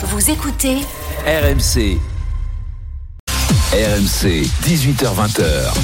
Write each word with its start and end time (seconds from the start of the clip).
Vous 0.00 0.30
écoutez 0.30 0.76
RMC. 1.26 1.98
RMC, 3.72 4.48
18h20h, 4.64 5.42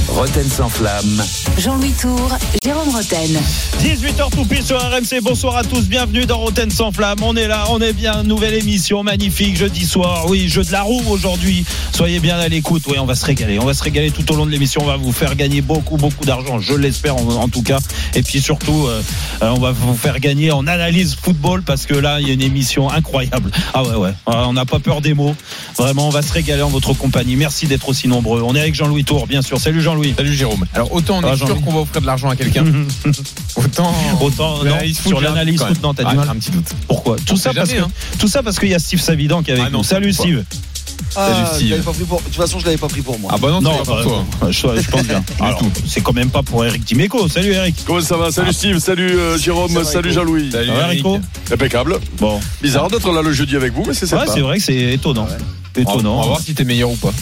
Roten 0.09 0.49
sans 0.49 0.71
flamme. 0.71 1.23
Jean-Louis 1.59 1.93
Tour, 2.01 2.31
Jérôme 2.65 2.89
Roten. 2.89 3.39
18h 3.83 4.31
tout 4.35 4.47
pile 4.47 4.63
sur 4.65 4.79
RMC. 4.81 5.21
Bonsoir 5.23 5.57
à 5.59 5.65
tous. 5.65 5.83
Bienvenue 5.83 6.25
dans 6.25 6.39
Roten 6.39 6.71
sans 6.71 6.93
flamme. 6.93 7.19
On 7.21 7.37
est 7.37 7.47
là, 7.47 7.67
on 7.69 7.83
est 7.83 7.93
bien. 7.93 8.23
Nouvelle 8.23 8.55
émission 8.55 9.03
magnifique 9.03 9.59
jeudi 9.59 9.85
soir. 9.85 10.25
Oui, 10.31 10.49
jeu 10.49 10.65
de 10.65 10.73
la 10.73 10.81
roue 10.81 11.03
aujourd'hui. 11.11 11.67
Soyez 11.93 12.21
bien 12.21 12.39
à 12.39 12.49
l'écoute. 12.49 12.85
Oui, 12.89 12.97
on 12.99 13.05
va 13.05 13.15
se 13.15 13.27
régaler. 13.27 13.59
On 13.59 13.67
va 13.67 13.75
se 13.75 13.83
régaler 13.83 14.11
tout 14.11 14.33
au 14.33 14.37
long 14.37 14.47
de 14.47 14.51
l'émission. 14.51 14.81
On 14.83 14.87
va 14.87 14.97
vous 14.97 15.13
faire 15.13 15.37
gagner 15.37 15.61
beaucoup, 15.61 15.99
beaucoup 15.99 16.25
d'argent. 16.25 16.61
Je 16.61 16.73
l'espère 16.73 17.17
en, 17.17 17.29
en 17.29 17.49
tout 17.49 17.63
cas. 17.63 17.81
Et 18.15 18.23
puis 18.23 18.41
surtout, 18.41 18.87
euh, 18.87 19.03
euh, 19.43 19.51
on 19.51 19.61
va 19.61 19.73
vous 19.73 19.95
faire 19.95 20.21
gagner 20.21 20.53
en 20.53 20.67
analyse 20.67 21.17
football 21.21 21.63
parce 21.63 21.85
que 21.85 21.93
là, 21.95 22.19
il 22.19 22.29
y 22.29 22.31
a 22.31 22.33
une 22.33 22.41
émission 22.43 22.89
incroyable. 22.91 23.51
Ah 23.75 23.83
ouais, 23.83 23.95
ouais. 23.97 24.15
Ah, 24.25 24.49
On 24.49 24.55
n'a 24.55 24.65
pas 24.65 24.79
peur 24.79 25.03
des 25.03 25.13
mots. 25.13 25.37
Vraiment, 25.77 26.07
on 26.07 26.11
va 26.11 26.23
se 26.23 26.33
régaler 26.33 26.63
en 26.63 26.71
votre 26.71 26.95
compagnie. 26.95 27.37
Merci 27.37 27.67
d'être 27.67 27.74
aussi 27.89 28.09
nombreux. 28.09 28.43
On 28.43 28.55
est 28.55 28.61
avec 28.61 28.75
Jean-Louis 28.75 29.05
Tour, 29.05 29.27
bien 29.27 29.43
sûr. 29.43 29.59
Salut 29.59 29.81
Jean-Louis. 29.83 30.15
Salut 30.17 30.35
Jérôme. 30.35 30.65
Alors 30.75 30.93
autant 30.93 31.19
on 31.23 31.27
Ah, 31.27 31.33
est 31.35 31.37
sûr 31.37 31.61
qu'on 31.61 31.73
va 31.73 31.81
offrir 31.81 32.01
de 32.01 32.07
l'argent 32.07 32.29
à 32.29 32.37
quelqu'un, 32.37 32.65
autant 33.57 33.93
Autant, 34.21 34.65
non, 34.65 34.77
sur 34.93 35.21
l'analyse 35.21 35.63
non, 35.83 35.95
t'as 35.95 36.05
même. 36.05 36.13
du 36.15 36.19
Ah, 36.21 36.25
mal. 36.27 36.29
un 36.37 36.39
petit 36.39 36.51
doute. 36.51 36.67
Pourquoi 36.89 37.17
Tout 37.25 37.37
ça 37.37 37.53
jamais, 37.53 37.75
que 37.75 37.81
hein. 37.81 37.89
tout 38.19 38.29
ça 38.29 38.43
parce 38.43 38.59
qu'il 38.59 38.69
y 38.69 38.75
a 38.75 38.79
Steve 38.79 39.01
Savidan 39.01 39.43
qui 39.43 39.51
est 39.51 39.55
avec 39.55 39.67
Ah 39.67 39.71
non, 39.71 39.79
nous. 39.79 39.85
Salut. 39.85 40.13
Steve. 40.13 40.45
Ah, 41.17 41.53
je 41.61 41.75
pas 41.77 41.93
pris 41.93 42.05
pour. 42.05 42.19
De 42.21 42.25
toute 42.25 42.35
façon, 42.35 42.59
je 42.59 42.65
l'avais 42.65 42.77
pas 42.77 42.89
pris 42.89 43.01
pour 43.01 43.19
moi. 43.19 43.31
Ah 43.35 43.39
bah 43.41 43.49
non, 43.51 43.61
Non, 43.61 43.73
c'est 43.79 43.89
pas 43.91 43.97
bah, 43.97 44.03
pour 44.03 44.13
toi. 44.41 44.51
je, 44.51 44.83
je 44.83 44.91
pense 44.91 45.05
bien. 45.05 45.25
C'est 45.87 46.01
quand 46.01 46.13
même 46.13 46.31
pas 46.31 46.43
pour 46.43 46.65
Eric 46.65 46.85
Dimeco. 46.85 47.29
Salut 47.29 47.53
Eric. 47.53 47.77
Comment 47.87 48.01
ça 48.01 48.17
va 48.17 48.31
Salut 48.33 48.53
Steve, 48.53 48.79
salut 48.79 49.11
euh, 49.17 49.39
Jérôme, 49.39 49.73
Ça 49.73 49.85
salut. 49.85 50.13
Jean-Louis. 50.13 50.51
Salut, 50.51 50.67
Ça 50.69 50.75
va, 50.75 50.81
Eric. 50.87 50.99
Rico 50.99 51.19
Impeccable. 51.53 51.99
Bon. 52.19 52.41
Bizarre 52.63 52.89
d'être 52.89 53.13
là 53.13 53.23
le 53.23 53.33
jeudi 53.33 53.55
avec 53.57 53.73
vous, 53.73 53.85
mais 53.87 53.95
c'est 53.95 54.05
Ouais, 54.13 54.21
sympa. 54.21 54.33
c'est 54.33 54.41
vrai 54.41 54.59
que 54.59 54.63
c'est 54.65 54.93
étonnant. 54.93 55.27
On 55.77 55.81
Étonnant. 55.81 56.21
va 56.21 56.27
voir 56.27 56.41
si 56.41 56.55
t'es 56.55 56.65
meilleur 56.65 56.91
ou 56.91 56.97
pas. 56.97 57.13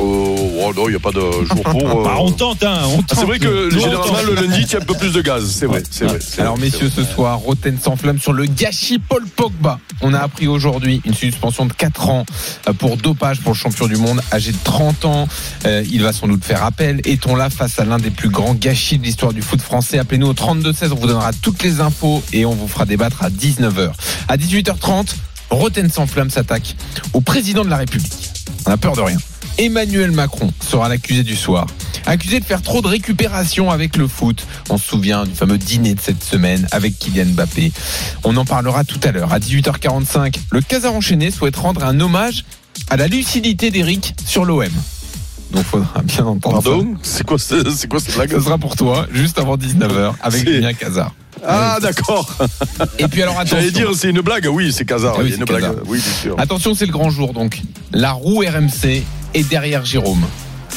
Oh, 0.00 0.36
oh, 0.62 0.72
non, 0.76 0.86
il 0.86 0.90
n'y 0.90 0.96
a 0.96 1.00
pas 1.00 1.10
de 1.10 1.20
jour 1.20 1.62
pour. 1.62 2.00
euh, 2.00 2.04
Bah, 2.04 2.16
on 2.18 2.30
tente, 2.30 2.62
hein. 2.62 2.82
On 2.86 3.00
ah, 3.00 3.04
c'est 3.08 3.14
tente. 3.16 3.26
vrai 3.26 3.38
que 3.38 3.70
généralement 3.70 4.04
tente. 4.04 4.26
le 4.26 4.34
lundi, 4.34 4.60
il 4.62 4.72
y 4.72 4.74
a 4.74 4.78
un 4.78 4.84
peu 4.84 4.94
plus 4.94 5.12
de 5.12 5.20
gaz. 5.20 5.50
C'est 5.50 5.66
vrai, 5.66 5.82
c'est 5.90 6.04
vrai. 6.04 6.18
Alors 6.38 6.56
vrai, 6.56 6.66
messieurs, 6.66 6.90
ce 6.94 7.04
soir, 7.04 7.38
Roten 7.38 7.78
sans 7.82 7.96
flamme 7.96 8.20
sur 8.20 8.32
le 8.32 8.46
gâchis 8.46 8.98
Paul 8.98 9.24
Pogba. 9.26 9.80
On 10.00 10.14
a 10.14 10.20
appris 10.20 10.46
aujourd'hui 10.46 11.00
une 11.04 11.14
suspension 11.14 11.66
de 11.66 11.72
4 11.72 12.08
ans 12.10 12.26
euh, 12.68 12.72
pour 12.72 12.96
dopage 12.96 13.40
pour 13.40 13.52
le 13.52 13.58
champion 13.58 13.86
du 13.86 13.96
monde 13.96 14.20
âgé 14.32 14.52
de 14.52 14.58
30 14.62 15.04
ans. 15.04 15.28
Euh, 15.66 15.84
il 15.90 16.02
va 16.02 16.12
sans 16.12 16.28
doute 16.28 16.44
faire 16.44 16.64
appel. 16.64 17.00
Est-on 17.04 17.34
là 17.34 17.50
face 17.50 17.78
à 17.80 17.84
l'un 17.84 17.98
des 17.98 18.10
plus 18.10 18.28
grands 18.28 18.54
gâchis 18.54 18.98
de 18.98 19.04
l'histoire 19.04 19.32
du 19.32 19.42
foot 19.42 19.60
français? 19.60 19.98
Appelez-nous 19.98 20.28
au 20.28 20.34
32-16, 20.34 20.92
on 20.92 20.94
vous 20.94 21.06
donnera 21.08 21.32
toutes 21.32 21.62
les 21.62 21.80
infos 21.80 22.22
et 22.32 22.46
on 22.46 22.54
vous 22.54 22.68
fera 22.68 22.84
débattre 22.84 23.24
à 23.24 23.30
19h. 23.30 23.90
À 24.28 24.36
18h30, 24.36 25.14
Roten 25.50 25.90
sans 25.90 26.06
flamme 26.06 26.30
s'attaque 26.30 26.76
au 27.12 27.20
président 27.20 27.64
de 27.64 27.70
la 27.70 27.78
République. 27.78 28.30
On 28.66 28.70
a 28.70 28.76
peur 28.76 28.94
de 28.94 29.00
rien. 29.00 29.18
Emmanuel 29.58 30.12
Macron 30.12 30.52
sera 30.60 30.88
l'accusé 30.88 31.22
du 31.22 31.36
soir. 31.36 31.66
Accusé 32.06 32.40
de 32.40 32.44
faire 32.44 32.62
trop 32.62 32.80
de 32.80 32.86
récupération 32.86 33.70
avec 33.70 33.96
le 33.96 34.06
foot. 34.08 34.46
On 34.70 34.78
se 34.78 34.86
souvient 34.88 35.24
du 35.26 35.34
fameux 35.34 35.58
dîner 35.58 35.94
de 35.94 36.00
cette 36.00 36.22
semaine 36.22 36.66
avec 36.70 36.98
Kylian 36.98 37.26
Mbappé. 37.34 37.72
On 38.24 38.36
en 38.36 38.44
parlera 38.44 38.84
tout 38.84 39.00
à 39.02 39.10
l'heure. 39.12 39.32
À 39.32 39.38
18h45, 39.40 40.36
le 40.52 40.60
Casar 40.60 40.92
enchaîné 40.94 41.30
souhaite 41.30 41.56
rendre 41.56 41.84
un 41.84 41.98
hommage 42.00 42.44
à 42.88 42.96
la 42.96 43.08
lucidité 43.08 43.70
d'Eric 43.70 44.14
sur 44.24 44.44
l'OM. 44.44 44.68
Donc 45.52 45.64
faudra 45.64 46.02
bien 46.02 46.24
entendre. 46.26 46.62
Pardon 46.62 46.94
C'est 47.02 47.24
quoi, 47.26 47.38
ce- 47.38 47.70
c'est 47.70 47.88
quoi 47.88 48.00
cette 48.00 48.14
blague 48.14 48.30
Ce 48.32 48.40
sera 48.40 48.58
pour 48.58 48.76
toi, 48.76 49.06
juste 49.12 49.38
avant 49.38 49.56
19h, 49.56 50.14
avec 50.20 50.46
Julien 50.46 50.72
Casar. 50.74 51.14
Ah, 51.46 51.78
d'accord. 51.80 52.28
Et 52.98 53.06
puis 53.08 53.22
alors 53.22 53.38
attention. 53.38 53.56
J'allais 53.58 53.70
dire, 53.70 53.90
c'est 53.94 54.10
une 54.10 54.20
blague. 54.20 54.48
Oui, 54.50 54.72
c'est 54.72 54.84
Casar. 54.84 55.14
Ah 55.18 55.20
oui, 55.22 55.34
une 55.36 55.44
blague. 55.44 55.70
Oui, 55.86 56.00
bien 56.00 56.12
sûr. 56.12 56.34
Attention, 56.38 56.74
c'est 56.74 56.86
le 56.86 56.92
grand 56.92 57.10
jour 57.10 57.32
donc. 57.32 57.60
La 57.92 58.12
roue 58.12 58.40
RMC 58.40 59.02
est 59.34 59.48
derrière 59.48 59.84
Jérôme. 59.84 60.24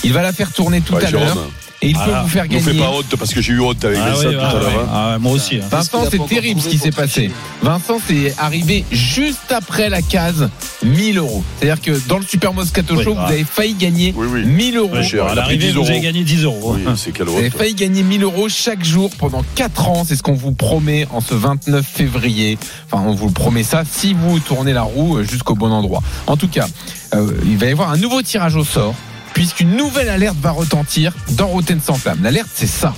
Il 0.04 0.14
va 0.14 0.22
la 0.22 0.34
faire 0.34 0.52
tourner 0.52 0.82
tout 0.82 0.94
Ouais, 0.96 1.06
à 1.06 1.12
l'heure 1.12 1.38
et 1.84 1.90
il 1.90 1.96
Voilà. 1.96 2.14
peut 2.18 2.22
vous 2.24 2.28
faire 2.30 2.46
nous 2.50 2.60
fais 2.60 2.66
gagner. 2.74 2.80
pas 2.80 2.92
honte 2.92 3.16
parce 3.18 3.34
que 3.34 3.42
j'ai 3.42 3.54
eu 3.54 3.60
honte 3.60 3.84
avec 3.84 3.98
Ah, 4.00 4.14
ça 4.14 4.20
ouais, 4.20 4.34
tout 4.36 4.40
ouais, 4.40 4.44
à 4.46 4.54
l'heure. 4.54 4.64
ouais. 4.68 4.76
hein. 4.84 4.88
Ah, 4.94 5.18
moi 5.20 5.32
aussi. 5.32 5.56
hein. 5.58 5.66
Vincent, 5.70 6.04
c'est 6.12 6.26
terrible 6.28 6.62
ce 6.62 6.70
qui 6.70 6.78
s'est 6.78 6.92
passé. 6.92 7.32
Vincent, 7.64 8.00
c'est 8.08 8.36
arrivé 8.38 8.86
juste 8.92 9.52
après 9.52 9.90
la 9.90 10.02
case 10.02 10.50
1000 10.84 11.18
euros. 11.18 11.44
C'est-à-dire 11.60 11.82
que 11.82 12.08
dans 12.08 12.20
le 12.20 12.26
Super 12.26 12.54
Moscato 12.54 12.96
Oui, 12.96 13.04
Show, 13.04 13.16
ah. 13.18 13.26
vous 13.26 13.34
avez 13.34 13.44
failli 13.46 13.74
gagner 13.74 14.14
Oui, 14.16 14.28
oui. 14.30 14.46
1000 14.46 14.78
euros. 14.78 14.94
Ouais, 14.94 15.04
cher, 15.04 15.26
à 15.26 15.34
il 15.34 15.40
a 15.40 15.42
pris 15.44 15.58
l'arrivée, 15.58 15.68
10 15.68 15.74
vous 15.74 15.80
avez 15.82 15.94
euros. 15.94 16.02
gagné 16.04 16.24
10 16.24 16.44
euros. 16.44 16.76
Oui, 16.76 16.94
c'est 16.98 17.12
quelle 17.12 17.28
Vous 17.28 17.38
avez 17.38 17.50
failli 17.50 17.74
gagner 17.74 18.04
1000 18.04 18.24
euros 18.24 18.48
chaque 18.50 18.84
jour 18.86 19.10
pendant 19.18 19.44
4 19.56 19.88
ans. 19.90 20.04
C'est 20.08 20.16
ce 20.16 20.22
qu'on 20.24 20.34
vous 20.34 20.52
promet 20.54 21.08
en 21.12 21.20
ce 21.22 21.34
29 21.34 21.86
février. 21.86 22.58
Enfin, 22.92 23.04
on 23.08 23.14
vous 23.16 23.28
le 23.28 23.34
promet 23.34 23.64
ça 23.64 23.84
si 23.90 24.14
vous 24.14 24.40
tournez 24.40 24.74
la 24.74 24.84
roue 24.84 25.24
jusqu'au 25.24 25.56
bon 25.56 25.72
endroit. 25.72 26.04
En 26.28 26.38
tout 26.38 26.48
cas, 26.48 26.68
euh, 27.16 27.32
il 27.46 27.58
va 27.58 27.66
y 27.66 27.72
avoir 27.72 27.90
un 27.92 27.98
nouveau 27.98 28.22
tirage 28.22 28.56
au 28.56 28.64
sort 28.64 28.94
puisqu'une 29.34 29.76
nouvelle 29.76 30.10
alerte 30.10 30.38
va 30.42 30.52
retentir 30.52 31.14
dans 31.32 31.48
Rotten 31.48 31.80
sans 31.84 31.96
flamme. 31.96 32.20
L'alerte, 32.24 32.50
c'est 32.54 32.68
ça. 32.68 32.94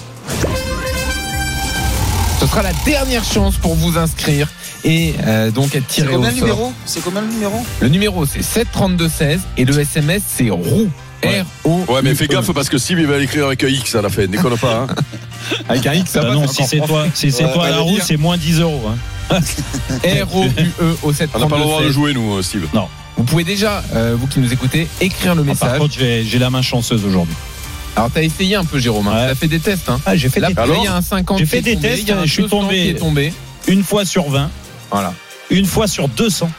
Ce 2.39 2.47
sera 2.47 2.61
la 2.61 2.73
dernière 2.85 3.23
chance 3.23 3.55
pour 3.55 3.75
vous 3.75 3.97
inscrire 3.97 4.49
et 4.83 5.13
euh, 5.25 5.49
donc 5.49 5.75
être 5.75 5.87
tiré 5.87 6.09
au 6.09 6.17
combien 6.17 6.29
le 6.31 6.35
sort. 6.37 6.45
numéro 6.47 6.73
C'est 6.85 7.01
combien 7.01 7.21
le 7.21 7.27
numéro 7.27 7.65
Le 7.79 7.87
numéro 7.87 8.25
c'est 8.25 8.41
73216 8.41 9.39
et 9.57 9.63
le 9.65 9.79
SMS 9.79 10.23
c'est 10.27 10.49
roue. 10.49 10.89
Ouais. 11.23 11.41
R 11.41 11.45
O 11.63 11.85
Ouais, 11.87 12.01
mais 12.03 12.13
fais 12.15 12.27
gaffe 12.27 12.51
parce 12.51 12.67
que 12.67 12.77
Steve 12.77 12.99
il 12.99 13.07
va 13.07 13.17
l'écrire 13.17 13.45
avec 13.45 13.63
un 13.63 13.69
X 13.69 13.95
à 13.95 14.01
la 14.01 14.09
fin. 14.09 14.25
Déconne 14.25 14.57
pas. 14.57 14.87
Hein. 14.89 14.95
avec 15.69 15.87
un 15.87 15.93
X 15.93 16.11
ça 16.11 16.21
Bah 16.21 16.29
va, 16.29 16.33
non, 16.33 16.47
si 16.47 16.65
c'est 16.65 16.81
toi, 16.81 17.05
si 17.13 17.31
c'est 17.31 17.49
toi 17.53 17.69
la 17.69 17.79
roue, 17.79 17.97
c'est 18.03 18.17
moins 18.17 18.35
10 18.35 18.59
euros. 18.59 18.81
hein. 18.89 19.39
R 20.03 20.35
O 20.35 20.43
U 20.43 20.71
E 20.81 20.97
au 21.03 21.13
On 21.33 21.39
n'a 21.39 21.47
pas 21.47 21.57
le 21.57 21.63
droit 21.63 21.81
de 21.81 21.87
73216. 21.87 21.91
jouer 21.93 22.13
nous, 22.13 22.33
euh, 22.35 22.41
Steve. 22.41 22.67
Vous 23.17 23.23
pouvez 23.23 23.43
déjà 23.43 23.83
euh, 23.93 24.15
vous 24.19 24.27
qui 24.27 24.39
nous 24.39 24.51
écoutez 24.51 24.87
écrire 25.01 25.35
le 25.35 25.41
Ah, 25.43 25.55
Par 25.55 25.69
message. 25.69 25.79
contre, 25.79 25.93
j'ai 25.99 26.39
la 26.39 26.49
main 26.49 26.61
chanceuse 26.61 27.05
aujourd'hui. 27.05 27.35
Alors 27.95 28.09
t'as 28.11 28.23
essayé 28.23 28.55
un 28.55 28.65
peu 28.65 28.79
Jérôme, 28.79 29.07
hein. 29.07 29.13
Ouais. 29.13 29.27
t'as 29.29 29.35
fait 29.35 29.47
des 29.47 29.59
tests 29.59 29.87
hein. 29.87 29.99
Ah, 30.05 30.15
j'ai 30.15 30.27
fait 30.29 30.39
Là, 30.39 30.47
des 30.51 30.59
Alors 30.59 30.77
il 30.79 30.85
y 30.85 30.87
a 30.87 30.95
un 30.95 31.01
50 31.03 31.37
J'ai 31.37 31.45
fait 31.45 31.61
des 31.61 31.75
tombé, 31.75 31.89
tests, 31.89 32.11
je 32.25 32.29
suis 32.31 32.41
200 32.43 32.61
tombé. 32.61 32.89
est 32.89 32.93
tombé. 32.95 33.33
une 33.67 33.83
fois 33.83 34.03
sur 34.03 34.29
20, 34.29 34.49
Voilà. 34.89 35.13
une 35.51 35.65
fois 35.65 35.87
sur 35.87 36.07
200. 36.07 36.49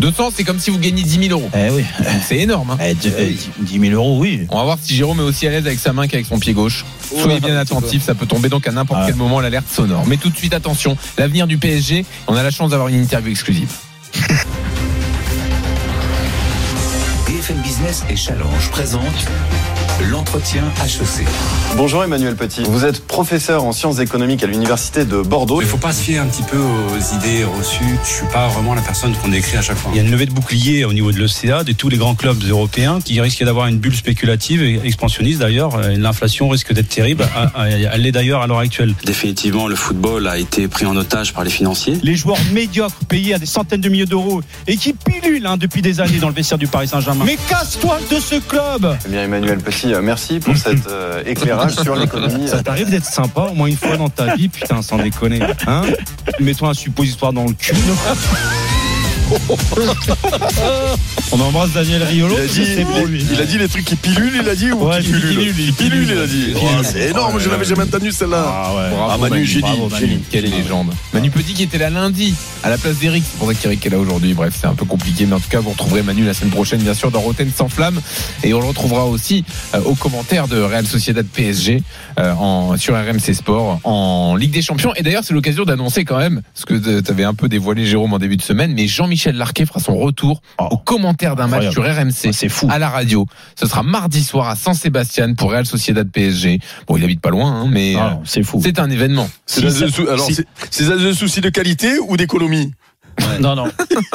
200 0.00 0.32
c'est 0.34 0.42
comme 0.44 0.58
si 0.58 0.70
vous 0.70 0.78
gagnez 0.78 1.02
10 1.04 1.28
000 1.28 1.40
euros. 1.40 1.48
Eh 1.56 1.70
oui. 1.70 1.84
C'est 2.26 2.38
énorme. 2.38 2.72
hein. 2.72 2.78
Eh, 2.84 2.94
d- 2.94 3.12
eh, 3.16 3.36
10 3.60 3.78
000 3.80 3.92
euros, 3.94 4.18
oui. 4.18 4.46
On 4.50 4.56
va 4.58 4.64
voir 4.64 4.78
si 4.82 4.94
Jérôme 4.94 5.20
est 5.20 5.22
aussi 5.22 5.46
à 5.46 5.50
l'aise 5.50 5.64
avec 5.66 5.78
sa 5.78 5.92
main 5.92 6.08
qu'avec 6.08 6.26
son 6.26 6.38
pied 6.40 6.52
gauche. 6.52 6.84
Oh 7.14 7.20
Soyez 7.22 7.38
bien 7.40 7.56
attentifs, 7.56 8.02
ça 8.02 8.14
peut 8.16 8.26
tomber 8.26 8.48
donc 8.48 8.66
à 8.66 8.72
n'importe 8.72 9.00
Ouais. 9.02 9.06
quel 9.06 9.14
moment 9.16 9.40
l'alerte 9.40 9.66
sonore. 9.72 10.04
Mais 10.08 10.16
tout 10.16 10.30
de 10.30 10.36
suite 10.36 10.52
attention, 10.52 10.96
l'avenir 11.16 11.46
du 11.46 11.56
PSG, 11.58 12.04
on 12.26 12.34
a 12.34 12.42
la 12.42 12.50
chance 12.50 12.70
d'avoir 12.72 12.88
une 12.88 13.00
interview 13.00 13.30
exclusive. 13.30 13.68
Et 18.08 18.16
Challenge 18.16 18.68
présente 18.72 19.28
l'entretien 20.10 20.62
HEC. 20.84 21.26
Bonjour 21.76 22.04
Emmanuel 22.04 22.36
Petit, 22.36 22.62
vous 22.64 22.84
êtes 22.84 23.06
professeur 23.06 23.64
en 23.64 23.72
sciences 23.72 23.98
économiques 23.98 24.42
à 24.44 24.46
l'université 24.46 25.04
de 25.04 25.22
Bordeaux. 25.22 25.60
Il 25.60 25.64
ne 25.64 25.70
faut 25.70 25.78
pas 25.78 25.92
se 25.92 26.02
fier 26.02 26.18
un 26.18 26.26
petit 26.26 26.42
peu 26.42 26.58
aux 26.58 27.16
idées 27.16 27.44
reçues. 27.44 27.98
Je 28.04 28.08
suis 28.08 28.26
pas 28.26 28.48
vraiment 28.48 28.74
la 28.74 28.82
personne 28.82 29.14
qu'on 29.14 29.28
décrit 29.28 29.56
à 29.56 29.62
chaque 29.62 29.76
fois. 29.78 29.90
Il 29.94 29.96
y 29.96 30.00
a 30.00 30.02
une 30.02 30.10
levée 30.10 30.26
de 30.26 30.32
bouclier 30.32 30.84
au 30.84 30.92
niveau 30.92 31.12
de 31.12 31.18
l'ECA, 31.18 31.64
de 31.64 31.72
tous 31.72 31.88
les 31.88 31.96
grands 31.96 32.14
clubs 32.14 32.42
européens, 32.44 32.98
qui 33.02 33.20
risquent 33.20 33.44
d'avoir 33.44 33.66
une 33.68 33.78
bulle 33.78 33.96
spéculative 33.96 34.62
et 34.62 34.80
expansionniste 34.84 35.40
d'ailleurs. 35.40 35.74
Euh, 35.76 35.96
L'inflation 35.96 36.48
risque 36.48 36.72
d'être 36.72 36.88
terrible. 36.88 37.26
Elle 37.56 38.02
l'est 38.02 38.12
d'ailleurs 38.12 38.42
à 38.42 38.46
l'heure 38.46 38.58
actuelle. 38.58 38.94
Définitivement, 39.04 39.66
le 39.66 39.76
football 39.76 40.26
a 40.28 40.38
été 40.38 40.68
pris 40.68 40.84
en 40.86 40.94
otage 40.96 41.32
par 41.32 41.42
les 41.42 41.50
financiers. 41.50 41.98
les 42.02 42.16
joueurs 42.16 42.38
médiocres 42.52 42.96
payés 43.08 43.34
à 43.34 43.38
des 43.38 43.46
centaines 43.46 43.80
de 43.80 43.88
milliers 43.88 44.06
d'euros 44.06 44.42
et 44.66 44.76
qui 44.76 44.92
pilulent 44.92 45.46
hein, 45.46 45.56
depuis 45.56 45.80
des 45.82 46.00
années 46.00 46.18
dans 46.18 46.28
le 46.28 46.34
vestiaire 46.34 46.58
du 46.58 46.66
Paris 46.66 46.88
Saint-Germain. 46.88 47.24
Mais 47.26 47.38
casse-toi 47.48 47.98
de 48.10 48.20
ce 48.20 48.36
club 48.36 48.96
Eh 49.06 49.08
bien 49.08 49.22
Emmanuel 49.24 49.58
Petit, 49.58 49.85
euh, 49.94 50.02
merci 50.02 50.40
pour 50.40 50.56
cet 50.56 50.86
euh, 50.86 51.22
éclairage 51.26 51.76
sur 51.76 51.96
l'économie. 51.96 52.48
Ça 52.48 52.62
t'arrive 52.62 52.90
d'être 52.90 53.04
sympa 53.04 53.48
au 53.50 53.54
moins 53.54 53.66
une 53.68 53.76
fois 53.76 53.96
dans 53.96 54.08
ta 54.08 54.36
vie, 54.36 54.48
putain, 54.48 54.82
sans 54.82 54.98
déconner. 54.98 55.40
Hein? 55.66 55.82
Mets-toi 56.40 56.70
un 56.70 56.74
suppositoire 56.74 57.32
dans 57.32 57.44
le 57.44 57.52
cul. 57.52 57.74
On 61.32 61.40
embrasse 61.40 61.72
Daniel 61.72 62.02
Riolo. 62.04 62.36
Il 62.38 62.42
a, 62.42 62.46
dit, 62.46 62.64
c'est 62.74 62.84
pour 62.84 63.04
lui. 63.06 63.24
il 63.32 63.40
a 63.40 63.44
dit 63.44 63.58
les 63.58 63.68
trucs 63.68 63.84
qui 63.84 63.96
pilulent, 63.96 64.38
il 64.42 64.48
a 64.48 64.54
dit 64.54 64.70
ou 64.70 64.86
Ouais, 64.86 65.00
qui 65.00 65.10
il 65.10 65.20
pilulent 65.20 65.36
pilule, 65.36 65.54
il 65.58 65.72
Pilule, 65.74 66.00
pilule. 66.06 66.16
il 66.16 66.22
a 66.22 66.26
dit. 66.26 66.52
Oh, 66.54 66.58
pilule. 66.60 66.84
c'est 66.84 67.08
énorme, 67.10 67.38
je 67.40 67.48
l'avais 67.48 67.64
jamais 67.64 67.82
entendu 67.82 68.12
celle-là. 68.12 68.44
Ah 68.46 68.74
ouais. 68.74 68.96
Ah, 69.10 69.18
Manu, 69.18 69.44
bravo, 69.60 69.88
Manu. 69.88 70.06
génie. 70.06 70.20
Quelle 70.30 70.44
légende. 70.44 70.92
Manu 71.12 71.30
Petit 71.30 71.54
qui 71.54 71.64
était 71.64 71.78
là 71.78 71.90
lundi 71.90 72.34
à 72.62 72.70
la 72.70 72.78
place 72.78 72.96
d'Eric. 72.98 73.24
C'est 73.28 73.38
pour 73.38 73.48
ça 73.48 73.54
qu'Eric 73.54 73.84
est 73.84 73.90
là 73.90 73.98
aujourd'hui. 73.98 74.34
Bref, 74.34 74.56
c'est 74.60 74.66
un 74.68 74.74
peu 74.74 74.84
compliqué, 74.84 75.26
mais 75.26 75.34
en 75.34 75.40
tout 75.40 75.48
cas, 75.50 75.60
vous 75.60 75.70
retrouverez 75.70 76.02
Manu 76.02 76.24
la 76.24 76.34
semaine 76.34 76.52
prochaine, 76.52 76.80
bien 76.80 76.94
sûr, 76.94 77.10
dans 77.10 77.20
Rotten 77.20 77.50
sans 77.54 77.68
flamme. 77.68 78.00
Et 78.44 78.54
on 78.54 78.60
le 78.60 78.66
retrouvera 78.66 79.06
aussi 79.06 79.44
euh, 79.74 79.80
aux 79.82 79.94
commentaires 79.94 80.46
de 80.48 80.60
Real 80.60 80.86
Sociedad 80.86 81.26
PSG 81.26 81.82
euh, 82.20 82.32
en, 82.34 82.76
sur 82.76 82.94
RMC 82.94 83.34
Sport 83.34 83.80
en 83.84 84.36
Ligue 84.36 84.52
des 84.52 84.62
Champions. 84.62 84.94
Et 84.94 85.02
d'ailleurs, 85.02 85.24
c'est 85.24 85.34
l'occasion 85.34 85.64
d'annoncer 85.64 86.04
quand 86.04 86.18
même, 86.18 86.42
ce 86.54 86.64
que 86.64 87.00
tu 87.00 87.10
avais 87.10 87.24
un 87.24 87.34
peu 87.34 87.48
dévoilé, 87.48 87.84
Jérôme, 87.86 88.12
en 88.12 88.18
début 88.18 88.36
de 88.36 88.42
semaine, 88.42 88.72
mais 88.74 88.86
Jean-Michel 88.86 89.15
Larquet 89.24 89.66
fera 89.66 89.80
son 89.80 89.96
retour 89.96 90.40
au 90.58 90.76
commentaire 90.76 91.36
d'un 91.36 91.46
match 91.46 91.70
sur. 91.70 91.82
RMC. 91.84 92.32
C'est 92.32 92.48
fou. 92.48 92.68
À 92.70 92.78
la 92.78 92.88
radio. 92.88 93.26
Ce 93.58 93.66
sera 93.66 93.82
mardi 93.82 94.22
soir 94.22 94.48
à 94.48 94.56
San 94.56 94.74
Sébastien 94.74 95.34
pour 95.34 95.50
Real 95.50 95.66
Sociedad 95.66 96.08
PSG. 96.10 96.60
Bon, 96.86 96.96
il 96.96 97.04
habite 97.04 97.20
pas 97.20 97.30
loin, 97.30 97.50
hein, 97.62 97.68
mais 97.70 97.94
Ah, 97.96 98.18
euh, 98.20 98.24
c'est 98.24 98.42
fou. 98.42 98.60
c'est 98.62 98.78
un 98.78 98.90
événement. 98.90 99.28
C'est 99.46 99.60
Si 99.60 99.66
dans 99.66 99.70
ça- 99.72 99.84
un 99.86 99.88
sou- 99.90 100.08
Alors, 100.08 100.26
si- 100.26 100.34
c'est- 100.34 100.46
c'est 100.70 100.84
dans 100.88 100.98
un 101.04 101.12
souci 101.14 101.40
de 101.40 101.48
qualité 101.48 101.98
ou 101.98 102.16
d'économie 102.16 102.72
Non, 103.40 103.56
non, 103.56 103.64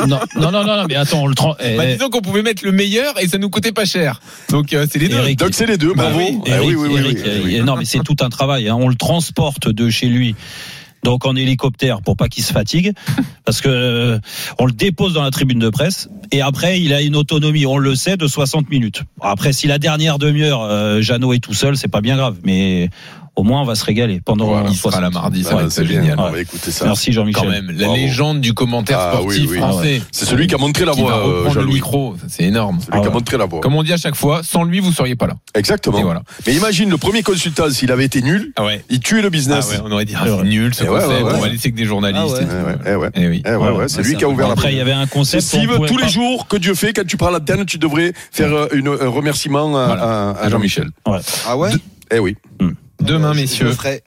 non, 0.07 0.19
non, 0.39 0.51
non, 0.51 0.63
non, 0.63 0.85
mais 0.87 0.95
attends, 0.95 1.23
on 1.23 1.27
le 1.27 1.33
trans. 1.33 1.55
eh, 1.59 1.75
Bah, 1.75 1.83
eh, 1.87 1.93
disons 1.93 2.09
qu'on 2.11 2.21
pouvait 2.21 2.43
mettre 2.43 2.63
le 2.63 2.71
meilleur 2.71 3.19
et 3.19 3.27
ça 3.27 3.39
nous 3.39 3.49
coûtait 3.49 3.71
pas 3.71 3.85
cher. 3.85 4.21
Donc 4.49 4.73
euh, 4.73 4.85
c'est 4.91 4.99
les 4.99 5.07
deux. 5.07 5.17
Eric, 5.17 5.39
Donc 5.39 5.49
c'est 5.53 5.65
les 5.65 5.77
deux, 5.77 5.93
Bah 5.95 6.03
bravo. 6.03 6.19
oui, 6.19 6.37
Eh 6.45 6.49
Eric, 6.51 6.67
oui, 6.67 6.75
oui, 6.75 6.87
oui, 6.93 6.99
Eric, 6.99 7.17
oui, 7.17 7.23
oui, 7.33 7.41
oui. 7.45 7.59
euh, 7.59 7.63
Non, 7.63 7.77
mais 7.77 7.85
c'est 7.85 8.03
tout 8.03 8.17
un 8.21 8.29
travail. 8.29 8.69
hein. 8.69 8.75
On 8.79 8.87
le 8.89 8.93
transporte 8.95 9.67
de 9.69 9.89
chez 9.89 10.05
lui. 10.07 10.35
Donc 11.03 11.25
en 11.25 11.35
hélicoptère 11.35 12.01
pour 12.01 12.15
pas 12.15 12.27
qu'il 12.27 12.43
se 12.43 12.53
fatigue, 12.53 12.93
parce 13.45 13.61
que 13.61 13.69
euh, 13.69 14.19
on 14.59 14.65
le 14.65 14.71
dépose 14.71 15.13
dans 15.13 15.23
la 15.23 15.31
tribune 15.31 15.59
de 15.59 15.69
presse 15.69 16.09
et 16.31 16.41
après 16.41 16.81
il 16.81 16.93
a 16.93 17.01
une 17.01 17.15
autonomie, 17.15 17.65
on 17.65 17.77
le 17.77 17.95
sait, 17.95 18.17
de 18.17 18.27
60 18.27 18.69
minutes. 18.69 19.03
Après 19.21 19.53
si 19.53 19.67
la 19.67 19.79
dernière 19.79 20.19
demi-heure 20.19 20.61
euh, 20.63 21.01
Jeannot 21.01 21.33
est 21.33 21.39
tout 21.39 21.53
seul, 21.53 21.77
c'est 21.77 21.87
pas 21.87 22.01
bien 22.01 22.17
grave, 22.17 22.37
mais 22.43 22.89
au 23.41 23.43
moins 23.43 23.61
on 23.61 23.65
va 23.65 23.73
se 23.73 23.83
régaler 23.83 24.21
pendant. 24.23 24.45
Voilà, 24.45 24.69
il 24.69 24.75
sera 24.75 24.91
60. 24.91 25.01
là 25.01 25.09
mardi, 25.09 25.43
ça 25.43 25.49
Ouais, 25.55 25.61
va 25.61 25.63
être 25.63 25.71
c'est 25.71 25.85
génial. 25.85 26.15
On 26.19 26.29
va 26.31 26.39
écouter 26.39 26.69
ça. 26.69 26.85
Merci 26.85 27.11
Jean-Michel. 27.11 27.41
Quand 27.43 27.49
même, 27.49 27.71
la 27.71 27.85
Bravo. 27.87 27.95
légende 27.95 28.39
du 28.41 28.53
commentaire 28.53 28.99
Ah, 28.99 29.13
sportif 29.13 29.41
oui, 29.41 29.47
oui. 29.53 29.57
français. 29.57 30.01
C'est 30.11 30.25
celui 30.25 30.45
qui 30.45 30.53
a 30.53 30.59
montré 30.59 30.85
la 30.85 30.91
qui 30.93 31.01
voie, 31.01 31.27
euh, 31.27 31.53
le 31.53 31.65
micro, 31.65 32.15
c'est 32.27 32.43
énorme. 32.43 32.79
Celui 32.79 32.91
qui 32.91 32.97
Ah 32.97 32.97
a 32.97 33.01
ouais. 33.07 33.09
montré 33.13 33.37
la 33.39 33.45
voie. 33.45 33.61
Comme 33.61 33.75
on 33.75 33.81
dit 33.83 33.93
à 33.93 33.97
chaque 33.97 34.15
fois, 34.15 34.41
sans 34.43 34.63
lui 34.63 34.79
vous 34.79 34.91
seriez 34.91 35.15
pas 35.15 35.25
là. 35.25 35.33
Exactement. 35.55 36.01
Voilà. 36.03 36.21
Mais 36.45 36.53
imagine 36.53 36.89
le 36.91 36.97
premier 36.97 37.23
consultant, 37.23 37.69
s'il 37.71 37.91
avait 37.91 38.05
été 38.05 38.21
nul, 38.21 38.53
Ah 38.57 38.65
ouais. 38.65 38.83
il 38.91 38.99
tuait 38.99 39.21
le 39.21 39.27
Ah 39.27 39.29
business. 39.31 39.69
ouais, 39.71 39.79
on 39.83 39.91
aurait 39.91 40.05
dit 40.05 40.13
ah, 40.15 40.21
C'est 40.23 40.29
c'est 40.29 40.35
vrai. 40.35 40.43
nul 40.47 40.73
ce 40.75 40.83
ouais, 40.83 40.89
concept. 40.89 41.09
ouais, 41.09 41.23
ouais. 41.23 41.33
On 41.35 41.39
va 41.41 41.47
laisser 41.49 41.71
que 41.71 41.77
des 41.77 41.85
journalistes. 41.85 42.35
Ah 42.39 42.87
ouais. 42.87 42.95
Ouais, 42.95 42.95
ouais. 42.95 43.09
Ouais, 43.17 43.69
ouais, 43.69 43.87
c'est 43.87 43.97
Ouais, 43.97 44.03
lui 44.03 44.11
c'est 44.11 44.17
qui 44.17 44.23
a 44.23 44.29
ouvert 44.29 44.47
la 44.47 44.53
Après 44.53 44.71
il 44.71 44.77
y 44.77 44.81
avait 44.81 44.91
un 44.91 45.07
concept. 45.07 45.43
on 45.43 45.57
Steve, 45.57 45.79
tous 45.87 45.97
les 45.97 46.09
jours 46.09 46.47
que 46.47 46.57
Dieu 46.57 46.75
fait, 46.75 46.93
quand 46.93 47.05
tu 47.07 47.17
prends 47.17 47.31
l'antenne, 47.31 47.65
tu 47.65 47.77
devrais 47.79 48.13
faire 48.31 48.53
euh, 48.53 48.67
une, 48.73 48.87
un 48.89 49.07
remerciement 49.07 49.75
à, 49.77 50.47
Jean-Michel. 50.49 50.89
Ah 51.45 51.57
ouais 51.57 51.71
Eh 52.13 52.19
oui. 52.19 52.35
Demain, 53.01 53.33
je 53.33 53.41
messieurs. 53.41 53.71
ferai. 53.71 54.03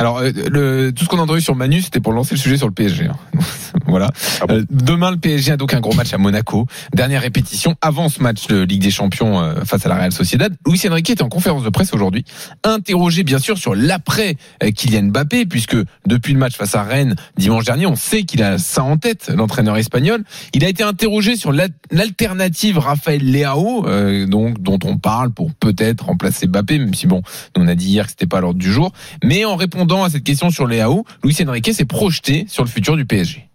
Alors, 0.00 0.16
euh, 0.18 0.30
le, 0.50 0.92
tout 0.92 1.04
ce 1.04 1.10
qu'on 1.10 1.18
a 1.18 1.22
entendu 1.22 1.42
sur 1.42 1.54
Manu, 1.54 1.82
c'était 1.82 2.00
pour 2.00 2.14
lancer 2.14 2.34
le 2.34 2.40
sujet 2.40 2.56
sur 2.56 2.66
le 2.66 2.72
PSG. 2.72 3.04
hein. 3.06 3.16
voilà. 3.86 4.10
Ah 4.40 4.46
bon 4.46 4.54
Euh, 4.54 4.64
demain, 4.70 5.10
le 5.10 5.18
PSG 5.18 5.52
a 5.52 5.56
donc 5.58 5.74
un 5.74 5.80
gros 5.80 5.92
match 5.92 6.14
à 6.14 6.16
Monaco. 6.18 6.66
Dernière 6.94 7.20
répétition 7.20 7.76
avant 7.82 8.08
ce 8.08 8.22
match 8.22 8.46
de 8.46 8.62
Ligue 8.62 8.80
des 8.80 8.90
Champions 8.90 9.38
euh, 9.42 9.62
face 9.66 9.84
à 9.84 9.90
la 9.90 9.96
Real 9.96 10.10
Sociedad. 10.10 10.54
Luis 10.66 10.80
Enrique 10.88 11.10
était 11.10 11.22
en 11.22 11.28
conférence 11.28 11.62
de 11.64 11.68
presse 11.68 11.92
aujourd'hui, 11.92 12.24
interrogé 12.64 13.24
bien 13.24 13.38
sûr 13.38 13.58
sur 13.58 13.74
l'après 13.74 14.36
euh, 14.62 14.70
Kylian 14.70 15.08
Mbappé, 15.10 15.44
puisque 15.44 15.76
depuis 16.06 16.32
le 16.32 16.38
match 16.38 16.56
face 16.56 16.74
à 16.74 16.82
Rennes 16.82 17.14
dimanche 17.36 17.66
dernier, 17.66 17.84
on 17.84 17.94
sait 17.96 18.22
qu'il 18.22 18.42
a 18.42 18.56
ça 18.56 18.82
en 18.82 18.96
tête, 18.96 19.30
l'entraîneur 19.36 19.76
espagnol. 19.76 20.24
Il 20.54 20.64
a 20.64 20.68
été 20.70 20.82
interrogé 20.82 21.36
sur 21.36 21.52
la- 21.52 21.68
l'alternative 21.90 22.78
Raphaël 22.78 23.22
Leao, 23.22 23.86
euh, 23.86 24.24
donc 24.26 24.62
dont 24.62 24.78
on 24.84 24.96
parle 24.96 25.30
pour 25.30 25.52
peut-être 25.52 26.06
remplacer 26.06 26.46
Mbappé, 26.46 26.78
même 26.78 26.94
si 26.94 27.06
bon, 27.06 27.20
on 27.54 27.68
a 27.68 27.74
dit 27.74 27.88
hier 27.88 28.06
que 28.06 28.12
c'était 28.12 28.26
pas 28.26 28.40
l'ordre 28.40 28.58
du 28.58 28.72
jour. 28.72 28.92
Mais 29.22 29.44
en 29.44 29.56
répondant 29.56 29.89
à 29.98 30.10
cette 30.10 30.24
question 30.24 30.50
sur 30.50 30.66
Leao, 30.66 31.04
Luis 31.24 31.36
Enrique 31.46 31.74
s'est 31.74 31.84
projeté 31.84 32.46
sur 32.48 32.64
le 32.64 32.70
futur 32.70 32.96
du 32.96 33.04
PSG. 33.04 33.48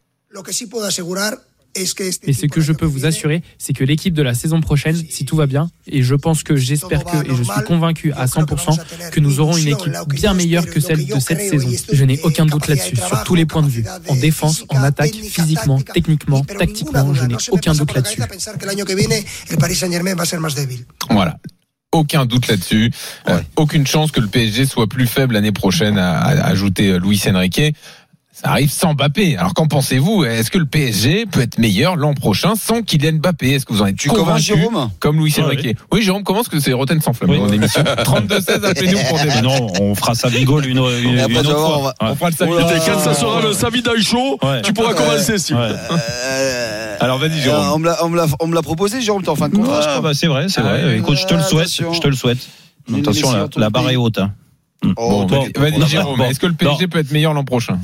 Et 1.77 1.85
ce 2.33 2.45
que 2.45 2.61
je 2.61 2.71
peux 2.71 2.85
vous 2.85 3.05
assurer, 3.05 3.41
c'est 3.57 3.73
que 3.73 3.83
l'équipe 3.83 4.13
de 4.13 4.21
la 4.21 4.33
saison 4.33 4.61
prochaine, 4.61 4.95
si 5.09 5.25
tout 5.25 5.35
va 5.35 5.45
bien, 5.45 5.69
et 5.87 6.03
je 6.03 6.15
pense 6.15 6.41
que 6.43 6.55
j'espère 6.55 7.03
que, 7.03 7.17
et 7.29 7.35
je 7.35 7.43
suis 7.43 7.63
convaincu 7.67 8.13
à 8.13 8.25
100%, 8.27 9.09
que 9.11 9.19
nous 9.19 9.39
aurons 9.41 9.57
une 9.57 9.67
équipe 9.69 9.93
bien 10.09 10.33
meilleure 10.33 10.65
que 10.65 10.79
celle 10.79 11.05
de 11.05 11.19
cette 11.19 11.41
saison. 11.41 11.69
Je 11.91 12.03
n'ai 12.05 12.19
aucun 12.21 12.45
doute 12.45 12.67
là-dessus, 12.67 12.95
sur 12.95 13.23
tous 13.23 13.35
les 13.35 13.45
points 13.45 13.63
de 13.63 13.67
vue. 13.69 13.85
En 14.07 14.15
défense, 14.15 14.63
en 14.69 14.81
attaque, 14.83 15.13
physiquement, 15.13 15.81
techniquement, 15.81 16.43
tactiquement, 16.43 17.13
je 17.13 17.25
n'ai 17.25 17.35
aucun 17.51 17.73
doute 17.73 17.93
là-dessus. 17.93 18.21
Voilà. 21.09 21.37
Aucun 21.95 22.25
doute 22.25 22.47
là-dessus. 22.47 22.92
Euh, 23.30 23.39
aucune 23.56 23.88
chance 23.88 24.12
que 24.12 24.19
le 24.19 24.27
PSG 24.27 24.65
soit 24.65 24.88
plus 24.88 25.07
faible 25.07 25.33
l'année 25.33 25.53
prochaine, 25.53 25.97
a, 25.97 26.19
a 26.19 26.47
ajouté 26.47 26.89
euh, 26.89 27.00
Luis 27.00 27.21
Enrique. 27.27 27.74
Ça 28.37 28.49
arrive 28.49 28.69
sans 28.69 28.93
Mbappé. 28.95 29.37
Alors 29.37 29.53
qu'en 29.53 29.65
pensez-vous? 29.67 30.25
Est-ce 30.25 30.51
que 30.51 30.57
le 30.57 30.65
PSG 30.65 31.25
peut 31.25 31.39
être 31.39 31.57
meilleur 31.57 31.95
l'an 31.95 32.13
prochain 32.13 32.55
sans 32.55 32.81
Kylian 32.81 33.13
Mbappé? 33.13 33.51
Est-ce 33.53 33.65
que 33.65 33.71
vous 33.71 33.81
en 33.81 33.85
êtes 33.85 33.95
Tu 33.95 34.09
convaincu? 34.09 34.41
Jérôme 34.41 34.89
Comme 34.99 35.17
Luis 35.23 35.33
Ah, 35.37 35.43
Enrique. 35.43 35.77
Oui, 35.89 36.01
Jérôme 36.01 36.23
commence 36.23 36.49
que 36.49 36.59
c'est 36.59 36.73
Roten 36.73 36.99
sans 36.99 37.13
flamme 37.13 37.29
Oui. 37.31 37.37
dans 37.39 37.45
l'émission? 37.45 37.81
32-16, 38.03 38.65
appelez-nous 38.65 38.99
pour 39.07 39.17
Mais 39.19 39.23
débattre. 39.23 39.41
non, 39.41 39.67
on 39.79 39.95
fera 39.95 40.15
ça 40.15 40.29
bigole 40.29 40.65
une, 40.65 40.77
une, 40.79 40.83
autre 40.83 40.91
on 42.01 42.07
Ouais. 42.07 42.15
Fera 42.15 42.29
le 42.29 42.35
ça 42.35 43.13
sera 43.13 43.41
le 43.41 44.01
chaud, 44.01 44.37
Ouais. 44.43 44.61
tu 44.63 44.73
pourras 44.73 44.93
commencer, 44.93 45.37
Steve. 45.37 45.55
Ouais. 45.57 45.69
Euh, 46.29 46.97
Alors 46.99 47.17
vas-y, 47.19 47.39
euh, 47.39 47.43
Jérôme. 47.43 47.67
on 47.73 47.79
me 47.79 47.85
l'a- 47.85 48.27
on 48.41 48.47
me 48.47 48.55
l'a- 48.55 48.61
proposé, 48.61 48.99
Jérôme, 48.99 49.23
t'es 49.23 49.29
en 49.29 49.35
fin 49.35 49.47
de 49.47 49.55
contrat. 49.55 49.79
Ah, 49.87 50.01
bah, 50.01 50.11
c'est 50.13 50.27
vrai, 50.27 50.47
c'est 50.49 50.59
Ah, 50.59 50.63
vrai. 50.63 50.83
ouais. 50.83 50.97
Écoute, 50.97 51.17
je 51.17 51.25
te 51.25 51.33
le 51.35 51.41
souhaite. 51.41 51.61
Attention. 51.67 51.93
Je 51.93 52.01
te 52.01 52.07
le 52.09 52.15
souhaite. 52.15 52.39
Attention, 52.99 53.29
la, 53.55 53.69
barre 53.69 53.89
est 53.89 53.95
haute. 53.95 54.19
Oh, 54.98 55.25
Bon, 55.25 55.25
bon, 55.25 55.48
vas-y, 55.56 55.88
Jérôme. 55.88 56.22
Est-ce 56.22 56.39
que 56.39 56.48
le 56.48 56.54
PSG 56.54 56.88
peut 56.88 57.00
être 57.00 57.12
meilleur 57.12 57.33
l'an 57.33 57.44
prochain? 57.44 57.80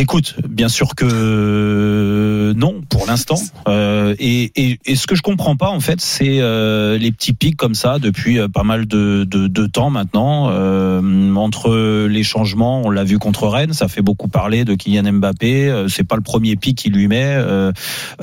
Écoute, 0.00 0.36
bien 0.48 0.70
sûr 0.70 0.94
que 0.94 2.54
non 2.56 2.80
pour 2.88 3.06
l'instant. 3.06 3.38
Euh, 3.68 4.14
et, 4.18 4.50
et, 4.56 4.78
et 4.86 4.96
ce 4.96 5.06
que 5.06 5.14
je 5.14 5.20
comprends 5.20 5.56
pas 5.56 5.68
en 5.68 5.80
fait, 5.80 6.00
c'est 6.00 6.40
euh, 6.40 6.96
les 6.96 7.12
petits 7.12 7.34
pics 7.34 7.58
comme 7.58 7.74
ça 7.74 7.98
depuis 7.98 8.38
euh, 8.38 8.48
pas 8.48 8.62
mal 8.62 8.86
de, 8.86 9.24
de, 9.24 9.46
de 9.46 9.66
temps 9.66 9.90
maintenant. 9.90 10.48
Euh, 10.50 11.34
entre 11.34 12.06
les 12.06 12.22
changements, 12.22 12.80
on 12.82 12.88
l'a 12.88 13.04
vu 13.04 13.18
contre 13.18 13.46
Rennes, 13.46 13.74
ça 13.74 13.88
fait 13.88 14.00
beaucoup 14.00 14.28
parler 14.28 14.64
de 14.64 14.74
Kylian 14.74 15.12
Mbappé. 15.12 15.68
Euh, 15.68 15.88
c'est 15.88 16.04
pas 16.04 16.16
le 16.16 16.22
premier 16.22 16.56
pic 16.56 16.78
qu'il 16.78 16.94
lui 16.94 17.06
met, 17.06 17.34
euh, 17.36 17.70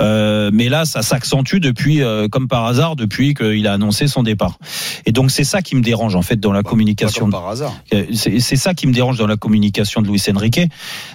euh, 0.00 0.50
mais 0.52 0.68
là 0.68 0.84
ça 0.84 1.02
s'accentue 1.02 1.58
depuis, 1.58 2.02
euh, 2.02 2.26
comme 2.26 2.48
par 2.48 2.64
hasard, 2.66 2.96
depuis 2.96 3.34
qu'il 3.34 3.68
a 3.68 3.74
annoncé 3.74 4.08
son 4.08 4.24
départ. 4.24 4.58
Et 5.06 5.12
donc 5.12 5.30
c'est 5.30 5.44
ça 5.44 5.62
qui 5.62 5.76
me 5.76 5.82
dérange 5.82 6.16
en 6.16 6.22
fait 6.22 6.40
dans 6.40 6.52
la 6.52 6.64
communication. 6.64 7.26
comme 7.26 7.30
par 7.30 7.48
hasard. 7.48 7.72
C'est 8.12 8.40
c'est 8.40 8.56
ça 8.56 8.74
qui 8.74 8.88
me 8.88 8.92
dérange 8.92 9.16
dans 9.16 9.28
la 9.28 9.36
communication 9.36 10.02
de 10.02 10.08
Luis 10.08 10.24
Enrique, 10.34 10.60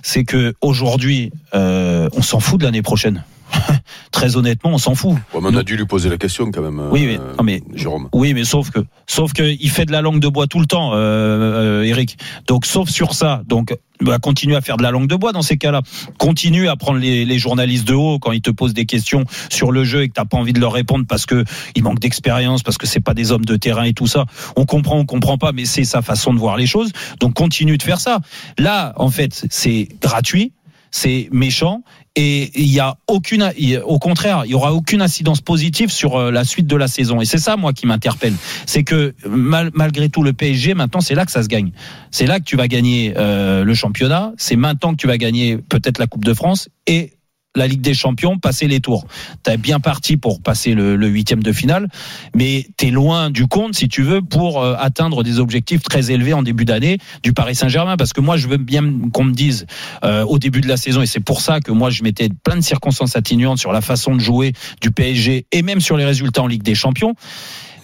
c'est 0.04 0.24
que 0.24 0.53
aujourd'hui, 0.62 1.32
euh, 1.54 2.10
on 2.14 2.22
s'en 2.22 2.40
fout 2.40 2.60
de 2.60 2.66
l'année 2.66 2.82
prochaine. 2.82 3.24
Très 4.12 4.36
honnêtement, 4.38 4.72
on 4.72 4.78
s'en 4.78 4.96
fout. 4.96 5.12
Ouais, 5.34 5.42
mais 5.42 5.50
on 5.52 5.56
a 5.58 5.64
dû 5.64 5.76
lui 5.76 5.86
poser 5.86 6.10
la 6.10 6.18
question 6.18 6.52
quand 6.52 6.62
même. 6.62 6.82
Oui, 6.92 7.06
mais- 7.06 7.20
euh, 7.20 7.34
non, 7.38 7.44
mais- 7.44 7.62
Jérôme. 7.74 8.10
Oui, 8.14 8.34
mais 8.34 8.44
sauf 8.44 8.70
que, 8.70 8.80
sauf 9.08 9.34
que 9.34 9.44
il 9.44 9.70
fait 9.70 9.86
de 9.86 9.92
la 9.92 10.02
langue 10.02 10.20
de 10.20 10.28
bois 10.28 10.48
tout 10.48 10.60
le 10.60 10.66
temps, 10.66 10.92
euh, 10.94 10.98
euh, 10.98 11.84
Eric. 11.84 12.18
Donc, 12.48 12.66
sauf 12.66 12.90
sur 12.90 13.14
ça, 13.14 13.42
donc 13.48 13.76
bah, 14.02 14.18
continue 14.20 14.56
à 14.56 14.62
faire 14.62 14.78
de 14.78 14.84
la 14.84 14.92
langue 14.92 15.08
de 15.08 15.16
bois 15.16 15.32
dans 15.32 15.42
ces 15.42 15.58
cas-là. 15.58 15.82
Continue 16.18 16.68
à 16.68 16.76
prendre 16.76 17.00
les, 17.00 17.26
les 17.26 17.40
journalistes 17.40 17.88
de 17.88 17.94
haut 17.94 18.20
quand 18.20 18.32
ils 18.32 18.42
te 18.42 18.52
posent 18.52 18.74
des 18.74 18.86
questions 18.86 19.24
sur 19.50 19.72
le 19.72 19.84
jeu 19.84 20.04
et 20.04 20.10
que 20.10 20.14
t'as 20.14 20.26
pas 20.26 20.38
envie 20.38 20.54
de 20.54 20.60
leur 20.60 20.74
répondre 20.74 21.06
parce 21.08 21.26
que 21.26 21.44
ils 21.76 21.84
manquent 21.84 22.00
d'expérience, 22.00 22.64
parce 22.64 22.78
que 22.78 22.86
c'est 22.88 23.00
pas 23.00 23.14
des 23.14 23.32
hommes 23.32 23.46
de 23.46 23.56
terrain 23.56 23.84
et 23.84 23.94
tout 23.94 24.08
ça. 24.08 24.26
On 24.56 24.66
comprend, 24.66 24.98
on 25.00 25.06
comprend 25.06 25.38
pas, 25.38 25.52
mais 25.54 25.66
c'est 25.66 25.86
sa 25.86 26.02
façon 26.02 26.34
de 26.34 26.40
voir 26.40 26.58
les 26.58 26.68
choses. 26.68 26.92
Donc, 27.20 27.34
continue 27.34 27.78
de 27.78 27.84
faire 27.84 28.00
ça. 28.00 28.20
Là, 28.58 28.94
en 28.98 29.10
fait, 29.10 29.46
c'est 29.50 29.88
gratuit, 30.02 30.52
c'est 30.96 31.28
méchant 31.32 31.82
et 32.16 32.52
il 32.54 32.72
y 32.72 32.80
a 32.80 32.98
aucune 33.08 33.52
au 33.84 33.98
contraire 33.98 34.44
il 34.46 34.52
y 34.52 34.54
aura 34.54 34.74
aucune 34.74 35.02
incidence 35.02 35.42
positive 35.42 35.90
sur 35.92 36.16
euh, 36.16 36.30
la 36.32 36.44
suite 36.44 36.68
de 36.68 36.76
la 36.76 36.88
saison. 36.88 37.20
Et 37.20 37.26
c'est 37.26 37.40
ça 37.40 37.58
moi 37.58 37.74
qui 37.74 37.88
m'interpelle. 37.88 38.36
C'est 38.68 38.84
que 38.84 39.16
mal- 39.28 39.72
malgré 39.74 40.10
tout 40.10 40.22
le 40.22 40.34
PSG 40.34 40.76
maintenant 40.76 41.02
c'est 41.02 41.16
là 41.16 41.26
que 41.26 41.32
ça 41.32 41.42
se 41.42 41.48
gagne. 41.48 41.72
C'est 42.12 42.28
là 42.28 42.40
que 42.40 42.46
tu 42.46 42.56
vas 42.56 42.68
gagner 42.68 43.16
euh, 43.18 43.64
le 43.64 43.74
championnat. 43.74 44.34
C'est 44.38 44.56
maintenant 44.56 44.92
que 44.92 44.98
tu 44.98 45.08
vas 45.08 45.18
gagner 45.18 45.58
peut-être 45.58 45.98
la 45.98 46.06
Coupe 46.06 46.24
de 46.26 46.36
France 46.36 46.70
et 46.86 47.14
la 47.56 47.68
Ligue 47.68 47.82
des 47.82 47.94
Champions, 47.94 48.38
passer 48.38 48.68
les 48.68 48.80
tours. 48.80 49.06
T'es 49.44 49.58
bien 49.58 49.80
parti 49.80 50.18
pour 50.18 50.42
passer 50.42 50.74
le 50.74 50.96
le 50.96 51.08
huitième 51.08 51.44
de 51.44 51.52
finale, 51.52 51.88
mais 52.36 52.68
t'es 52.78 52.90
loin 52.90 53.30
du 53.30 53.48
compte, 53.48 53.76
si 53.76 53.88
tu 53.88 54.04
veux, 54.04 54.22
pour 54.22 54.62
euh, 54.62 54.76
atteindre 54.80 55.24
des 55.24 55.40
objectifs 55.40 55.84
très 55.84 56.12
élevés 56.12 56.34
en 56.34 56.44
début 56.44 56.66
d'année 56.66 56.98
du 57.24 57.34
Paris 57.34 57.56
Saint-Germain. 57.56 57.98
Parce 57.98 58.14
que 58.14 58.22
moi, 58.22 58.38
je 58.38 58.48
veux 58.48 58.58
bien 58.58 58.84
qu'on 59.12 59.26
me 59.26 59.34
dise 59.34 59.66
euh, 60.04 60.24
au 60.24 60.40
début 60.40 60.62
de 60.62 60.68
la 60.68 60.78
saison, 60.78 61.02
et 61.02 61.06
c'est 61.06 61.20
pour 61.20 61.42
ça 61.42 61.60
que 61.60 61.72
moi, 61.72 61.90
je 61.90 62.04
mettais 62.04 62.30
plein 62.44 62.56
de 62.56 62.62
circonstances 62.62 63.16
atténuantes 63.16 63.60
sur 63.60 63.72
la 63.72 63.82
façon 63.82 64.16
de 64.16 64.22
jouer 64.22 64.54
du 64.82 64.92
PSG 64.92 65.46
et 65.52 65.62
même 65.62 65.82
sur 65.82 65.98
les 65.98 66.06
résultats 66.06 66.44
en 66.44 66.48
Ligue 66.48 66.64
des 66.64 66.76
Champions. 66.76 67.16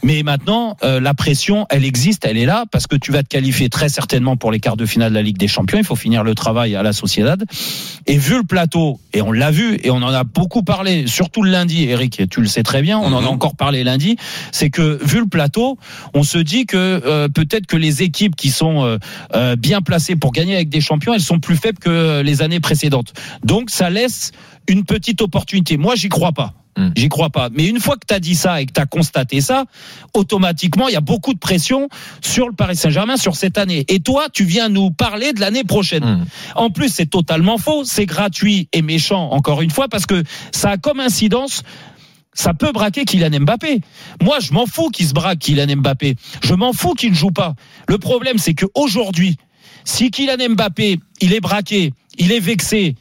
Mais 0.03 0.24
maintenant, 0.24 0.77
euh, 0.84 1.00
la 1.00 1.13
pression, 1.13 1.65
elle 1.70 1.86
existe, 1.86 2.25
elle 2.25 2.38
est 2.38 2.46
là, 2.46 2.65
parce 2.72 2.88
que 2.88 2.96
tu 2.96 3.12
vas 3.12 3.24
te 3.24 3.27
qualifier 3.27 3.70
très 3.70 3.89
certainement 3.89 4.38
pour 4.38 4.51
les 4.51 4.60
quarts 4.60 4.77
de 4.77 4.86
finale 4.86 5.12
de 5.12 5.15
la 5.15 5.22
Ligue 5.22 5.38
des 5.38 5.48
Champions. 5.48 5.77
Il 5.77 5.84
faut 5.84 5.96
finir 5.96 6.24
le 6.24 6.36
travail 6.36 6.75
à 6.75 6.84
la 6.84 6.94
Sociedad. 6.94 7.44
Et 8.06 8.18
vu 8.18 8.38
le 8.38 8.44
plateau, 8.44 9.00
et 9.13 9.22
on 9.22 9.32
l'a 9.32 9.51
vu, 9.51 9.79
et 9.84 9.91
on 9.91 9.98
en 9.98 10.13
a 10.13 10.24
beaucoup 10.24 10.63
parlé, 10.63 11.08
surtout 11.08 11.44
le 11.44 11.51
lundi, 11.51 11.84
Eric, 11.84 12.24
tu 12.29 12.41
le 12.41 12.48
sais 12.48 12.63
très 12.63 12.82
bien, 12.82 12.98
on 12.98 13.12
en 13.13 13.24
a 13.24 13.27
encore 13.27 13.56
parlé 13.56 13.84
lundi, 13.84 14.18
c'est 14.51 14.70
que 14.70 15.00
vu 15.03 15.20
le 15.20 15.27
plateau, 15.27 15.77
on 16.13 16.24
se 16.24 16.38
dit 16.38 16.65
que 16.65 16.77
euh, 16.77 17.27
peut-être 17.27 17.68
que 17.68 17.77
les 17.77 18.03
équipes 18.03 18.36
qui 18.36 18.50
sont 18.50 18.84
euh, 18.84 18.98
euh, 19.36 19.56
bien 19.56 19.82
placées 19.82 20.15
pour 20.15 20.32
gagner 20.32 20.56
avec 20.56 20.70
des 20.70 20.82
champions, 20.82 21.13
elles 21.13 21.22
sont 21.22 21.39
plus 21.39 21.56
faibles 21.56 21.79
que 21.79 22.22
les 22.22 22.41
années 22.41 22.60
précédentes. 22.60 23.13
Donc 23.44 23.70
ça 23.70 23.89
laisse 23.89 24.32
une 24.69 24.85
petite 24.85 25.21
opportunité. 25.21 25.77
Moi, 25.77 25.95
j'y 25.95 26.09
crois 26.09 26.31
pas. 26.31 26.53
Hmm. 26.77 26.91
J'y 26.95 27.09
crois 27.09 27.29
pas. 27.29 27.49
Mais 27.51 27.67
une 27.67 27.79
fois 27.79 27.95
que 27.95 28.05
tu 28.07 28.13
as 28.13 28.19
dit 28.19 28.35
ça 28.35 28.61
et 28.61 28.65
que 28.65 28.71
tu 28.71 28.79
as 28.79 28.85
constaté 28.85 29.41
ça, 29.41 29.65
automatiquement, 30.13 30.88
il 30.88 30.93
y 30.93 30.97
a 30.97 31.01
beaucoup 31.01 31.33
de 31.33 31.39
pression 31.39 31.89
sur 32.21 32.47
le 32.47 32.53
Paris 32.53 32.75
Saint-Germain 32.75 33.17
sur 33.17 33.35
cette 33.35 33.57
année. 33.57 33.83
Et 33.89 33.99
toi, 33.99 34.27
tu 34.31 34.45
viens 34.45 34.69
nous 34.69 34.91
parler 34.91 35.33
de 35.33 35.41
l'année 35.41 35.63
prochaine. 35.63 36.05
Hmm. 36.05 36.25
En 36.55 36.69
plus, 36.69 36.89
c'est 36.89 37.07
totalement 37.07 37.57
faux. 37.57 37.83
C'est 37.83 38.05
gratuit 38.05 38.69
et 38.71 38.81
méchant, 38.81 39.31
encore 39.31 39.61
une 39.61 39.71
fois, 39.71 39.89
parce 39.89 40.05
que 40.05 40.23
ça 40.53 40.69
a 40.69 40.77
comme 40.77 40.99
incidence. 40.99 41.63
Ça 42.33 42.53
peut 42.53 42.71
braquer 42.71 43.03
Kylian 43.05 43.41
Mbappé. 43.41 43.81
Moi, 44.21 44.39
je 44.39 44.53
m'en 44.53 44.67
fous 44.67 44.89
qu'il 44.89 45.07
se 45.07 45.13
braque 45.13 45.39
Kylian 45.39 45.75
Mbappé. 45.77 46.15
Je 46.43 46.53
m'en 46.53 46.71
fous 46.73 46.93
qu'il 46.93 47.09
ne 47.09 47.15
joue 47.15 47.31
pas. 47.31 47.55
Le 47.88 47.97
problème, 47.97 48.38
c'est 48.38 48.53
qu'aujourd'hui, 48.53 49.35
si 49.83 50.11
Kylian 50.11 50.49
Mbappé, 50.51 50.99
il 51.19 51.33
est 51.33 51.39
braqué, 51.41 51.91
il 52.17 52.31
est 52.31 52.39
vexé, 52.39 52.95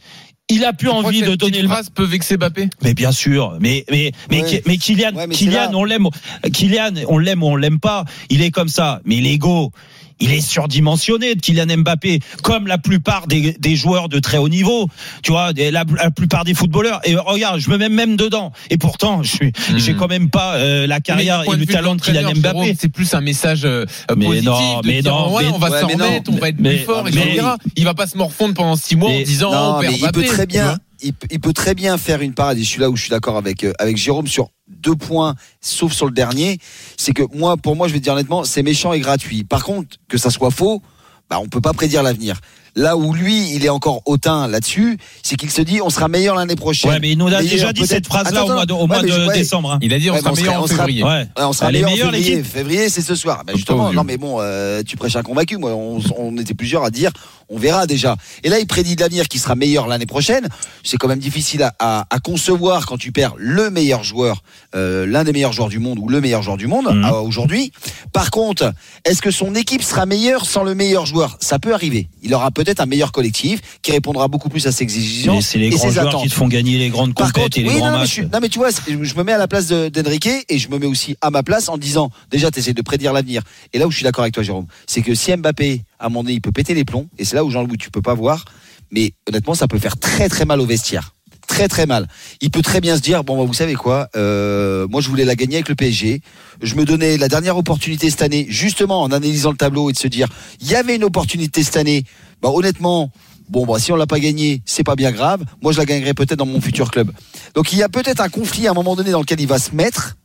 il 0.48 0.64
a 0.64 0.72
plus 0.72 0.88
envie 0.88 1.22
de 1.22 1.34
donner 1.34 1.62
le 1.62 1.68
peut 1.94 2.04
vexer 2.04 2.36
Mbappé? 2.36 2.68
Mais 2.82 2.94
bien 2.94 3.12
sûr, 3.12 3.56
mais 3.60 3.84
mais 3.90 4.12
mais 4.30 4.42
Ouais. 4.42 4.62
mais 4.66 4.76
Kylian, 4.78 5.14
Ouais, 5.14 5.26
mais 5.26 5.34
c'est 5.34 5.44
Kylian, 5.44 5.72
on 5.74 5.84
l'aime, 5.84 6.06
Kylian, 6.52 6.92
on 7.08 7.18
l'aime 7.18 7.42
ou 7.42 7.48
on 7.48 7.56
l'aime 7.56 7.80
pas, 7.80 8.04
il 8.30 8.42
est 8.42 8.50
comme 8.50 8.68
ça. 8.68 9.00
Mais 9.04 9.16
l'ego, 9.20 9.72
il 10.20 10.32
est 10.32 10.40
surdimensionné 10.40 11.34
de 11.34 11.40
Kylian 11.40 11.78
Mbappé, 11.78 12.20
comme 12.42 12.66
la 12.66 12.78
plupart 12.78 13.26
des, 13.26 13.52
des 13.58 13.76
joueurs 13.76 14.08
de 14.08 14.18
très 14.18 14.38
haut 14.38 14.48
niveau. 14.48 14.88
Tu 15.22 15.30
vois, 15.32 15.52
des- 15.52 15.70
la, 15.70 15.84
la 15.96 16.10
plupart 16.10 16.44
des 16.44 16.54
footballeurs. 16.54 17.00
Et 17.04 17.16
regarde, 17.16 17.60
je 17.60 17.70
me 17.70 17.76
mets 17.78 17.88
même 17.88 18.16
dedans. 18.16 18.52
Et 18.70 18.78
pourtant, 18.78 19.22
je 19.22 19.28
suis, 19.34 19.52
Hmm. 19.70 19.78
j'ai 19.78 19.94
quand 19.94 20.08
même 20.08 20.30
pas 20.30 20.54
euh, 20.56 20.86
la 20.86 21.00
carrière 21.00 21.42
et 21.52 21.56
le 21.56 21.66
talent 21.66 21.94
de 21.96 22.00
Kylian 22.00 22.20
Jérôme, 22.20 22.38
Mbappé. 22.38 22.76
C'est 22.78 22.88
plus 22.88 23.12
un 23.14 23.20
message 23.20 23.62
euh, 23.64 23.84
Mais 24.16 24.26
positif 24.26 24.46
non, 24.48 24.80
de 24.80 24.86
mais 24.86 25.02
dire, 25.02 25.12
non, 25.12 25.34
ouais, 25.34 25.44
mais- 25.44 25.50
on 25.52 25.58
va 25.58 25.70
Ouais, 25.70 25.80
s'en 25.80 25.86
mais 25.88 25.96
non, 25.96 26.04
remettre, 26.06 26.30
on 26.32 26.36
va 26.36 26.48
être 26.48 26.56
mais- 26.58 26.76
plus 26.76 26.84
fort, 26.84 27.04
mais- 27.04 27.10
etc. 27.10 27.46
Il 27.76 27.84
va 27.84 27.94
pas 27.94 28.06
se 28.06 28.16
morfondre 28.16 28.54
pendant 28.54 28.76
six 28.76 28.96
mois 28.96 29.10
en 29.10 29.20
disant 29.22 29.50
Non, 29.52 29.58
on 29.76 29.80
mais 29.80 29.86
perd 29.88 29.94
il 29.96 30.00
peut 30.00 30.20
Mbappé, 30.20 30.26
très 30.28 30.46
bien, 30.46 30.78
il, 31.02 31.12
peut- 31.12 31.26
il 31.30 31.40
peut 31.40 31.52
très 31.52 31.74
bien 31.74 31.96
faire 31.98 32.20
une 32.20 32.34
parade. 32.34 32.58
Et 32.58 32.62
je 32.62 32.68
suis 32.68 32.80
là 32.80 32.90
où 32.90 32.96
je 32.96 33.02
suis 33.02 33.10
d'accord 33.10 33.36
avec 33.36 33.64
euh, 33.64 33.72
avec 33.78 33.96
Jérôme 33.96 34.26
sur 34.26 34.50
deux 34.68 34.94
points, 34.96 35.34
sauf 35.60 35.92
sur 35.92 36.06
le 36.06 36.12
dernier. 36.12 36.58
C'est 36.96 37.12
que 37.12 37.22
moi, 37.34 37.56
pour 37.56 37.76
moi, 37.76 37.88
je 37.88 37.92
vais 37.94 37.98
te 37.98 38.04
dire 38.04 38.12
honnêtement, 38.14 38.44
c'est 38.44 38.62
méchant 38.62 38.92
et 38.92 39.00
gratuit. 39.00 39.44
Par 39.44 39.64
contre, 39.64 39.96
que 40.08 40.18
ça 40.18 40.30
soit 40.30 40.50
faux, 40.50 40.82
bah, 41.30 41.38
on 41.42 41.48
peut 41.48 41.60
pas 41.60 41.72
prédire 41.72 42.02
l'avenir. 42.02 42.40
Là 42.76 42.96
où 42.96 43.12
lui, 43.12 43.50
il 43.56 43.64
est 43.64 43.70
encore 43.70 44.02
hautain 44.06 44.46
là-dessus, 44.46 44.98
c'est 45.24 45.34
qu'il 45.36 45.50
se 45.50 45.62
dit, 45.62 45.80
on 45.82 45.90
sera 45.90 46.06
meilleur 46.06 46.36
l'année 46.36 46.54
prochaine. 46.54 46.92
Ouais, 46.92 47.00
mais 47.00 47.10
il 47.10 47.18
nous 47.18 47.26
a 47.26 47.30
Meilleur, 47.42 47.42
déjà 47.50 47.72
dit 47.72 47.86
cette 47.86 48.06
phrase-là 48.06 48.44
au 48.44 48.52
mois 48.52 48.66
de, 48.66 48.72
au 48.72 48.82
ouais, 48.82 48.86
mois 48.86 49.02
mais 49.02 49.08
de 49.08 49.12
je- 49.14 49.26
ouais. 49.26 49.34
décembre. 49.34 49.72
hein. 49.72 49.78
Il 49.82 49.92
a 49.92 49.98
dit 49.98 50.10
on 50.10 50.14
Ouais, 50.14 50.20
sera 50.20 50.30
meilleur 50.32 50.46
sera- 50.52 50.60
en 50.60 50.64
on 50.64 50.66
sera- 50.68 50.76
février. 50.84 51.02
Ouais. 51.02 51.10
Ouais, 51.10 51.26
on 51.44 51.52
sera 51.52 51.72
meilleur 51.72 51.90
en 51.90 51.96
février. 51.96 52.30
l'équipe 52.36 52.46
Février, 52.52 52.88
c'est 52.88 53.00
ce 53.02 53.16
soir. 53.16 53.42
Bah, 53.44 53.54
justement, 53.56 53.92
non 53.92 54.04
mais 54.04 54.16
bon, 54.16 54.36
euh, 54.40 54.82
tu 54.86 54.96
prêches 54.96 55.16
un 55.16 55.22
convaincu. 55.22 55.56
Moi, 55.56 55.72
on, 55.74 55.98
on 56.18 56.36
était 56.36 56.54
plusieurs 56.54 56.84
à 56.84 56.90
dire, 56.90 57.10
on 57.48 57.58
verra 57.58 57.86
déjà. 57.86 58.16
Et 58.44 58.48
là, 58.48 58.58
il 58.58 58.66
prédit 58.66 58.96
de 58.96 59.00
l'avenir 59.00 59.28
qui 59.28 59.38
sera 59.38 59.54
meilleur 59.54 59.86
l'année 59.86 60.06
prochaine. 60.06 60.48
C'est 60.84 60.96
quand 60.96 61.08
même 61.08 61.18
difficile 61.18 61.62
à, 61.62 61.74
à- 61.78 62.06
à 62.10 62.18
concevoir 62.20 62.86
quand 62.86 62.96
tu 62.98 63.12
perds 63.12 63.34
le 63.38 63.70
meilleur 63.70 64.04
joueur, 64.04 64.42
euh, 64.74 65.06
l'un 65.06 65.24
des 65.24 65.32
meilleurs 65.32 65.52
joueurs 65.52 65.68
du 65.68 65.78
monde 65.78 65.98
ou 65.98 66.08
le 66.08 66.20
meilleur 66.20 66.42
joueur 66.42 66.56
du 66.56 66.66
monde 66.66 66.88
Mhm. 66.92 67.04
euh, 67.04 67.20
aujourd'hui. 67.20 67.72
Par 68.12 68.30
contre, 68.30 68.72
est-ce 69.04 69.22
que 69.22 69.30
son 69.30 69.54
équipe 69.54 69.82
sera 69.82 70.06
meilleure 70.06 70.44
sans 70.44 70.62
le 70.64 70.74
meilleur 70.74 71.06
joueur? 71.06 71.36
Ça 71.40 71.58
peut 71.58 71.72
arriver. 71.74 72.08
Il 72.22 72.34
aura 72.34 72.50
peut-être 72.50 72.80
un 72.80 72.86
meilleur 72.86 73.12
collectif 73.12 73.60
qui 73.82 73.92
répondra 73.92 74.28
beaucoup 74.28 74.48
plus 74.48 74.66
à 74.66 74.72
ses 74.72 74.84
Mais 74.84 74.92
exigences 74.92 75.46
c'est 75.46 75.58
les 75.58 75.66
et 75.66 75.70
grands 75.70 75.86
ses 75.88 75.92
joueurs 75.94 76.08
attentes. 76.08 76.22
qui 76.22 76.28
te 76.28 76.34
font 76.34 76.48
gagner 76.48 76.78
les 76.78 76.88
grandes 76.90 77.14
Par 77.14 77.32
contre, 77.32 77.58
et 77.58 77.62
les 77.62 77.68
oui, 77.70 77.76
grands 77.76 77.86
non, 77.86 77.92
mais 77.92 77.98
matchs. 78.00 78.08
je, 78.08 78.12
suis- 78.14 78.26
non, 78.26 78.38
mais 78.42 78.48
tu 78.48 78.58
vois, 78.58 78.68
je 78.70 79.14
me 79.14 79.22
mets 79.22 79.32
à 79.32 79.38
la 79.38 79.48
place 79.48 79.66
de- 79.66 79.88
d'Enrique 79.88 80.28
et 80.48 80.58
je 80.58 80.68
me 80.68 80.78
mets 80.78 80.86
aussi 80.86 81.16
à 81.20 81.30
ma 81.30 81.42
place 81.42 81.68
en 81.68 81.78
disant 81.78 82.10
déjà, 82.30 82.50
tu 82.50 82.58
essaies 82.60 82.72
de 82.74 82.82
prédire 82.82 83.12
l'avenir. 83.12 83.42
Et 83.72 83.78
là 83.78 83.86
où 83.86 83.90
je 83.90 83.96
suis 83.96 84.04
d'accord 84.04 84.22
avec 84.22 84.34
toi, 84.34 84.42
Jérôme, 84.42 84.66
c'est 84.86 85.02
que 85.02 85.14
si 85.14 85.34
Mbappé, 85.36 85.82
à 85.98 86.06
un 86.06 86.08
moment 86.08 86.22
donné, 86.22 86.34
il 86.34 86.40
peut 86.40 86.52
péter 86.52 86.74
les 86.74 86.84
plombs, 86.84 87.08
et 87.18 87.24
c'est 87.24 87.36
là 87.36 87.44
où 87.44 87.50
Jean-Louis, 87.50 87.78
tu 87.78 87.90
peux 87.90 88.02
pas 88.02 88.14
voir, 88.14 88.44
mais 88.90 89.12
honnêtement, 89.28 89.54
ça 89.54 89.68
peut 89.68 89.78
faire 89.78 89.96
très 89.96 90.28
très 90.28 90.44
mal 90.44 90.60
au 90.60 90.66
vestiaire. 90.66 91.12
Très 91.46 91.66
très 91.66 91.86
mal. 91.86 92.06
Il 92.42 92.50
peut 92.50 92.60
très 92.60 92.80
bien 92.80 92.94
se 92.94 93.00
dire 93.00 93.24
bon 93.24 93.38
bah, 93.38 93.44
vous 93.44 93.54
savez 93.54 93.74
quoi, 93.74 94.08
euh, 94.16 94.86
moi 94.88 95.00
je 95.00 95.08
voulais 95.08 95.24
la 95.24 95.34
gagner 95.34 95.56
avec 95.56 95.70
le 95.70 95.74
PSG. 95.74 96.20
Je 96.60 96.74
me 96.74 96.84
donnais 96.84 97.16
la 97.16 97.28
dernière 97.28 97.56
opportunité 97.56 98.10
cette 98.10 98.20
année, 98.20 98.46
justement 98.50 99.02
en 99.02 99.10
analysant 99.10 99.50
le 99.50 99.56
tableau 99.56 99.88
et 99.88 99.94
de 99.94 99.98
se 99.98 100.08
dire 100.08 100.28
il 100.60 100.68
y 100.68 100.74
avait 100.74 100.96
une 100.96 101.04
opportunité 101.04 101.62
cette 101.62 101.78
année. 101.78 102.04
Bah 102.42 102.50
honnêtement, 102.52 103.10
bon 103.48 103.64
bah 103.64 103.78
si 103.78 103.90
on 103.92 103.96
l'a 103.96 104.06
pas 104.06 104.20
gagné, 104.20 104.62
c'est 104.66 104.84
pas 104.84 104.94
bien 104.94 105.10
grave. 105.10 105.42
Moi 105.62 105.72
je 105.72 105.78
la 105.78 105.86
gagnerai 105.86 106.12
peut-être 106.12 106.38
dans 106.38 106.46
mon 106.46 106.60
futur 106.60 106.90
club. 106.90 107.10
Donc 107.54 107.72
il 107.72 107.78
y 107.78 107.82
a 107.82 107.88
peut-être 107.88 108.20
un 108.20 108.28
conflit 108.28 108.68
à 108.68 108.72
un 108.72 108.74
moment 108.74 108.94
donné 108.94 109.10
dans 109.10 109.20
lequel 109.20 109.40
il 109.40 109.48
va 109.48 109.58
se 109.58 109.74
mettre. 109.74 110.16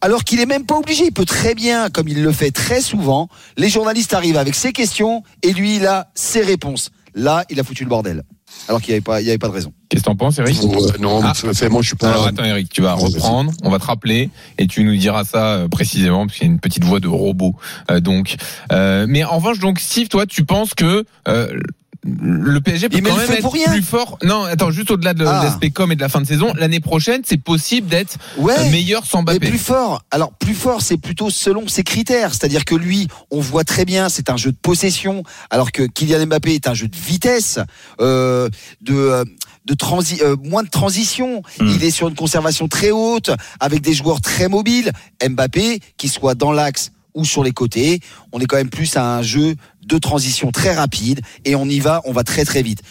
Alors 0.00 0.24
qu'il 0.24 0.40
est 0.40 0.46
même 0.46 0.64
pas 0.66 0.76
obligé, 0.76 1.04
il 1.06 1.12
peut 1.12 1.24
très 1.24 1.54
bien, 1.54 1.90
comme 1.90 2.08
il 2.08 2.22
le 2.22 2.32
fait 2.32 2.50
très 2.50 2.80
souvent, 2.80 3.28
les 3.56 3.68
journalistes 3.68 4.14
arrivent 4.14 4.36
avec 4.38 4.54
ses 4.54 4.72
questions 4.72 5.22
et 5.42 5.52
lui 5.52 5.76
il 5.76 5.86
a 5.86 6.08
ses 6.14 6.40
réponses. 6.42 6.90
Là, 7.14 7.44
il 7.50 7.58
a 7.58 7.64
foutu 7.64 7.82
le 7.84 7.88
bordel. 7.90 8.22
Alors 8.68 8.80
qu'il 8.80 8.90
n'y 8.90 8.94
avait 8.94 9.00
pas, 9.00 9.20
il 9.20 9.26
y 9.26 9.30
avait 9.30 9.38
pas 9.38 9.46
de 9.48 9.52
raison. 9.52 9.72
Qu'est-ce 9.88 10.02
que 10.02 10.06
t'en 10.06 10.16
penses, 10.16 10.38
Eric 10.38 10.60
Ouais, 10.62 10.76
non, 11.00 11.20
Ah. 11.24 11.32
c'est- 11.34 11.68
moi 11.68 11.82
je 11.82 11.88
suis 11.88 11.96
pas. 11.96 12.10
Alors 12.10 12.26
attends 12.26 12.44
Eric, 12.44 12.68
tu 12.68 12.82
vas 12.82 12.94
reprendre, 12.94 13.52
on 13.62 13.70
va 13.70 13.78
te 13.78 13.84
rappeler 13.84 14.30
et 14.58 14.66
tu 14.66 14.82
nous 14.84 14.96
diras 14.96 15.24
ça 15.24 15.44
euh, 15.54 15.68
précisément 15.68 16.26
parce 16.26 16.38
qu'il 16.38 16.46
y 16.48 16.50
a 16.50 16.52
une 16.52 16.60
petite 16.60 16.84
voix 16.84 16.98
de 17.00 17.08
robot. 17.08 17.54
euh, 17.90 18.00
donc, 18.00 18.36
Euh, 18.72 19.06
mais 19.08 19.24
en 19.24 19.36
revanche 19.36 19.58
donc 19.60 19.78
Steve, 19.80 20.08
toi 20.08 20.26
tu 20.26 20.44
penses 20.44 20.74
que 20.74 21.04
euh, 21.28 21.58
le 22.04 22.60
PSG 22.60 22.88
peut 22.88 22.98
quand 23.00 23.16
même 23.16 23.30
être 23.30 23.48
rien. 23.50 23.70
plus 23.72 23.82
fort. 23.82 24.18
Non, 24.22 24.44
attends, 24.44 24.70
juste 24.70 24.90
au-delà 24.90 25.12
de 25.14 25.24
Ah. 25.26 25.42
l'aspect 25.44 25.70
com 25.70 25.92
et 25.92 25.96
de 25.96 26.00
la 26.00 26.08
fin 26.08 26.20
de 26.20 26.26
saison, 26.26 26.52
l'année 26.56 26.80
prochaine, 26.80 27.22
c'est 27.24 27.36
possible 27.36 27.88
d'être 27.88 28.16
Ouais. 28.38 28.54
euh, 28.58 28.70
meilleur 28.70 29.04
sans 29.04 29.18
Mais 29.22 29.34
Mbappé. 29.34 29.48
plus 29.50 29.58
fort. 29.58 30.02
Alors 30.10 30.32
plus 30.32 30.54
fort, 30.54 30.80
c'est 30.82 30.96
plutôt 30.96 31.28
selon 31.30 31.68
ses 31.68 31.82
critères. 31.84 32.30
C'est-à-dire 32.34 32.64
que 32.64 32.74
lui, 32.74 33.08
on 33.30 33.40
voit 33.40 33.64
très 33.64 33.84
bien, 33.84 34.08
c'est 34.08 34.30
un 34.30 34.36
jeu 34.36 34.50
de 34.52 34.56
possession, 34.56 35.24
alors 35.50 35.72
que 35.72 35.82
Kylian 35.82 36.26
Mbappé 36.26 36.54
est 36.54 36.68
un 36.68 36.74
jeu 36.74 36.88
de 36.88 36.96
vitesse, 36.96 37.58
euh, 38.00 38.48
de 38.80 38.94
euh, 38.94 39.24
de 39.66 39.74
transi 39.74 40.18
euh, 40.22 40.36
moins 40.42 40.62
de 40.62 40.70
transition. 40.70 41.42
Mm. 41.60 41.66
Il 41.68 41.84
est 41.84 41.90
sur 41.90 42.08
une 42.08 42.14
conservation 42.14 42.66
très 42.66 42.90
haute, 42.90 43.30
avec 43.60 43.82
des 43.82 43.92
joueurs 43.92 44.20
très 44.22 44.48
mobiles. 44.48 44.90
Mbappé, 45.28 45.80
qui 45.98 46.08
soit 46.08 46.34
dans 46.34 46.50
l'axe 46.50 46.92
ou 47.14 47.24
sur 47.24 47.42
les 47.42 47.52
côtés, 47.52 48.00
on 48.32 48.40
est 48.40 48.46
quand 48.46 48.56
même 48.56 48.70
plus 48.70 48.96
à 48.96 49.16
un 49.16 49.22
jeu 49.22 49.54
de 49.86 49.98
transition 49.98 50.52
très 50.52 50.74
rapide 50.74 51.20
et 51.44 51.54
on 51.54 51.66
y 51.66 51.80
va, 51.80 52.02
on 52.04 52.12
va 52.12 52.24
très 52.24 52.44
très 52.44 52.62
vite. 52.62 52.82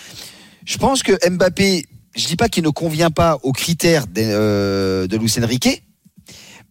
Je 0.65 0.77
pense 0.77 1.03
que 1.03 1.13
Mbappé, 1.29 1.85
je 2.15 2.27
dis 2.27 2.35
pas 2.35 2.49
qu'il 2.49 2.63
ne 2.63 2.69
convient 2.69 3.11
pas 3.11 3.37
aux 3.43 3.51
critères 3.51 4.07
de, 4.07 4.21
euh, 4.21 5.07
de 5.07 5.17
Luis 5.17 5.33
Enrique, 5.41 5.83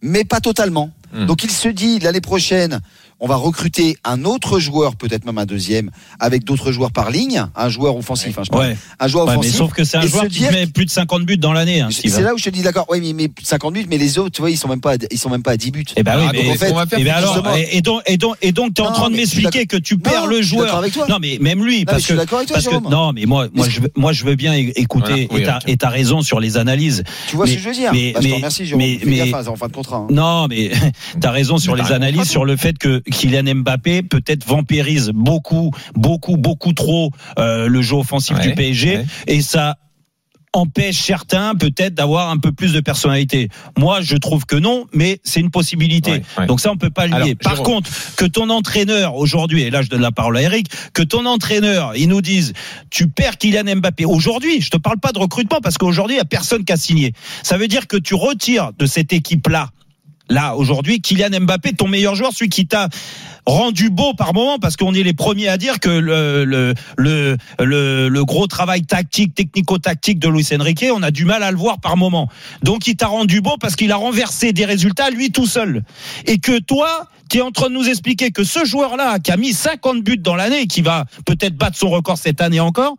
mais 0.01 0.23
pas 0.23 0.39
totalement. 0.39 0.91
Hmm. 1.13 1.25
Donc 1.25 1.43
il 1.43 1.51
se 1.51 1.69
dit 1.69 1.99
l'année 1.99 2.21
prochaine, 2.21 2.81
on 3.19 3.27
va 3.27 3.35
recruter 3.35 3.97
un 4.03 4.23
autre 4.25 4.59
joueur, 4.59 4.95
peut-être 4.95 5.25
même 5.25 5.37
un 5.37 5.45
deuxième, 5.45 5.91
avec 6.19 6.43
d'autres 6.43 6.71
joueurs 6.71 6.91
par 6.91 7.11
ligne, 7.11 7.45
un 7.55 7.69
joueur 7.69 7.95
offensif, 7.97 8.37
hein, 8.37 8.43
je. 8.51 8.57
Ouais. 8.57 8.77
un 8.99 9.07
joueur 9.07 9.25
Ouais, 9.25 9.33
mais 9.33 9.39
offensif. 9.39 9.55
sauf 9.57 9.73
que 9.73 9.83
c'est 9.83 9.97
un 9.97 10.01
et 10.01 10.07
joueur 10.07 10.23
qui 10.23 10.39
dire 10.39 10.51
met 10.51 10.67
plus 10.67 10.85
de 10.85 10.89
50 10.91 11.25
buts 11.25 11.37
dans 11.37 11.53
l'année. 11.53 11.81
Hein, 11.81 11.89
c'est 11.91 12.21
là 12.21 12.33
où 12.33 12.37
je 12.37 12.45
te 12.45 12.49
dis 12.49 12.61
d'accord. 12.61 12.85
Oui, 12.89 12.99
mais, 13.01 13.13
mais 13.13 13.31
50 13.43 13.73
buts, 13.73 13.85
mais 13.89 13.97
les 13.97 14.17
autres, 14.17 14.31
tu 14.31 14.41
vois, 14.41 14.49
ils 14.51 14.57
sont 14.57 14.67
même 14.67 14.81
pas, 14.81 14.93
à- 14.93 14.97
ils 15.11 15.17
sont 15.17 15.29
même 15.29 15.43
pas 15.43 15.51
à 15.51 15.57
10 15.57 15.71
buts. 15.71 15.85
Eh 15.95 16.03
ben 16.03 16.17
oui, 16.17 16.27
mais, 16.31 16.39
attends, 16.39 16.49
en 16.51 16.55
fait- 16.55 16.71
on 16.71 16.75
va 16.75 16.85
faire 16.85 16.99
eh 16.99 17.03
ben 17.03 17.13
alors, 17.13 17.55
et, 17.57 17.77
et 17.77 17.81
donc, 17.81 18.01
et 18.05 18.17
donc, 18.17 18.35
et 18.41 18.51
donc, 18.51 18.73
t'es 18.73 18.81
en 18.81 18.91
train 18.91 19.09
de 19.09 19.15
m'expliquer 19.15 19.65
que 19.65 19.77
tu 19.77 19.97
perds 19.97 20.21
Non, 20.23 20.27
le 20.27 20.41
je 20.41 20.47
suis 20.47 20.55
d'accord 20.57 20.67
joueur. 20.69 20.79
avec 20.79 20.93
toi. 20.93 21.05
Non, 21.09 21.17
mais 21.19 21.37
même 21.41 21.63
lui, 21.63 21.79
mais 21.79 21.85
parce 21.85 21.99
je 21.99 22.05
suis 22.05 22.15
que, 22.15 22.89
non, 22.89 23.11
mais 23.13 23.25
moi, 23.25 23.47
moi, 23.53 23.67
je, 23.69 23.81
veux- 23.81 23.91
moi, 23.95 24.13
je 24.13 24.23
veux 24.25 24.35
bien 24.35 24.53
écouter. 24.53 25.27
Et 25.35 25.43
t'as, 25.43 25.59
et 25.87 25.89
raison 25.89 26.21
sur 26.21 26.39
les 26.39 26.57
analyses. 26.57 27.03
Tu 27.27 27.35
vois 27.35 27.47
ce 27.47 27.53
que 27.53 27.59
je 27.59 27.67
veux 27.69 27.73
dire 27.73 27.91
mais- 27.93 28.13
Bah, 28.13 28.19
mais- 28.23 28.41
hein, 29.33 29.43
en 29.47 29.55
fin 29.55 29.67
de 29.67 29.73
contrat. 29.73 30.07
Non, 30.09 30.47
mais 30.47 30.71
t'as 31.19 31.31
raison 31.31 31.57
sur 31.57 31.75
les 31.75 31.91
analyses, 31.91 32.29
sur 32.29 32.45
le 32.45 32.55
fait 32.55 32.77
que 32.77 33.01
Kylian 33.11 33.55
Mbappé 33.55 34.03
peut-être 34.03 34.45
vampirise 34.45 35.11
beaucoup, 35.13 35.71
beaucoup, 35.95 36.37
beaucoup 36.37 36.73
trop 36.73 37.11
euh, 37.37 37.67
le 37.67 37.81
jeu 37.81 37.95
offensif 37.95 38.37
Ouais, 38.37 38.47
du 38.47 38.53
PSG, 38.55 38.97
ouais. 38.97 39.05
et 39.27 39.41
ça 39.41 39.77
empêche 40.51 40.97
certains 40.97 41.53
peut-être 41.53 41.93
d'avoir 41.93 42.31
un 42.31 42.37
peu 42.37 42.51
plus 42.51 42.73
de 42.73 42.79
personnalité. 42.79 43.49
Moi, 43.77 44.01
je 44.01 44.15
trouve 44.17 44.45
que 44.47 44.55
non, 44.55 44.87
mais 44.93 45.19
c'est 45.23 45.39
une 45.41 45.51
possibilité. 45.51 46.11
Ouais, 46.11 46.23
ouais. 46.39 46.45
Donc 46.47 46.59
ça, 46.59 46.71
on 46.71 46.75
peut 46.77 46.89
pas 46.89 47.03
Alors, 47.03 47.19
nier. 47.23 47.35
Par 47.35 47.55
Jérôme. 47.55 47.65
contre, 47.75 47.91
que 48.15 48.25
ton 48.25 48.49
entraîneur 48.49 49.15
aujourd'hui, 49.15 49.61
et 49.61 49.69
là 49.69 49.83
je 49.83 49.89
donne 49.89 50.01
la 50.01 50.11
parole 50.11 50.37
à 50.37 50.41
Eric, 50.41 50.67
que 50.93 51.03
ton 51.03 51.27
entraîneur, 51.27 51.93
il 51.95 52.07
nous 52.09 52.21
dise, 52.21 52.53
tu 52.89 53.07
perds 53.07 53.37
Kylian 53.37 53.75
Mbappé 53.75 54.05
aujourd'hui. 54.05 54.59
Je 54.59 54.71
te 54.71 54.77
parle 54.77 54.99
pas 54.99 55.11
de 55.11 55.19
recrutement 55.19 55.59
parce 55.61 55.77
qu'aujourd'hui 55.77 56.15
il 56.15 56.19
y 56.19 56.21
a 56.21 56.25
personne 56.25 56.65
qui 56.65 56.73
a 56.73 56.77
signé. 56.77 57.13
Ça 57.43 57.57
veut 57.57 57.67
dire 57.67 57.85
que 57.87 57.97
tu 57.97 58.15
retires 58.15 58.71
de 58.77 58.87
cette 58.87 59.13
équipe-là. 59.13 59.69
Là, 60.29 60.55
aujourd'hui, 60.55 61.01
Kylian 61.01 61.41
Mbappé, 61.41 61.73
ton 61.73 61.87
meilleur 61.87 62.13
joueur, 62.13 62.31
celui 62.33 62.49
qui 62.49 62.67
t'a 62.67 62.87
rendu 63.47 63.89
beau 63.89 64.13
par 64.13 64.33
moment, 64.33 64.59
parce 64.59 64.77
qu'on 64.77 64.93
est 64.93 65.01
les 65.01 65.13
premiers 65.13 65.47
à 65.47 65.57
dire 65.57 65.79
que 65.79 65.89
le, 65.89 66.45
le, 66.45 66.73
le, 66.97 68.09
le, 68.09 68.25
gros 68.25 68.45
travail 68.45 68.83
tactique, 68.83 69.33
technico-tactique 69.33 70.19
de 70.19 70.29
Luis 70.29 70.47
Enrique, 70.53 70.85
on 70.93 71.01
a 71.01 71.09
du 71.09 71.25
mal 71.25 71.41
à 71.41 71.49
le 71.49 71.57
voir 71.57 71.79
par 71.79 71.97
moment. 71.97 72.29
Donc, 72.61 72.85
il 72.85 72.95
t'a 72.95 73.07
rendu 73.07 73.41
beau 73.41 73.57
parce 73.59 73.75
qu'il 73.75 73.91
a 73.91 73.95
renversé 73.95 74.53
des 74.53 74.65
résultats 74.65 75.09
lui 75.09 75.31
tout 75.31 75.47
seul. 75.47 75.83
Et 76.27 76.37
que 76.37 76.59
toi, 76.59 77.07
tu 77.29 77.39
es 77.39 77.41
en 77.41 77.51
train 77.51 77.69
de 77.69 77.73
nous 77.73 77.89
expliquer 77.89 78.29
que 78.29 78.43
ce 78.43 78.65
joueur-là, 78.65 79.17
qui 79.17 79.31
a 79.31 79.37
mis 79.37 79.53
50 79.53 80.03
buts 80.03 80.17
dans 80.17 80.35
l'année, 80.35 80.67
qui 80.67 80.81
va 80.81 81.05
peut-être 81.25 81.55
battre 81.55 81.77
son 81.77 81.89
record 81.89 82.19
cette 82.19 82.41
année 82.41 82.59
encore, 82.59 82.97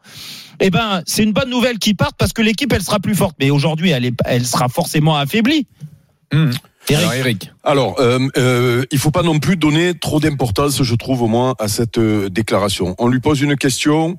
eh 0.59 0.71
ben, 0.71 1.03
c'est 1.07 1.23
une 1.23 1.33
bonne 1.33 1.51
nouvelle 1.51 1.79
qui 1.79 1.95
parte 1.95 2.17
parce 2.19 2.33
que 2.33 2.43
l'équipe, 2.43 2.73
elle 2.73 2.83
sera 2.83 2.99
plus 2.99 3.15
forte. 3.15 3.37
Mais 3.39 3.51
aujourd'hui, 3.51 3.91
elle, 3.91 4.05
est, 4.05 4.15
elle 4.25 4.45
sera 4.45 4.69
forcément 4.69 5.17
affaiblie. 5.17 5.67
Hum. 6.33 6.53
Eric. 6.89 6.99
Alors 7.03 7.15
Eric, 7.15 7.53
Alors, 7.63 8.01
euh, 8.01 8.19
euh, 8.37 8.85
il 8.91 8.99
faut 8.99 9.11
pas 9.11 9.23
non 9.23 9.39
plus 9.39 9.57
donner 9.57 9.95
trop 9.95 10.19
d'importance, 10.19 10.83
je 10.83 10.95
trouve, 10.95 11.23
au 11.23 11.29
moins, 11.29 11.55
à 11.59 11.69
cette 11.69 11.99
euh, 11.99 12.29
déclaration. 12.31 12.95
On 12.99 13.07
lui 13.09 13.21
pose 13.21 13.41
une 13.43 13.55
question, 13.57 14.17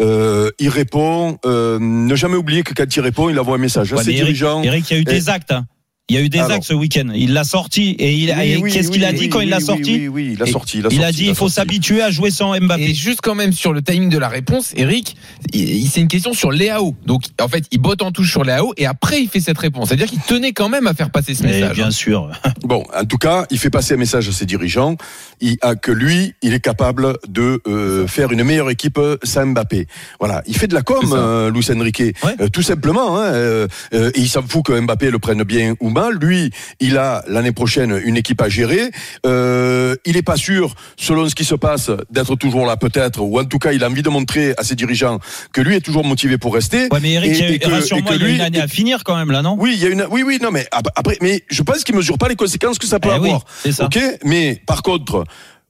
euh, 0.00 0.50
il 0.58 0.68
répond. 0.68 1.38
Euh, 1.44 1.78
ne 1.80 2.14
jamais 2.14 2.36
oublier 2.36 2.62
que 2.62 2.72
quand 2.72 2.94
il 2.96 3.00
répond, 3.00 3.28
il 3.28 3.38
envoie 3.38 3.56
un 3.56 3.58
message 3.58 3.92
à 3.92 3.96
Ouais, 3.96 4.02
ses 4.04 4.10
Eric, 4.10 4.22
dirigeants. 4.24 4.62
Eric, 4.62 4.90
il 4.90 4.94
y 4.94 4.96
a 4.96 4.98
eu 5.00 5.02
Et- 5.02 5.04
des 5.04 5.28
actes. 5.28 5.52
hein. 5.52 5.66
Il 6.10 6.16
y 6.16 6.18
a 6.18 6.22
eu 6.22 6.28
des 6.28 6.38
Alors. 6.38 6.50
actes 6.58 6.64
ce 6.64 6.74
week-end. 6.74 7.08
Il 7.14 7.32
l'a 7.32 7.44
sorti 7.44 7.92
et 7.98 8.12
il 8.12 8.30
a- 8.30 8.36
Oui, 8.36 8.44
et 8.50 8.56
oui, 8.58 8.70
qu'est-ce 8.72 8.90
qu'il 8.90 9.00
oui, 9.00 9.06
a 9.06 9.12
dit 9.14 9.20
oui, 9.20 9.28
quand 9.30 9.40
il 9.40 9.48
l'a 9.48 9.58
sorti 9.60 9.92
Oui, 10.00 10.08
oui, 10.08 10.30
il 10.34 10.42
a 10.42 10.46
Et- 10.46 10.50
sorti. 10.52 10.78
Il 10.80 10.86
a, 10.86 10.90
Il 10.92 10.98
a 10.98 11.04
sorti, 11.06 11.16
dit 11.22 11.26
il 11.28 11.34
faut 11.34 11.48
s'habituer 11.48 12.02
à 12.02 12.10
jouer 12.10 12.30
sans 12.30 12.54
Mbappé. 12.60 12.90
Et 12.90 12.94
juste 12.94 13.20
quand 13.22 13.34
même 13.34 13.54
sur 13.54 13.72
le 13.72 13.80
timing 13.80 14.10
de 14.10 14.18
la 14.18 14.28
réponse, 14.28 14.74
Eric, 14.76 15.16
il- 15.54 15.88
c'est 15.88 16.02
une 16.02 16.08
question 16.08 16.34
sur 16.34 16.50
Léao. 16.52 16.94
Donc 17.06 17.22
en 17.40 17.48
fait, 17.48 17.64
il 17.70 17.78
botte 17.78 18.02
en 18.02 18.12
touche 18.12 18.30
sur 18.30 18.44
Léao 18.44 18.74
et 18.76 18.84
après 18.84 19.22
il 19.22 19.30
fait 19.30 19.40
cette 19.40 19.56
réponse. 19.56 19.88
C'est-à-dire 19.88 20.08
qu'il 20.08 20.20
tenait 20.20 20.52
quand 20.52 20.68
même 20.68 20.86
à 20.86 20.92
faire 20.92 21.08
passer 21.10 21.32
ce 21.34 21.42
Mais 21.42 21.52
message. 21.52 21.74
bien 21.76 21.90
sûr. 21.90 22.30
Bon, 22.64 22.84
en 22.94 23.04
tout 23.06 23.18
cas, 23.18 23.46
il 23.50 23.58
fait 23.58 23.70
passer 23.70 23.94
un 23.94 23.98
message 23.98 24.28
à 24.28 24.32
ses 24.32 24.44
dirigeants 24.46 24.96
il, 25.40 25.56
a 25.62 25.74
que 25.74 25.90
lui, 25.90 26.34
il 26.42 26.52
est 26.54 26.60
capable 26.60 27.14
de 27.28 27.60
euh, 27.66 28.06
faire 28.06 28.30
une 28.30 28.42
meilleure 28.44 28.70
équipe 28.70 28.98
sans 29.22 29.46
Mbappé. 29.46 29.86
Voilà, 30.18 30.42
il 30.46 30.56
fait 30.56 30.66
de 30.66 30.74
la 30.74 30.82
com, 30.82 31.00
euh, 31.12 31.50
Luis 31.50 31.66
Enrique, 31.74 32.00
Ouais. 32.22 32.34
Euh, 32.40 32.48
tout 32.48 32.62
simplement. 32.62 33.18
Hein, 33.18 33.24
euh, 33.32 33.68
euh, 33.94 34.10
et 34.14 34.20
il 34.20 34.28
s'en 34.28 34.42
fout 34.42 34.64
que 34.66 34.78
Mbappé 34.78 35.10
le 35.10 35.18
prenne 35.18 35.42
bien 35.44 35.74
ou 35.80 35.90
Lui, 36.20 36.50
il 36.80 36.98
a 36.98 37.24
l'année 37.28 37.52
prochaine 37.52 38.00
une 38.04 38.16
équipe 38.16 38.40
à 38.42 38.48
gérer. 38.48 38.90
Euh, 39.26 39.94
il 40.04 40.16
est 40.16 40.22
pas 40.22 40.36
sûr, 40.36 40.74
selon 40.96 41.28
ce 41.28 41.34
qui 41.34 41.44
se 41.44 41.54
passe, 41.54 41.90
d'être 42.10 42.34
toujours 42.36 42.66
là 42.66 42.76
peut-être, 42.76 43.20
ou 43.20 43.38
en 43.38 43.44
tout 43.44 43.58
cas, 43.58 43.72
il 43.72 43.82
a 43.84 43.88
envie 43.88 44.02
de 44.02 44.08
montrer 44.10 44.54
à 44.58 44.64
ses 44.64 44.74
dirigeants 44.74 45.18
que 45.52 45.60
lui 45.60 45.76
est 45.76 45.80
toujours 45.80 46.04
motivé 46.04 46.38
pour 46.38 46.54
rester. 46.54 46.88
Ouais, 46.90 47.00
mais 47.00 47.12
Eric, 47.12 47.30
Et- 47.30 47.34
il 47.34 47.40
y 47.40 47.44
a- 47.44 47.50
et 47.50 47.58
que- 47.58 47.70
rassure-moi, 47.70 48.14
il 48.16 48.22
y 48.22 48.24
a 48.24 48.28
une 48.28 48.40
année 48.40 48.60
à 48.60 48.68
finir 48.68 49.04
quand 49.04 49.16
même 49.16 49.30
là, 49.30 49.42
non? 49.42 49.56
Oui, 49.58 49.72
il 49.76 49.82
y 49.82 49.86
a 49.86 49.88
une, 49.90 50.06
oui, 50.10 50.22
oui, 50.22 50.38
non, 50.42 50.50
mais 50.50 50.66
ap- 50.72 50.88
après, 50.96 51.16
mais 51.22 51.42
je 51.48 51.62
pense 51.62 51.84
qu'il 51.84 51.94
mesure 51.94 52.18
pas 52.18 52.28
les 52.28 52.36
conséquences 52.36 52.78
que 52.78 52.86
ça 52.86 52.98
peut 53.00 53.08
Eh 53.12 53.14
avoir. 53.16 53.44
ça. 53.70 53.86
Ok, 53.86 53.98
mais 54.24 54.60
par 54.66 54.82
contre, 54.82 55.24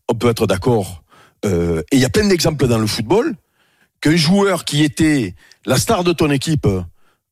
on 0.08 0.14
peut 0.14 0.28
être 0.30 0.46
d'accord. 0.46 1.02
euh, 1.46 1.82
et 1.92 1.96
il 1.96 2.00
y 2.00 2.06
a 2.06 2.08
plein 2.08 2.26
d'exemples 2.26 2.66
dans 2.66 2.78
le 2.78 2.86
football 2.86 3.34
qu'un 4.00 4.16
joueur 4.16 4.64
qui 4.64 4.82
était 4.82 5.34
la 5.66 5.76
star 5.76 6.02
de 6.02 6.12
ton 6.14 6.30
équipe 6.30 6.66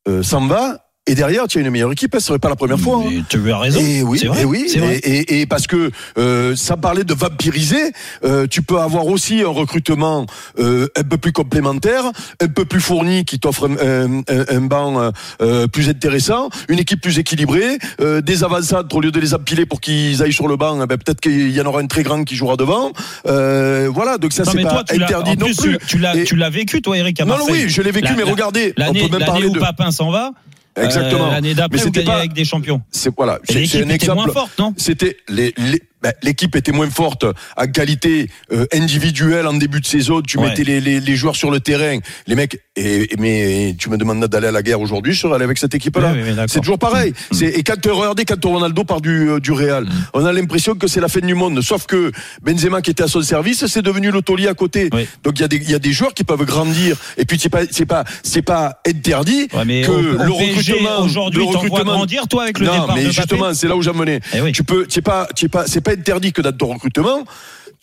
euh, 0.07 0.21
s'en 0.21 0.45
va. 0.45 0.82
Et 1.05 1.15
derrière, 1.15 1.47
tu 1.49 1.57
as 1.57 1.61
une 1.61 1.69
meilleure 1.69 1.91
équipe, 1.91 2.11
ce 2.13 2.21
serait 2.21 2.39
pas 2.39 2.47
la 2.47 2.55
première 2.55 2.79
fois. 2.79 3.03
hein. 3.05 3.23
Tu 3.27 3.51
as 3.51 3.57
raison. 3.57 3.77
Et 3.81 4.01
oui, 4.03 4.19
c'est 4.19 4.27
vrai. 4.27 4.41
et 4.43 4.45
oui, 4.45 4.67
c'est 4.69 4.79
vrai. 4.79 4.95
et, 4.99 5.19
et- 5.19 5.41
et 5.41 5.45
parce 5.45 5.67
que 5.67 5.91
euh, 6.17 6.55
ça 6.55 6.77
parlait 6.77 7.03
de 7.03 7.13
vampiriser, 7.13 7.91
euh, 8.23 8.47
tu 8.49 8.61
peux 8.61 8.79
avoir 8.79 9.05
aussi 9.07 9.41
un 9.41 9.49
recrutement 9.49 10.25
euh, 10.59 10.87
un 10.95 11.03
peu 11.03 11.17
plus 11.17 11.33
complémentaire, 11.33 12.05
un 12.41 12.47
peu 12.47 12.63
plus 12.63 12.79
fourni, 12.79 13.25
qui 13.25 13.37
t'offre 13.37 13.67
un, 13.69 14.21
un- 14.29 14.45
un- 14.49 14.61
banc 14.61 15.11
euh, 15.41 15.67
plus 15.67 15.89
intéressant, 15.89 16.47
une 16.69 16.79
équipe 16.79 17.01
plus 17.01 17.19
équilibrée, 17.19 17.79
euh, 17.99 18.21
des 18.21 18.45
avançades 18.45 18.87
au 18.93 19.01
lieu 19.01 19.11
de 19.11 19.19
les 19.19 19.33
empiler 19.33 19.65
pour 19.65 19.81
qu'ils 19.81 20.23
aillent 20.23 20.31
sur 20.31 20.47
le 20.47 20.55
banc, 20.55 20.81
eh 20.81 20.87
ben, 20.87 20.97
peut-être 20.97 21.19
qu'il 21.19 21.51
y 21.51 21.59
en 21.59 21.65
aura 21.65 21.81
un 21.81 21.87
très 21.87 22.03
grand 22.03 22.23
qui 22.23 22.37
jouera 22.37 22.55
devant. 22.55 22.93
Euh, 23.27 23.89
voilà, 23.93 24.17
donc 24.17 24.31
ça 24.31 24.45
c'est 24.45 24.61
pas 24.61 24.85
toi, 24.85 25.03
interdit 25.03 25.35
non 25.37 25.47
plus, 25.53 25.77
tu 25.85 25.97
l'as, 25.97 26.15
Et- 26.15 26.23
tu 26.23 26.37
l'as 26.37 26.49
vécu, 26.49 26.81
toi, 26.81 26.97
Eric, 26.97 27.19
à 27.19 27.25
non, 27.25 27.37
non, 27.39 27.45
oui, 27.51 27.65
je 27.67 27.81
l'ai 27.81 27.91
vécu, 27.91 28.07
La- 28.07 28.15
mais 28.15 28.23
regardez, 28.23 28.73
on 28.79 28.93
peut 28.93 28.99
même 29.17 29.25
parler 29.25 29.47
où 29.47 29.53
de. 29.53 29.59
Papin 29.59 29.91
s'en 29.91 30.09
va. 30.09 30.31
Exactement. 30.75 31.27
euh, 31.27 31.31
l'année 31.31 31.49
Mais 31.49 31.53
d'après, 31.55 31.77
c'était 31.79 32.03
pas- 32.03 32.17
avec 32.17 32.33
des 32.33 32.45
champions. 32.45 32.81
C'est 32.91 33.13
voilà, 33.15 33.39
c'est 33.43 34.09
un 34.09 34.15
moins 34.15 34.27
forte, 34.27 34.57
non? 34.59 34.73
C'était 34.77 35.17
les, 35.29 35.53
les- 35.57 35.81
ben, 36.03 36.13
l'équipe 36.21 36.55
était 36.55 36.71
moins 36.71 36.89
forte 36.89 37.25
en 37.57 37.67
qualité 37.67 38.29
euh, 38.51 38.65
individuelle 38.73 39.47
en 39.47 39.53
début 39.53 39.79
de 39.79 39.85
saison. 39.85 40.21
Tu 40.21 40.37
Ouais. 40.37 40.49
mettais 40.49 40.63
les, 40.63 40.81
les, 40.81 40.99
les 40.99 41.15
joueurs 41.15 41.35
sur 41.35 41.49
le 41.49 41.59
terrain, 41.59 41.97
les 42.27 42.35
mecs. 42.35 42.59
Et, 42.75 43.13
et- 43.13 43.17
mais 43.19 43.75
tu 43.79 43.89
me 43.89 43.97
demandes 43.97 44.25
d'aller 44.25 44.47
à 44.47 44.51
la 44.51 44.61
guerre 44.63 44.81
aujourd'hui, 44.81 45.13
je 45.13 45.21
serais 45.21 45.35
allé 45.35 45.43
avec 45.45 45.57
cette 45.57 45.75
équipe-là? 45.75 46.11
Oui, 46.13 46.21
c'est 46.47 46.59
toujours 46.59 46.79
pareil. 46.79 47.11
Mm. 47.11 47.35
C'est 47.35 47.45
et 47.47 47.63
quand 47.63 47.75
regardez 47.91 48.25
quand 48.25 48.43
Ronaldo 48.43 48.83
part 48.83 48.99
du 49.01 49.29
euh, 49.29 49.39
du 49.39 49.51
Real, 49.51 49.87
on 50.13 50.25
a 50.25 50.33
l'impression 50.33 50.75
que 50.75 50.87
c'est 50.87 50.99
la 50.99 51.07
fin 51.07 51.19
du 51.21 51.35
monde. 51.35 51.61
Sauf 51.61 51.85
que 51.85 52.11
Benzema 52.41 52.81
qui 52.81 52.91
était 52.91 53.03
à 53.03 53.07
son 53.07 53.21
service, 53.21 53.65
c'est 53.67 53.81
devenu 53.81 54.11
taulier 54.23 54.47
à 54.47 54.53
côté. 54.53 54.89
Oui. 54.91 55.07
Donc 55.23 55.37
il 55.39 55.41
y 55.41 55.45
a 55.45 55.47
des 55.47 55.57
il 55.57 55.69
y 55.71 55.75
a 55.75 55.79
des 55.79 55.91
joueurs 55.93 56.13
qui 56.13 56.23
peuvent 56.23 56.43
grandir. 56.45 56.97
Et 57.17 57.25
puis 57.25 57.37
c'est 57.39 57.49
pas 57.49 57.61
c'est 57.71 57.85
pas 57.85 58.03
c'est 58.23 58.41
pas 58.41 58.81
interdit 58.87 59.47
Ouais, 59.53 59.81
que 59.81 59.91
au 59.91 60.01
le 60.01 60.31
recrutement 60.31 61.01
aujourd'hui, 61.03 61.45
grandir, 61.45 62.27
toi, 62.27 62.43
avec 62.43 62.59
le 62.59 62.65
non, 62.65 62.73
départ 62.73 62.95
mais 62.95 63.03
de 63.05 63.11
justement, 63.11 63.53
c'est 63.53 63.67
là 63.67 63.75
où 63.75 63.81
j'en 63.81 63.93
menais. 63.93 64.19
Eh. 64.33 64.51
Tu 64.51 64.63
peux, 64.63 64.85
tu 64.87 64.99
es 64.99 65.01
pas, 65.01 65.27
tu 65.35 65.47
pas, 65.47 65.65
c'est 65.67 65.81
pas 65.81 65.92
interdit 65.93 66.33
que 66.33 66.41
dans 66.41 66.55
ton 66.55 66.73
recrutement, 66.73 67.23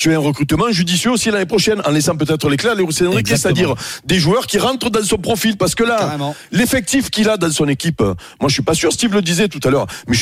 tu 0.00 0.11
as 0.11 0.16
un 0.16 0.19
recrutement 0.19 0.73
judicieux 0.73 1.11
aussi 1.11 1.30
l'année 1.30 1.45
prochaine, 1.45 1.83
en 1.85 1.90
laissant 1.90 2.16
peut-être 2.16 2.49
les 2.49 2.57
Enrique, 2.66 2.88
Exactement. 3.19 3.37
c'est-à-dire 3.37 3.75
des 4.07 4.19
joueurs 4.19 4.47
qui 4.47 4.59
rentrent 4.59 4.88
dans 4.88 5.04
son 5.04 5.19
profil, 5.19 5.59
parce 5.59 5.75
que 5.75 5.85
là, 5.85 6.16
l'effectif 6.52 7.11
qu'il 7.11 7.28
a 7.28 7.37
dans 7.37 7.50
son 7.50 7.69
équipe, 7.69 8.00
moi 8.00 8.49
je 8.49 8.54
suis 8.54 8.62
pas 8.62 8.73
sûr, 8.73 8.90
Steve 8.95 9.12
le 9.12 9.21
disait 9.21 9.49
tout 9.49 9.61
à 9.62 9.71
l'heure, 9.71 9.87
mais 10.09 10.16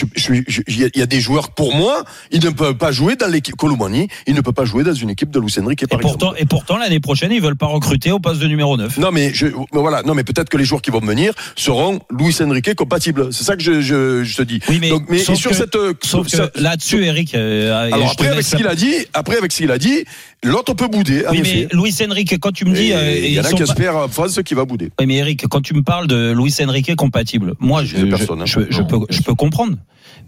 il 0.67 0.91
y, 0.97 1.03
a- 1.03 1.07
des 1.07 1.21
joueurs 1.21 1.51
pour 1.51 1.75
moi, 1.77 2.03
ils 2.33 2.45
ne 2.45 2.51
peuvent 2.51 2.75
pas 2.75 2.91
jouer 2.91 3.15
dans 3.15 3.29
l'équipe 3.29 3.55
Colomani, 3.55 4.09
il 4.27 4.35
ne 4.35 4.41
peut 4.41 4.53
pas 4.53 4.65
jouer 4.65 4.83
dans 4.83 4.93
une 4.95 5.11
équipe 5.11 5.31
de 5.31 5.39
Luis 5.39 5.55
Enrique 5.63 5.85
Et 5.85 5.87
par 5.87 6.01
pourtant, 6.01 6.33
exemple. 6.33 6.43
et 6.43 6.47
pourtant, 6.47 6.77
l'année 6.77 6.99
prochaine, 7.01 7.31
ils 7.31 7.41
veulent 7.41 7.57
pas 7.57 7.67
recruter 7.67 8.11
au 8.11 8.19
poste 8.19 8.41
de 8.41 8.47
numéro 8.49 8.77
9. 8.77 8.99
Non 8.99 9.13
mais 9.13 9.33
je, 9.33 9.47
voilà, 9.73 10.03
non 10.03 10.15
mais 10.15 10.25
peut-être 10.25 10.49
que 10.49 10.57
les 10.57 10.65
joueurs 10.65 10.83
qui 10.83 10.91
vont 10.91 10.99
venir 11.01 11.33
seront 11.55 12.01
Luis 12.11 12.37
Enrique 12.43 12.75
compatibles. 12.75 13.33
C'est 13.33 13.45
ça 13.45 13.55
que 13.57 13.63
je, 13.63 13.81
je, 13.81 14.25
je 14.25 14.37
te 14.37 14.43
dis. 14.43 14.61
Oui, 14.69 14.79
mais 14.81 14.89
Donc, 14.91 15.05
mais 15.09 15.19
sauf 15.19 15.37
et 15.37 15.41
sur 15.41 15.51
que- 15.53 15.57
cette, 15.57 15.79
Sauf 16.05 16.25
que 16.29 16.37
ça- 16.37 16.51
là-dessus, 16.57 17.05
Eric. 17.05 17.35
euh, 17.37 17.89
et 17.89 17.93
Alors 17.93 18.11
après 18.11 18.27
avec 18.29 18.43
ce 18.45 18.57
qu'il 18.57 18.67
a 18.67 18.75
dit, 18.75 18.93
après 19.15 19.37
avec 19.39 19.53
ce 19.53 19.68
qu'il 19.69 19.73
a 19.75 19.79
dit, 19.79 20.05
l'autre 20.43 20.75
peut 20.75 20.89
bouder. 20.89 21.25
Oui, 21.31 21.41
mais. 21.43 21.69
Luis 21.73 21.95
Enrique, 22.09 22.39
quand 22.41 22.53
tu 22.53 22.65
me 22.65 22.75
dis. 22.75 22.93
Euh, 22.93 23.17
il 23.19 23.33
y 23.33 23.41
en 23.41 23.45
a 23.45 23.53
qui 23.53 23.63
espèrent 23.63 23.97
en 23.97 24.09
France 24.09 24.41
qui 24.45 24.55
va 24.55 24.65
bouder. 24.65 24.91
Oui, 24.99 25.07
mais 25.07 25.17
Eric, 25.17 25.47
quand 25.49 25.61
tu 25.61 25.75
me 25.75 25.83
parles 25.83 26.07
de 26.07 26.33
Luis 26.33 26.55
Enrique 26.65 26.95
compatible, 26.97 27.55
moi, 27.61 27.85
je, 27.85 27.97
personne, 28.07 28.43
hein. 28.43 28.47
je- 28.47 28.61
je 28.71 28.81
Non, 28.81 28.87
peux, 28.87 28.99
je 29.11 29.21
peux 29.23 29.35
comprendre. 29.35 29.77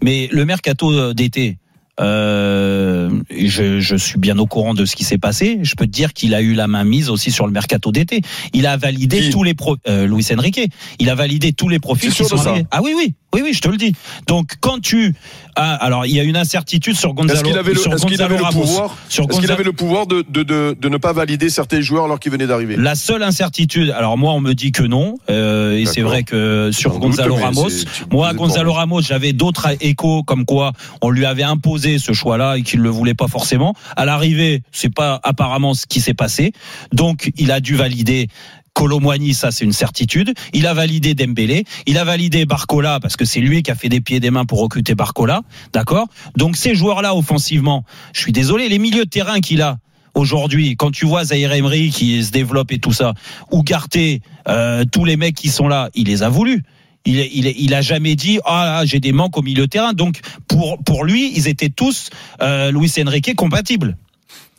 Mais 0.03 0.29
le 0.31 0.45
mercato 0.45 1.13
d'été, 1.13 1.57
euh, 1.99 3.09
je, 3.29 3.79
je 3.79 3.95
suis 3.95 4.17
bien 4.17 4.37
au 4.39 4.47
courant 4.47 4.73
de 4.73 4.85
ce 4.85 4.95
qui 4.95 5.03
s'est 5.03 5.17
passé. 5.17 5.59
Je 5.61 5.75
peux 5.75 5.85
te 5.85 5.91
dire 5.91 6.13
qu'il 6.13 6.33
a 6.33 6.41
eu 6.41 6.53
la 6.53 6.67
main 6.67 6.83
mise 6.83 7.09
aussi 7.09 7.31
sur 7.31 7.45
le 7.45 7.51
mercato 7.51 7.91
d'été. 7.91 8.21
Il 8.53 8.65
a 8.65 8.77
validé 8.77 9.29
tous 9.29 9.43
les 9.43 9.53
pro, 9.53 9.75
euh, 9.87 10.07
Luis 10.07 10.25
Enrique. 10.35 10.61
Il 10.99 11.09
a 11.09 11.15
validé 11.15 11.53
tous 11.53 11.69
les 11.69 11.79
profils 11.79 12.09
qui 12.09 12.15
sûr 12.15 12.27
sont 12.27 12.35
de 12.37 12.41
ça 12.41 12.49
arrivés. 12.51 12.65
Ah 12.71 12.81
oui, 12.81 12.93
oui, 12.95 13.13
oui, 13.33 13.41
oui, 13.43 13.53
je 13.53 13.61
te 13.61 13.67
le 13.69 13.77
dis. 13.77 13.93
Donc 14.27 14.53
quand 14.61 14.79
tu, 14.79 15.13
ah, 15.55 15.75
alors 15.75 16.05
il 16.05 16.13
y 16.15 16.19
a 16.19 16.23
une 16.23 16.37
incertitude 16.37 16.95
sur 16.95 17.09
Est-ce 17.09 17.15
Gonzalo, 17.15 17.41
qu'il 17.49 17.57
avait 17.57 17.71
est-ce 17.71 18.05
qu'il 18.05 18.21
avait 18.21 18.37
le 18.37 18.43
Ramos. 18.43 18.61
pouvoir, 18.61 18.95
est-ce 19.09 19.21
qu'il 19.21 19.25
Gonzalo- 19.27 19.51
avait 19.53 19.63
le 19.63 19.73
pouvoir 19.73 20.07
de, 20.07 20.23
de, 20.29 20.43
de, 20.43 20.77
de 20.79 20.89
ne 20.89 20.97
pas 20.97 21.13
valider 21.13 21.49
certains 21.49 21.81
joueurs 21.81 22.05
alors 22.05 22.19
qu'ils 22.19 22.31
venaient 22.31 22.47
d'arriver? 22.47 22.75
La 22.77 22.95
seule 22.95 23.23
incertitude, 23.23 23.91
alors 23.91 24.17
moi 24.17 24.33
on 24.33 24.39
me 24.41 24.53
dit 24.53 24.71
que 24.71 24.83
non, 24.83 25.15
euh, 25.29 25.77
et 25.77 25.85
c'est 25.85 26.01
vrai 26.01 26.23
que 26.23 26.69
sur 26.71 26.91
doute, 26.93 27.01
Gonzalo 27.01 27.35
Ramos, 27.35 27.69
moi 28.11 28.33
Gonzalo. 28.33 28.71
Ramos, 28.73 29.01
j'avais 29.01 29.33
d'autres 29.33 29.67
échos 29.81 30.23
comme 30.23 30.45
quoi 30.45 30.71
on 31.01 31.09
lui 31.09 31.25
avait 31.25 31.43
imposé 31.43 31.99
ce 31.99 32.13
choix-là 32.13 32.57
et 32.57 32.61
qu'il 32.61 32.79
le 32.79 32.89
voulait 32.89 33.13
pas 33.13 33.27
forcément. 33.27 33.75
À 33.95 34.05
l'arrivée, 34.05 34.63
c'est 34.71 34.93
pas 34.93 35.19
apparemment 35.23 35.73
ce 35.73 35.85
qui 35.85 35.99
s'est 36.01 36.13
passé, 36.13 36.53
donc 36.93 37.31
il 37.37 37.51
a 37.51 37.59
dû 37.59 37.75
valider. 37.75 38.27
Colomboigny, 38.73 39.33
ça 39.33 39.51
c'est 39.51 39.65
une 39.65 39.73
certitude. 39.73 40.33
Il 40.53 40.65
a 40.67 40.73
validé 40.73 41.13
Dembélé, 41.13 41.65
il 41.85 41.97
a 41.97 42.03
validé 42.03 42.45
Barcola 42.45 42.99
parce 42.99 43.17
que 43.17 43.25
c'est 43.25 43.41
lui 43.41 43.63
qui 43.63 43.71
a 43.71 43.75
fait 43.75 43.89
des 43.89 44.01
pieds 44.01 44.17
et 44.17 44.19
des 44.19 44.31
mains 44.31 44.45
pour 44.45 44.59
recruter 44.59 44.95
Barcola, 44.95 45.41
d'accord? 45.73 46.07
Donc 46.37 46.55
ces 46.55 46.73
joueurs-là 46.75 47.15
offensivement, 47.15 47.83
je 48.13 48.21
suis 48.21 48.31
désolé, 48.31 48.69
les 48.69 48.79
milieux 48.79 49.05
de 49.05 49.09
terrain 49.09 49.39
qu'il 49.39 49.61
a, 49.61 49.77
aujourd'hui, 50.13 50.75
quand 50.77 50.91
tu 50.91 51.05
vois 51.05 51.25
Zaire 51.25 51.53
Emery 51.53 51.89
qui 51.89 52.23
se 52.23 52.31
développe 52.31 52.71
et 52.71 52.79
tout 52.79 52.93
ça, 52.93 53.13
ou 53.51 53.63
Garté, 53.63 54.21
euh, 54.47 54.85
tous 54.89 55.05
les 55.05 55.17
mecs 55.17 55.35
qui 55.35 55.49
sont 55.49 55.67
là, 55.67 55.89
il 55.93 56.07
les 56.07 56.23
a 56.23 56.29
voulu. 56.29 56.63
Il, 57.03 57.19
il, 57.19 57.47
il 57.47 57.73
a 57.73 57.81
jamais 57.81 58.15
dit 58.15 58.39
ah 58.45 58.83
j'ai 58.85 58.99
des 58.99 59.11
manques 59.11 59.35
au 59.37 59.41
milieu 59.41 59.63
de 59.63 59.69
terrain. 59.69 59.93
Donc 59.93 60.19
pour 60.47 60.77
pour 60.83 61.03
lui, 61.03 61.31
ils 61.35 61.47
étaient 61.47 61.69
tous 61.69 62.09
euh, 62.41 62.71
Luis 62.71 62.91
Enrique 62.99 63.35
compatibles. 63.35 63.97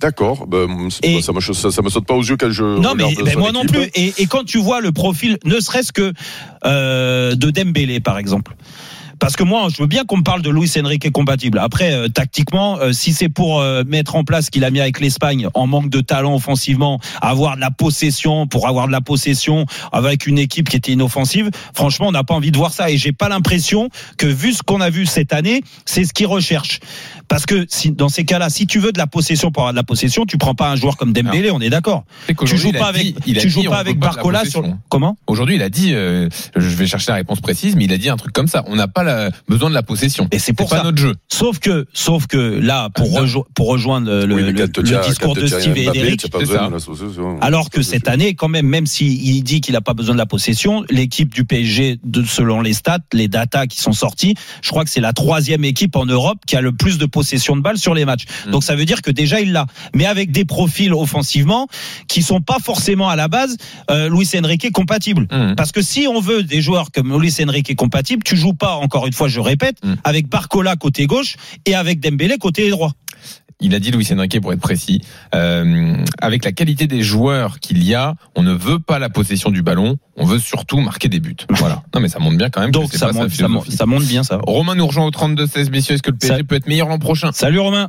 D'accord, 0.03 0.49
ben, 0.49 0.91
ça, 0.91 1.33
me, 1.33 1.41
ça, 1.41 1.71
ça 1.71 1.81
me 1.81 1.88
saute 1.88 2.07
pas 2.07 2.15
aux 2.15 2.25
yeux 2.25 2.37
quand 2.37 2.51
je. 2.51 2.65
Non 2.65 2.95
mais 2.97 3.15
ben, 3.15 3.38
moi 3.38 3.53
non 3.53 3.65
plus. 3.65 3.85
Et, 3.95 4.12
et 4.19 4.27
quand 4.27 4.45
tu 4.45 4.59
vois 4.59 4.81
le 4.81 4.91
profil, 4.91 5.38
ne 5.45 5.61
serait-ce 5.61 5.93
que 5.93 6.12
euh, 6.65 7.37
de 7.37 7.51
Dembélé 7.51 8.01
par 8.01 8.19
exemple. 8.19 8.57
Parce 9.23 9.37
que 9.37 9.45
moi, 9.45 9.69
je 9.73 9.81
veux 9.81 9.87
bien 9.87 10.05
qu'on 10.05 10.17
me 10.17 10.25
parle 10.25 10.43
de 10.43 10.51
Luis 10.51 10.69
Enrique 10.83 11.09
compatible. 11.12 11.61
Après, 11.61 11.93
euh, 11.93 12.09
tactiquement, 12.09 12.81
euh, 12.81 12.91
si 12.91 13.12
c'est 13.12 13.29
pour 13.29 13.61
euh, 13.61 13.85
mettre 13.87 14.17
en 14.17 14.25
place 14.25 14.47
ce 14.47 14.51
qu'il 14.51 14.65
a 14.65 14.71
mis 14.73 14.81
avec 14.81 14.99
l'Espagne, 14.99 15.47
en 15.55 15.69
manque 15.69 15.91
de 15.91 16.01
talent 16.01 16.35
offensivement, 16.35 16.99
avoir 17.21 17.55
de 17.55 17.61
la 17.61 17.71
possession, 17.71 18.49
pour 18.49 18.67
avoir 18.67 18.88
de 18.88 18.93
la 18.93 19.01
possession 19.01 19.65
avec 19.93 20.27
une 20.27 20.41
équipe 20.41 20.69
qui 20.69 20.77
était 20.77 20.91
inoffensive, 20.91 21.51
franchement, 21.73 22.09
on 22.09 22.11
n'a 22.11 22.25
pas 22.25 22.35
envie 22.35 22.51
de 22.51 22.59
voir 22.59 22.73
ça. 22.73 22.91
Et 22.91 22.97
j'ai 22.97 23.12
pas 23.12 23.29
l'impression 23.29 23.91
que, 24.19 24.27
vu 24.27 24.53
ce 24.53 24.65
qu'on 24.65 24.81
a 24.81 24.91
vu 24.91 25.07
cette 25.07 25.33
année, 25.33 25.62
c'est 25.85 26.05
ce 26.05 26.12
qu'il 26.12 26.27
recherche. 26.27 26.81
Parce 27.33 27.47
que 27.47 27.64
si, 27.68 27.90
dans 27.92 28.09
ces 28.11 28.25
cas-là, 28.25 28.51
si 28.51 28.66
tu 28.66 28.79
veux 28.79 28.92
de 28.92 28.99
la 28.99 29.07
possession 29.07 29.51
pour 29.51 29.62
avoir 29.62 29.73
de 29.73 29.77
la 29.79 29.83
possession, 29.83 30.27
tu 30.27 30.37
prends 30.37 30.55
pas 30.55 30.71
un 30.71 30.77
joueur 30.77 30.97
comme 30.99 31.12
Dembélé, 31.14 31.51
on 31.51 31.61
est 31.61 31.71
d'accord. 31.71 32.05
Tu 32.47 32.57
joues 32.59 32.73
pas 32.73 32.88
avec, 32.88 33.18
dit- 33.25 33.33
tu 33.35 33.49
joues 33.49 33.62
pas 33.64 33.79
avec 33.79 33.99
pas 33.99 34.09
Barcola 34.09 34.45
sur 34.45 34.62
comment? 34.90 35.16
Aujourd'hui, 35.27 35.57
il 35.57 35.62
a 35.62 35.71
dit, 35.71 35.95
euh, 35.95 36.29
je 36.55 36.68
vais 36.77 36.87
chercher 36.87 37.11
la 37.12 37.16
réponse 37.16 37.40
précise, 37.40 37.75
mais 37.75 37.85
il 37.85 37.92
a 37.92 37.97
dit 37.97 38.11
un 38.11 38.16
truc 38.18 38.35
comme 38.35 38.49
ça. 38.49 38.64
On 38.66 38.77
n'a 38.77 38.87
pas 38.87 39.03
la- 39.03 39.31
besoin 39.49 39.71
de 39.71 39.75
la 39.75 39.83
possession. 39.83 40.29
Et 40.31 40.38
c'est 40.38 40.53
pour 40.53 40.68
pas 40.68 40.79
ça. 40.79 40.83
notre 40.83 40.99
jeu. 40.99 41.14
Sauf 41.29 41.59
que, 41.59 41.87
sauf 41.95 42.27
que 42.27 42.37
là, 42.37 42.90
pour, 42.90 43.07
Ah, 43.16 43.21
non. 43.21 43.27
rejo- 43.27 43.47
pour 43.55 43.68
rejoindre 43.68 44.11
le, 44.27 44.35
Oui, 44.35 44.53
discours 45.07 45.35
de 45.35 45.47
Steve 45.47 45.77
et 45.79 45.85
Eric, 45.85 46.29
pas 46.31 46.38
alors 47.40 47.71
que 47.71 47.81
cette 47.83 48.09
année, 48.09 48.35
quand 48.35 48.49
même, 48.49 48.66
même 48.66 48.87
s'il 48.87 49.42
dit 49.42 49.62
qu'il 49.62 49.73
n'a 49.73 49.81
pas 49.81 49.95
besoin 49.95 50.14
de 50.14 50.18
la 50.18 50.27
possession, 50.27 50.85
l'équipe 50.90 51.33
du 51.33 51.45
PSG, 51.45 51.99
de, 52.05 52.25
selon 52.25 52.61
les 52.61 52.75
stats, 52.75 52.99
les 53.14 53.29
datas 53.29 53.66
qui 53.66 53.81
sont 53.81 53.92
sortis, 53.92 54.35
je 54.62 54.68
crois 54.68 54.85
que 54.85 54.90
c'est 54.90 55.01
la 55.01 55.12
troisième 55.14 55.64
équipe 55.64 55.97
en 55.97 56.05
Europe 56.05 56.38
qui 56.47 56.57
a 56.57 56.61
le 56.61 56.73
plus 56.73 56.99
de 56.99 57.07
possession 57.07 57.22
de 57.23 57.61
balles 57.61 57.79
sur 57.79 57.95
les 57.95 58.05
matchs. 58.05 58.25
Mm. 58.47 58.51
Donc 58.53 58.65
ça 58.65 58.75
veut 58.75 58.85
dire 58.85 59.03
que 59.03 59.11
déjà 59.11 59.41
il 59.41 59.53
l'a, 59.53 59.67
mais 59.95 60.07
avec 60.07 60.31
des 60.31 60.45
profils 60.45 60.93
offensivement 60.93 61.67
qui 62.09 62.23
sont 62.23 62.41
pas 62.41 62.59
forcément 62.63 63.09
à 63.09 63.17
la 63.17 63.29
base 63.29 63.57
euh, 63.91 64.09
Luis 64.09 64.29
Enrique 64.39 64.71
compatibles. 64.73 65.27
Mmh. 65.31 65.55
Parce 65.57 65.73
que 65.73 65.83
si 65.83 66.07
on 66.07 66.21
veut 66.21 66.43
des 66.43 66.61
joueurs 66.61 66.91
comme 66.93 67.19
Luis 67.21 67.35
Enrique 67.43 67.75
compatibles, 67.75 68.23
tu 68.23 68.37
joues 68.37 68.55
pas 68.55 68.75
encore 68.75 68.93
encore 68.93 69.07
une 69.07 69.15
fois, 69.15 69.29
je 69.29 69.41
répète, 69.41 69.77
Mm. 69.83 69.95
avec 70.05 70.29
Barcola 70.29 70.77
côté 70.77 71.07
gauche 71.07 71.37
et 71.65 71.75
avec 71.75 71.99
Dembélé 71.99 72.37
côté 72.37 72.69
droit. 72.69 72.93
Il 73.62 73.75
a 73.75 73.79
dit 73.79 73.90
Luis 73.90 74.07
Enrique 74.12 74.40
pour 74.40 74.53
être 74.53 74.61
précis. 74.61 75.01
euh, 75.35 75.94
avec 76.20 76.44
la 76.44 76.53
qualité 76.53 76.87
des 76.87 77.03
joueurs 77.03 77.59
qu'il 77.61 77.83
y 77.85 77.94
a, 77.94 78.14
on 78.37 78.42
ne 78.42 78.53
veut 78.53 78.79
pas 78.79 78.98
la 78.98 79.09
possession 79.09 79.51
du 79.51 79.62
ballon, 79.62 79.96
on 80.16 80.27
veut 80.27 80.38
surtout 80.38 80.81
marquer 80.81 81.09
des 81.09 81.20
buts. 81.20 81.37
Voilà. 81.51 81.83
Non 81.94 82.01
mais 82.01 82.09
ça 82.09 82.18
montre 82.18 82.37
bien 82.37 82.51
quand 82.51 82.61
même. 82.61 82.70
Donc 82.72 82.92
ça 82.92 83.07
pas 83.07 83.12
monte, 83.12 83.31
ça, 83.31 83.46
monte, 83.48 83.62
philosophie. 83.64 83.72
ça 83.77 83.87
monte 83.87 84.05
bien 84.05 84.22
ça. 84.22 84.38
Romain 84.46 84.75
nous 84.75 84.87
rejoint 84.87 85.05
au 85.07 85.11
32-16, 85.11 85.70
messieurs. 85.70 85.94
Est-ce 85.94 86.03
que 86.03 86.11
le 86.11 86.16
PSG 86.16 86.37
Ça- 86.38 86.44
peut 86.44 86.57
être 86.57 86.66
meilleur 86.66 86.88
l'an 86.88 86.98
prochain 86.98 87.31
Salut 87.33 87.61
Romain. 87.61 87.88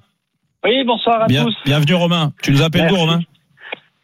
Oui, 0.64 0.84
bonsoir 0.86 1.24
à 1.24 1.26
Bien- 1.28 1.44
tous. 1.46 1.56
bienvenue 1.66 1.96
Romain. 1.96 2.32
Tu 2.42 2.52
nous 2.52 2.62
appelles 2.62 2.88
d'où. 2.88 2.96
Romain 2.96 3.20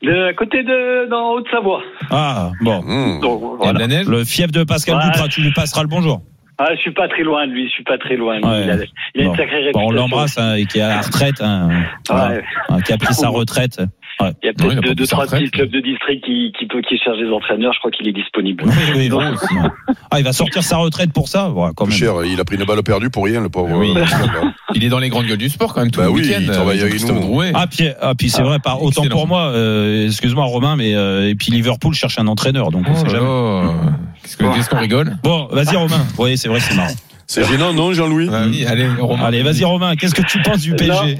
De 0.01 0.33
côté 0.35 0.63
de 0.63 1.09
dans 1.09 1.33
Haute-Savoie. 1.33 1.81
Ah 2.09 2.51
bon. 2.61 2.81
Mmh. 2.81 3.21
Donc 3.21 3.41
Il 3.61 3.65
y 3.65 3.69
a 3.69 3.73
de 3.73 3.77
voilà. 3.77 3.79
la 3.79 3.87
neige 3.87 4.07
Le 4.07 4.23
fief 4.25 4.51
de 4.51 4.63
Pascal 4.63 4.95
Ouais. 4.97 5.03
Duprat, 5.05 5.27
tu 5.27 5.41
lui 5.41 5.51
passeras 5.53 5.81
le 5.83 5.87
bonjour. 5.87 6.21
Ah, 6.61 6.75
je 6.75 6.81
suis 6.81 6.91
pas 6.91 7.07
très 7.07 7.23
loin 7.23 7.47
de 7.47 7.53
lui, 7.53 7.67
je 7.67 7.71
suis 7.71 7.83
pas 7.85 7.97
très 7.97 8.15
loin. 8.17 8.39
de 8.39 8.45
lui. 8.45 8.51
Ouais. 8.51 8.63
Il 8.65 8.69
a, 8.69 8.75
il 9.15 9.21
a 9.21 9.23
Bon. 9.25 9.31
une 9.31 9.37
sacrée 9.37 9.55
Bon, 9.57 9.63
réputation. 9.79 9.87
on 9.87 9.91
l'embrasse 9.91 10.37
hein, 10.37 10.55
et 10.55 10.65
qui 10.65 10.79
est 10.79 10.81
à 10.81 10.89
la 10.89 11.01
retraite, 11.01 11.41
hein. 11.41 11.69
Ouais. 12.09 12.43
Hein, 12.69 12.81
qui 12.81 12.91
a 12.93 12.97
pris 12.97 13.13
sa 13.13 13.29
retraite. 13.39 13.79
Ouais. 14.21 14.31
Il 14.43 14.47
y 14.47 14.49
a 14.49 14.51
il 14.51 14.55
peut-être 14.55 14.81
deux, 14.81 14.95
deux 14.95 15.07
trois 15.07 15.23
retraite. 15.23 15.39
petits 15.43 15.51
clubs 15.51 15.69
de 15.69 15.79
district 15.79 16.25
qui, 16.25 16.51
qui, 16.59 16.65
peut, 16.67 16.81
qui 16.81 16.97
cherchent 16.97 17.19
des 17.19 17.29
entraîneurs. 17.31 17.71
Je 17.71 17.79
crois 17.79 17.91
qu'il 17.91 18.05
est 18.09 18.11
disponible. 18.11 18.65
Oui, 18.67 18.73
oui, 18.97 19.09
bon. 19.09 19.21
Ah, 20.11 20.19
il 20.19 20.25
va 20.25 20.33
sortir 20.33 20.61
sa 20.61 20.75
retraite 20.77 21.13
pour 21.13 21.29
ça 21.29 21.49
ouais, 21.51 21.69
quand 21.73 21.85
même. 21.85 21.95
Cher, 21.95 22.13
il 22.25 22.37
a 22.37 22.43
pris 22.43 22.57
une 22.57 22.65
balle 22.65 22.83
perdue 22.83 23.09
pour 23.09 23.23
rien, 23.23 23.39
le 23.39 23.47
pauvre. 23.49 23.77
Oui. 23.77 23.93
Euh, 24.69 24.75
Il 24.75 24.83
est 24.83 24.89
dans 24.89 24.99
les 24.99 25.09
grandes 25.09 25.25
gueules 25.25 25.37
du 25.37 25.49
sport 25.49 25.73
quand 25.73 25.81
même 25.81 25.89
tout 25.91 25.99
Bah 25.99 26.05
le 26.07 26.11
oui, 26.11 26.21
week-end. 26.21 26.37
il 26.41 26.51
travaille 26.51 26.77
euh, 26.77 26.81
avec 26.81 26.93
Christophe 26.93 27.15
nous. 27.15 27.21
Drouet. 27.21 27.51
Ah 27.55 27.65
puis, 27.67 27.87
ah, 28.01 28.13
puis 28.15 28.29
c'est 28.29 28.43
vrai, 28.43 28.59
par, 28.59 28.81
autant 28.83 29.01
excellent. 29.03 29.15
pour 29.15 29.27
moi, 29.27 29.47
euh, 29.47 30.05
excuse-moi 30.05 30.45
Romain, 30.45 30.75
mais 30.75 30.93
euh, 30.95 31.27
et 31.29 31.33
puis 31.35 31.51
Liverpool 31.51 31.93
cherche 31.95 32.19
un 32.19 32.27
entraîneur, 32.27 32.69
donc 32.71 32.85
on 32.87 32.91
Oh 32.91 32.95
sait 32.95 33.05
là 33.05 33.09
jamais. 33.09 33.25
Qu'est-ce 34.37 34.69
qu'on 34.69 34.79
rigole? 34.79 35.17
Bon, 35.23 35.47
vas-y 35.51 35.75
Romain. 35.75 36.05
Oui, 36.17 36.37
c'est 36.37 36.47
vrai, 36.49 36.59
c'est 36.59 36.75
marrant. 36.75 36.93
C'est 37.29 37.43
gênant, 37.43 37.73
non, 37.73 37.93
Jean-Louis 37.93 38.27
Bah 38.27 38.41
oui, 38.47 38.65
allez, 38.65 38.87
Romain. 38.87 39.25
Allez, 39.25 39.43
vas-y 39.43 39.63
Romain. 39.63 39.95
Qu'est-ce 39.95 40.15
que 40.15 40.25
tu 40.25 40.41
penses 40.41 40.63
du 40.63 40.73
PSG 40.73 41.17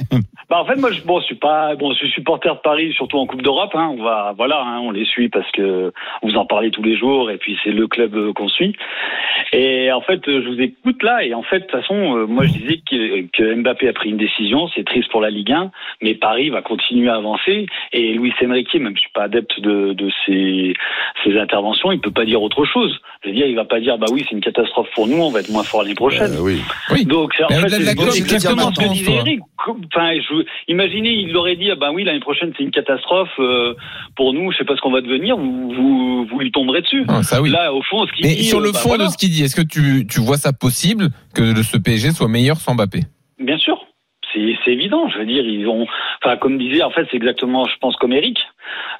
Bah 0.49 0.57
en 0.61 0.65
fait 0.65 0.77
moi 0.77 0.91
je 0.91 1.01
bon 1.01 1.19
je 1.19 1.25
suis 1.25 1.35
pas 1.35 1.75
bon 1.75 1.91
je 1.91 1.99
suis 1.99 2.09
supporter 2.09 2.55
de 2.55 2.59
Paris 2.61 2.91
surtout 2.95 3.19
en 3.19 3.27
Coupe 3.27 3.43
d'Europe 3.43 3.69
hein, 3.75 3.93
on 3.95 4.01
va 4.01 4.33
voilà 4.35 4.59
hein, 4.59 4.79
on 4.79 4.89
les 4.89 5.05
suit 5.05 5.29
parce 5.29 5.49
que 5.51 5.93
vous 6.23 6.35
en 6.37 6.45
parlez 6.47 6.71
tous 6.71 6.81
les 6.81 6.97
jours 6.97 7.29
et 7.29 7.37
puis 7.37 7.55
c'est 7.63 7.69
le 7.69 7.85
club 7.85 8.15
euh, 8.15 8.33
qu'on 8.33 8.47
suit 8.47 8.75
et 9.53 9.91
en 9.91 10.01
fait 10.01 10.21
je 10.25 10.47
vous 10.47 10.59
écoute 10.59 11.03
là 11.03 11.23
et 11.23 11.35
en 11.35 11.43
fait 11.43 11.59
de 11.59 11.63
toute 11.65 11.71
façon 11.71 12.17
euh, 12.17 12.25
moi 12.25 12.45
je 12.45 12.53
disais 12.53 12.77
que, 12.77 13.27
que 13.31 13.53
Mbappé 13.61 13.89
a 13.89 13.93
pris 13.93 14.09
une 14.09 14.17
décision 14.17 14.67
c'est 14.73 14.83
triste 14.85 15.11
pour 15.11 15.21
la 15.21 15.29
Ligue 15.29 15.51
1 15.51 15.69
mais 16.01 16.15
Paris 16.15 16.49
va 16.49 16.63
continuer 16.63 17.09
à 17.09 17.17
avancer 17.17 17.67
et 17.93 18.13
Luis 18.13 18.33
Enrique 18.43 18.73
même 18.73 18.95
je 18.95 19.01
suis 19.01 19.11
pas 19.13 19.25
adepte 19.25 19.59
de, 19.59 19.93
de 19.93 20.09
ses, 20.25 20.73
ses 21.23 21.37
interventions 21.37 21.91
il 21.91 22.01
peut 22.01 22.09
pas 22.09 22.25
dire 22.25 22.41
autre 22.41 22.65
chose 22.65 22.99
je 23.23 23.29
veux 23.29 23.35
dire 23.35 23.45
il 23.45 23.55
va 23.55 23.65
pas 23.65 23.79
dire 23.79 23.99
bah 23.99 24.07
oui 24.11 24.25
c'est 24.27 24.35
une 24.35 24.41
catastrophe 24.41 24.89
pour 24.95 25.05
nous 25.05 25.21
on 25.21 25.29
va 25.29 25.41
être 25.41 25.51
moins 25.51 25.61
fort 25.61 25.83
l'année 25.83 25.93
prochaine 25.99 26.33
Euh, 26.33 26.41
Oui. 26.41 26.61
Oui. 26.91 27.05
donc, 27.05 27.33
c'est- 27.37 27.43
en 27.43 27.47
Mais 27.49 27.69
fait, 27.69 27.69
c'est 28.11 28.17
exactement 28.19 28.71
ce 28.73 28.79
que 28.81 28.89
disait 28.93 29.13
Eric. 29.13 29.39
Enfin, 29.67 30.13
je, 30.15 30.43
imaginez, 30.67 31.11
il 31.11 31.35
aurait 31.37 31.55
dit, 31.55 31.69
ah 31.71 31.75
ben 31.75 31.91
oui, 31.93 32.03
l'année 32.03 32.19
prochaine, 32.21 32.51
c'est 32.57 32.63
une 32.63 32.71
catastrophe 32.71 33.29
euh, 33.39 33.75
pour 34.15 34.33
nous, 34.33 34.51
je 34.51 34.57
sais 34.57 34.65
pas 34.65 34.75
ce 34.75 34.81
qu'on 34.81 34.91
va 34.91 35.01
devenir, 35.01 35.37
vous, 35.37 35.71
vous, 35.73 36.25
vous 36.25 36.39
lui 36.39 36.51
tomberez 36.51 36.81
dessus. 36.81 37.05
Ah, 37.07 37.21
ça 37.23 37.41
oui. 37.41 37.49
Là, 37.51 37.73
au 37.73 37.81
fond, 37.83 38.05
ce 38.07 38.11
qu'il 38.13 38.25
Mais 38.25 38.35
dit. 38.35 38.45
sur 38.45 38.59
euh, 38.59 38.63
le 38.63 38.71
bah, 38.71 38.79
fond 38.79 38.89
voilà. 38.89 39.05
de 39.05 39.09
ce 39.11 39.17
qu'il 39.17 39.29
dit, 39.29 39.43
est-ce 39.43 39.55
que 39.55 39.61
tu, 39.67 40.07
tu 40.07 40.19
vois 40.21 40.37
ça 40.37 40.53
possible 40.53 41.09
que 41.35 41.61
ce 41.61 41.77
PSG 41.77 42.11
soit 42.11 42.27
meilleur 42.27 42.57
sans 42.57 42.73
Mbappé? 42.75 43.01
Bien 43.39 43.57
sûr. 43.59 43.77
C'est 44.33 44.55
c'est 44.63 44.71
évident, 44.73 45.09
je 45.09 45.17
veux 45.17 45.25
dire, 45.25 45.43
ils 45.43 45.65
ont, 45.67 45.87
enfin, 46.23 46.37
comme 46.37 46.59
disait, 46.59 46.83
en 46.83 46.91
fait, 46.91 47.07
c'est 47.09 47.17
exactement, 47.17 47.65
je 47.65 47.75
pense, 47.81 47.95
comme 47.95 48.13
Eric. 48.13 48.37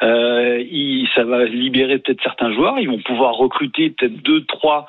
Euh, 0.02 0.60
il, 0.72 1.08
ça 1.16 1.24
va 1.24 1.46
libérer 1.46 2.00
peut-être 2.00 2.22
certains 2.24 2.52
joueurs, 2.54 2.80
ils 2.80 2.88
vont 2.90 3.00
pouvoir 3.00 3.34
recruter 3.36 3.92
peut-être 3.92 4.24
deux, 4.24 4.44
trois, 4.46 4.88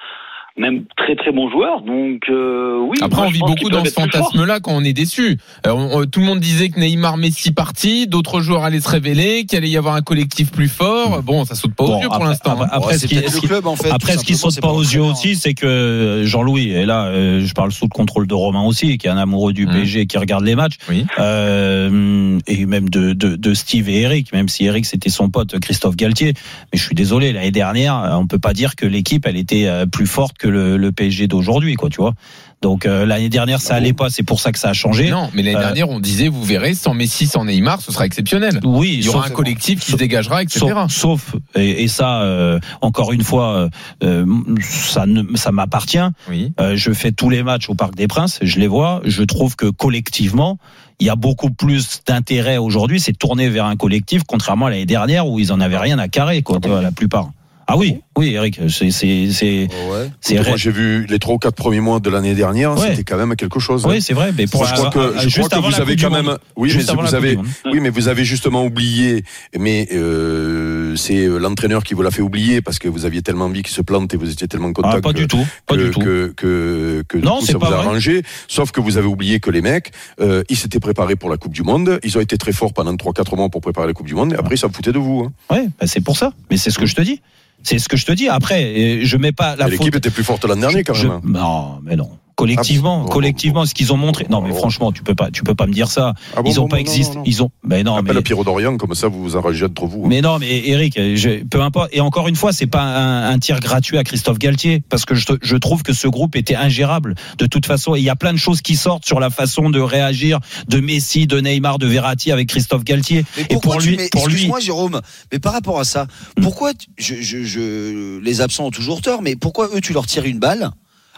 même 0.59 0.85
très 0.97 1.17
très 1.17 1.33
bons 1.33 1.51
joueurs. 1.51 1.83
Donc, 1.83 2.23
euh, 2.29 2.79
oui. 2.89 2.99
Après, 3.01 3.17
moi, 3.21 3.27
on 3.29 3.31
vit 3.31 3.41
beaucoup 3.41 3.71
dans 3.71 3.85
ce 3.85 3.91
fantasme-là 3.91 4.61
quand 4.61 4.73
on 4.75 4.85
est 4.85 4.93
déçu. 4.93 5.39
Euh, 5.67 5.71
on- 5.73 6.01
on- 6.01 6.07
tout 6.07 6.21
le 6.21 6.27
monde 6.27 6.41
disait 6.41 6.69
que 6.69 6.79
Neymar, 6.81 7.17
Messi 7.17 7.53
parti, 7.53 8.07
d'autres 8.07 8.41
joueurs 8.41 8.65
allaient 8.65 8.81
se 8.81 8.89
révéler, 8.89 9.45
qu'il 9.47 9.57
allait 9.59 9.69
y 9.71 9.77
avoir 9.77 9.95
un 9.95 10.03
collectif 10.03 10.51
plus 10.51 10.69
fort. 10.69 11.23
Bon, 11.23 11.45
ça 11.45 11.55
saute 11.55 11.75
pas 11.75 11.85
aux 11.85 11.89
Bon, 11.89 12.03
yeux 12.03 12.09
pour 12.09 12.25
l'instant. 12.25 12.59
après- 12.71 12.99
ce 12.99 13.07
qui- 13.07 13.15
peut-être 13.17 13.31
ce 13.31 13.35
le 13.37 13.41
qui- 13.41 13.47
club 13.47 13.67
en 13.67 13.77
fait. 13.77 13.91
Après, 13.91 14.15
tout 14.15 14.21
ce 14.21 14.25
qui 14.25 14.35
simplement, 14.35 14.51
saute 14.51 14.63
pas 14.63 14.73
aux 14.73 14.83
yeux 14.83 15.03
aussi, 15.03 15.37
c'est 15.37 15.55
que 15.55 16.23
Jean-Louis, 16.27 16.71
et 16.71 16.85
là, 16.87 17.07
euh, 17.07 17.45
je 17.45 17.55
parle 17.55 17.73
sous 17.73 17.85
le 17.87 17.91
contrôle 17.91 18.27
de 18.27 18.35
Romain 18.35 18.63
aussi, 18.63 18.99
qui 18.99 19.07
est 19.07 19.11
un 19.11 19.17
amoureux 19.19 19.53
du 19.53 19.67
Mhm. 19.67 19.73
PSG, 19.73 20.07
qui 20.07 20.19
regarde 20.19 20.45
les 20.45 20.55
matchs, 20.57 20.77
Oui. 20.89 21.07
euh, 21.55 22.39
et 22.47 22.67
même 22.67 22.89
de, 22.89 23.13
de, 23.13 23.37
de 23.37 23.55
Steve 23.55 23.89
et 23.89 24.01
Eric, 24.03 24.33
même 24.33 24.49
si 24.49 24.65
Eric 24.67 24.85
c'était 24.87 25.11
son 25.11 25.31
pote 25.31 25.59
Christophe 25.61 25.97
Galtier. 25.97 26.35
Mais 26.73 26.79
je 26.79 26.83
suis 26.85 26.95
désolé, 26.95 27.33
l'année 27.33 27.51
dernière, 27.51 28.11
on 28.21 28.27
peut 28.27 28.39
pas 28.39 28.53
dire 28.53 28.77
que 28.77 28.87
l'équipe 28.87 29.27
elle 29.27 29.37
était 29.37 29.67
euh, 29.67 29.87
plus 29.87 30.07
forte 30.07 30.39
que 30.41 30.49
le, 30.49 30.77
le 30.77 30.91
PSG 30.93 31.29
d'aujourd'hui, 31.29 31.75
quoi, 31.77 31.89
tu 31.91 32.01
vois. 32.01 32.15
Donc 32.63 32.85
euh, 32.85 33.07
l'année 33.07 33.29
dernière, 33.31 33.61
ça 33.61 33.75
allait 33.77 33.93
pas, 33.95 34.11
c'est 34.11 34.23
pour 34.23 34.39
ça 34.41 34.53
que 34.53 34.59
ça 34.59 34.69
a 34.69 34.73
changé. 34.75 35.11
Non, 35.11 35.31
mais 35.33 35.43
l'année 35.43 35.57
Euh, 35.57 35.61
dernière, 35.61 35.89
on 35.89 35.99
disait, 36.01 36.29
vous 36.29 36.43
verrez, 36.45 36.75
sans 36.75 36.93
Messi, 36.93 37.27
sans 37.27 37.45
Neymar, 37.47 37.81
ce 37.81 37.91
sera 37.93 38.05
exceptionnel. 38.05 38.61
Oui, 38.65 38.97
Il 38.99 39.05
y 39.05 39.09
aura 39.09 39.27
un 39.27 39.31
collectif 39.31 39.81
qui 39.81 39.93
se 39.93 39.97
dégagera, 39.97 40.43
etc. 40.43 40.61
Sauf, 40.89 40.91
sauf- 40.91 41.35
et, 41.55 41.85
et 41.85 41.89
ça, 41.89 42.21
euh, 42.23 42.59
encore 42.83 43.13
une 43.13 43.23
fois, 43.23 43.71
euh, 44.03 44.27
ça, 44.61 45.07
ne, 45.07 45.23
ça 45.37 45.53
m'appartient. 45.53 45.99
Oui. 46.29 46.53
Euh, 46.61 46.77
je 46.77 46.93
fais 46.93 47.13
tous 47.13 47.31
les 47.31 47.43
matchs 47.43 47.69
au 47.71 47.75
Parc 47.75 47.95
des 47.95 48.09
Princes, 48.09 48.39
je 48.43 48.59
les 48.61 48.67
vois. 48.69 49.01
Je 49.05 49.23
trouve 49.23 49.57
que 49.57 49.67
collectivement, 49.67 50.59
il 50.99 51.07
y 51.07 51.11
a 51.11 51.17
beaucoup 51.17 51.51
plus 51.51 52.03
d'intérêt 52.07 52.59
aujourd'hui. 52.59 53.01
C'est 53.01 53.17
tourné 53.17 53.49
vers 53.49 53.65
un 53.65 53.77
collectif, 53.77 54.23
contrairement 54.27 54.67
à 54.67 54.71
l'année 54.71 54.85
dernière 54.87 55.27
où 55.27 55.39
ils 55.39 55.51
en 55.53 55.61
avaient 55.61 55.79
rien 55.79 55.99
à 55.99 56.09
carrer, 56.09 56.43
quoi, 56.43 56.59
la 56.83 56.93
plupart. 56.93 57.31
Ah 57.73 57.77
oui, 57.77 58.01
oui, 58.19 58.35
Eric, 58.35 58.59
c'est 58.69 58.91
c'est 58.91 59.31
c'est 59.31 59.69
Oh, 59.71 59.93
ouais. 59.93 60.43
Moi, 60.45 60.57
j'ai 60.57 60.73
vu 60.73 61.07
les 61.09 61.21
trois 61.21 61.37
ou 61.37 61.39
quatre 61.39 61.55
premiers 61.55 61.79
mois 61.79 62.01
de 62.01 62.11
l'année 62.11 62.35
dernière, 62.35 62.77
Ouais. 62.77 62.89
c'était 62.91 63.05
quand 63.05 63.17
même 63.17 63.37
quelque 63.37 63.61
chose. 63.61 63.87
Oui, 63.87 64.03
c'est 64.03 64.13
vrai. 64.13 64.33
Mais 64.37 64.49
pour 64.49 64.65
je 64.65 64.75
crois 64.75 64.91
que, 64.91 64.99
euh, 64.99 65.13
je 65.19 65.29
juste 65.29 65.39
crois 65.39 65.49
que 65.51 65.55
avant 65.55 65.69
vous 65.69 65.81
avez 65.81 65.95
quand 65.95 66.09
du 66.09 66.15
même, 66.17 66.37
oui, 66.57 66.73
mais 66.77 66.83
vous 66.83 67.15
avez, 67.15 67.37
du 67.37 67.43
oui, 67.67 67.79
mais 67.81 67.91
vous 67.91 68.09
avez 68.09 68.25
justement 68.25 68.65
oublié, 68.65 69.23
mais 69.57 69.87
euh, 69.93 70.97
c'est 70.97 71.27
l'entraîneur 71.27 71.85
qui 71.85 71.95
vous 71.95 72.03
l'a 72.03 72.11
fait 72.11 72.23
oublier 72.23 72.61
parce 72.61 72.81
que 72.81 72.89
vous 72.89 73.05
aviez 73.05 73.23
tellement 73.23 73.45
envie 73.45 73.63
qu'il 73.63 73.73
se 73.73 73.83
plante 73.83 74.13
et 74.15 74.17
vous 74.17 74.29
étiez 74.33 74.49
tellement 74.49 74.73
content 74.73 74.91
Ah, 74.93 75.01
pas 75.01 75.13
que, 75.13 75.19
du 75.19 75.29
tout, 75.29 75.47
pas 75.67 75.77
que, 75.77 75.81
du 75.85 75.91
tout. 75.91 76.01
que, 76.01 76.33
que, 76.37 77.05
que 77.07 77.19
du 77.19 77.25
Non, 77.25 77.39
coup, 77.39 77.47
c'est 77.47 77.53
ça 77.53 77.59
pas 77.61 77.69
vous 77.69 77.73
a 77.75 77.77
vrai. 77.77 77.87
arrangé. 77.87 78.23
Sauf 78.49 78.73
que 78.73 78.81
vous 78.81 78.97
avez 78.99 79.07
oublié 79.07 79.39
que 79.39 79.51
les 79.51 79.63
mecs, 79.63 79.93
euh, 80.21 80.43
ils 80.49 80.57
s'étaient 80.57 80.81
préparés 80.81 81.15
pour 81.15 81.31
la 81.31 81.37
Coupe 81.37 81.53
du 81.53 81.63
Monde. 81.63 82.01
Ils 82.03 82.19
ont 82.19 82.21
été 82.21 82.37
très 82.37 82.53
forts 82.53 82.73
pendant 82.73 82.95
3-4 82.97 83.37
mois 83.37 83.49
pour 83.49 83.61
préparer 83.61 83.87
la 83.87 83.93
Coupe 83.93 84.07
du 84.09 84.17
Monde. 84.17 84.33
Et 84.33 84.37
après, 84.37 84.57
ça 84.57 84.67
me 84.67 84.73
foutait 84.73 84.93
de 84.93 84.99
vous. 84.99 85.29
Hein. 85.29 85.55
Ouais, 85.55 85.69
bah, 85.81 85.87
c'est 85.87 86.01
pour 86.01 86.17
ça. 86.17 86.33
Mais 86.51 86.57
c'est 86.57 86.71
ce 86.71 86.79
que 86.81 86.87
je 86.87 86.97
te 86.97 87.01
dis. 87.03 87.21
C'est 87.63 87.79
ce 87.79 87.89
que 87.89 87.97
je 87.97 88.07
te 88.07 88.13
dis. 88.13 88.29
Après, 88.29 88.65
euh, 88.65 89.01
je 89.05 89.17
mets 89.17 89.33
pas 89.33 89.57
la 89.57 89.65
faute. 89.65 89.73
L'équipe 89.73 89.97
était 89.97 90.11
plus 90.11 90.25
forte 90.25 90.45
l'an 90.45 90.57
dernier 90.57 90.85
quand 90.85 90.97
même. 90.97 91.21
Non, 91.25 91.81
mais 91.83 91.97
non. 91.97 92.11
Collectivement, 92.41 93.01
Ah 93.03 93.05
bon 93.07 93.09
collectivement, 93.11 93.67
ce 93.67 93.75
qu'ils 93.75 93.93
ont 93.93 93.97
montré. 93.97 94.27
Non, 94.31 94.41
mais 94.41 94.53
franchement, 94.53 94.93
tu 94.93 95.03
peux 95.03 95.15
pas, 95.15 95.31
tu 95.31 95.43
peux 95.43 95.55
pas 95.55 95.67
me 95.67 95.73
dire 95.73 95.89
ça. 95.91 96.15
Ah 96.37 96.43
bon, 96.43 96.51
ils 96.51 96.59
ont 96.59 96.65
bon, 96.65 96.69
pas 96.69 96.81
existé. 96.81 97.17
non. 97.17 97.23
Ils 97.27 97.43
ont. 97.43 97.51
Mais 97.65 97.83
non, 97.83 97.97
Appelle 97.97 98.17
mais. 98.17 98.23
Pierrot 98.23 98.45
d'Orient, 98.45 98.77
comme 98.77 98.95
ça 98.95 99.09
vous 99.09 99.23
vous 99.23 99.37
arrangez 99.37 99.65
entre 99.67 99.87
vous. 99.87 100.03
hein. 100.05 100.09
Mais 100.09 100.21
non, 100.21 100.39
mais 100.39 100.69
Eric, 100.69 100.95
je, 101.15 101.45
peu 101.45 101.61
importe. 101.63 101.91
Et 101.93 102.01
encore 102.01 102.29
une 102.29 102.37
fois, 102.37 102.53
c'est 102.53 102.67
pas 102.67 102.83
un, 102.83 103.31
un 103.31 103.39
tir 103.39 103.61
gratuit 103.61 103.99
à 103.99 104.05
Christophe 104.05 104.39
Galtier, 104.39 104.83
parce 104.89 105.05
que 105.05 105.15
je, 105.15 105.27
je 105.43 105.57
trouve 105.57 105.83
que 105.83 105.93
ce 105.93 106.09
groupe 106.09 106.37
était 106.37 106.57
ingérable 106.57 107.15
de 107.39 107.47
toute 107.47 107.67
façon. 107.67 107.95
Et 107.95 107.99
il 107.99 108.05
y 108.05 108.11
a 108.11 108.17
plein 108.17 108.33
de 108.33 108.39
choses 108.39 108.61
qui 108.63 108.77
sortent 108.77 109.05
sur 109.07 109.21
la 109.21 109.31
façon 109.31 109.71
de 109.71 109.81
réagir 109.81 110.39
de 110.69 110.81
Messi, 110.81 111.27
de 111.27 111.41
Neymar, 111.41 111.79
de 111.79 111.87
Verratti 111.87 112.33
avec 112.33 112.49
Christophe 112.49 112.85
Galtier. 112.85 113.25
Mais 113.37 113.43
Et 113.43 113.47
pourquoi 113.55 113.73
pour 113.77 113.81
lui, 113.81 113.97
mets- 113.97 114.09
pour 114.11 114.27
lui, 114.27 114.35
excuse-moi 114.35 114.61
Jérôme, 114.61 115.01
mais 115.33 115.39
par 115.39 115.53
rapport 115.53 115.79
à 115.79 115.85
ça, 115.85 116.07
pourquoi 116.43 116.73
tu- 116.75 116.89
je, 116.99 117.15
je, 117.17 117.43
je- 117.45 118.19
les 118.21 118.41
absents 118.41 118.67
ont 118.67 118.71
toujours 118.71 119.01
tort, 119.03 119.23
mais 119.23 119.37
pourquoi 119.37 119.69
eux 119.75 119.81
tu 119.81 119.93
leur 119.93 120.07
tires 120.07 120.25
une 120.25 120.39
balle 120.39 120.71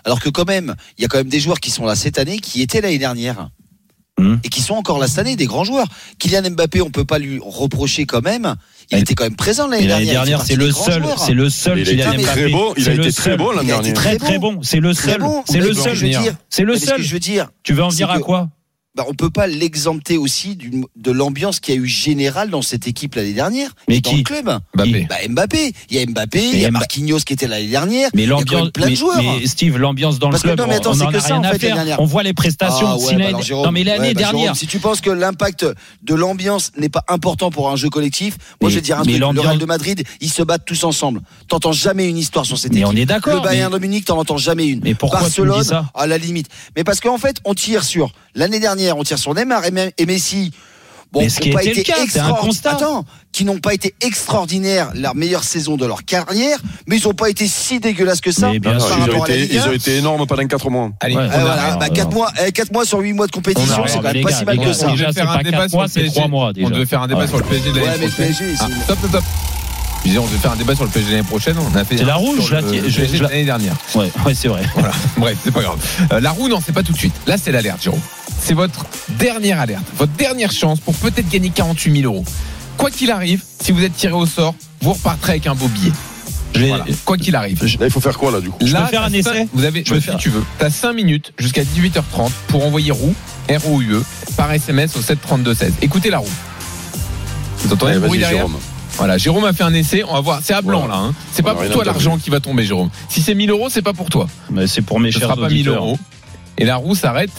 alors 0.05 0.21
que 0.21 0.29
quand 0.29 0.47
même 0.47 0.75
il 0.99 1.03
y 1.03 1.05
a 1.05 1.09
quand 1.09 1.19
même 1.19 1.29
des 1.29 1.41
joueurs 1.41 1.61
qui 1.61 1.71
sont 1.71 1.85
là 1.85 1.95
cette 1.97 2.19
année 2.19 2.38
qui 2.38 2.62
étaient 2.62 2.81
l'année 2.81 2.99
dernière 2.99 3.49
Hum. 4.21 4.38
et 4.45 4.51
qui 4.51 4.61
sont 4.61 4.75
encore 4.75 4.99
là 4.99 5.09
cette 5.09 5.21
année, 5.21 5.37
des 5.37 5.47
grands 5.47 5.65
joueurs. 5.65 5.87
Kylian 6.19 6.51
Mbappé, 6.51 6.83
on 6.83 6.91
peut 6.91 7.07
pas 7.07 7.19
lui 7.19 7.41
reprocher 7.43 8.05
quand 8.05 8.21
même. 8.23 8.57
Il 8.91 8.99
était 8.99 9.15
quand 9.15 9.25
même 9.25 9.37
présent 9.37 9.67
l'année 9.69 9.85
Et 9.85 9.88
l'année 9.88 10.05
dernière. 10.05 10.25
dernière, 10.37 10.43
c'est 10.47 10.55
le 10.55 10.71
seul, 10.71 11.03
c'est 11.17 11.33
le 11.33 11.49
seul 11.49 11.79
Il 11.79 11.88
a 11.88 11.91
Kylian 12.05 12.12
été 12.12 12.23
Mbappé. 12.25 12.41
très 12.43 12.49
bon, 12.51 12.75
il 12.77 12.83
a 12.83 12.85
C'est 12.85 12.95
le 12.95 13.05
été 13.05 13.12
très 13.15 13.23
seul. 13.31 13.38
bon 13.38 13.53
l'an 13.53 13.62
Il 13.62 13.73
a 13.73 13.77
été 13.77 13.83
dernier. 13.85 13.93
Très 13.95 14.17
Très 14.19 14.38
bon. 14.38 14.59
C'est 14.62 14.81
le 14.81 14.95
Très 14.95 15.12
seul. 15.12 15.21
bon. 15.23 15.43
C'est 15.47 15.61
le 15.61 15.73
seul. 15.73 15.95
je 15.95 16.05
veux 16.05 16.11
dire, 16.12 16.35
C'est 16.51 16.62
le 16.65 16.77
seul. 16.77 17.01
je 17.03 17.11
veux 17.15 17.21
dire, 17.21 17.49
Tu 17.62 17.73
veux 17.73 17.83
en 17.83 17.88
venir 17.88 18.11
à 18.11 18.19
quoi 18.19 18.51
bah, 18.94 19.05
on 19.09 19.14
peut 19.14 19.31
pas 19.31 19.46
l'exempter 19.46 20.18
aussi 20.18 20.59
de 20.96 21.11
l'ambiance 21.11 21.61
qu'il 21.61 21.74
y 21.74 21.78
a 21.78 21.81
eu 21.81 21.87
générale 21.87 22.50
dans 22.50 22.61
cette 22.61 22.87
équipe 22.87 23.14
l'année 23.14 23.33
dernière 23.33 23.70
Mais 23.88 24.00
dans 24.00 24.11
qui 24.11 24.16
le 24.18 24.22
club. 24.22 24.59
Mbappé. 24.74 25.07
Bah, 25.09 25.16
Mbappé, 25.28 25.72
il 25.88 25.96
y 25.96 26.00
a 26.02 26.07
Mbappé, 26.07 26.50
il 26.52 26.59
y 26.59 26.66
a 26.66 26.70
Marquinhos 26.70 27.20
qui 27.20 27.33
était 27.33 27.46
l'année 27.46 27.68
dernière. 27.68 28.11
Mais 28.14 28.26
l'ambiance, 28.26 28.70
plein 28.70 28.87
mais, 28.87 28.92
de 28.92 28.96
joueurs. 28.96 29.22
mais 29.22 29.46
Steve, 29.46 29.78
l'ambiance 29.78 30.18
dans 30.18 30.28
Parce 30.28 30.42
que 30.42 30.48
le 30.48 30.55
club, 30.57 30.66
non, 30.66 30.72
mais 30.72 30.76
attends, 30.76 30.90
on 30.92 31.00
en 31.00 31.11
que 31.11 31.16
a 31.16 31.20
ça, 31.20 31.26
rien 31.28 31.37
en 31.38 31.42
à 31.42 31.44
fait, 31.44 31.52
l'année 31.52 31.59
faire. 31.61 31.74
dernière. 31.76 32.00
On 32.00 32.05
voit 32.05 32.22
les 32.22 32.35
prestations. 32.35 32.87
Ah 32.87 32.96
ouais, 32.98 33.33
bah 33.33 33.40
Jérôme, 33.40 33.64
non, 33.64 33.72
mais 33.72 33.83
l'année 33.85 34.09
ouais, 34.09 34.14
bah, 34.14 34.20
dernière. 34.20 34.40
Jérôme, 34.40 34.57
si 34.57 34.66
tu 34.66 34.78
penses 34.78 35.00
que 35.00 35.11
l'impact 35.11 35.66
de 36.02 36.14
l'ambiance 36.14 36.72
n'est 36.76 36.90
pas 36.90 37.05
important 37.09 37.50
pour 37.50 37.70
un 37.70 37.76
jeu 37.76 37.88
collectif, 37.88 38.37
moi 38.61 38.68
je 38.70 38.74
vais 38.74 38.81
dire 38.83 38.98
un 38.98 39.05
truc. 39.05 39.16
Le 39.16 39.40
Real 39.40 39.57
de 39.59 39.64
Madrid, 39.64 40.05
ils 40.20 40.31
se 40.31 40.42
battent 40.42 40.66
tous 40.66 40.85
ensemble. 40.85 41.22
T'entends 41.48 41.72
jamais 41.72 42.09
une 42.09 42.18
histoire 42.18 42.44
sur 42.44 42.59
cette 42.59 42.72
Mais 42.72 42.81
équipe. 42.81 42.92
on 42.92 42.96
est 42.96 43.07
d'accord, 43.07 43.37
Le 43.37 43.40
Bayern 43.40 43.72
de 43.72 43.78
Munich, 43.78 44.05
t'en 44.05 44.18
entends 44.18 44.37
jamais 44.37 44.66
une. 44.66 44.81
Mais 44.85 44.94
pourquoi 44.94 45.20
Barcelone, 45.20 45.64
à 45.94 46.07
la 46.07 46.18
limite. 46.18 46.48
Mais 46.76 46.85
parce 46.85 47.00
qu'en 47.00 47.16
fait, 47.18 47.37
on 47.46 47.55
tire 47.55 47.85
sur 47.85 48.12
l'année 48.35 48.61
dernière, 48.61 48.82
on 48.90 49.05
tire 49.05 49.18
sur 49.18 49.35
Neymar 49.35 49.64
et, 49.66 49.71
Me- 49.71 49.90
et 49.97 50.07
Messi. 50.07 50.51
bon, 51.12 51.21
Mais 51.21 51.29
ce 51.29 51.38
qui 51.40 51.51
pas 51.51 51.62
le 51.62 51.68
été 51.68 51.83
cas, 51.85 51.95
un 52.25 52.33
constat. 52.33 52.71
Attends, 52.73 53.05
qui 53.33 53.45
n'ont 53.45 53.59
pas 53.61 53.73
été 53.75 53.95
extraordinaires 54.01 54.90
la 54.95 55.14
meilleure 55.14 55.45
saison 55.45 55.77
de 55.77 55.87
leur 55.87 56.05
carrière, 56.05 56.59
mais 56.87 56.99
ils 56.99 57.05
n'ont 57.07 57.14
pas 57.14 57.31
été 57.31 57.47
si 57.47 57.81
dégueulasses 57.81 58.21
que 58.21 58.31
ça 58.33 58.51
Mais 58.51 58.59
bien 58.59 58.73
par 58.73 58.81
sûr. 58.81 58.97
Ils 59.07 59.11
ont, 59.14 59.25
été, 59.25 59.49
ils 59.55 59.59
1. 59.61 59.68
ont 59.68 59.73
été 59.73 59.97
énormes 59.99 60.27
pendant 60.27 60.47
4 60.47 60.68
mois. 60.71 60.90
Allez, 61.01 61.16
Ouais. 61.16 61.23
on 61.23 61.27
Eh, 61.31 61.35
arrête. 61.35 61.47
voilà, 61.47 61.77
bah, 61.77 61.88
4 61.88 62.11
mois, 62.12 62.31
4 62.53 62.73
mois 62.73 62.85
sur 62.85 62.99
8 62.99 63.12
mois 63.14 63.27
de 63.27 63.33
compétition, 63.33 63.83
On 63.83 63.87
c'est 63.87 63.95
quand 64.01 64.03
même 64.12 64.23
pas 64.23 64.31
gars, 64.31 64.37
si 64.37 64.45
mal 64.45 64.59
que 64.59 64.73
ça. 64.73 64.88
On 64.88 64.92
devait 64.95 65.12
faire 65.12 65.31
un 65.31 65.42
débat 65.42 65.68
sur 65.68 65.83
le 65.83 65.88
PSG. 65.88 66.11
trois 66.12 66.29
mois, 66.29 66.53
déjà. 66.53 66.66
On 66.66 66.71
devait 66.71 66.87
faire 66.87 67.03
un 67.03 67.07
débat 67.09 67.21
Ouais. 67.21 67.27
sur 67.29 67.38
le 67.38 67.45
PSG 67.45 67.71
de 67.73 67.77
l'année 67.79 67.88
Ouais, 67.88 68.07
le 68.07 68.11
prochaine. 68.11 68.57
Ah, 68.61 68.66
stop, 68.85 68.99
stop, 68.99 69.09
stop. 69.11 69.25
Je 70.05 70.09
disais, 70.09 70.18
on 70.18 70.27
devait 70.27 70.38
faire 70.38 70.51
un 70.53 70.57
débat 70.57 70.75
sur 70.75 70.85
le 70.85 70.90
PSG 70.90 71.11
l'année 71.12 71.23
prochaine. 71.23 71.57
On 71.59 71.77
a 71.79 71.85
fait 71.85 71.97
C'est 71.97 72.05
la 72.05 72.16
rouge, 72.16 72.35
sur 72.38 72.47
je 72.49 72.55
la 72.57 72.61
le 72.62 72.71
PSG 72.71 73.18
l'année 73.21 73.45
dernière. 73.45 73.75
Ouais, 73.95 74.11
ouais, 74.27 74.35
c'est 74.35 74.49
vrai. 74.49 74.62
Bref, 75.16 75.37
c'est 75.45 75.53
pas 75.53 75.62
grave. 75.62 75.79
Euh, 76.12 76.18
la 76.21 76.31
roue, 76.33 76.49
non, 76.49 76.59
c'est 76.64 76.73
pas 76.73 76.83
tout 76.83 76.92
de 76.92 76.99
suite. 76.99 77.14
Là, 77.27 77.37
c'est 77.42 77.53
l'alerte, 77.53 77.81
Jérôme. 77.83 78.01
C'est 78.44 78.55
votre 78.55 78.87
dernière 79.18 79.61
alerte, 79.61 79.85
votre 79.96 80.12
dernière 80.12 80.50
chance 80.50 80.81
pour 80.81 80.94
peut-être 80.94 81.28
gagner 81.28 81.50
48 81.50 82.00
000 82.02 82.12
euros. 82.12 82.24
Quoi 82.76 82.90
qu'il 82.90 83.11
arrive, 83.11 83.42
si 83.61 83.70
vous 83.72 83.83
êtes 83.85 83.94
tiré 83.96 84.12
au 84.14 84.26
sort, 84.26 84.55
vous 84.81 84.94
repartirez 84.94 85.33
avec 85.33 85.46
un 85.46 85.55
beau 85.55 85.68
billet. 85.68 85.92
Voilà. 86.55 86.85
Quoi 87.05 87.16
qu'il 87.16 87.35
arrive. 87.37 87.62
Là, 87.78 87.87
il 87.87 87.90
faut 87.90 88.00
faire 88.00 88.18
quoi, 88.18 88.31
là, 88.31 88.40
du 88.40 88.50
coup 88.50 88.59
Je 88.61 88.72
peux 88.72 88.78
faire 88.87 88.90
t'as 88.90 89.05
un 89.07 89.12
essai 89.12 89.48
Vous 89.55 89.64
avez, 89.64 89.81
Je 89.85 89.88
peux 89.90 89.94
ouais, 89.94 90.00
faire. 90.00 90.14
si 90.14 90.20
tu 90.20 90.28
veux. 90.31 90.42
T'as 90.59 90.70
5 90.70 90.92
minutes 90.92 91.33
jusqu'à 91.38 91.62
18h30 91.62 92.31
pour 92.48 92.66
envoyer 92.66 92.90
roue, 92.90 93.14
R-O-U-E, 93.48 94.00
E, 94.00 94.05
par 94.37 94.52
SMS 94.52 94.96
au 94.96 95.00
732-16. 95.00 95.70
Écoutez 95.81 96.11
la 96.11 96.18
roue. 96.18 96.26
Vous 97.59 97.72
entendez 97.72 97.92
Allez, 97.92 98.00
le 98.00 98.07
bruit 98.07 98.18
derrière 98.18 98.38
Jérôme. 98.38 98.57
Voilà, 98.98 99.16
Jérôme 99.18 99.44
a 99.44 99.52
fait 99.55 99.62
un 99.62 99.72
essai. 99.72 100.02
On 100.07 100.12
va 100.14 100.20
voir. 100.20 100.40
C'est 100.44 100.52
à 100.52 100.61
blanc, 100.61 100.81
Voilà. 100.81 100.94
là. 100.94 101.00
hein. 101.00 101.14
C'est 101.33 101.42
pas 101.42 101.55
pour 101.55 101.70
toi 101.70 101.85
l'argent 101.85 102.18
qui 102.18 102.28
va 102.28 102.40
tomber, 102.40 102.64
Jérôme. 102.64 102.90
Si 103.09 103.22
c'est 103.22 103.35
1000 103.35 103.50
euros, 103.50 103.68
c'est 103.70 103.81
pas 103.83 103.94
pour 103.94 104.11
toi. 104.11 104.26
Mais 104.50 104.66
c'est 104.66 104.83
pour 104.83 105.00
mes 105.00 105.11
Ce 105.12 105.18
chers 105.20 105.28
sera 105.28 105.37
pas 105.40 105.48
1000 105.48 105.68
auditeurs. 105.68 105.76
euros. 105.85 105.98
Et 106.59 106.64
la 106.66 106.76
roue 106.76 106.94
s'arrête 106.94 107.31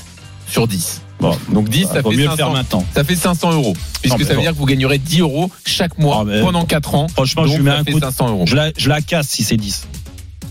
sur 0.54 0.68
10. 0.68 1.02
Bon, 1.20 1.38
Donc 1.52 1.70
10, 1.70 1.84
bah, 1.86 1.90
ça 1.96 2.04
fait 2.04 2.10
mieux 2.10 2.16
le 2.18 2.24
faire 2.24 2.38
500. 2.48 2.54
maintenant. 2.54 2.86
Ça 2.94 3.04
fait 3.04 3.16
500 3.16 3.54
euros. 3.54 3.74
Puisque 4.02 4.20
Non, 4.20 4.24
ça 4.26 4.30
veut 4.32 4.36
bon. 4.36 4.42
dire 4.42 4.52
que 4.52 4.58
vous 4.58 4.66
gagnerez 4.66 4.98
10 4.98 5.22
euros 5.22 5.50
chaque 5.66 5.98
mois 5.98 6.20
Ah, 6.22 6.24
mais- 6.26 6.42
pendant 6.42 6.66
4 6.66 6.96
ans. 6.96 7.08
Franchement, 7.08 7.44
Donc, 7.44 7.52
je 7.52 7.58
lui 7.58 7.64
mets 7.64 7.72
un 7.72 7.84
coup 7.84 8.00
de- 8.00 8.00
500 8.06 8.30
euros. 8.30 8.44
Je 8.46 8.56
la, 8.56 8.72
je 8.78 8.90
la 8.90 9.02
casse 9.02 9.28
si 9.30 9.44
c'est 9.44 9.58
10. 9.58 9.88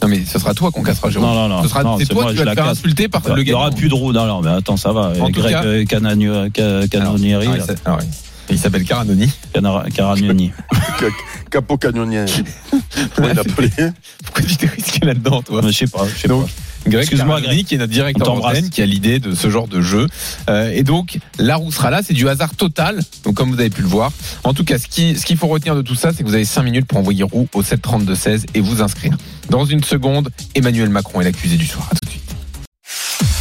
Non, 0.03 0.09
mais 0.09 0.25
ce 0.25 0.39
sera 0.39 0.53
toi 0.55 0.71
qu'on 0.73 0.83
cassera, 0.83 1.11
Jérôme. 1.11 1.29
Non, 1.29 1.35
non, 1.35 1.49
non. 1.49 1.63
Ce 1.63 1.69
sera, 1.69 1.85
Non, 1.85 1.97
c'est 1.99 2.07
toi 2.07 2.31
qui 2.33 2.37
je 2.39 2.43
vas 2.43 2.51
te 2.51 2.55
faire 2.57 2.69
insulter 2.69 3.09
par 3.09 3.23
Il 3.29 3.35
le 3.35 3.43
n'y 3.45 3.53
aura 3.53 3.71
plus 3.71 3.89
de 3.89 3.95
roue. 3.95 4.13
Non, 4.13 4.27
non, 4.27 4.41
mais 4.41 4.51
attends, 4.51 4.77
ça 4.77 4.93
va. 4.93 5.13
En 5.21 5.27
tout 5.27 5.41
Greg 5.41 5.53
cas- 5.53 5.63
euh, 5.65 5.85
Canagno- 5.85 6.49
Ca- 6.55 6.89
Canonieri, 6.89 7.47
Alors, 7.47 7.67
là. 7.67 7.75
il 8.49 8.55
il 8.55 8.59
s'appelle 8.59 8.85
Caranoni. 8.85 9.31
Caragnoni. 9.95 10.51
Capo 11.51 11.79
il 11.85 13.35
l'appelait? 13.35 13.71
Pourquoi 14.25 14.43
tu 14.47 14.57
t'es 14.57 14.67
risqué 14.67 15.07
là-dedans, 15.07 15.43
toi? 15.43 15.61
Je 15.65 15.71
sais 15.71 15.87
pas, 15.87 16.05
je 16.13 16.21
sais 16.21 16.29
pas. 16.29 16.45
Greg 16.87 17.03
Excuse-moi, 17.03 17.41
Greg. 17.41 17.65
qui 17.65 17.75
est 17.75 17.79
notre 17.79 17.93
directeur 17.93 18.35
d'antenne, 18.35 18.69
qui 18.71 18.83
a 18.83 18.87
l'idée 18.87 19.19
de 19.21 19.35
ce 19.35 19.51
genre 19.51 19.69
de 19.69 19.81
jeu. 19.81 20.07
Euh, 20.51 20.71
et 20.73 20.83
donc, 20.83 21.19
la 21.39 21.57
roue 21.57 21.71
sera 21.73 21.91
là, 21.91 22.01
c'est 22.05 22.15
du 22.15 22.29
hasard 22.29 22.55
total. 22.57 23.01
Donc, 23.25 23.35
comme 23.35 23.51
vous 23.51 23.61
avez 23.61 23.71
pu 23.71 23.83
le 23.83 23.89
voir. 23.89 24.11
En 24.45 24.53
tout 24.55 24.65
cas, 24.65 24.79
ce 24.79 24.87
qui- 24.87 25.17
ce 25.19 25.25
qu'il 25.25 25.37
faut 25.37 25.47
retenir 25.49 25.75
de 25.77 25.83
tout 25.83 25.95
ça, 25.95 26.11
c'est 26.13 26.23
que 26.23 26.29
vous 26.29 26.35
avez 26.35 26.45
5 26.45 26.63
minutes 26.63 26.87
pour 26.87 26.99
envoyer 26.99 27.23
roue 27.23 27.49
au 27.55 27.63
732-16 27.63 28.47
et 28.55 28.61
vous 28.61 28.83
inscrire. 28.83 29.17
Dans 29.51 29.65
une 29.65 29.85
seconde, 29.85 30.31
Emmanuel 30.55 30.89
Macron 30.89 31.21
est 31.21 31.25
l'accusé 31.25 31.57
du 31.57 31.67
soir. 31.67 31.89
À 31.91 31.95
tout. 31.95 32.12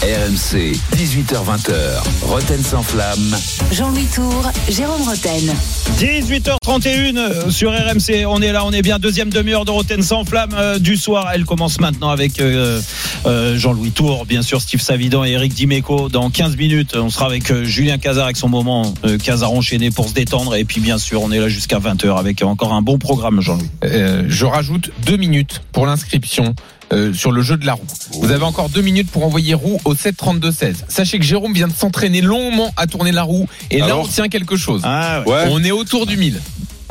RMC, 0.02 0.74
18h20h. 0.98 2.02
Roten 2.24 2.64
sans 2.64 2.82
flamme. 2.82 3.36
Jean-Louis 3.72 4.08
Tour, 4.16 4.50
Jérôme 4.68 5.04
Roten. 5.04 5.54
18h31 6.00 7.18
euh, 7.18 7.50
sur 7.52 7.72
RMC. 7.72 8.26
On 8.28 8.42
est 8.42 8.52
là, 8.52 8.66
on 8.66 8.72
est 8.72 8.82
bien. 8.82 8.98
Deuxième 8.98 9.30
demi-heure 9.30 9.64
de 9.64 9.70
Roten 9.70 10.02
sans 10.02 10.26
flamme 10.26 10.56
euh, 10.58 10.80
du 10.80 10.98
soir. 10.98 11.30
Elle 11.36 11.46
commence 11.46 11.80
maintenant 11.80 12.10
avec 12.10 12.40
euh, 12.40 12.82
euh, 13.28 13.56
Jean-Louis 13.60 13.92
Tour, 13.92 14.26
bien 14.26 14.42
sûr, 14.42 14.60
Steve 14.60 14.82
Savidan 14.82 15.24
et 15.24 15.34
Eric 15.34 15.54
Dimeco. 15.54 16.10
Dans 16.10 16.32
15 16.32 16.58
minutes, 16.58 16.96
on 16.96 17.12
sera 17.12 17.28
avec 17.28 17.52
euh, 17.52 17.64
Julien 17.64 18.00
Cazard 18.00 18.26
avec 18.26 18.38
son 18.38 18.50
moment 18.50 18.96
euh, 19.06 19.20
Cazard 19.20 19.52
enchaîné 19.52 19.92
pour 19.92 20.10
se 20.10 20.16
détendre. 20.16 20.56
Et 20.56 20.66
puis, 20.66 20.82
bien 20.82 20.98
sûr, 20.98 21.22
on 21.22 21.32
est 21.32 21.40
là 21.40 21.48
jusqu'à 21.48 21.78
20h 21.78 22.18
avec 22.18 22.42
encore 22.42 22.74
un 22.74 22.82
bon 22.82 22.98
programme, 22.98 23.40
Jean-Louis. 23.40 23.70
Euh, 23.84 24.24
je 24.28 24.46
rajoute 24.48 24.90
deux 25.06 25.18
minutes 25.18 25.62
pour 25.72 25.86
l'inscription. 25.86 26.56
Euh, 26.94 27.14
sur 27.14 27.32
le 27.32 27.42
jeu 27.42 27.58
de 27.58 27.66
la 27.66 27.74
roue. 27.74 27.86
Vous 28.22 28.32
avez 28.32 28.44
encore 28.44 28.70
deux 28.70 28.82
minutes 28.82 29.10
pour 29.10 29.26
envoyer 29.26 29.54
roue 29.54 29.80
au 29.86 29.94
732-16. 29.96 30.76
Sachez 30.88 31.20
que 31.20 31.26
Jérôme 31.26 31.54
vient 31.54 31.68
de 31.68 31.74
s'entraîner 31.74 32.22
longuement 32.22 32.72
à 32.78 32.88
tourner 32.88 33.12
la 33.12 33.24
roue 33.24 33.48
et 33.70 33.80
là 33.80 33.86
Alors 33.86 34.02
on 34.02 34.08
tient 34.08 34.28
quelque 34.30 34.56
chose. 34.56 34.82
Ah, 34.84 35.24
Ouais. 35.26 35.46
On 35.50 35.64
est 35.64 35.72
autour 35.72 36.06
du 36.06 36.18
1000. 36.18 36.40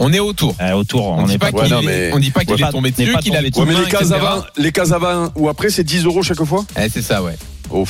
On 0.02 0.12
est 0.14 0.18
autour. 0.18 0.54
Euh, 0.62 0.72
autour, 0.72 1.08
On 1.08 1.18
on 1.20 1.26
dit 1.26 1.36
pas 1.36 1.52
qu'il 1.52 1.70
est, 1.72 1.82
mais- 1.82 2.10
on 2.14 2.18
dit 2.18 2.30
pas 2.30 2.40
qu'il 2.40 2.54
Ouais, 2.54 2.58
est 2.60 2.62
pas- 2.62 2.72
tombé 2.72 2.90
dessus, 2.90 3.02
qu'il 3.04 3.36
a 3.36 3.42
tombé 3.42 3.42
le 3.42 3.50
dessus. 3.50 3.60
Ouais, 3.60 3.66
mais 3.66 3.80
les 3.84 3.90
cases 3.90 4.12
avant, 4.12 4.42
les 4.56 4.72
cases 4.72 4.92
avant 4.92 5.28
ou 5.36 5.48
après, 5.50 5.68
c'est 5.68 5.84
10 5.84 6.04
euros 6.06 6.22
chaque 6.22 6.42
fois 6.44 6.64
Eh, 6.82 6.88
c'est 6.88 7.02
ça, 7.02 7.22
ouais. 7.22 7.36
Oh, 7.72 7.84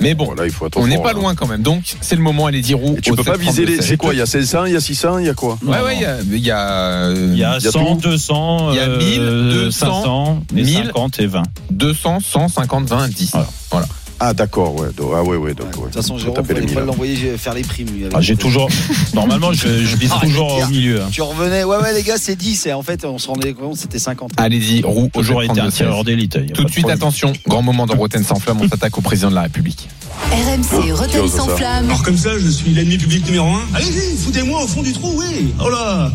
Mais 0.00 0.14
bon, 0.14 0.24
Voilà, 0.26 0.46
il 0.46 0.50
faut 0.50 0.66
être 0.66 0.78
On 0.78 0.86
n'est 0.86 0.98
pas 0.98 1.12
là. 1.12 1.20
loin 1.20 1.34
quand 1.34 1.46
même. 1.46 1.62
Donc, 1.62 1.82
c'est 2.00 2.16
le 2.16 2.22
moment, 2.22 2.46
allez-y 2.46 2.74
roue. 2.74 2.94
Et 2.96 3.00
tu 3.00 3.10
peux 3.10 3.16
pas 3.22 3.32
732. 3.36 3.50
viser 3.50 3.66
les. 3.66 3.82
C'est 3.82 3.96
quoi 3.96 4.14
Il 4.14 4.18
y 4.18 4.22
a 4.22 4.26
500, 4.26 4.64
il 4.66 4.72
y 4.72 4.76
a 4.76 4.80
600, 4.80 5.18
il 5.18 5.26
y 5.26 5.28
a 5.28 5.34
quoi? 5.34 5.58
Ouais, 5.64 5.80
ouais, 5.80 5.96
il 5.96 6.02
y 6.02 6.04
a, 6.06 6.16
il 6.20 6.38
y 6.38 6.50
a, 6.50 6.68
euh, 7.08 7.28
Il 7.32 7.38
y 7.38 7.44
a 7.44 7.58
Il 7.58 7.64
y 7.64 7.68
a 7.68 7.70
100, 7.72 7.96
tout. 7.96 8.08
200, 8.08 8.70
Il 8.72 8.76
y 8.76 8.80
a 8.80 8.88
1000, 8.88 9.20
euh, 9.20 9.64
200, 9.64 9.86
500, 10.02 10.42
et 10.56 10.62
1000. 10.62 10.74
50 10.86 11.20
et 11.20 11.26
20. 11.26 11.42
200, 11.70 12.18
100, 12.20 12.48
50, 12.48 12.88
20, 12.88 13.08
10. 13.08 13.32
Voilà. 13.70 13.86
Ah, 14.24 14.32
d'accord, 14.34 14.78
ouais. 14.78 14.88
donc- 14.96 15.10
Ah, 15.16 15.22
ouais, 15.24 15.36
ouais. 15.36 15.52
Donc, 15.52 15.66
ouais. 15.68 15.72
De 15.78 15.84
toute 15.86 15.94
façon, 15.94 16.14
Faut 16.14 16.20
Jérôme, 16.20 16.36
taper 16.36 16.60
il 16.60 16.66
mille. 16.66 16.78
l'envoyer 16.78 17.36
faire 17.36 17.54
les 17.54 17.62
primes. 17.62 17.88
lui, 17.92 18.04
avec- 18.04 18.14
Ah, 18.16 18.20
J'ai 18.20 18.36
toujours. 18.36 18.68
Normalement, 19.14 19.52
je, 19.52 19.66
je 19.84 19.96
vise 19.96 20.10
Ah, 20.14 20.20
toujours 20.24 20.58
au 20.62 20.66
milieu. 20.68 21.02
hein. 21.02 21.08
Tu 21.10 21.22
revenais, 21.22 21.64
ouais, 21.64 21.76
ouais, 21.78 21.92
les 21.92 22.04
gars, 22.04 22.18
c'est 22.18 22.36
10. 22.36 22.66
Et 22.66 22.72
en 22.72 22.82
fait, 22.82 23.04
on 23.04 23.18
se 23.18 23.26
rendait 23.26 23.52
compte, 23.52 23.76
c'était 23.78 23.98
50. 23.98 24.30
Allez-y, 24.36 24.82
roue 24.84 25.06
au 25.12 25.18
Toujours 25.20 25.42
été 25.42 25.50
un 25.60 25.70
732. 25.70 25.76
tireur 25.76 26.04
d'élite. 26.04 26.32
Tout 26.54 26.62
de 26.64 26.70
suite, 26.70 26.84
problème. 26.84 26.98
attention, 26.98 27.32
grand 27.48 27.62
moment 27.62 27.84
dans 27.86 27.96
Rotten 27.96 28.22
sans 28.22 28.36
flamme, 28.38 28.58
on 28.60 28.68
s'attaque 28.68 28.96
au 28.96 29.00
président 29.00 29.30
de 29.30 29.34
la 29.34 29.42
République. 29.42 29.88
RMC, 30.30 30.92
Roten 30.92 31.20
ose 31.20 31.32
sans 31.32 31.48
flamme. 31.48 31.86
Alors 31.86 32.02
comme 32.04 32.16
ça, 32.16 32.38
je 32.38 32.48
suis 32.48 32.70
l'ennemi 32.70 32.98
public 32.98 33.26
numéro 33.26 33.48
un 33.48 33.62
Allez-y, 33.74 34.16
foutez-moi 34.16 34.62
au 34.62 34.68
fond 34.68 34.82
du 34.82 34.92
trou, 34.92 35.14
oui 35.16 35.52
Oh 35.60 35.68
là 35.68 36.12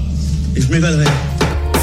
Et 0.56 0.62
je 0.62 0.68
m'évaderai. 0.72 1.06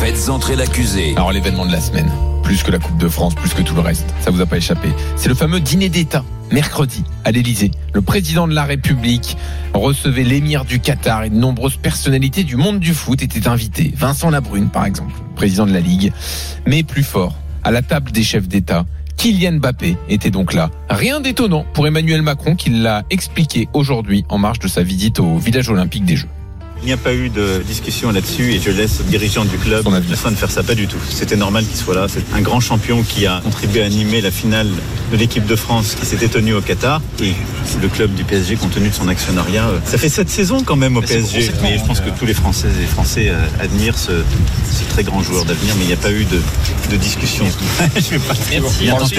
Faites 0.00 0.28
entrer 0.30 0.56
l'accusé. 0.56 1.12
Alors, 1.16 1.32
l'événement 1.32 1.66
de 1.66 1.72
la 1.72 1.80
semaine, 1.80 2.10
plus 2.44 2.62
que 2.62 2.70
la 2.70 2.78
Coupe 2.78 2.98
de 2.98 3.08
France, 3.08 3.34
plus 3.34 3.54
que 3.54 3.62
tout 3.62 3.74
le 3.74 3.80
reste, 3.80 4.06
ça 4.20 4.30
vous 4.30 4.40
a 4.40 4.46
pas 4.46 4.58
échappé. 4.58 4.90
C'est 5.16 5.28
le 5.28 5.34
fameux 5.34 5.60
dîner 5.60 5.88
d'État, 5.88 6.24
mercredi, 6.52 7.02
à 7.24 7.32
l'Élysée. 7.32 7.70
Le 7.92 8.02
président 8.02 8.46
de 8.46 8.54
la 8.54 8.64
République 8.64 9.36
recevait 9.72 10.22
l'émir 10.22 10.64
du 10.64 10.78
Qatar 10.78 11.24
et 11.24 11.30
de 11.30 11.34
nombreuses 11.34 11.76
personnalités 11.76 12.44
du 12.44 12.56
monde 12.56 12.78
du 12.78 12.94
foot 12.94 13.22
étaient 13.22 13.48
invités. 13.48 13.92
Vincent 13.96 14.30
Labrune, 14.30 14.68
par 14.68 14.84
exemple, 14.84 15.14
président 15.34 15.66
de 15.66 15.72
la 15.72 15.80
Ligue. 15.80 16.12
Mais 16.66 16.82
plus 16.82 17.02
fort, 17.02 17.34
à 17.64 17.70
la 17.70 17.82
table 17.82 18.12
des 18.12 18.22
chefs 18.22 18.46
d'État, 18.46 18.84
Kylian 19.16 19.54
Mbappé 19.54 19.96
était 20.08 20.30
donc 20.30 20.52
là. 20.52 20.70
Rien 20.90 21.20
d'étonnant 21.20 21.64
pour 21.72 21.86
Emmanuel 21.86 22.20
Macron 22.22 22.56
qui 22.56 22.70
l'a 22.70 23.04
expliqué 23.10 23.68
aujourd'hui 23.72 24.24
en 24.28 24.38
marge 24.38 24.58
de 24.58 24.68
sa 24.68 24.82
visite 24.82 25.18
au 25.18 25.38
village 25.38 25.70
olympique 25.70 26.04
des 26.04 26.16
Jeux. 26.16 26.28
Il 26.84 26.88
n'y 26.88 26.92
a 26.92 26.98
pas 26.98 27.14
eu 27.14 27.30
de 27.30 27.62
discussion 27.66 28.10
là-dessus 28.12 28.52
et 28.52 28.60
je 28.60 28.70
laisse 28.70 28.98
le 28.98 29.04
dirigeant 29.06 29.46
du 29.46 29.56
club 29.56 29.84
Son 29.84 29.94
avis. 29.94 30.10
la 30.10 30.16
fin 30.16 30.30
de 30.30 30.36
faire 30.36 30.50
ça, 30.50 30.62
pas 30.62 30.74
du 30.74 30.86
tout. 30.86 30.98
C'était 31.08 31.34
normal 31.34 31.64
qu'il 31.64 31.76
soit 31.78 31.94
là. 31.94 32.08
C'est 32.08 32.22
un 32.34 32.42
grand 32.42 32.60
champion 32.60 33.02
qui 33.02 33.24
a 33.26 33.40
contribué 33.42 33.80
à 33.82 33.86
animer 33.86 34.20
la 34.20 34.30
finale 34.30 34.68
de 35.10 35.16
l'équipe 35.16 35.46
de 35.46 35.56
France 35.56 35.94
qui 35.98 36.04
s'était 36.04 36.28
tenue 36.28 36.52
au 36.52 36.60
Qatar 36.60 37.00
et 37.22 37.32
le 37.80 37.88
club 37.88 38.12
du 38.14 38.22
PSG 38.24 38.56
compte 38.56 38.72
tenu 38.72 38.90
de 38.90 38.94
son 38.94 39.08
actionnariat. 39.08 39.64
euh, 39.66 39.78
Ça 39.86 39.96
fait 39.96 40.10
sept 40.10 40.28
saisons 40.28 40.62
quand 40.62 40.76
même 40.76 40.98
au 40.98 41.00
PSG. 41.00 41.50
Mais 41.62 41.78
je 41.78 41.84
pense 41.84 42.00
que 42.00 42.10
tous 42.10 42.26
les 42.26 42.34
Françaises 42.34 42.74
et 42.82 42.86
Français 42.86 43.30
euh, 43.30 43.40
admirent 43.64 43.96
ce, 43.98 44.12
ce 44.70 44.84
très 44.90 45.04
grand 45.04 45.22
joueur 45.22 45.46
d'avenir, 45.46 45.74
mais 45.78 45.84
il 45.84 45.86
n'y 45.86 45.92
a 45.94 45.96
pas 45.96 46.12
eu 46.12 46.26
de, 46.26 46.42
de 46.90 46.96
discussion. 46.96 47.46
je 47.96 48.10
vais 48.10 48.18
pas 48.18 48.34
Merci. 48.50 49.14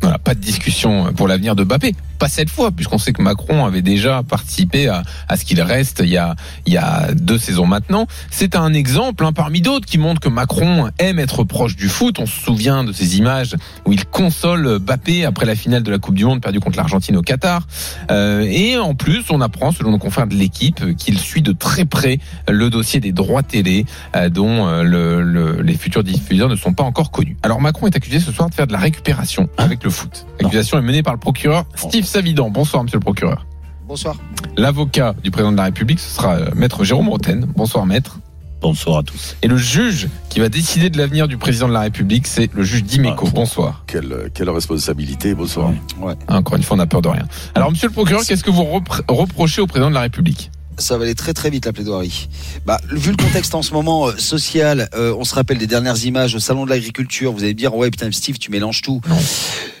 Voilà, 0.00 0.18
pas 0.18 0.34
de 0.34 0.40
discussion 0.40 1.12
pour 1.12 1.28
l'avenir 1.28 1.54
de 1.54 1.64
Mbappé. 1.64 1.94
Pas 2.18 2.28
cette 2.30 2.48
fois, 2.48 2.70
puisqu'on 2.70 2.96
sait 2.98 3.12
que 3.12 3.20
Macron 3.20 3.66
avait 3.66 3.82
déjà 3.82 4.22
participé 4.22 4.88
à, 4.88 5.02
à 5.28 5.36
ce 5.36 5.44
qu'il 5.44 5.60
reste 5.60 6.00
il 6.02 6.08
y, 6.10 6.16
a, 6.16 6.34
il 6.66 6.72
y 6.72 6.78
a 6.78 7.09
deux 7.14 7.38
saisons 7.38 7.66
maintenant. 7.66 8.06
C'est 8.30 8.56
un 8.56 8.72
exemple 8.72 9.24
hein, 9.24 9.32
parmi 9.32 9.60
d'autres 9.60 9.86
qui 9.86 9.98
montre 9.98 10.20
que 10.20 10.28
Macron 10.28 10.90
aime 10.98 11.18
être 11.18 11.44
proche 11.44 11.76
du 11.76 11.88
foot. 11.88 12.18
On 12.18 12.26
se 12.26 12.40
souvient 12.40 12.84
de 12.84 12.92
ces 12.92 13.18
images 13.18 13.56
où 13.86 13.92
il 13.92 14.04
console 14.06 14.78
Mbappé 14.78 15.24
après 15.24 15.46
la 15.46 15.54
finale 15.54 15.82
de 15.82 15.90
la 15.90 15.98
Coupe 15.98 16.14
du 16.14 16.24
Monde 16.24 16.40
perdue 16.40 16.60
contre 16.60 16.76
l'Argentine 16.76 17.16
au 17.16 17.22
Qatar. 17.22 17.66
Euh, 18.10 18.40
et 18.42 18.76
en 18.78 18.94
plus, 18.94 19.24
on 19.30 19.40
apprend, 19.40 19.72
selon 19.72 19.90
nos 19.90 19.98
confrères 19.98 20.26
de 20.26 20.34
l'équipe, 20.34 20.96
qu'il 20.96 21.18
suit 21.18 21.42
de 21.42 21.52
très 21.52 21.84
près 21.84 22.18
le 22.48 22.70
dossier 22.70 23.00
des 23.00 23.12
droits 23.12 23.42
télé 23.42 23.86
euh, 24.16 24.28
dont 24.28 24.66
euh, 24.66 24.82
le- 24.82 25.22
le- 25.22 25.62
les 25.62 25.74
futurs 25.74 26.04
diffuseurs 26.04 26.48
ne 26.48 26.56
sont 26.56 26.72
pas 26.72 26.84
encore 26.84 27.10
connus. 27.10 27.36
Alors 27.42 27.60
Macron 27.60 27.86
est 27.86 27.96
accusé 27.96 28.20
ce 28.20 28.32
soir 28.32 28.48
de 28.50 28.54
faire 28.54 28.66
de 28.66 28.72
la 28.72 28.78
récupération 28.78 29.48
avec 29.56 29.84
le 29.84 29.90
foot. 29.90 30.26
L'accusation 30.40 30.78
est 30.78 30.82
menée 30.82 31.02
par 31.02 31.12
le 31.14 31.20
procureur 31.20 31.64
Steve 31.76 32.04
Savidan. 32.04 32.50
Bonsoir, 32.50 32.82
monsieur 32.84 32.98
le 32.98 33.02
procureur. 33.02 33.46
Bonsoir. 33.90 34.14
L'avocat 34.56 35.16
du 35.24 35.32
président 35.32 35.50
de 35.50 35.56
la 35.56 35.64
République, 35.64 35.98
ce 35.98 36.14
sera 36.14 36.36
euh, 36.36 36.50
maître 36.54 36.84
Jérôme 36.84 37.08
Roten. 37.08 37.44
Bonsoir, 37.56 37.86
maître. 37.86 38.20
Bonsoir 38.60 38.98
à 38.98 39.02
tous. 39.02 39.34
Et 39.42 39.48
le 39.48 39.56
juge 39.56 40.06
qui 40.28 40.38
va 40.38 40.48
décider 40.48 40.90
de 40.90 40.96
l'avenir 40.96 41.26
du 41.26 41.36
président 41.38 41.66
de 41.66 41.72
la 41.72 41.80
République, 41.80 42.28
c'est 42.28 42.48
le 42.54 42.62
juge 42.62 42.84
Dimeco. 42.84 43.26
Bonsoir. 43.34 43.82
Quelle, 43.88 44.30
quelle 44.32 44.48
responsabilité, 44.48 45.34
bonsoir. 45.34 45.72
Ouais. 45.98 46.14
Encore 46.28 46.56
une 46.56 46.62
fois, 46.62 46.74
on 46.74 46.78
n'a 46.78 46.86
peur 46.86 47.02
de 47.02 47.08
rien. 47.08 47.26
Alors, 47.56 47.72
monsieur 47.72 47.88
le 47.88 47.92
procureur, 47.92 48.22
qu'est-ce 48.24 48.44
que 48.44 48.50
vous 48.52 48.62
repr- 48.62 49.02
reprochez 49.08 49.60
au 49.60 49.66
président 49.66 49.88
de 49.88 49.94
la 49.94 50.02
République? 50.02 50.52
Ça 50.80 50.96
va 50.96 51.04
aller 51.04 51.14
très 51.14 51.32
très 51.32 51.50
vite 51.50 51.66
la 51.66 51.72
plaidoirie. 51.72 52.28
Bah, 52.66 52.80
vu 52.90 53.10
le 53.10 53.16
contexte 53.16 53.54
en 53.54 53.62
ce 53.62 53.72
moment 53.72 54.08
euh, 54.08 54.16
social, 54.16 54.88
euh, 54.94 55.14
on 55.18 55.24
se 55.24 55.34
rappelle 55.34 55.58
des 55.58 55.66
dernières 55.66 56.04
images 56.04 56.34
au 56.34 56.40
salon 56.40 56.64
de 56.64 56.70
l'agriculture. 56.70 57.32
Vous 57.32 57.42
allez 57.42 57.54
me 57.54 57.58
dire 57.58 57.74
ouais 57.74 57.90
putain 57.90 58.10
Steve, 58.12 58.38
tu 58.38 58.50
mélanges 58.50 58.82
tout. 58.82 59.00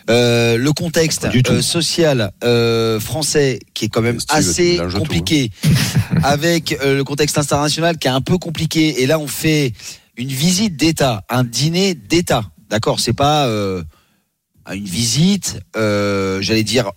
Euh, 0.08 0.56
le 0.56 0.72
contexte 0.72 1.26
euh, 1.26 1.62
social 1.62 2.32
euh, 2.42 2.98
français 2.98 3.60
qui 3.74 3.84
est 3.84 3.88
quand 3.88 4.02
même 4.02 4.18
Steve, 4.18 4.36
assez 4.36 4.80
tout, 4.90 4.98
compliqué, 4.98 5.50
avec 6.24 6.76
euh, 6.82 6.96
le 6.96 7.04
contexte 7.04 7.38
international 7.38 7.96
qui 7.96 8.08
est 8.08 8.10
un 8.10 8.20
peu 8.20 8.36
compliqué. 8.38 9.02
Et 9.02 9.06
là, 9.06 9.18
on 9.18 9.28
fait 9.28 9.72
une 10.16 10.28
visite 10.28 10.76
d'État, 10.76 11.22
un 11.28 11.44
dîner 11.44 11.94
d'État. 11.94 12.44
D'accord, 12.70 12.98
c'est 12.98 13.12
pas 13.12 13.46
euh, 13.46 13.82
une 14.72 14.84
visite, 14.84 15.60
euh, 15.76 16.40
j'allais 16.40 16.64
dire 16.64 16.90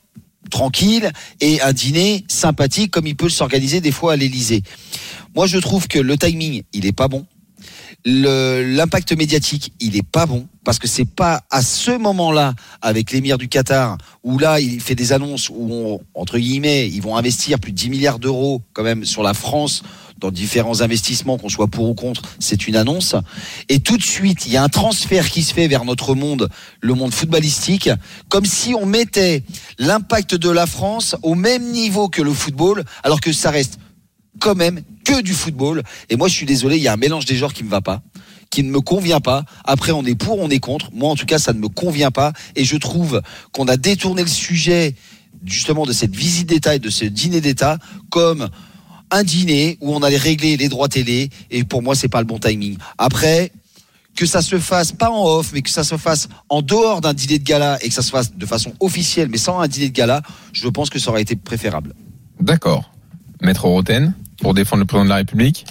tranquille, 0.49 1.11
et 1.41 1.61
un 1.61 1.73
dîner 1.73 2.25
sympathique 2.27 2.91
comme 2.91 3.07
il 3.07 3.15
peut 3.15 3.29
s'organiser 3.29 3.81
des 3.81 3.91
fois 3.91 4.13
à 4.13 4.15
l'Élysée. 4.15 4.63
Moi, 5.35 5.47
je 5.47 5.57
trouve 5.57 5.87
que 5.87 5.99
le 5.99 6.17
timing, 6.17 6.63
il 6.73 6.85
est 6.85 6.91
pas 6.91 7.07
bon. 7.07 7.25
L'impact 8.05 9.13
médiatique, 9.13 9.71
il 9.79 9.95
est 9.95 10.05
pas 10.05 10.25
bon 10.25 10.47
parce 10.65 10.77
que 10.77 10.87
c'est 10.87 11.05
pas 11.05 11.43
à 11.49 11.61
ce 11.61 11.91
moment-là 11.91 12.53
avec 12.81 13.11
l'émir 13.11 13.37
du 13.37 13.47
Qatar 13.47 13.97
où 14.23 14.37
là 14.37 14.59
il 14.59 14.81
fait 14.81 14.95
des 14.95 15.13
annonces 15.13 15.49
où 15.49 15.71
on, 15.71 16.01
entre 16.13 16.37
guillemets 16.37 16.89
ils 16.89 17.01
vont 17.01 17.15
investir 17.15 17.59
plus 17.59 17.71
de 17.71 17.77
10 17.77 17.89
milliards 17.89 18.19
d'euros 18.19 18.61
quand 18.73 18.83
même 18.83 19.05
sur 19.05 19.23
la 19.23 19.33
France 19.33 19.83
dans 20.23 20.31
différents 20.31 20.79
investissements 20.79 21.37
qu'on 21.37 21.49
soit 21.49 21.67
pour 21.67 21.89
ou 21.89 21.93
contre, 21.93 22.21
c'est 22.39 22.67
une 22.67 22.77
annonce 22.77 23.15
et 23.67 23.81
tout 23.81 23.97
de 23.97 24.03
suite 24.03 24.45
il 24.45 24.53
y 24.53 24.57
a 24.57 24.63
un 24.63 24.69
transfert 24.69 25.29
qui 25.29 25.43
se 25.43 25.53
fait 25.53 25.67
vers 25.67 25.83
notre 25.83 26.15
monde, 26.15 26.47
le 26.79 26.93
monde 26.93 27.13
footballistique, 27.13 27.89
comme 28.29 28.45
si 28.45 28.73
on 28.73 28.85
mettait 28.85 29.43
l'impact 29.79 30.35
de 30.35 30.49
la 30.49 30.65
France 30.65 31.17
au 31.23 31.35
même 31.35 31.71
niveau 31.71 32.07
que 32.07 32.21
le 32.21 32.31
football 32.31 32.85
alors 33.03 33.19
que 33.19 33.33
ça 33.33 33.51
reste 33.51 33.79
quand 34.39 34.55
même 34.55 34.81
que 35.03 35.21
du 35.21 35.33
football. 35.33 35.83
Et 36.09 36.15
moi, 36.15 36.29
je 36.29 36.33
suis 36.33 36.45
désolé, 36.45 36.77
il 36.77 36.83
y 36.83 36.87
a 36.87 36.93
un 36.93 36.97
mélange 36.97 37.25
des 37.25 37.35
genres 37.35 37.53
qui 37.53 37.65
me 37.65 37.69
va 37.69 37.81
pas, 37.81 38.01
qui 38.49 38.63
ne 38.63 38.71
me 38.71 38.79
convient 38.79 39.19
pas. 39.19 39.43
Après, 39.65 39.91
on 39.91 40.05
est 40.05 40.15
pour, 40.15 40.39
on 40.39 40.49
est 40.49 40.59
contre. 40.59 40.89
Moi, 40.93 41.09
en 41.09 41.15
tout 41.15 41.25
cas, 41.25 41.37
ça 41.37 41.51
ne 41.51 41.59
me 41.59 41.67
convient 41.67 42.11
pas. 42.11 42.31
Et 42.55 42.63
je 42.63 42.77
trouve 42.77 43.21
qu'on 43.51 43.67
a 43.67 43.75
détourné 43.75 44.21
le 44.21 44.29
sujet, 44.29 44.95
justement, 45.45 45.85
de 45.85 45.91
cette 45.91 46.15
visite 46.15 46.47
d'État 46.47 46.75
et 46.75 46.79
de 46.79 46.89
ce 46.89 47.03
dîner 47.03 47.41
d'État 47.41 47.77
comme 48.09 48.49
un 49.13 49.23
dîner 49.23 49.77
où 49.79 49.95
on 49.95 50.01
allait 50.01 50.17
régler 50.17 50.57
les 50.57 50.67
droits 50.67 50.89
télé. 50.89 51.29
Et 51.51 51.63
pour 51.63 51.81
moi, 51.81 51.95
c'est 51.95 52.09
pas 52.09 52.19
le 52.19 52.25
bon 52.25 52.39
timing. 52.39 52.77
Après, 52.97 53.51
que 54.15 54.25
ça 54.25 54.41
se 54.41 54.57
fasse 54.57 54.91
pas 54.91 55.09
en 55.09 55.25
off, 55.25 55.51
mais 55.53 55.61
que 55.61 55.69
ça 55.69 55.83
se 55.83 55.97
fasse 55.97 56.27
en 56.49 56.61
dehors 56.61 57.01
d'un 57.01 57.13
dîner 57.13 57.39
de 57.39 57.43
gala 57.43 57.77
et 57.81 57.87
que 57.87 57.93
ça 57.93 58.01
se 58.01 58.11
fasse 58.11 58.35
de 58.35 58.45
façon 58.45 58.73
officielle, 58.79 59.29
mais 59.29 59.37
sans 59.37 59.59
un 59.59 59.67
dîner 59.67 59.89
de 59.89 59.93
gala, 59.93 60.21
je 60.51 60.67
pense 60.67 60.89
que 60.89 60.99
ça 60.99 61.11
aurait 61.11 61.21
été 61.21 61.35
préférable. 61.35 61.93
D'accord. 62.39 62.91
Maître 63.41 63.65
Roten, 63.65 64.13
pour 64.41 64.53
défendre 64.53 64.81
le 64.81 64.85
président 64.85 65.05
de 65.05 65.09
la 65.09 65.15
République 65.17 65.65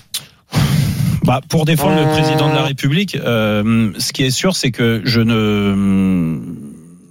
Bah, 1.24 1.40
pour 1.48 1.64
défendre 1.64 1.96
le 1.96 2.10
président 2.10 2.48
de 2.48 2.54
la 2.54 2.62
République, 2.62 3.16
euh, 3.16 3.92
ce 3.98 4.12
qui 4.12 4.24
est 4.24 4.30
sûr, 4.30 4.56
c'est 4.56 4.72
que 4.72 5.02
je 5.04 5.20
ne 5.20 6.40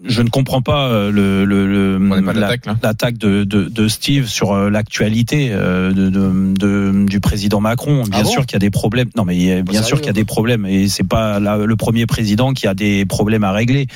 je 0.04 0.22
ne 0.22 0.30
comprends 0.30 0.62
pas 0.62 0.88
euh, 0.88 1.12
le, 1.12 1.46
le, 1.46 1.68
le- 1.68 1.98
la- 2.34 2.48
l'attaque 2.82 3.18
de, 3.18 3.44
de, 3.44 3.66
de 3.66 3.88
Steve 3.88 4.28
sur 4.28 4.52
euh, 4.54 4.70
l'actualité 4.70 5.50
euh, 5.52 5.92
de, 5.94 6.10
de, 6.10 6.54
de- 6.56 7.06
du 7.08 7.20
président 7.20 7.60
Macron. 7.60 8.04
Bien 8.04 8.20
Ah 8.20 8.24
bon 8.24 8.30
sûr 8.30 8.46
qu'il 8.46 8.54
y 8.54 8.58
a 8.58 8.60
des 8.60 8.70
problèmes. 8.72 9.10
Non, 9.16 9.26
mais 9.26 9.36
il 9.36 9.44
y 9.44 9.52
a- 9.52 9.62
bien 9.62 9.74
sérieux, 9.74 9.86
sûr 9.88 9.98
qu'il 9.98 10.08
y 10.08 10.10
a 10.10 10.14
des 10.14 10.26
problèmes 10.26 10.66
et 10.66 10.88
c'est 10.88 11.08
pas 11.08 11.40
la- 11.40 11.58
le 11.58 11.76
premier 11.76 12.06
président 12.06 12.54
qui 12.54 12.68
a 12.68 12.74
des 12.74 13.06
problèmes 13.06 13.44
à 13.44 13.52
régler 13.52 13.88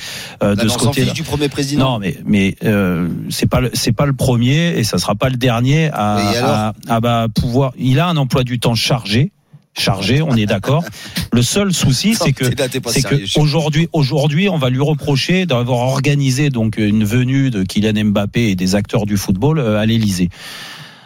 euh, 0.42 0.54
de 0.54 0.68
ce 0.68 0.78
fiche 0.92 1.12
du 1.14 1.22
premier 1.22 1.48
président. 1.48 1.92
Non, 1.92 1.98
mais 1.98 2.16
mais 2.24 2.56
euh, 2.64 3.08
c'est 3.30 3.48
pas 3.48 3.60
le- 3.60 3.70
c'est 3.74 3.92
pas 3.92 4.06
le 4.06 4.12
premier 4.12 4.78
et 4.78 4.84
ça 4.84 4.98
sera 4.98 5.14
pas 5.14 5.28
le 5.28 5.36
dernier 5.36 5.90
à, 5.92 6.16
à, 6.44 6.72
à, 6.88 7.00
bah, 7.00 7.26
pouvoir. 7.34 7.72
Il 7.78 7.98
a 8.00 8.06
un 8.08 8.16
emploi 8.16 8.44
du 8.44 8.58
temps 8.60 8.74
chargé, 8.74 9.32
chargé, 9.78 10.22
on 10.22 10.34
est 10.36 10.46
d'accord. 10.46 10.84
Le 11.32 11.42
seul 11.42 11.72
souci, 11.72 12.14
c'est 12.14 12.32
que 12.32 12.44
c'est 12.88 13.02
que 13.02 13.38
aujourd'hui 13.38 13.88
aujourd'hui 13.92 14.48
on 14.48 14.58
va 14.58 14.70
lui 14.70 14.80
reprocher 14.80 15.46
d'avoir 15.46 15.80
organisé 15.80 16.50
donc 16.50 16.76
une 16.78 17.04
venue 17.04 17.50
de 17.50 17.62
Kylian 17.62 18.06
Mbappé 18.06 18.48
et 18.50 18.54
des 18.56 18.74
acteurs 18.74 19.06
du 19.06 19.16
football 19.16 19.58
euh, 19.58 19.78
à 19.78 19.86
l'Élysée. 19.86 20.28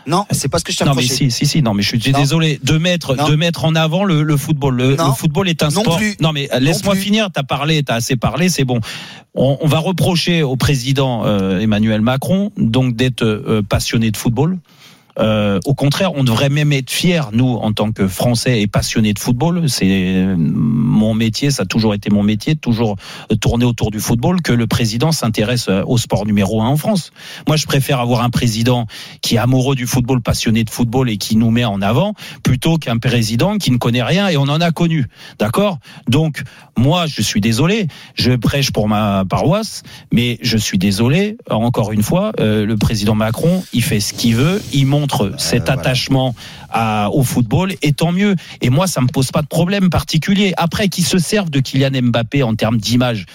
Non, 0.06 0.24
c'est 0.30 0.48
pas 0.48 0.58
ce 0.58 0.64
que 0.64 0.72
je 0.72 0.78
t'ai 0.78 0.84
Non 0.86 0.94
mais 0.94 1.02
si 1.02 1.30
si 1.30 1.46
si 1.46 1.62
non 1.62 1.74
mais 1.74 1.82
je 1.82 1.88
suis 1.88 2.12
désolé 2.12 2.58
de 2.64 2.78
mettre 2.78 3.16
Non. 3.16 3.28
de 3.28 3.36
mettre 3.36 3.64
en 3.64 3.74
avant 3.74 4.04
le, 4.04 4.22
le 4.22 4.36
football. 4.36 4.76
Le, 4.76 4.96
football 5.16 5.48
est 5.48 5.62
un 5.62 5.68
Non 5.68 5.82
sport. 5.82 5.98
plus. 5.98 6.16
Non 6.20 6.32
mais 6.32 6.48
laisse-moi 6.58 6.94
finir. 6.96 7.28
T'as 7.32 7.42
parlé, 7.42 7.82
t'as 7.82 7.96
assez 7.96 8.16
parlé, 8.16 8.48
c'est 8.48 8.64
bon. 8.64 8.80
On, 9.34 9.58
on 9.60 9.68
va 9.68 9.78
reprocher 9.78 10.42
au 10.42 10.56
président 10.56 11.24
euh, 11.26 11.60
Emmanuel 11.60 12.00
Macron 12.00 12.50
donc 12.56 12.96
d'être 12.96 13.22
euh, 13.24 13.62
passionné 13.62 14.10
de 14.10 14.16
football. 14.16 14.58
Euh, 15.18 15.58
au 15.64 15.74
contraire, 15.74 16.12
on 16.14 16.24
devrait 16.24 16.48
même 16.48 16.72
être 16.72 16.90
fiers, 16.90 17.30
nous, 17.32 17.54
en 17.54 17.72
tant 17.72 17.92
que 17.92 18.08
Français 18.08 18.60
et 18.60 18.66
passionnés 18.66 19.12
de 19.12 19.18
football. 19.18 19.68
C'est 19.68 19.86
euh, 19.88 20.36
mon 20.38 21.14
métier, 21.14 21.50
ça 21.50 21.62
a 21.62 21.66
toujours 21.66 21.94
été 21.94 22.10
mon 22.10 22.22
métier, 22.22 22.56
toujours 22.56 22.96
euh, 23.30 23.36
tourner 23.36 23.64
autour 23.64 23.90
du 23.90 24.00
football, 24.00 24.42
que 24.42 24.52
le 24.52 24.66
président 24.66 25.12
s'intéresse 25.12 25.66
euh, 25.68 25.82
au 25.86 25.98
sport 25.98 26.26
numéro 26.26 26.62
un 26.62 26.66
en 26.66 26.76
France. 26.76 27.12
Moi, 27.46 27.56
je 27.56 27.66
préfère 27.66 28.00
avoir 28.00 28.22
un 28.22 28.30
président 28.30 28.86
qui 29.22 29.34
est 29.34 29.38
amoureux 29.38 29.74
du 29.74 29.86
football, 29.86 30.20
passionné 30.20 30.64
de 30.64 30.70
football 30.70 31.10
et 31.10 31.16
qui 31.16 31.36
nous 31.36 31.50
met 31.50 31.64
en 31.64 31.82
avant, 31.82 32.14
plutôt 32.42 32.76
qu'un 32.76 32.98
président 32.98 33.58
qui 33.58 33.70
ne 33.70 33.78
connaît 33.78 34.02
rien 34.02 34.28
et 34.28 34.36
on 34.36 34.42
en 34.42 34.60
a 34.60 34.70
connu. 34.70 35.06
D'accord? 35.38 35.78
Donc, 36.08 36.42
moi, 36.76 37.06
je 37.06 37.22
suis 37.22 37.40
désolé, 37.40 37.88
je 38.14 38.32
prêche 38.32 38.70
pour 38.70 38.88
ma 38.88 39.24
paroisse, 39.28 39.82
mais 40.12 40.38
je 40.42 40.56
suis 40.56 40.78
désolé, 40.78 41.36
encore 41.48 41.92
une 41.92 42.02
fois, 42.02 42.32
euh, 42.40 42.64
le 42.64 42.76
président 42.76 43.14
Macron, 43.14 43.62
il 43.72 43.82
fait 43.82 44.00
ce 44.00 44.12
qu'il 44.12 44.36
veut, 44.36 44.62
il 44.72 44.86
montre 45.00 45.32
cet 45.38 45.68
attachement 45.68 46.34
à, 46.70 47.10
au 47.10 47.22
football, 47.22 47.72
et 47.82 47.92
tant 47.92 48.12
mieux. 48.12 48.36
Et 48.60 48.70
moi, 48.70 48.86
ça 48.86 49.00
me 49.00 49.08
pose 49.08 49.30
pas 49.32 49.42
de 49.42 49.46
problème 49.46 49.90
particulier. 49.90 50.52
Après, 50.56 50.88
qu'il 50.88 51.04
se 51.04 51.18
serve 51.18 51.50
de 51.50 51.60
Kylian 51.60 52.02
Mbappé 52.02 52.42
en 52.42 52.54
termes 52.54 52.78
d'image 52.78 53.26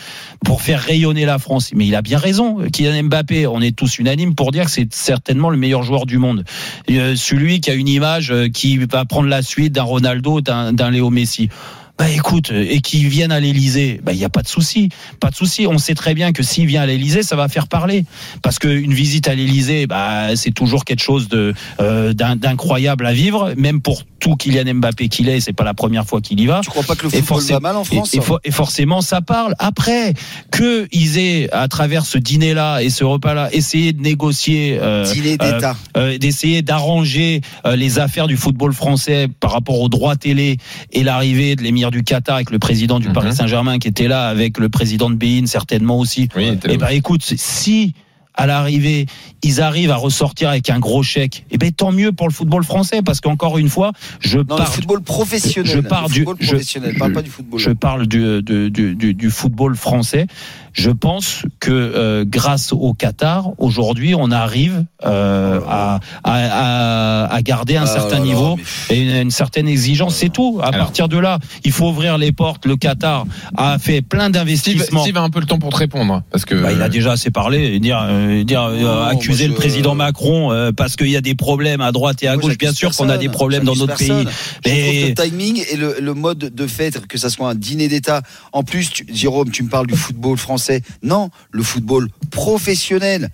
pour 0.44 0.62
faire 0.62 0.80
rayonner 0.80 1.26
la 1.26 1.40
France, 1.40 1.72
mais 1.74 1.88
il 1.88 1.96
a 1.96 2.02
bien 2.02 2.18
raison. 2.18 2.60
Kylian 2.72 3.04
Mbappé, 3.04 3.48
on 3.48 3.62
est 3.62 3.76
tous 3.76 4.00
unanimes 4.00 4.36
pour 4.36 4.52
dire 4.52 4.66
que 4.66 4.72
c'est 4.72 4.94
certainement 4.94 5.50
le 5.50 5.58
meilleur 5.58 5.84
joueur 5.84 6.06
du 6.06 6.18
monde. 6.18 6.46
Euh, 6.90 7.16
celui 7.16 7.62
qui 7.62 7.72
a 7.72 7.74
une 7.74 7.88
image 7.88 8.32
euh, 8.32 8.48
qui 8.48 8.78
va 8.78 9.06
prendre 9.06 9.28
la 9.28 9.42
suite 9.42 9.74
d'un 9.74 9.84
Ronaldo, 9.84 10.42
d'un 10.42 10.92
Léo 10.92 11.10
Messi. 11.10 11.50
Bah 11.98 12.10
écoute, 12.10 12.52
euh, 12.52 12.66
et 12.70 12.82
qu'ils 12.82 13.08
viennent 13.08 13.32
à 13.32 13.40
l'Elysée, 13.40 14.02
bah 14.04 14.12
il 14.12 14.18
y 14.20 14.26
a 14.26 14.30
pas 14.30 14.42
de 14.42 14.50
souci, 14.50 14.90
pas 15.22 15.30
de 15.30 15.36
souci. 15.36 15.66
On 15.66 15.78
sait 15.78 15.96
très 15.96 16.14
bien 16.14 16.34
que 16.34 16.44
s'il 16.44 16.66
vient 16.66 16.82
à 16.82 16.86
l'Elysée, 16.86 17.24
ça 17.24 17.38
va 17.38 17.48
faire 17.48 17.68
parler, 17.70 18.04
parce 18.42 18.60
qu'une 18.60 18.94
visite 18.94 19.30
à 19.30 19.34
l'Elysée, 19.36 19.88
bah 19.88 20.36
c'est 20.36 20.52
toujours 20.54 20.84
quelque 20.84 21.02
chose 21.02 21.30
euh, 21.34 22.14
d'in- 22.14 22.36
d'incroyable 22.36 23.06
à 23.06 23.14
vivre, 23.14 23.54
même 23.56 23.80
pour 23.82 24.04
tout 24.20 24.36
Kylian 24.36 24.74
Mbappé 24.76 25.10
qu'il 25.10 25.30
est, 25.30 25.40
c'est 25.40 25.54
pas 25.54 25.64
la 25.64 25.74
première 25.74 26.06
fois 26.06 26.22
qu'il 26.22 26.40
y 26.40 26.46
va. 26.46 26.62
Tu 26.64 26.70
crois 26.70 26.84
pas 26.84 26.96
que 26.96 27.04
le 27.08 27.14
Et 27.16 27.22
football 27.22 27.44
va 27.50 27.60
mal 27.60 27.76
en 27.76 27.84
France 27.84 28.14
et, 28.14 28.18
et 28.18 28.22
for- 28.22 28.40
et 28.44 28.52
forcément, 28.52 29.02
ça 29.02 29.22
parle. 29.22 29.54
Après, 29.60 30.14
que 30.52 30.88
ils 30.92 31.18
aient, 31.20 31.50
à 31.52 31.68
travers 31.68 32.06
ce 32.06 32.18
dîner-là 32.18 32.82
et 32.82 32.90
ce 32.90 33.04
repas-là, 33.04 33.50
essayé 33.54 33.94
de 33.94 34.02
négocier, 34.02 34.78
euh, 34.82 35.04
Dîner 35.12 35.38
d'État. 35.38 35.76
euh, 35.98 36.18
d'essayer 36.18 36.62
d'arranger 36.62 37.42
euh, 37.66 37.76
les 37.76 38.00
affaires 38.00 38.28
du 38.28 38.38
football 38.38 38.74
français 38.74 39.28
par 39.40 39.52
rapport 39.52 39.80
aux 39.80 39.90
droits 39.90 40.16
télé 40.16 40.58
et 40.92 41.04
l'arrivée 41.04 41.56
de 41.56 41.62
l'émir 41.64 41.92
du 41.92 42.04
Qatar 42.04 42.36
avec 42.36 42.52
le 42.52 42.60
président 42.60 43.00
du 43.00 43.08
Mhm. 43.10 43.14
Paris 43.14 43.36
Saint-Germain 43.36 43.80
qui 43.80 43.88
était 43.88 44.08
là, 44.08 44.28
avec 44.28 44.58
le 44.58 44.70
président 44.70 45.10
de 45.10 45.16
Bein 45.16 45.46
certainement 45.46 46.00
aussi. 46.00 46.30
Oui, 46.36 46.48
il 46.48 46.54
était 46.54 46.68
là 46.70 46.74
Eh 46.76 46.78
ben, 46.78 46.88
écoute, 46.90 47.22
si 47.24 47.94
à 48.38 48.46
l'arrivée, 48.48 49.06
ils 49.44 49.62
arrivent 49.62 49.92
à 49.92 49.96
ressortir 49.96 50.50
avec 50.50 50.70
un 50.70 50.80
gros 50.80 51.04
chèque. 51.04 51.46
Eh 51.52 51.58
ben 51.58 51.72
tant 51.72 51.92
mieux 51.92 52.12
pour 52.12 52.28
le 52.28 52.34
football 52.34 52.64
français 52.64 53.02
parce 53.02 53.22
qu'encore 53.22 53.58
une 53.58 53.70
fois, 53.70 53.92
je 54.20 54.38
Non, 54.38 54.44
le 54.44 54.46
parle 54.58 54.68
football 54.68 55.02
professionnel. 55.02 55.72
je 55.72 55.80
parle 55.80 56.08
le 56.10 56.14
du 56.14 56.20
football 56.24 56.38
je- 56.42 56.48
professionnel, 56.52 56.96
parle 56.98 57.12
je- 57.12 57.16
pas 57.16 57.22
du 57.22 57.30
football. 57.30 57.60
Je 57.60 57.70
parle 57.72 58.08
du, 58.08 58.42
du, 58.44 58.70
du, 58.72 58.96
du- 58.96 59.14
du 59.14 59.30
football 59.30 59.76
français. 59.76 60.28
Je 60.78 60.92
pense 60.92 61.44
que 61.62 61.72
euh, 61.72 62.26
grâce 62.28 62.74
au 62.74 62.92
Qatar, 62.94 63.48
aujourd'hui, 63.60 64.14
on 64.14 64.30
arrive 64.30 64.84
euh, 65.06 65.62
à, 65.70 66.02
à, 66.26 66.34
à, 66.34 67.34
à 67.34 67.42
garder 67.42 67.78
un 67.78 67.84
Ah 67.84 67.88
certain 67.88 68.16
là 68.16 68.20
là, 68.20 68.26
niveau 68.26 68.58
mais- 68.90 68.96
et 68.98 69.02
une, 69.02 69.16
une 69.16 69.32
certaine 69.32 69.70
exigence. 69.70 70.16
C'est 70.16 70.28
tout. 70.28 70.60
À 70.62 70.68
Alors. 70.68 70.80
partir 70.88 71.08
de 71.08 71.18
là, 71.18 71.40
il 71.64 71.72
faut 71.72 71.88
ouvrir 71.88 72.18
les 72.18 72.34
portes. 72.34 72.66
Le 72.66 72.76
Qatar 72.76 73.26
a 73.56 73.80
fait 73.80 74.02
plein 74.02 74.24
Steve, 74.26 74.32
d'investissements. 74.34 75.04
Steve 75.04 75.16
a 75.18 75.22
un 75.22 75.30
peu 75.30 75.40
le 75.40 75.46
temps 75.46 75.60
pour 75.60 75.70
te 75.70 75.78
répondre. 75.78 76.24
Parce 76.30 76.44
que 76.44 76.56
Bah, 76.56 76.74
il 76.74 76.82
a 76.82 76.90
déjà 76.90 77.14
assez 77.14 77.32
parlé 77.32 77.74
et 77.76 77.80
dire, 77.80 78.00
euh, 78.04 78.44
dire 78.44 78.64
euh, 78.64 78.82
Non, 78.82 79.02
accuser 79.04 79.48
le 79.48 79.54
président 79.54 79.96
Macron 79.96 80.52
euh, 80.52 80.74
parce 80.74 80.98
qu'il 80.98 81.10
y 81.10 81.16
a 81.16 81.22
des 81.22 81.36
problèmes 81.36 81.80
à 81.80 81.94
droite 81.94 82.22
et 82.22 82.28
à 82.28 82.36
gauche. 82.36 82.58
Bien 82.58 82.74
sûr 82.74 82.94
qu'on 82.94 83.08
a 83.08 83.18
des 83.18 83.30
problèmes 83.30 83.64
dans 83.64 83.76
notre 83.76 83.96
personne. 83.96 84.26
pays. 84.26 84.34
Je 84.66 84.70
trouve 84.72 84.74
Mais- 84.84 85.14
que 85.14 85.22
le 85.22 85.30
timing 85.30 85.64
et 85.72 85.78
le, 85.78 85.96
le 86.02 86.14
mode 86.14 86.40
de 86.54 86.68
fait, 86.68 87.08
que 87.08 87.18
ça 87.18 87.30
soit 87.30 87.50
un 87.50 87.56
dîner 87.56 87.88
d'État. 87.88 88.22
En 88.52 88.64
plus, 88.64 88.90
tu- 88.90 89.06
Jérôme, 89.14 89.52
tu 89.52 89.64
me 89.64 89.70
parles 89.70 89.88
du 89.88 89.96
football 89.96 90.38
français. 90.38 90.65
Non, 91.04 91.30
le 91.52 91.64
football 91.64 92.10
professionnel. 92.32 93.30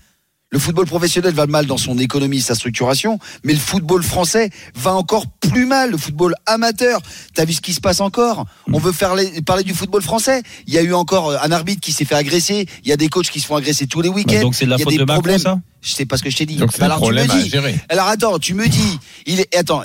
Le 0.54 0.60
football 0.60 0.86
professionnel 0.86 1.34
va 1.34 1.48
mal 1.48 1.66
dans 1.66 1.78
son 1.78 1.98
économie, 1.98 2.42
sa 2.42 2.56
structuration, 2.56 3.20
mais 3.46 3.54
le 3.54 3.60
football 3.60 4.04
français 4.04 4.50
va 4.76 4.94
encore 4.94 5.26
plus 5.28 5.66
mal, 5.66 5.92
le 5.92 5.98
football 5.98 6.36
amateur. 6.46 7.00
T'as 7.34 7.46
vu 7.46 7.54
ce 7.54 7.62
qui 7.62 7.72
se 7.72 7.80
passe 7.80 8.02
encore? 8.02 8.46
On 8.68 8.78
hmm. 8.78 8.84
veut 8.84 8.92
faire 8.92 9.16
parler 9.46 9.64
du 9.64 9.74
football 9.74 10.02
français. 10.02 10.44
Il 10.68 10.74
y 10.74 10.78
a 10.78 10.82
eu 10.82 10.94
encore 10.94 11.30
euh, 11.30 11.38
un 11.42 11.54
arbitre 11.54 11.80
qui 11.80 11.94
s'est 11.94 12.04
fait 12.04 12.16
agresser, 12.16 12.68
il 12.84 12.90
y 12.90 12.92
a 12.92 12.98
des 12.98 13.08
coachs 13.08 13.30
qui 13.30 13.40
se 13.40 13.46
font 13.46 13.56
agresser 13.56 13.88
tous 13.88 14.02
les 14.02 14.10
bah 14.10 14.16
week-ends. 14.16 14.42
Donc 14.42 14.56
c'est 14.56 14.66
de 14.66 14.72
la 14.72 14.78
faute 14.78 14.90
des 14.90 14.98
de 14.98 15.06
Macron, 15.06 15.22
problèmes. 15.22 15.40
ça? 15.40 15.62
Je 15.82 15.92
sais 15.94 16.06
pas 16.06 16.18
ce 16.18 16.24
que 16.24 16.30
je 16.30 16.36
t'ai 16.36 16.46
dit. 16.46 16.58
Donc 16.58 16.78
alors 16.82 17.02
tu 17.02 17.14
me 17.14 17.28
dis, 17.28 17.56
alors 17.90 18.08
attends, 18.08 18.38
tu 18.38 18.54
me 18.54 18.68
dis, 18.68 19.00
il 19.26 19.44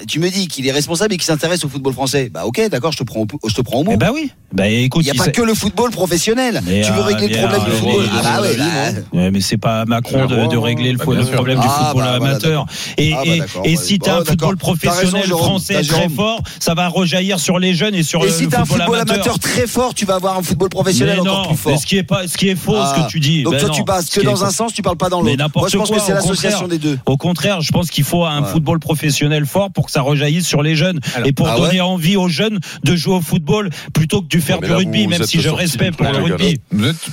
tu 0.08 0.18
me 0.18 0.28
dis 0.30 0.48
qu'il 0.48 0.66
est 0.66 0.72
responsable 0.72 1.14
et 1.14 1.16
qu'il 1.16 1.24
s'intéresse 1.24 1.64
au 1.64 1.68
football 1.68 1.94
français. 1.94 2.28
Bah 2.28 2.44
ok, 2.44 2.68
d'accord, 2.68 2.92
je 2.92 2.98
te 2.98 3.04
prends, 3.04 3.20
au, 3.20 3.48
je 3.48 3.54
te 3.54 3.62
prends 3.62 3.78
au 3.78 3.84
mot. 3.84 3.92
Eh 3.94 3.96
bah 3.96 4.10
oui. 4.12 4.32
Bah, 4.52 4.68
écoute, 4.68 5.04
il 5.04 5.12
n'y 5.12 5.18
a 5.18 5.24
pas 5.24 5.30
que 5.30 5.42
le 5.42 5.54
football 5.54 5.90
professionnel. 5.90 6.62
Tu 6.64 6.72
veux 6.72 7.00
ah, 7.00 7.04
régler 7.04 7.28
le 7.28 7.36
problème 7.36 7.64
du 7.64 7.70
football. 7.72 8.04
Ah, 8.12 8.22
bah, 8.22 8.22
bah 8.22 8.42
euh. 8.44 8.94
ouais, 8.94 9.04
bah, 9.12 9.30
mais 9.32 9.40
c'est 9.40 9.56
pas 9.56 9.84
Macron 9.84 10.26
de, 10.26 10.56
régler 10.56 10.92
le, 10.92 10.98
problème 10.98 11.24
du 11.24 11.30
ah, 11.32 11.66
bah, 11.66 11.84
football 11.88 12.04
bah, 12.04 12.14
amateur. 12.14 12.66
et, 12.96 13.12
ah, 13.14 13.22
et, 13.64 13.76
si 13.76 13.98
tu 13.98 14.08
as 14.08 14.18
un 14.18 14.24
football 14.24 14.56
professionnel 14.56 15.26
français 15.26 15.82
très 15.82 16.08
fort, 16.08 16.42
ça 16.60 16.74
va 16.74 16.88
rejaillir 16.88 17.40
sur 17.40 17.58
les 17.58 17.74
jeunes 17.74 17.94
et 17.94 18.04
sur 18.04 18.22
et 18.22 18.26
le, 18.26 18.32
si 18.32 18.42
le. 18.42 18.42
Et 18.42 18.44
si 18.44 18.50
tu 18.50 18.56
as 18.56 18.60
un 18.60 18.64
football 18.64 19.00
amateur. 19.00 19.38
très 19.38 19.66
fort, 19.66 19.94
tu 19.94 20.06
vas 20.06 20.14
avoir 20.14 20.38
un 20.38 20.42
football 20.42 20.68
professionnel 20.68 21.20
mais 21.22 21.28
encore 21.28 21.48
plus 21.48 21.56
fort. 21.56 21.80
Ce 21.80 21.86
qui 21.86 21.98
est 21.98 22.04
pas, 22.04 22.28
ce 22.28 22.36
qui 22.36 22.48
est 22.48 22.56
faux, 22.56 22.76
ce 22.76 23.02
que 23.02 23.10
tu 23.10 23.20
dis. 23.20 23.42
Donc 23.42 23.54
ben 23.54 23.60
toi, 23.60 23.70
tu 23.70 23.84
passes 23.84 24.10
que 24.10 24.20
dans 24.20 24.44
un 24.44 24.50
sens, 24.50 24.72
tu 24.72 24.82
parles 24.82 24.96
pas 24.96 25.08
dans 25.08 25.20
l'autre. 25.20 25.50
Moi, 25.56 25.68
je 25.68 25.76
pense 25.76 25.90
que 25.90 26.00
c'est 26.00 26.14
l'association 26.14 26.68
des 26.68 26.78
deux. 26.78 26.98
Au 27.04 27.16
contraire, 27.16 27.60
je 27.60 27.72
pense 27.72 27.90
qu'il 27.90 28.04
faut 28.04 28.24
un 28.24 28.44
football 28.44 28.78
professionnel 28.78 29.44
fort 29.44 29.70
pour 29.70 29.86
que 29.86 29.92
ça 29.92 30.02
rejaillisse 30.02 30.46
sur 30.46 30.62
les 30.62 30.76
jeunes. 30.76 31.00
Et 31.24 31.32
pour 31.32 31.48
donner 31.52 31.80
envie 31.80 32.16
aux 32.16 32.28
jeunes 32.28 32.60
de 32.84 32.96
jouer 32.96 33.14
au 33.14 33.20
football 33.20 33.70
plutôt 33.92 34.22
que 34.22 34.28
du 34.28 34.40
faire 34.46 34.60
du 34.60 34.72
rugby, 34.72 35.06
même 35.06 35.24
si 35.24 35.40
je 35.40 35.48
respecte 35.48 36.00
le 36.00 36.08
rugby. 36.08 36.60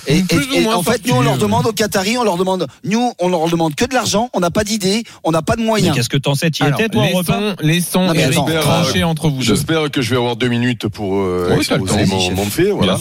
Et, 0.07 0.17
et, 0.17 0.67
en 0.67 0.83
fait, 0.83 1.05
nous, 1.07 1.15
on 1.15 1.21
leur 1.21 1.37
demande 1.37 1.65
aux 1.65 1.73
Qataris, 1.73 2.17
on 2.17 2.23
leur 2.23 2.37
demande, 2.37 2.67
nous, 2.83 3.13
on 3.19 3.27
leur 3.27 3.49
demande 3.49 3.75
que 3.75 3.85
de 3.85 3.93
l'argent, 3.93 4.29
on 4.33 4.39
n'a 4.39 4.51
pas 4.51 4.63
d'idée, 4.63 5.03
on 5.23 5.31
n'a 5.31 5.41
pas 5.41 5.55
de 5.55 5.61
moyens. 5.61 5.95
Qu'est-ce 5.95 6.09
que 6.09 6.17
t'en 6.17 6.35
sais 6.35 6.51
Tu 6.51 6.63
y 6.63 6.67
étais, 6.67 6.89
toi, 6.89 7.03
au 7.11 7.17
repas 7.17 7.55
Laissons 7.61 8.13
trancher 8.61 9.03
entre 9.03 9.29
vous 9.29 9.41
J'espère 9.41 9.89
que 9.91 10.01
je 10.01 10.11
vais 10.11 10.17
avoir 10.17 10.35
deux 10.35 10.47
minutes 10.47 10.87
pour 10.87 11.15
euh, 11.15 11.57
exposer 11.57 12.05
mon, 12.05 12.31
mon, 12.31 12.45
fait. 12.45 12.71
Voilà. 12.71 12.97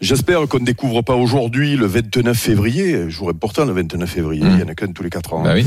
J'espère 0.00 0.46
qu'on 0.48 0.60
ne 0.60 0.64
découvre 0.64 1.02
pas 1.02 1.14
aujourd'hui, 1.14 1.76
le 1.76 1.86
29 1.86 2.36
février, 2.36 3.10
jour 3.10 3.30
important, 3.30 3.64
le 3.64 3.72
29 3.72 4.08
février, 4.08 4.44
il 4.44 4.60
y 4.60 4.62
en 4.62 4.68
a 4.68 4.74
qu'un 4.74 4.92
tous 4.92 5.02
les 5.02 5.10
quatre 5.10 5.34
ans. 5.34 5.44
Hein. 5.46 5.62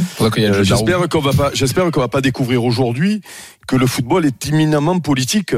J'espère 0.64 1.08
qu'on 1.10 1.20
va 1.20 1.34
pas, 1.34 1.52
j'espère 1.54 1.90
qu'on 1.92 2.00
va 2.00 2.08
pas 2.08 2.22
découvrir 2.22 2.64
aujourd'hui 2.64 3.22
que 3.68 3.76
le 3.76 3.88
football 3.88 4.26
est 4.26 4.48
éminemment 4.48 5.00
politique. 5.00 5.56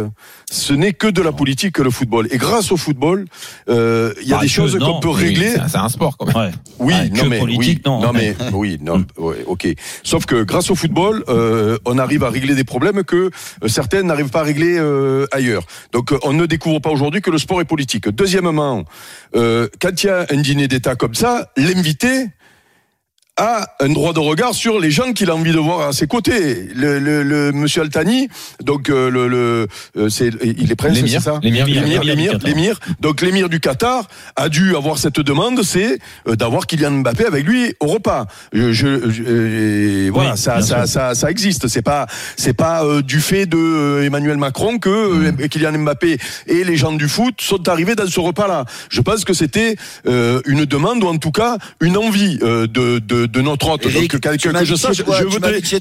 Ce 0.52 0.74
n'est 0.74 0.94
que 0.94 1.08
de 1.08 1.22
la 1.22 1.32
politique 1.32 1.74
que 1.74 1.82
le 1.82 1.90
football. 1.90 2.13
Et 2.32 2.38
grâce 2.38 2.72
au 2.72 2.78
football, 2.78 3.26
euh, 3.70 4.14
il 4.22 4.28
y 4.28 4.34
a 4.34 4.38
bah, 4.38 4.42
des 4.42 4.48
choses 4.48 4.78
qu'on 4.78 5.00
peut 5.00 5.10
régler. 5.10 5.56
C'est 5.68 5.78
un 5.78 5.90
sport 5.90 6.18
quand 6.18 6.28
même. 6.28 6.52
Oui, 6.80 6.94
non, 7.12 7.26
mais, 7.26 7.42
oui, 7.42 7.82
non, 7.86 8.14
mais 8.14 8.36
oui, 8.54 8.78
non, 8.82 9.06
ouais, 9.18 9.44
ok. 9.48 9.68
Sauf 10.04 10.26
que 10.26 10.44
grâce 10.44 10.70
au 10.70 10.76
football, 10.76 11.24
euh, 11.30 11.78
on 11.86 11.98
arrive 11.98 12.24
à 12.24 12.30
régler 12.30 12.56
des 12.56 12.64
problèmes 12.64 13.04
que 13.04 13.30
euh, 13.64 13.68
certaines 13.68 14.08
n'arrivent 14.08 14.30
pas 14.30 14.42
à 14.42 14.44
régler 14.44 14.78
euh, 14.78 15.26
ailleurs. 15.32 15.64
Donc 15.92 16.12
euh, 16.12 16.20
on 16.24 16.34
ne 16.34 16.46
découvre 16.46 16.80
pas 16.80 16.90
aujourd'hui 16.90 17.22
que 17.22 17.32
le 17.32 17.38
sport 17.38 17.62
est 17.62 17.66
politique. 17.66 18.10
Deuxièmement, 18.10 18.84
quand 19.34 20.04
il 20.04 20.06
y 20.06 20.10
a 20.10 20.26
un 20.30 20.38
dîner 20.38 20.68
d'État 20.68 20.96
comme 20.96 21.16
ça, 21.16 21.52
l'invité 21.58 22.28
a 23.38 23.66
un 23.80 23.90
droit 23.90 24.14
de 24.14 24.20
regard 24.20 24.54
sur 24.54 24.80
les 24.80 24.92
gens 24.92 25.12
qu'il 25.14 25.32
a 25.32 25.36
envie 25.36 25.54
de 25.54 25.58
voir 25.58 25.88
à 25.88 25.94
ses 25.94 26.06
côtés. 26.06 26.68
Le, 26.76 27.00
le, 27.00 27.24
le 27.24 27.52
monsieur 27.52 27.82
Altani, 27.82 28.28
donc 28.62 28.90
euh, 28.90 29.10
le, 29.10 29.28
le 29.28 29.68
euh, 29.98 30.10
c'est 30.10 30.30
il 30.44 30.72
est 30.72 30.76
prince, 30.76 31.00
c'est 31.00 31.20
ça 31.20 31.40
L'émir, 31.42 31.66
l'émir, 32.04 32.80
donc 33.00 33.22
l'émir 33.22 33.50
du 33.50 33.60
Qatar 33.60 34.08
a 34.36 34.50
dû 34.50 34.76
avoir 34.76 35.00
cette 35.00 35.20
demande, 35.20 35.64
c'est 35.64 35.98
euh, 36.28 36.36
d'avoir 36.36 36.68
Kylian 36.68 36.92
Mbappé 36.92 37.26
avec 37.26 37.46
lui 37.46 37.74
au 37.80 37.88
repas. 37.88 38.28
Je, 38.54 38.72
je, 38.72 40.10
voilà, 40.12 40.36
ça, 40.36 40.62
ça, 40.62 40.86
ça, 40.86 41.16
ça, 41.16 41.32
existe. 41.32 41.68
C'est 41.68 41.82
pas 41.82 42.06
c'est 42.38 42.54
pas 42.54 42.86
euh, 42.86 43.02
du 43.02 43.20
fait 43.20 43.48
de 43.48 44.04
Emmanuel 44.04 44.38
Macron 44.38 44.78
que. 44.78 45.32
Kylian 45.48 45.80
Mbappé 45.80 46.20
et 46.48 46.64
les 46.64 46.78
gens 46.78 46.94
du 46.94 47.08
foot 47.08 47.42
sont 47.42 47.68
arrivés 47.68 47.96
dans 47.96 48.08
ce 48.08 48.20
repas-là. 48.20 48.66
Je 48.90 49.02
pense 49.02 49.26
que 49.26 49.34
c'était 49.34 49.76
une 50.06 50.66
demande 50.66 51.04
ou 51.04 51.08
en 51.08 51.18
tout 51.18 51.32
cas 51.32 51.58
une 51.82 51.98
envie 51.98 52.38
de, 52.38 52.68
de 52.68 53.23
de, 53.28 53.42
notre 53.42 53.70
hôte. 53.70 53.84
Donc, 53.84 54.08
que, 54.08 54.66
je 54.66 54.76
sache, 54.76 54.98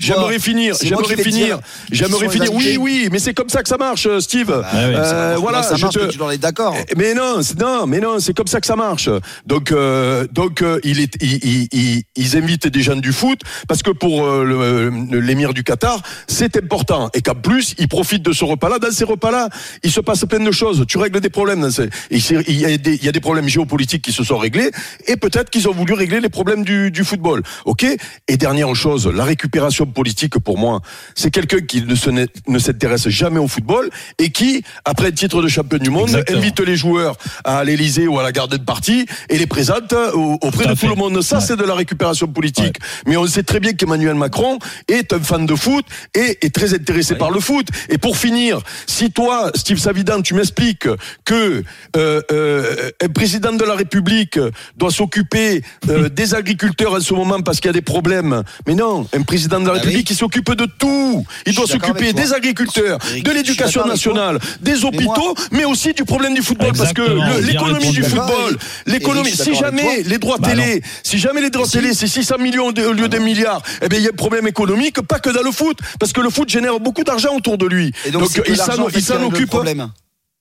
j'aimerais 0.01 0.38
finir, 0.38 0.74
j'aimerais 0.80 1.16
finir, 1.16 1.59
j'aimerais 1.90 2.28
finir. 2.28 2.53
Oui, 2.55 2.76
oui, 2.80 3.09
mais 3.11 3.18
c'est 3.18 3.34
comme 3.34 3.49
ça 3.49 3.62
que 3.62 3.68
ça 3.68 3.76
marche, 3.76 4.07
euh, 4.07 4.20
Steve. 4.20 4.51
Euh, 4.74 5.36
voilà, 5.38 5.62
ça 5.62 5.76
marche, 5.78 5.95
je 5.95 6.36
d'accord. 6.36 6.76
Eh, 6.78 6.95
mais 6.97 7.14
non, 7.14 7.40
non, 7.59 7.86
mais 7.86 8.01
non, 8.01 8.18
c'est 8.20 8.34
comme 8.34 8.47
ça 8.47 8.61
que 8.61 8.66
ça 8.66 8.76
marche. 8.76 9.09
Donc, 9.47 9.72
euh, 9.72 10.26
donc, 10.32 10.62
euh, 10.62 10.80
il 10.84 11.01
est, 11.01 11.14
il, 11.20 11.68
il, 11.72 12.03
ils 12.16 12.36
invitent 12.36 12.68
des 12.68 12.82
jeunes 12.82 13.01
du 13.01 13.12
foot 13.12 13.40
parce 13.68 13.82
que 13.82 13.90
pour 13.90 14.24
euh, 14.26 14.90
l'émir 15.12 15.55
du 15.55 15.64
Qatar, 15.64 16.03
c'est 16.26 16.57
important 16.57 17.11
et 17.14 17.22
qu'en 17.22 17.34
plus, 17.34 17.74
ils 17.78 17.88
profitent 17.88 18.24
de 18.24 18.32
ce 18.32 18.45
repas-là. 18.45 18.78
Dans 18.78 18.90
ces 18.90 19.05
repas-là, 19.05 19.49
il 19.82 19.90
se 19.90 20.01
passe 20.01 20.24
plein 20.24 20.40
de 20.40 20.51
choses. 20.51 20.84
Tu 20.88 20.99
règles 20.99 21.20
des 21.20 21.30
problèmes. 21.30 21.68
Il, 22.11 22.61
y 22.61 22.64
a 22.64 22.76
des, 22.76 22.95
il 22.95 23.05
y 23.05 23.09
a 23.09 23.12
des 23.12 23.20
problèmes 23.20 23.49
géopolitiques 23.49 24.03
qui 24.03 24.12
se 24.12 24.24
sont 24.24 24.38
réglés 24.38 24.70
et 25.07 25.16
peut-être 25.16 25.51
qu'ils 25.51 25.68
ont 25.68 25.72
voulu 25.72 25.95
régler 25.95 26.20
les 26.20 26.28
problèmes 26.28 26.64
du, 26.64 26.90
du 26.90 27.05
football. 27.05 27.32
Ok? 27.64 27.87
Et 28.28 28.37
dernière 28.37 28.74
chose, 28.74 29.07
la 29.07 29.24
récupération 29.24 29.87
politique 29.87 30.39
pour 30.39 30.59
moi, 30.59 30.80
c'est 31.14 31.30
quelqu'un 31.30 31.61
qui 31.61 31.83
ne 31.83 32.59
s'intéresse 32.59 33.09
jamais 33.09 33.39
au 33.39 33.49
football 33.49 33.91
et 34.18 34.30
qui, 34.30 34.62
après 34.85 35.07
le 35.07 35.14
titre 35.14 35.43
de 35.43 35.49
champion 35.49 35.78
du 35.78 35.91
monde, 35.91 36.24
invite 36.28 36.61
les 36.61 36.76
joueurs 36.76 37.16
à 37.45 37.64
l'Elysée 37.64 38.07
ou 38.07 38.18
à 38.18 38.22
la 38.22 38.33
garde 38.33 38.57
de 38.57 38.62
party 38.62 39.07
et 39.28 39.39
les 39.39 39.47
présente 39.47 39.93
euh, 39.93 40.11
auprès 40.41 40.66
de 40.66 40.74
tout 40.74 40.89
le 40.89 40.95
monde. 40.95 41.20
Ça, 41.22 41.41
c'est 41.41 41.57
de 41.57 41.64
la 41.64 41.74
récupération 41.74 42.26
politique. 42.26 42.76
Mais 43.07 43.16
on 43.16 43.26
sait 43.26 43.43
très 43.43 43.61
bien 43.61 43.72
qu'Emmanuel 43.72 44.14
Macron 44.14 44.59
est 44.89 45.12
un 45.12 45.20
fan 45.20 45.47
de 45.47 45.55
foot 45.55 45.85
et 46.14 46.39
est 46.45 46.55
très 46.55 46.74
intéressé 46.74 47.14
par 47.14 47.30
le 47.30 47.41
foot. 47.41 47.68
Et 47.89 47.99
pour 47.99 48.16
finir, 48.16 48.61
si 48.87 49.11
toi, 49.11 49.51
Steve 49.55 49.78
Savidan, 49.78 50.22
tu 50.22 50.35
m'expliques 50.35 50.89
que 51.24 51.62
euh, 51.97 52.20
euh, 52.30 52.91
président 53.14 53.53
de 53.53 53.64
la 53.64 53.74
République 53.74 54.39
doit 54.76 54.91
s'occuper 54.91 55.62
des 56.12 56.35
agriculteurs 56.35 56.95
en 56.95 57.01
ce 57.01 57.14
moment, 57.14 57.22
parce 57.45 57.61
qu'il 57.61 57.68
y 57.68 57.70
a 57.70 57.73
des 57.73 57.83
problèmes. 57.83 58.43
Mais 58.66 58.75
non, 58.75 59.07
un 59.12 59.23
président 59.23 59.61
de 59.61 59.66
la 59.66 59.75
République, 59.75 60.07
qui 60.07 60.14
s'occupe 60.14 60.53
de 60.53 60.66
tout. 60.66 61.25
Il 61.47 61.55
doit 61.55 61.66
s'occuper 61.66 62.12
des 62.12 62.33
agriculteurs, 62.33 62.99
de 62.99 63.31
l'éducation 63.31 63.87
nationale, 63.87 64.39
des 64.61 64.85
hôpitaux, 64.85 65.35
mais 65.51 65.64
aussi 65.64 65.93
du 65.93 66.05
problème 66.05 66.35
du 66.35 66.43
football. 66.43 66.73
Parce 66.77 66.93
que 66.93 67.03
l'économie 67.47 67.91
du 67.91 68.03
football, 68.03 68.57
l'économie, 68.87 69.31
si 69.31 69.55
jamais 69.55 70.03
les 70.05 70.18
droits 70.18 70.39
télé, 70.39 70.83
si 71.03 71.18
jamais 71.18 71.41
les 71.41 71.51
droits 71.51 71.66
télé, 71.66 71.95
c'est 71.95 72.07
600 72.07 72.39
millions 72.39 72.68
au 72.68 72.93
lieu 72.93 73.09
d'un 73.09 73.20
milliard, 73.20 73.62
eh 73.81 73.89
bien, 73.89 73.99
il 73.99 74.05
y 74.05 74.09
a 74.09 74.11
un 74.11 74.16
problème 74.16 74.47
économique, 74.47 75.01
pas 75.03 75.18
que 75.18 75.31
dans 75.31 75.43
le 75.43 75.53
foot, 75.53 75.79
parce 75.99 76.12
que 76.12 76.20
le 76.20 76.31
foot 76.31 76.49
génère 76.49 76.81
beaucoup 76.81 77.05
d'argent 77.05 77.35
autour 77.37 77.59
de 77.59 77.66
lui. 77.66 77.93
donc, 78.12 78.29
il 78.49 78.57
s'en 78.57 79.23
occupe. 79.23 79.55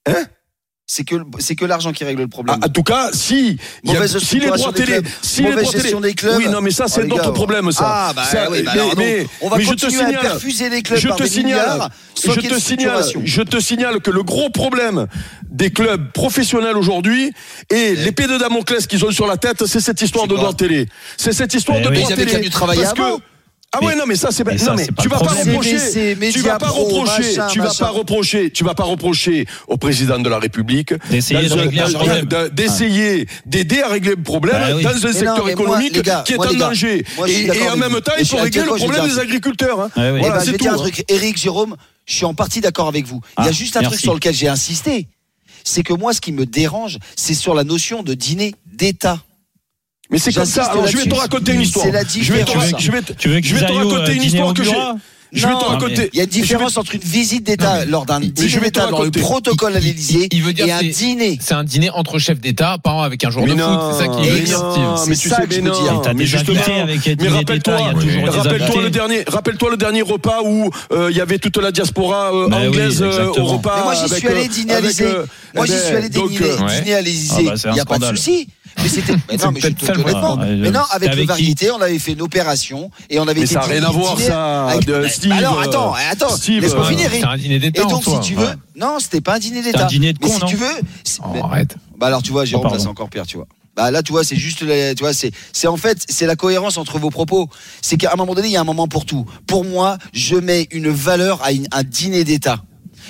Hein? 0.08 0.26
c'est 0.94 1.06
que 1.06 1.16
c'est 1.40 1.56
que 1.56 1.64
l'argent 1.64 1.94
qui 1.94 2.04
règle 2.04 2.24
le 2.24 2.28
problème. 2.28 2.58
Ah, 2.62 2.66
en 2.66 2.70
tout 2.70 2.84
cas, 2.84 3.12
si 3.14 3.58
y 3.86 3.96
a, 3.96 4.08
si 4.10 4.42
les 4.42 4.48
droits 4.48 4.74
télé, 4.74 4.92
clubs, 4.96 5.08
si 5.22 5.42
les 5.42 5.56
droits 5.56 5.72
télé, 5.72 5.96
oui, 6.36 6.50
non, 6.50 6.60
mais 6.60 6.72
ça 6.72 6.90
c'est 6.90 7.04
oh, 7.04 7.08
d'autres 7.08 7.30
oh, 7.30 7.32
problèmes 7.32 7.72
ça. 7.72 8.10
Ah, 8.10 8.14
bah, 8.14 8.24
oui, 8.50 8.62
bah, 8.62 8.72
mais, 8.76 8.82
alors, 8.82 8.90
donc, 8.90 8.98
mais, 8.98 9.28
on 9.40 9.48
va 9.48 9.56
mais 9.56 9.64
continuer 9.64 9.90
je 9.90 9.98
te 9.98 10.06
signale, 10.06 10.66
à 10.66 10.70
les 10.70 10.82
clubs 10.82 11.00
je 11.00 11.08
par 11.08 11.18
te 11.18 11.24
des 11.24 11.30
signale, 11.30 11.90
je 12.22 12.32
te 12.34 12.60
signale, 12.60 13.04
je 13.24 13.42
te 13.42 13.60
signale 13.62 14.02
que 14.02 14.12
le 14.12 14.22
gros 14.22 14.50
problème 14.50 15.08
des 15.50 15.70
clubs 15.70 16.12
professionnels 16.12 16.76
aujourd'hui 16.76 17.32
et 17.70 17.76
eh. 17.76 17.96
l'épée 17.96 18.28
de 18.28 18.38
Damoclès 18.38 18.86
qu'ils 18.86 19.06
ont 19.06 19.12
sur 19.12 19.28
la 19.28 19.38
tête, 19.38 19.66
c'est 19.68 19.80
cette 19.80 20.02
histoire 20.02 20.28
de 20.28 20.36
droits 20.36 20.54
télé. 20.54 20.88
C'est 21.16 21.32
cette 21.32 21.54
histoire 21.54 21.78
eh 21.80 21.86
de 21.86 21.90
droits 21.90 22.10
télé. 22.10 22.50
Parce 22.52 22.94
que 22.94 23.31
ah 23.74 23.80
mais, 23.82 23.96
non 23.96 24.04
mais 24.06 24.18
ça 24.18 24.32
c'est 24.32 24.44
pas, 24.44 24.58
ça, 24.58 24.76
tu 25.02 25.08
vas 25.08 25.20
pas 25.20 25.34
reprocher. 25.34 26.18
Tu 26.34 26.42
vas 26.42 26.58
pas 26.58 26.68
reprocher. 26.68 27.38
tu 27.50 27.62
vas 27.62 27.74
pas 27.74 27.90
reprocher. 27.90 28.52
Tu 28.52 28.66
vas 28.66 28.76
pas 28.76 28.84
reprocher 28.84 29.46
au 29.68 29.78
président 29.78 30.20
de 30.20 30.28
la 30.28 30.40
République 30.40 30.94
d'essayer 31.10 31.48
d'aider 33.46 33.82
à 33.82 33.88
régler 33.88 34.16
le 34.16 34.24
problème 34.24 34.82
dans 34.82 34.90
un 34.90 35.14
secteur 35.14 35.48
économique 35.48 36.02
qui 36.26 36.34
est 36.34 36.38
en 36.38 36.54
danger. 36.54 37.06
Et, 37.28 37.70
en 37.70 37.78
même 37.78 38.02
temps 38.02 38.12
il 38.20 38.28
faut 38.28 38.36
régler 38.38 38.64
le 38.64 38.76
problème 38.76 39.08
des 39.08 39.20
agriculteurs 39.20 39.80
hein. 39.80 39.90
Eric 39.96 40.26
eh 40.26 40.58
ben, 40.58 40.74
hein. 40.74 41.32
Jérôme 41.36 41.78
je 42.06 42.16
suis 42.16 42.26
en 42.26 42.34
partie 42.34 42.60
d'accord 42.60 42.90
avec 42.90 43.06
vous. 43.06 43.22
Il 43.40 43.46
y 43.46 43.48
a 43.48 43.54
juste 43.54 43.78
un 43.78 43.84
truc 43.84 44.00
sur 44.00 44.14
lequel 44.14 44.34
j'ai 44.34 44.50
insisté. 44.50 45.08
C'est 45.64 45.84
que 45.84 45.94
moi 45.94 46.14
ce 46.14 46.20
qui 46.20 46.34
me 46.34 46.46
dérange 46.46 46.98
c'est 47.16 47.36
sur 47.36 47.54
la 47.54 47.64
notion 47.64 48.04
de 48.04 48.16
dîner 48.16 48.54
d'état. 48.66 49.20
Mais 50.12 50.20
c'est 50.20 50.34
comme 50.34 50.46
ça. 50.46 50.66
Alors 50.66 50.88
je 50.88 50.98
vais 50.98 51.06
te 51.06 51.16
raconter 51.16 51.54
une 51.54 51.62
histoire. 51.62 51.88
La 51.92 52.04
je 52.04 52.34
vais 52.34 52.46
je 52.78 52.92
vais 52.92 53.02
te, 53.02 53.14
je 53.22 53.66
te 53.66 53.72
raconter 53.72 54.14
une 54.16 54.24
histoire 54.24 54.54
que 54.54 54.64
j'ai. 54.64 54.76
Je 55.34 55.48
vais 55.48 55.54
raconter. 55.54 56.10
Il 56.14 56.18
y 56.18 56.20
a 56.20 56.24
une 56.24 56.30
différence 56.30 56.78
entre 56.78 56.96
une 56.96 57.02
visite 57.02 57.46
d'État 57.46 57.86
lors 57.86 58.06
d'un 58.06 58.20
dîner 58.20 58.32
d'État 58.32 58.88
dans 58.88 59.04
le 59.04 59.12
protocole 59.12 59.76
à 59.76 59.80
l'Élysée 59.80 60.28
et 60.32 60.72
un 60.72 60.82
dîner. 60.84 61.38
C'est 61.42 61.54
un 61.54 61.64
dîner 61.64 61.90
entre 61.90 62.20
chefs 62.20 62.40
d'État, 62.40 62.78
pas 62.84 63.04
avec 63.04 63.24
un 63.24 63.30
jour 63.30 63.46
de 63.46 63.52
foot. 63.52 63.60
C'est 63.94 64.06
ça 64.06 64.08
qui 64.08 64.28
est 64.28 64.42
bien, 64.42 64.58
Mais 65.08 65.16
tu 65.16 65.30
sais, 65.30 65.36
mais 65.50 65.62
non. 65.62 66.02
Mais 66.16 66.26
justement, 66.26 66.62
rappelle-toi, 67.30 67.94
euh, 67.96 68.30
rappelle-toi 68.30 68.82
le 68.82 68.90
dernier, 68.90 69.24
rappelle-toi 69.28 69.72
le 69.72 69.78
dernier 69.78 70.02
repas 70.02 70.42
où 70.44 70.70
euh, 70.92 71.10
il 71.12 71.18
y 71.18 71.22
avait 71.22 71.40
toute 71.40 71.58
la 71.58 71.72
diaspora 71.72 72.34
euh, 72.34 72.52
anglaise 72.52 73.02
au 73.02 73.46
repas. 73.46 73.84
Moi, 73.84 73.94
j'y 73.96 74.14
suis 74.14 74.28
allé 74.28 74.48
dîner 74.48 74.74
à 74.74 74.82
l'Élysée. 74.82 75.14
Moi, 75.56 75.66
j'y 75.66 75.78
suis 75.78 75.96
allé 75.96 76.10
dîner 76.10 76.94
à 76.94 77.02
l'Élysée. 77.02 77.50
Il 77.66 77.72
n'y 77.74 77.80
a 77.80 77.86
pas 77.86 78.00
de 78.00 78.06
souci. 78.06 78.48
Mais 78.78 78.90
c'était. 78.90 79.14
non, 79.44 79.52
mais 79.52 79.60
je 79.60 79.68
te 79.68 79.86
connais 79.86 80.04
pas. 80.04 80.36
Mais 80.38 80.72
non, 80.72 80.82
avec, 80.92 81.16
le 81.16 81.26
variété, 81.26 81.72
on 81.72 81.82
avait 81.82 82.00
fait 82.00 82.14
une 82.14 82.22
opération 82.22 82.92
et 83.10 83.20
on 83.20 83.28
avait. 83.28 83.42
Mais 83.42 83.46
ça 83.46 83.60
n'a 83.60 83.66
rien 83.66 83.84
à 83.84 83.92
voir 83.92 84.20
ça. 84.20 84.68
Bah, 84.68 84.80
bah 84.88 85.36
alors 85.36 85.60
euh, 85.60 85.64
attends, 85.64 85.94
attends. 85.94 86.36
Laisse-moi 86.48 86.86
euh, 86.86 86.90
finir. 86.90 87.14
Et 87.14 87.72
donc 87.82 88.04
si 88.04 88.20
tu 88.22 88.36
veux, 88.36 88.50
non, 88.76 88.98
c'était 89.00 89.22
pas 89.22 89.36
un 89.36 89.40
dîner 89.40 89.62
d'État. 89.62 89.86
Un 89.86 89.88
dîner 89.88 90.14
de 90.14 90.20
con. 90.20 90.30
Si 90.30 90.40
tu 90.46 90.56
veux, 90.56 90.66
oh, 91.24 91.44
arrête. 91.44 91.76
Bah 91.98 92.08
alors 92.08 92.22
tu 92.24 92.32
vois, 92.32 92.46
Jérôme, 92.46 92.72
là 92.72 92.80
c'est 92.80 92.88
encore 92.88 93.10
pire, 93.10 93.26
tu 93.26 93.38
vois. 93.38 93.48
Bah 93.76 93.90
là, 93.90 94.04
tu 94.04 94.12
vois, 94.12 94.26
c'est 94.26 94.36
juste, 94.36 94.60
tu 94.60 95.00
vois, 95.00 95.14
c'est, 95.14 95.32
c'est 95.54 95.68
en 95.68 95.78
fait, 95.78 96.06
c'est 96.10 96.26
la 96.26 96.36
cohérence 96.36 96.78
entre 96.78 97.00
vos 97.00 97.10
propos. 97.10 97.48
C'est 97.82 97.96
qu'à 97.96 98.12
un 98.12 98.18
moment 98.18 98.36
donné, 98.36 98.50
il 98.50 98.52
y 98.52 98.58
a 98.58 98.62
un 98.62 98.66
moment 98.66 98.90
pour 98.90 99.06
tout. 99.06 99.26
Pour 99.48 99.64
moi, 99.64 99.98
je 100.12 100.36
mets 100.36 100.68
une 100.72 100.90
valeur 100.90 101.42
à 101.42 101.52
un 101.72 101.84
dîner 101.84 102.26
d'État. 102.26 102.64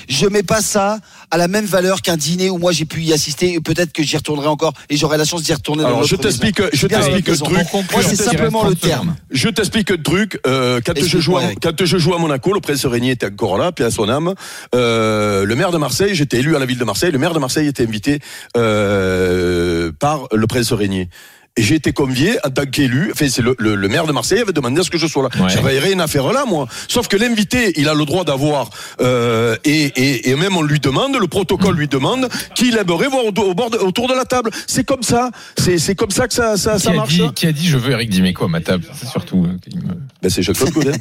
Je 0.08 0.28
mets 0.28 0.44
pas 0.44 0.62
ça 0.62 1.00
à 1.30 1.38
la 1.38 1.48
même 1.48 1.66
valeur 1.66 2.02
qu'un 2.02 2.18
dîner 2.18 2.50
où 2.50 2.58
moi 2.58 2.72
j'ai 2.72 2.86
pu 2.86 3.02
y 3.02 3.14
assister 3.14 3.54
et 3.54 3.60
peut-être 3.60 3.94
que 3.94 4.04
j'y 4.04 4.18
retournerai 4.18 4.48
encore 4.48 4.74
et 4.90 4.98
j'aurai 4.98 5.18
la 5.18 5.26
chance 5.26 5.44
d'y 5.44 5.54
retourner. 5.54 5.84
dans 5.84 5.90
Alors, 5.90 6.04
je 6.04 6.16
t'explique, 6.16 6.62
je 6.74 6.88
t'explique 6.88 7.28
le 7.28 7.38
truc. 7.38 7.74
Moi, 7.74 8.02
c'est 8.04 8.16
simplement 8.16 8.68
le 8.68 8.76
terme. 8.76 9.16
Je 9.32 9.50
t'explique 9.50 9.90
le 9.90 10.02
truc. 10.02 10.40
Euh, 10.46 10.82
quand 10.86 10.94
je 10.96 11.02
Explique-moi, 11.02 11.22
joue, 11.22 11.38
à, 11.38 11.44
Eric. 11.44 11.60
quand 11.62 11.86
je 11.86 11.98
joue 11.98 12.14
à 12.14 12.18
Monaco, 12.20 12.54
le 12.54 12.60
prince 12.60 12.86
Régnier 12.86 13.12
était 13.12 13.28
encore 13.28 13.58
là, 13.58 13.72
puis 13.72 13.86
à 13.86 13.92
son 13.92 14.10
âme. 14.10 14.34
Euh, 14.76 15.46
le 15.46 15.56
maire 15.56 15.72
de 15.72 15.78
Marseille, 15.78 16.16
j'étais 16.16 16.40
élu 16.40 16.56
à 16.56 16.60
la 16.60 16.66
ville 16.66 16.78
de 16.78 16.84
Marseille. 16.84 17.12
Le 17.12 17.20
maire 17.20 17.34
de 17.34 17.40
Marseille 17.40 17.68
était 17.68 17.84
invité 17.84 18.20
euh, 18.58 19.92
par 20.00 20.28
le 20.32 20.48
prince 20.48 20.72
Régnier. 20.74 21.10
Et 21.58 21.64
j'ai 21.64 21.76
été 21.76 21.92
convié 21.92 22.38
en 22.46 22.50
tant 22.50 22.66
qu'élu. 22.66 23.10
Enfin, 23.12 23.28
c'est 23.30 23.42
le, 23.42 23.56
le, 23.60 23.76
le 23.76 23.88
maire 23.90 24.06
de 24.08 24.14
Marseille 24.14 24.40
avait 24.40 24.54
demandé 24.54 24.80
à 24.80 24.84
ce 24.84 24.90
que 24.90 24.98
je 24.98 25.06
sois 25.06 25.24
là. 25.24 25.30
Ouais. 25.44 25.50
J'avais 25.50 25.80
rien 25.80 26.00
à 26.00 26.08
faire 26.08 26.32
là, 26.32 26.46
moi. 26.48 26.66
Sauf 26.88 27.10
que 27.10 27.18
l'invité, 27.18 27.74
il 27.76 27.90
a 27.90 27.94
le 27.94 28.06
droit 28.06 28.24
d'avoir 28.24 28.70
euh, 29.02 29.58
et, 29.66 29.84
et, 29.98 30.30
et 30.30 30.36
même 30.38 30.56
on 30.56 30.62
lui 30.62 30.80
demande, 30.80 31.18
le 31.20 31.28
protocole 31.28 31.76
lui 31.76 31.90
demande 31.90 32.30
qu'il 32.56 32.78
aimerait 32.78 33.08
voir 33.10 33.26
au, 33.26 33.32
au 33.42 33.54
bord 33.54 33.70
de- 33.70 33.78
autour 33.80 34.08
de 34.08 34.14
la 34.14 34.24
table. 34.24 34.50
C'est 34.66 34.86
comme 34.86 35.04
ça. 35.04 35.30
C'est 35.58 35.78
c'est 35.78 35.94
comme 35.96 36.12
ça 36.12 36.30
que 36.30 36.34
ça 36.34 36.56
ça, 36.56 36.76
Qui 36.76 36.84
ça 36.84 36.94
marche. 36.94 37.14
dit, 37.16 37.30
qui 37.36 37.48
a 37.48 37.52
dit 37.52 37.68
je 37.68 37.78
veux 37.78 37.92
Eric 37.92 38.10
Dimeco 38.10 38.46
à 38.46 38.48
ma 38.48 38.62
table 38.62 38.86
C'est 38.98 39.10
surtout. 39.10 39.46
euh, 39.46 39.50
me- 39.76 39.94
Ben, 40.22 40.30
c'est 40.30 40.44
Jacques-Claude 40.44 40.72
Godin. 40.74 40.92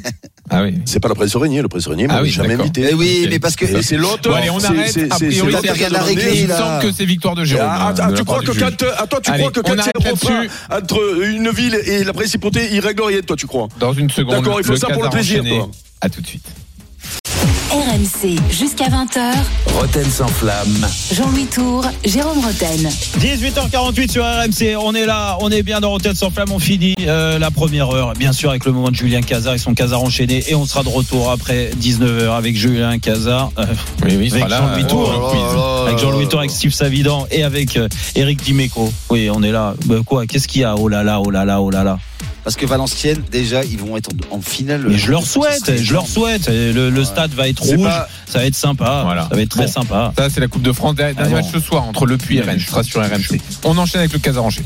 Ah 0.49 0.63
oui. 0.63 0.79
C'est 0.85 0.99
pas 0.99 1.07
le 1.07 1.15
prince 1.15 1.33
Régnier. 1.37 1.61
Le 1.61 1.69
prince 1.69 1.87
Régnier 1.87 2.07
m'a 2.07 2.15
Ah 2.17 2.21
oui, 2.23 2.29
jamais 2.29 2.55
invité. 2.55 2.81
Mais 2.81 2.93
oui, 2.93 3.25
mais 3.29 3.39
parce 3.39 3.55
que 3.55 3.63
Et 3.63 3.81
c'est 3.81 3.95
l'autre. 3.95 4.29
Bon, 4.29 4.35
allez, 4.35 4.49
on 4.49 4.59
c'est- 4.59 4.65
arrête. 4.67 4.91
c'est- 4.91 5.09
A 5.13 5.15
c'est- 5.15 5.27
priori, 5.27 5.53
Il 6.35 6.47
me 6.47 6.53
semble 6.53 6.81
que 6.81 6.91
c'est 6.91 7.05
victoire 7.05 7.35
de 7.35 7.45
Jérôme. 7.45 7.67
Ah, 7.69 7.87
hein, 7.89 7.93
ah, 7.97 8.07
de 8.07 8.11
la 8.11 8.17
tu 8.17 8.25
part 8.25 8.41
crois 8.41 8.53
que 8.53 8.59
quand, 8.59 8.85
ah, 8.97 9.07
toi, 9.07 9.19
tu 9.21 9.31
crois 9.31 9.51
que 9.51 9.59
on 9.61 9.63
quand 9.63 9.83
c'est 9.83 9.91
entre 10.69 11.23
une 11.23 11.49
ville 11.49 11.75
et 11.85 12.03
la 12.03 12.13
principauté, 12.13 12.69
il 12.71 12.79
règle 12.79 13.03
rien, 13.03 13.21
toi, 13.21 13.35
tu 13.35 13.47
crois? 13.47 13.67
Dans 13.79 13.93
une 13.93 14.09
seconde. 14.09 14.35
D'accord, 14.35 14.59
il 14.59 14.65
faut 14.65 14.75
ça 14.75 14.87
pour 14.89 15.03
le 15.03 15.09
plaisir, 15.09 15.43
toi. 15.43 15.69
À 16.01 16.09
tout 16.09 16.21
de 16.21 16.27
suite. 16.27 16.45
RMC 17.71 18.37
jusqu'à 18.49 18.89
20h. 18.89 19.31
Roten 19.79 20.03
sans 20.03 20.27
flamme. 20.27 20.85
Jean-Louis 21.13 21.45
Tour, 21.45 21.85
Jérôme 22.03 22.39
Roten. 22.39 22.89
18h48 23.17 24.11
sur 24.11 24.25
RMC, 24.25 24.75
on 24.77 24.93
est 24.93 25.05
là, 25.05 25.37
on 25.39 25.49
est 25.49 25.63
bien 25.63 25.79
dans 25.79 25.91
Rotten 25.91 26.13
sans 26.13 26.31
flamme, 26.31 26.51
on 26.51 26.59
finit 26.59 26.95
euh, 26.99 27.39
la 27.39 27.49
première 27.49 27.89
heure, 27.89 28.11
bien 28.13 28.33
sûr 28.33 28.49
avec 28.49 28.65
le 28.65 28.73
moment 28.73 28.89
de 28.89 28.95
Julien 28.95 29.21
Cazard 29.21 29.53
et 29.53 29.57
son 29.57 29.73
Cazard 29.73 30.03
enchaîné, 30.03 30.43
et 30.49 30.55
on 30.55 30.65
sera 30.65 30.83
de 30.83 30.89
retour 30.89 31.31
après 31.31 31.71
19h 31.81 32.31
avec 32.35 32.57
Julien 32.57 32.99
Cazard, 32.99 33.53
euh, 33.57 33.63
Oui, 34.03 34.17
oui, 34.17 34.31
avec. 34.33 34.49
Jean-Louis 34.49 34.83
euh, 34.83 34.87
Tour, 34.87 35.11
le 35.13 35.29
quiz. 35.29 35.87
avec 35.87 35.99
Jean-Louis 35.99 36.27
Tour, 36.27 36.39
avec 36.39 36.51
Steve 36.51 36.73
Savidan 36.73 37.25
et 37.31 37.43
avec 37.43 37.77
euh, 37.77 37.87
Eric 38.15 38.43
Dimeco. 38.43 38.91
Oui, 39.09 39.29
on 39.33 39.41
est 39.43 39.51
là. 39.51 39.75
Bah, 39.85 39.95
quoi 40.05 40.25
Qu'est-ce 40.25 40.49
qu'il 40.49 40.61
y 40.61 40.65
a? 40.65 40.75
Oh 40.75 40.89
là 40.89 41.03
là, 41.03 41.21
oh 41.21 41.31
là 41.31 41.45
là, 41.45 41.61
oh 41.61 41.69
là 41.69 41.85
là. 41.85 41.99
Parce 42.43 42.55
que 42.55 42.65
Valenciennes, 42.65 43.21
déjà, 43.31 43.63
ils 43.63 43.77
vont 43.77 43.97
être 43.97 44.09
en, 44.31 44.37
en 44.37 44.41
finale. 44.41 44.85
Mais 44.87 44.97
je 44.97 45.11
leur 45.11 45.25
souhaite, 45.25 45.77
je 45.81 45.93
leur 45.93 46.07
souhaite. 46.07 46.47
Le, 46.49 46.89
le 46.89 47.03
stade 47.03 47.31
va 47.33 47.47
être 47.47 47.61
rouge, 47.63 47.83
pas- 47.83 48.07
ça 48.27 48.39
va 48.39 48.45
être 48.45 48.55
sympa, 48.55 49.01
Voilà. 49.05 49.27
ça 49.29 49.35
va 49.35 49.41
être 49.41 49.49
très 49.49 49.65
Bon. 49.65 49.71
sympa. 49.71 50.13
Ça, 50.17 50.29
c'est 50.29 50.39
la 50.39 50.47
Coupe 50.47 50.63
de 50.63 50.71
France. 50.71 50.95
Dernier 50.95 51.15
Ah 51.19 51.23
bon. 51.25 51.31
match 51.35 51.45
ce 51.53 51.59
soir 51.59 51.83
entre 51.83 52.05
Le 52.05 52.17
Puy 52.17 52.37
et 52.37 52.41
Rennes. 52.41 52.59
Ce 52.59 52.67
sera 52.67 52.83
sur 52.83 53.01
RMC. 53.01 53.39
On 53.63 53.77
enchaîne 53.77 53.99
avec 53.99 54.13
le 54.13 54.19
Casaranché. 54.19 54.61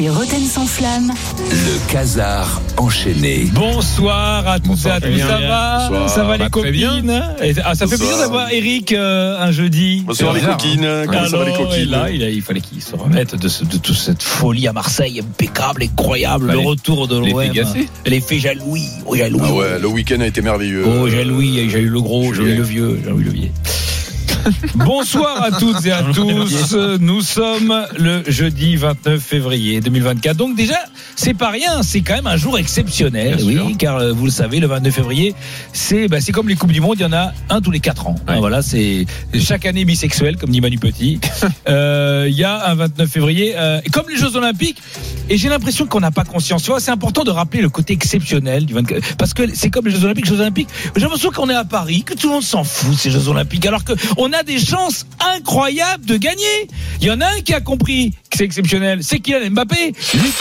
RMC 0.00 0.08
Roten 0.08 0.44
sans 0.46 0.64
flamme. 0.66 1.12
Le 1.50 1.92
casar 1.92 2.62
enchaîné. 2.78 3.46
Bonsoir 3.52 4.48
à 4.48 4.58
tous 4.58 4.86
et 4.86 4.90
à 4.90 5.00
tous, 5.00 5.18
ça 5.18 5.38
va 5.38 5.88
Bonsoir. 5.90 6.08
Ça 6.08 6.22
va 6.24 6.38
Bah, 6.38 6.48
les 6.62 6.70
bien. 6.70 6.90
copines 7.00 7.22
Et- 7.42 7.54
ah, 7.64 7.74
Ça 7.74 7.86
fait 7.86 7.96
plaisir 7.98 8.16
d'avoir 8.18 8.50
Eric 8.50 8.92
euh, 8.92 9.38
un 9.38 9.50
jeudi. 9.52 10.02
Bonsoir 10.06 10.32
les 10.32 10.40
coquines. 10.40 10.88
Comment 11.06 11.28
ça 11.28 11.36
va 11.36 11.44
les 11.44 11.52
coquines 11.52 11.90
là, 11.90 12.08
il, 12.10 12.22
a- 12.22 12.30
il 12.30 12.40
fallait 12.40 12.60
qu'il 12.62 12.80
se 12.82 12.96
remette 12.96 13.34
de, 13.36 13.48
ce- 13.48 13.64
de 13.64 13.76
toute 13.76 13.96
cette 13.96 14.22
folie 14.22 14.66
à 14.68 14.72
Marseille, 14.72 15.20
impeccable, 15.20 15.82
incroyable, 15.82 16.46
Bah, 16.46 16.52
le 16.54 16.60
les- 16.60 16.64
retour 16.66 17.06
de 17.06 17.18
l'effet 17.20 17.52
l'OM. 17.62 17.84
L'effet 18.06 18.38
Jaloui. 18.38 18.84
Oh, 19.06 19.14
Jaloui. 19.16 19.42
Ah 19.44 19.52
ouais, 19.52 19.78
le 19.80 19.88
week-end 19.88 20.20
a 20.20 20.26
été 20.26 20.40
merveilleux. 20.40 20.84
Oh, 20.86 21.08
Jaloui, 21.08 21.68
j'ai 21.68 21.80
eu 21.80 21.88
le 21.88 22.00
gros, 22.00 22.32
j'ai 22.32 22.42
eu 22.42 22.56
le 22.56 22.62
vieux, 22.62 23.00
j'ai 23.04 23.10
eu 23.10 23.22
le 23.24 23.30
vieux. 23.30 23.50
Bonsoir 24.74 25.42
à 25.42 25.50
toutes 25.52 25.84
et 25.86 25.92
à 25.92 26.02
tous. 26.02 26.74
Nous 27.00 27.20
sommes 27.20 27.86
le 27.98 28.22
jeudi 28.28 28.76
29 28.76 29.20
février 29.20 29.80
2024. 29.80 30.36
Donc 30.36 30.56
déjà, 30.56 30.78
c'est 31.16 31.34
pas 31.34 31.50
rien, 31.50 31.82
c'est 31.82 32.00
quand 32.00 32.14
même 32.14 32.26
un 32.26 32.36
jour 32.36 32.58
exceptionnel. 32.58 33.36
Bien 33.36 33.46
oui, 33.46 33.54
sûr. 33.54 33.70
car 33.78 33.96
euh, 33.96 34.12
vous 34.12 34.24
le 34.24 34.30
savez, 34.30 34.60
le 34.60 34.66
29 34.66 34.94
février, 34.94 35.34
c'est 35.72 36.08
bah, 36.08 36.20
c'est 36.20 36.32
comme 36.32 36.48
les 36.48 36.56
coupes 36.56 36.72
du 36.72 36.80
monde, 36.80 36.96
il 36.98 37.02
y 37.02 37.06
en 37.06 37.12
a 37.12 37.32
un 37.48 37.60
tous 37.60 37.70
les 37.70 37.80
quatre 37.80 38.06
ans. 38.06 38.14
Ouais. 38.28 38.34
Ah, 38.36 38.38
Voilà, 38.38 38.62
c'est 38.62 39.06
chaque 39.38 39.66
année 39.66 39.84
bisexuel, 39.84 40.36
comme 40.36 40.50
dit 40.50 40.60
Manu 40.60 40.78
Petit. 40.78 41.20
Euh, 41.68 42.26
Il 42.28 42.36
y 42.36 42.44
a 42.44 42.68
un 42.70 42.74
29 42.74 43.08
février, 43.10 43.52
euh, 43.56 43.80
comme 43.92 44.08
les 44.08 44.16
Jeux 44.16 44.34
Olympiques. 44.36 44.78
Et 45.30 45.38
j'ai 45.38 45.48
l'impression 45.48 45.86
qu'on 45.86 46.00
n'a 46.00 46.10
pas 46.10 46.24
conscience. 46.24 46.68
C'est 46.80 46.90
important 46.90 47.22
de 47.22 47.30
rappeler 47.30 47.62
le 47.62 47.68
côté 47.68 47.92
exceptionnel 47.92 48.66
du 48.66 48.74
24 48.74 49.16
parce 49.16 49.32
que 49.32 49.54
c'est 49.54 49.70
comme 49.70 49.86
les 49.86 49.92
Jeux 49.92 50.04
Olympiques, 50.04 50.26
les 50.28 50.32
Jeux 50.36 50.40
Olympiques. 50.40 50.68
J'ai 50.96 51.02
l'impression 51.02 51.30
qu'on 51.30 51.48
est 51.48 51.54
à 51.54 51.64
Paris, 51.64 52.02
que 52.02 52.14
tout 52.14 52.26
le 52.26 52.34
monde 52.34 52.42
s'en 52.42 52.64
fout 52.64 52.98
ces 52.98 53.12
Jeux 53.12 53.28
Olympiques, 53.28 53.64
alors 53.64 53.84
que 53.84 53.92
on 54.16 54.32
a 54.32 54.42
des 54.42 54.58
chances 54.58 55.06
incroyables 55.36 56.04
de 56.04 56.16
gagner. 56.16 56.68
Il 57.00 57.06
y 57.06 57.10
en 57.12 57.20
a 57.20 57.26
un 57.26 57.40
qui 57.42 57.54
a 57.54 57.60
compris 57.60 58.10
que 58.28 58.38
c'est 58.38 58.44
exceptionnel, 58.44 59.00
c'est 59.02 59.20
Kylian 59.20 59.50
Mbappé. 59.50 59.92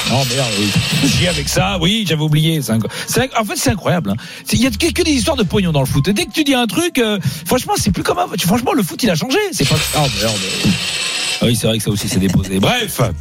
Non 0.09 0.25
merde, 0.25 0.51
oui. 0.59 1.27
Avec 1.27 1.47
ça, 1.47 1.77
oui, 1.79 2.05
j'avais 2.07 2.23
oublié. 2.23 2.59
En 2.59 3.45
fait, 3.45 3.55
c'est 3.55 3.69
incroyable. 3.69 4.09
hein. 4.11 4.15
Il 4.51 4.61
y 4.61 4.65
a 4.65 4.71
que, 4.71 5.03
des 5.03 5.11
histoires 5.11 5.37
de 5.37 5.43
pognon 5.43 5.71
dans 5.71 5.81
le 5.81 5.85
foot. 5.85 6.07
Et 6.07 6.13
dès 6.13 6.25
que 6.25 6.31
tu 6.31 6.43
dis 6.43 6.55
un 6.55 6.65
truc, 6.65 6.97
euh, 6.97 7.19
franchement, 7.45 7.73
c'est 7.77 7.91
plus 7.91 8.03
comme 8.03 8.17
avant. 8.17 8.33
Franchement, 8.39 8.73
le 8.73 8.81
foot, 8.81 9.01
il 9.03 9.09
a 9.11 9.15
changé. 9.15 9.37
C'est 9.51 9.67
pas. 9.69 9.75
Oh 9.97 10.07
merde. 10.19 10.35
Oui, 11.41 11.55
c'est 11.55 11.67
vrai 11.67 11.77
que 11.77 11.83
ça 11.83 11.89
aussi 11.89 12.09
s'est 12.09 12.19
déposé. 12.19 12.59
Bref. 12.59 13.01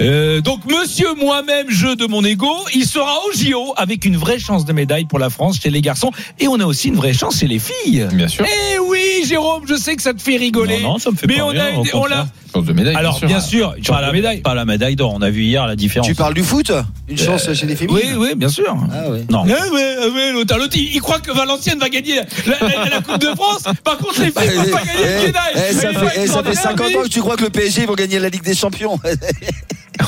Euh, 0.00 0.40
donc, 0.40 0.60
monsieur 0.80 1.14
moi-même, 1.14 1.70
jeu 1.70 1.96
de 1.96 2.06
mon 2.06 2.24
ego, 2.24 2.50
il 2.74 2.84
sera 2.86 3.18
au 3.26 3.32
JO 3.36 3.74
avec 3.76 4.04
une 4.04 4.16
vraie 4.16 4.38
chance 4.38 4.64
de 4.64 4.72
médaille 4.72 5.04
pour 5.06 5.18
la 5.18 5.30
France 5.30 5.58
chez 5.62 5.70
les 5.70 5.80
garçons. 5.80 6.10
Et 6.38 6.48
on 6.48 6.58
a 6.60 6.64
aussi 6.64 6.88
une 6.88 6.96
vraie 6.96 7.12
chance 7.12 7.38
chez 7.38 7.46
les 7.48 7.58
filles. 7.58 8.06
Bien 8.12 8.28
sûr. 8.28 8.44
Eh 8.46 8.78
oui, 8.78 9.24
Jérôme, 9.26 9.64
je 9.68 9.74
sais 9.74 9.96
que 9.96 10.02
ça 10.02 10.14
te 10.14 10.22
fait 10.22 10.36
rigoler. 10.36 10.80
Non, 10.80 10.92
non, 10.92 10.98
ça 10.98 11.10
me 11.10 11.16
fait 11.16 11.26
Mais 11.26 11.36
pas 11.38 11.44
on 11.44 11.50
a, 11.50 11.70
on 11.94 12.06
l'a. 12.06 12.26
de 12.54 12.72
médaille. 12.72 12.96
Alors, 12.96 13.20
bien 13.24 13.40
sûr, 13.40 13.74
tu 13.82 13.90
Pas 13.90 13.98
as 13.98 14.02
la 14.02 14.12
médaille. 14.12 14.40
Pas 14.40 14.54
la 14.54 14.64
médaille 14.64 14.96
d'or. 14.96 15.12
On 15.14 15.22
a 15.22 15.30
vu 15.30 15.42
hier 15.44 15.66
la 15.66 15.76
différence. 15.76 16.06
Tu 16.08 16.14
parles 16.14 16.34
du 16.34 16.42
foot 16.42 16.72
Une 17.08 17.18
chance 17.18 17.52
chez 17.52 17.66
les 17.66 17.76
féminines 17.76 18.16
Oui, 18.16 18.28
oui, 18.30 18.34
bien 18.36 18.48
sûr. 18.48 18.76
Ah. 18.92 19.04
Non. 19.30 19.44
Eh 19.46 19.52
eh 19.52 20.10
ouais, 20.10 20.32
l'autre, 20.32 20.56
l'autre, 20.58 20.74
il, 20.76 20.94
il 20.94 21.00
croit 21.00 21.20
que 21.20 21.30
Valenciennes 21.32 21.78
va 21.78 21.88
gagner 21.88 22.16
la, 22.46 22.68
la- 22.68 22.88
la 22.88 23.00
Coupe 23.00 23.18
de 23.18 23.34
France. 23.34 23.64
Par 23.84 23.98
contre, 23.98 24.20
les 24.20 24.30
filles 24.32 24.58
ne 24.58 24.64
vont 24.64 24.70
pas 24.76 24.82
gagner 24.84 25.04
le 25.04 25.20
Eh, 25.22 25.26
médaille. 25.26 25.42
eh, 25.54 25.72
ça, 25.74 25.88
Mais 25.92 25.94
fait, 25.94 26.20
eh, 26.22 26.26
ça 26.26 26.42
fait 26.42 26.50
extraordinaire, 26.50 26.62
50 26.62 26.86
oui. 26.88 26.96
ans 26.96 27.02
que 27.02 27.08
tu 27.08 27.20
crois 27.20 27.36
que 27.36 27.44
le 27.44 27.50
PSG 27.50 27.86
vont 27.86 27.94
gagner 27.94 28.18
la 28.18 28.28
Ligue 28.28 28.42
des 28.44 28.54
Champions. 28.54 28.98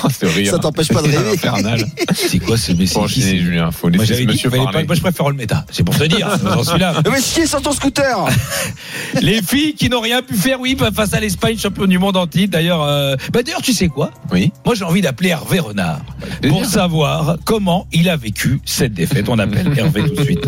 Oh. 0.02 0.08
Ça 0.46 0.58
t'empêche 0.58 0.88
pas 0.88 1.02
de 1.02 1.08
rêver. 1.08 1.84
C'est 2.14 2.38
quoi 2.38 2.56
ce 2.56 2.72
message 2.72 3.10
Julien. 3.10 3.70
Faut 3.70 3.88
Moi, 3.90 4.04
dit 4.04 4.26
monsieur 4.26 4.50
pas- 4.50 4.56
moi, 4.56 4.94
je 4.94 5.00
préfère 5.00 5.26
Olmeta. 5.26 5.64
C'est 5.70 5.84
pour 5.84 5.96
te 5.96 6.04
dire. 6.04 6.28
J'en 6.44 6.64
suis 6.64 6.78
là. 6.78 6.94
Mais 7.10 7.20
qui 7.20 7.40
est 7.40 7.46
sur 7.46 7.60
ton 7.62 7.72
scooter 7.72 8.26
Les 9.22 9.42
filles 9.42 9.74
qui 9.74 9.88
n'ont 9.88 10.00
rien 10.00 10.22
pu 10.22 10.34
faire, 10.34 10.60
oui, 10.60 10.76
face 10.94 11.14
à 11.14 11.20
l'Espagne, 11.20 11.58
champion 11.58 11.86
du 11.86 11.98
monde 11.98 12.16
en 12.16 12.26
titre. 12.26 12.52
D'ailleurs, 12.52 12.82
euh, 12.82 13.16
bah, 13.32 13.42
d'ailleurs, 13.42 13.62
tu 13.62 13.72
sais 13.72 13.88
quoi? 13.88 14.10
Oui. 14.30 14.52
Moi, 14.64 14.74
j'ai 14.74 14.84
envie 14.84 15.00
d'appeler 15.00 15.30
Hervé 15.30 15.60
Renard 15.60 16.00
pour 16.48 16.64
savoir 16.64 17.36
comment 17.44 17.86
il 17.92 18.08
a 18.08 18.16
vécu 18.16 18.60
cette 18.64 18.94
défaite. 18.94 19.28
On 19.28 19.38
appelle 19.38 19.72
Hervé 19.76 20.02
tout 20.04 20.14
de 20.14 20.24
suite. 20.24 20.46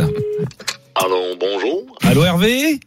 Allô, 0.95 1.37
bonjour. 1.41 1.83
Allô, 2.03 2.25
Hervé? 2.25 2.81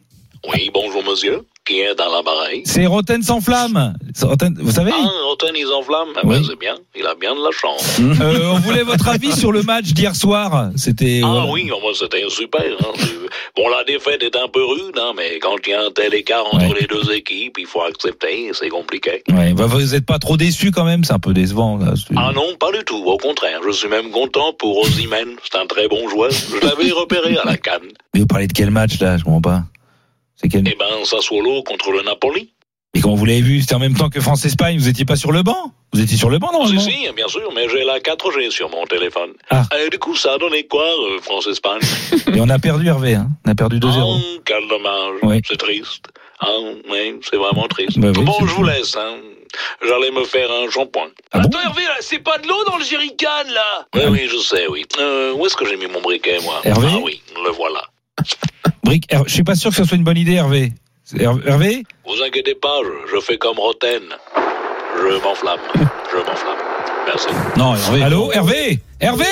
Oui, 0.52 0.70
bonjour, 0.72 1.02
monsieur. 1.08 1.40
Qui 1.66 1.80
est 1.80 1.96
dans 1.96 2.08
l'appareil 2.14 2.62
C'est 2.64 2.86
Roten 2.86 3.22
sans 3.22 3.40
flamme. 3.40 3.94
Roten- 4.22 4.56
vous 4.60 4.70
savez? 4.70 4.92
Ah, 4.94 5.08
Rotten, 5.28 5.50
ils 5.56 5.66
enflamment. 5.66 6.12
Eh 6.22 6.26
Oui. 6.26 6.36
ben, 6.38 6.44
c'est 6.48 6.58
bien. 6.58 6.76
Il 6.96 7.04
a 7.06 7.16
bien 7.16 7.34
de 7.34 7.40
la 7.42 7.50
chance. 7.50 7.98
Euh, 8.00 8.50
on 8.52 8.58
voulait 8.60 8.84
votre 8.84 9.08
avis 9.08 9.32
sur 9.32 9.50
le 9.50 9.62
match 9.64 9.86
d'hier 9.86 10.14
soir. 10.14 10.70
C'était. 10.76 11.20
Ah 11.24 11.28
voilà. 11.28 11.50
oui, 11.50 11.64
moi, 11.82 11.90
c'était 11.98 12.22
super. 12.28 12.60
hein. 12.62 12.92
Bon, 13.56 13.68
la 13.68 13.82
défaite 13.82 14.22
est 14.22 14.36
un 14.36 14.46
peu 14.46 14.64
rude, 14.64 14.96
hein, 14.96 15.12
mais 15.16 15.38
quand 15.40 15.56
il 15.66 15.70
y 15.70 15.74
a 15.74 15.82
un 15.82 15.90
tel 15.90 16.14
écart 16.14 16.44
entre 16.52 16.68
Ouais. 16.68 16.80
les 16.80 16.86
deux 16.86 17.12
équipes, 17.12 17.56
il 17.58 17.66
faut 17.66 17.82
accepter. 17.82 18.50
C'est 18.52 18.68
compliqué. 18.68 19.24
Ouais, 19.32 19.52
bah, 19.52 19.66
vous 19.66 19.80
n'êtes 19.82 20.06
pas 20.06 20.20
trop 20.20 20.36
déçu 20.36 20.70
quand 20.70 20.84
même, 20.84 21.02
c'est 21.02 21.14
un 21.14 21.18
peu 21.18 21.32
décevant. 21.34 21.78
Là. 21.78 21.94
Ah 22.16 22.30
non, 22.32 22.54
pas 22.60 22.70
du 22.70 22.84
tout. 22.84 23.02
Au 23.06 23.16
contraire, 23.18 23.58
je 23.66 23.72
suis 23.72 23.88
même 23.88 24.10
content 24.10 24.52
pour 24.56 24.78
Osimhen. 24.78 25.30
C'est 25.42 25.58
un 25.58 25.66
très 25.66 25.88
bon 25.88 26.08
joueur. 26.08 26.30
Je 26.30 26.64
l'avais 26.64 26.92
repéré 26.92 27.36
à 27.38 27.44
la 27.44 27.56
canne. 27.56 27.88
Mais 28.14 28.20
vous 28.20 28.26
parlez 28.26 28.46
de 28.46 28.52
quel 28.52 28.70
match 28.70 29.00
là? 29.00 29.16
Je 29.18 29.24
comprends 29.24 29.40
pas. 29.40 29.62
C'est 30.36 30.48
quel 30.48 30.66
Eh 30.66 30.76
ben, 30.78 31.04
Sassuolo 31.04 31.62
contre 31.62 31.92
le 31.92 32.02
Napoli. 32.02 32.52
Et 32.94 33.00
comment 33.00 33.14
vous 33.14 33.26
l'avez 33.26 33.42
vu 33.42 33.60
C'était 33.60 33.74
en 33.74 33.78
même 33.78 33.94
temps 33.94 34.08
que 34.08 34.20
France-Espagne. 34.20 34.78
Vous 34.78 34.88
étiez 34.88 35.04
pas 35.04 35.16
sur 35.16 35.30
le 35.30 35.42
banc 35.42 35.72
Vous 35.92 36.00
étiez 36.00 36.16
sur 36.16 36.30
le 36.30 36.38
banc 36.38 36.48
Si, 36.48 36.74
normalement 36.74 36.80
si, 36.80 37.12
bien 37.14 37.28
sûr, 37.28 37.52
mais 37.54 37.68
j'ai 37.68 37.84
la 37.84 37.98
4G 37.98 38.50
sur 38.50 38.70
mon 38.70 38.86
téléphone. 38.86 39.32
Ah. 39.50 39.64
Et 39.84 39.90
du 39.90 39.98
coup, 39.98 40.16
ça 40.16 40.34
a 40.34 40.38
donné 40.38 40.66
quoi, 40.66 40.86
euh, 40.86 41.20
France-Espagne 41.20 41.80
Et 42.34 42.40
on 42.40 42.48
a 42.48 42.58
perdu 42.58 42.86
Hervé. 42.86 43.14
Hein. 43.14 43.28
On 43.46 43.50
a 43.50 43.54
perdu 43.54 43.78
2-0. 43.78 44.00
Oh, 44.02 44.40
quel 44.44 44.66
dommage. 44.68 45.18
Oui. 45.22 45.40
C'est 45.46 45.58
triste. 45.58 46.08
Ah, 46.40 46.48
oui, 46.90 47.18
c'est 47.22 47.36
vraiment 47.36 47.66
triste. 47.68 47.98
Bah 47.98 48.12
oui, 48.16 48.24
bon, 48.24 48.46
je 48.46 48.54
vous 48.54 48.64
laisse. 48.64 48.96
Hein. 48.96 49.16
J'allais 49.86 50.10
me 50.10 50.24
faire 50.24 50.50
un 50.50 50.70
shampoing. 50.70 51.08
Ah 51.32 51.40
bon 51.40 51.48
Attends, 51.48 51.60
Hervé, 51.60 51.82
là, 51.82 51.96
c'est 52.00 52.18
pas 52.18 52.38
de 52.38 52.46
l'eau 52.48 52.64
dans 52.66 52.76
le 52.78 52.84
jerrycan, 52.84 53.44
là 53.52 53.86
Oui, 53.94 54.02
oui, 54.10 54.28
je 54.30 54.38
sais, 54.38 54.66
oui. 54.68 54.84
Euh, 54.98 55.32
où 55.34 55.46
est-ce 55.46 55.56
que 55.56 55.66
j'ai 55.66 55.76
mis 55.76 55.86
mon 55.86 56.00
briquet, 56.00 56.38
moi? 56.42 56.60
Hervé 56.64 56.88
Ah 56.90 56.98
oui, 57.02 57.22
le 57.44 57.50
voilà. 57.50 57.82
Brick, 58.86 59.12
je 59.26 59.32
suis 59.32 59.42
pas 59.42 59.56
sûr 59.56 59.70
que 59.70 59.76
ce 59.76 59.84
soit 59.84 59.96
une 59.96 60.04
bonne 60.04 60.16
idée, 60.16 60.34
Hervé. 60.34 60.72
Hervé 61.18 61.82
Vous 62.06 62.22
inquiétez 62.24 62.54
pas, 62.54 62.78
je, 62.84 63.16
je 63.16 63.20
fais 63.20 63.36
comme 63.36 63.58
Roten. 63.58 64.02
Je 64.96 65.22
m'enflamme. 65.22 65.58
Je 65.74 66.18
m'enflamme. 66.18 66.56
Merci. 67.06 67.26
Non, 67.56 67.74
Hervé. 67.74 68.02
Allô, 68.02 68.32
Hervé 68.32 68.78
Hervé 69.00 69.24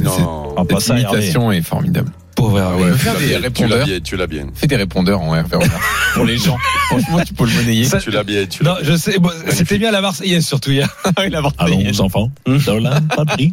Non. 0.00 0.54
Ah, 0.56 0.64
pas 0.64 0.80
ça, 0.80 0.98
Hervé. 0.98 1.16
L'imitation 1.18 1.52
est 1.52 1.62
formidable. 1.62 2.10
Pauvre 2.42 2.58
Hervé. 2.58 2.84
Ouais, 2.84 2.92
faire 2.98 3.16
Tu 3.18 3.26
des 3.26 3.36
répondeurs. 3.36 3.86
tu 4.04 4.16
l'as 4.16 4.26
bien. 4.26 4.46
Fais 4.54 4.66
des 4.66 4.76
répondeurs 4.76 5.20
en 5.20 5.34
Hervé 5.34 5.56
Renard 5.56 5.80
pour 6.14 6.24
les 6.24 6.36
gens. 6.38 6.56
Franchement, 6.88 7.20
tu 7.24 7.34
peux 7.34 7.44
le 7.46 7.52
monnayer. 7.52 7.84
Ça- 7.84 7.98
Tu 7.98 8.10
l'as 8.10 8.24
bien, 8.24 8.44
tu 8.46 8.64
Non, 8.64 8.74
je 8.82 8.96
sais, 8.96 9.18
bon, 9.18 9.30
c'était 9.50 9.78
bien 9.78 9.90
la 9.92 10.00
Marseillaise 10.00 10.44
surtout 10.46 10.70
hier. 10.72 10.88
la 11.16 11.40
Marseillaise. 11.40 12.00
enfants, 12.00 12.30
dans 12.66 12.78
la 12.80 13.00
patrie. 13.00 13.52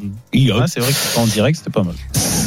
Ah, 0.59 0.65
c'est 0.67 0.79
vrai 0.79 0.91
que 0.91 1.19
en 1.19 1.25
direct, 1.27 1.57
c'était 1.57 1.69
pas 1.69 1.83
mal. 1.83 1.93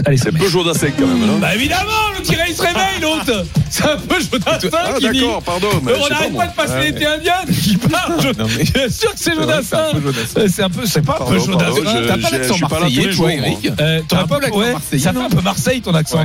Allez, 0.04 0.16
C'est 0.16 0.32
peu 0.32 0.48
Jodasek 0.48 0.94
quand 0.98 1.06
même, 1.06 1.24
non 1.26 1.38
Bah 1.38 1.54
évidemment, 1.54 1.90
le 2.18 2.22
tiré 2.24 2.42
il 2.48 2.54
se 2.54 2.62
réveille 2.62 2.82
l'autre. 3.02 3.44
C'est 3.70 3.84
un 3.84 3.96
peu 3.96 4.16
Jodassin 4.20 4.68
Ah 4.72 4.92
qui 4.98 5.10
dit. 5.10 5.20
d'accord, 5.20 5.42
pardon. 5.44 5.68
mais 5.84 5.92
je 5.94 6.00
on 6.00 6.08
n'arrête 6.08 6.36
pas 6.36 6.46
de 6.48 6.54
passer 6.54 6.72
Ouais. 6.72 6.84
l'été 6.90 7.06
indien 7.06 7.34
qui 7.62 7.76
parle. 7.76 8.20
Non, 8.38 8.46
mais- 8.58 8.64
Bien 8.64 8.88
sûr 8.88 9.12
que 9.12 9.18
c'est 9.18 9.34
Jodassin. 9.34 9.84
Euh, 9.94 10.46
C'est 10.48 10.62
un 10.62 10.70
peu, 10.70 10.84
c'est 10.86 11.02
pas 11.02 11.18
un 11.20 11.24
peu 11.24 11.38
Jodassin. 11.38 11.82
T'as 12.08 12.18
pas 12.18 12.30
l'accent 12.36 12.56
marseillais, 12.58 13.10
toi. 13.14 13.32
Eric 13.32 13.70
Euh, 13.80 14.00
t'aurais 14.08 14.22
un 14.22 14.26
pas 14.26 14.36
peu 14.38 14.42
l'accent 14.42 14.72
marseillais, 14.72 15.02
Ça 15.02 15.12
fait 15.12 15.18
un 15.20 15.28
peu 15.30 15.40
Marseille 15.42 15.80
ton 15.82 15.94
accent, 15.94 16.18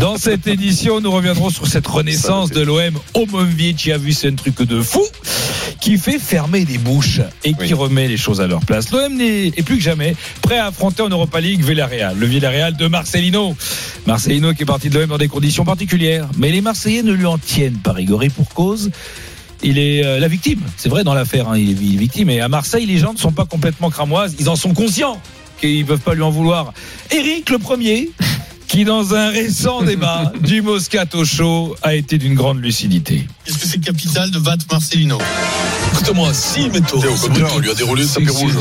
Dans 0.00 0.16
cette 0.16 0.46
édition, 0.46 1.00
nous 1.00 1.10
reviendrons 1.10 1.50
sur 1.50 1.66
cette 1.66 1.86
renaissance 1.86 2.50
de 2.50 2.60
l'OM. 2.60 2.98
Omovic 3.14 3.88
a 3.88 3.98
vu 3.98 4.12
c'est 4.12 4.28
un 4.28 4.34
truc 4.34 4.62
de 4.62 4.80
fou 4.80 5.02
qui 5.80 5.98
fait 5.98 6.18
fermer 6.18 6.64
les 6.64 6.78
bouches 6.78 7.20
et 7.44 7.52
qui 7.54 7.60
Oui. 7.60 7.72
remet 7.74 8.08
les 8.08 8.16
choses 8.16 8.40
à 8.40 8.46
leur 8.46 8.60
place. 8.60 8.90
L'OM 8.90 9.16
n'est 9.16 9.48
est 9.48 9.62
plus 9.62 9.76
que 9.76 9.82
jamais 9.82 10.14
prêt 10.42 10.58
à 10.58 10.66
affronter 10.66 11.02
en 11.02 11.08
Europa 11.08 11.40
League 11.40 11.64
Villarreal, 11.64 12.16
le 12.18 12.26
Villarreal 12.26 12.76
de 12.76 12.86
Marcelino. 12.86 13.56
Marcelino 14.06 14.54
qui 14.54 14.62
est 14.62 14.66
parti 14.66 14.90
de 14.90 14.98
l'OM 14.98 15.08
dans 15.08 15.18
des 15.18 15.28
conditions 15.28 15.64
particulières, 15.64 16.28
mais 16.36 16.50
les 16.50 16.60
Marseillais 16.60 17.02
ne 17.02 17.12
lui 17.12 17.26
en 17.26 17.38
tiennent 17.38 17.78
pas 17.78 17.94
et 17.98 18.28
pour 18.28 18.48
cause. 18.50 18.90
Il 19.62 19.78
est 19.78 20.04
euh, 20.04 20.18
la 20.18 20.28
victime, 20.28 20.60
c'est 20.76 20.88
vrai 20.88 21.04
dans 21.04 21.12
l'affaire, 21.14 21.48
hein, 21.50 21.58
il 21.58 21.70
est 21.70 21.76
il 21.82 21.94
est 21.94 21.98
victime. 21.98 22.30
Et 22.30 22.40
à 22.40 22.48
Marseille, 22.48 22.86
les 22.86 22.98
gens 22.98 23.12
ne 23.12 23.18
sont 23.18 23.32
pas 23.32 23.44
complètement 23.44 23.90
cramoises, 23.90 24.34
ils 24.38 24.48
en 24.48 24.56
sont 24.56 24.72
conscients 24.72 25.20
qu'ils 25.60 25.84
peuvent 25.84 26.00
pas 26.00 26.14
lui 26.14 26.22
en 26.22 26.30
vouloir. 26.30 26.72
Eric, 27.10 27.50
le 27.50 27.58
premier, 27.58 28.10
qui 28.70 28.84
dans 28.84 29.14
un 29.14 29.30
récent 29.30 29.82
débat 29.92 30.32
du 30.40 30.62
Moscato 30.62 31.24
Show 31.24 31.74
a 31.82 31.94
été 31.94 32.18
d'une 32.18 32.34
grande 32.34 32.62
lucidité. 32.62 33.26
Est-ce 33.46 33.58
que 33.58 33.66
c'est 33.66 33.80
capital 33.80 34.30
de 34.30 34.38
battre 34.38 34.64
Marcelino 34.70 35.18
Écoute-moi, 35.92 36.32
si, 36.32 36.70
mais 36.72 36.80
toi. 36.80 37.00
Au 37.04 37.26
contraire, 37.26 37.48
on 37.52 37.58
lui 37.58 37.70
a 37.70 37.74
déroulé 37.74 38.04
le 38.04 38.08
tapis 38.08 38.28
rouge. 38.28 38.52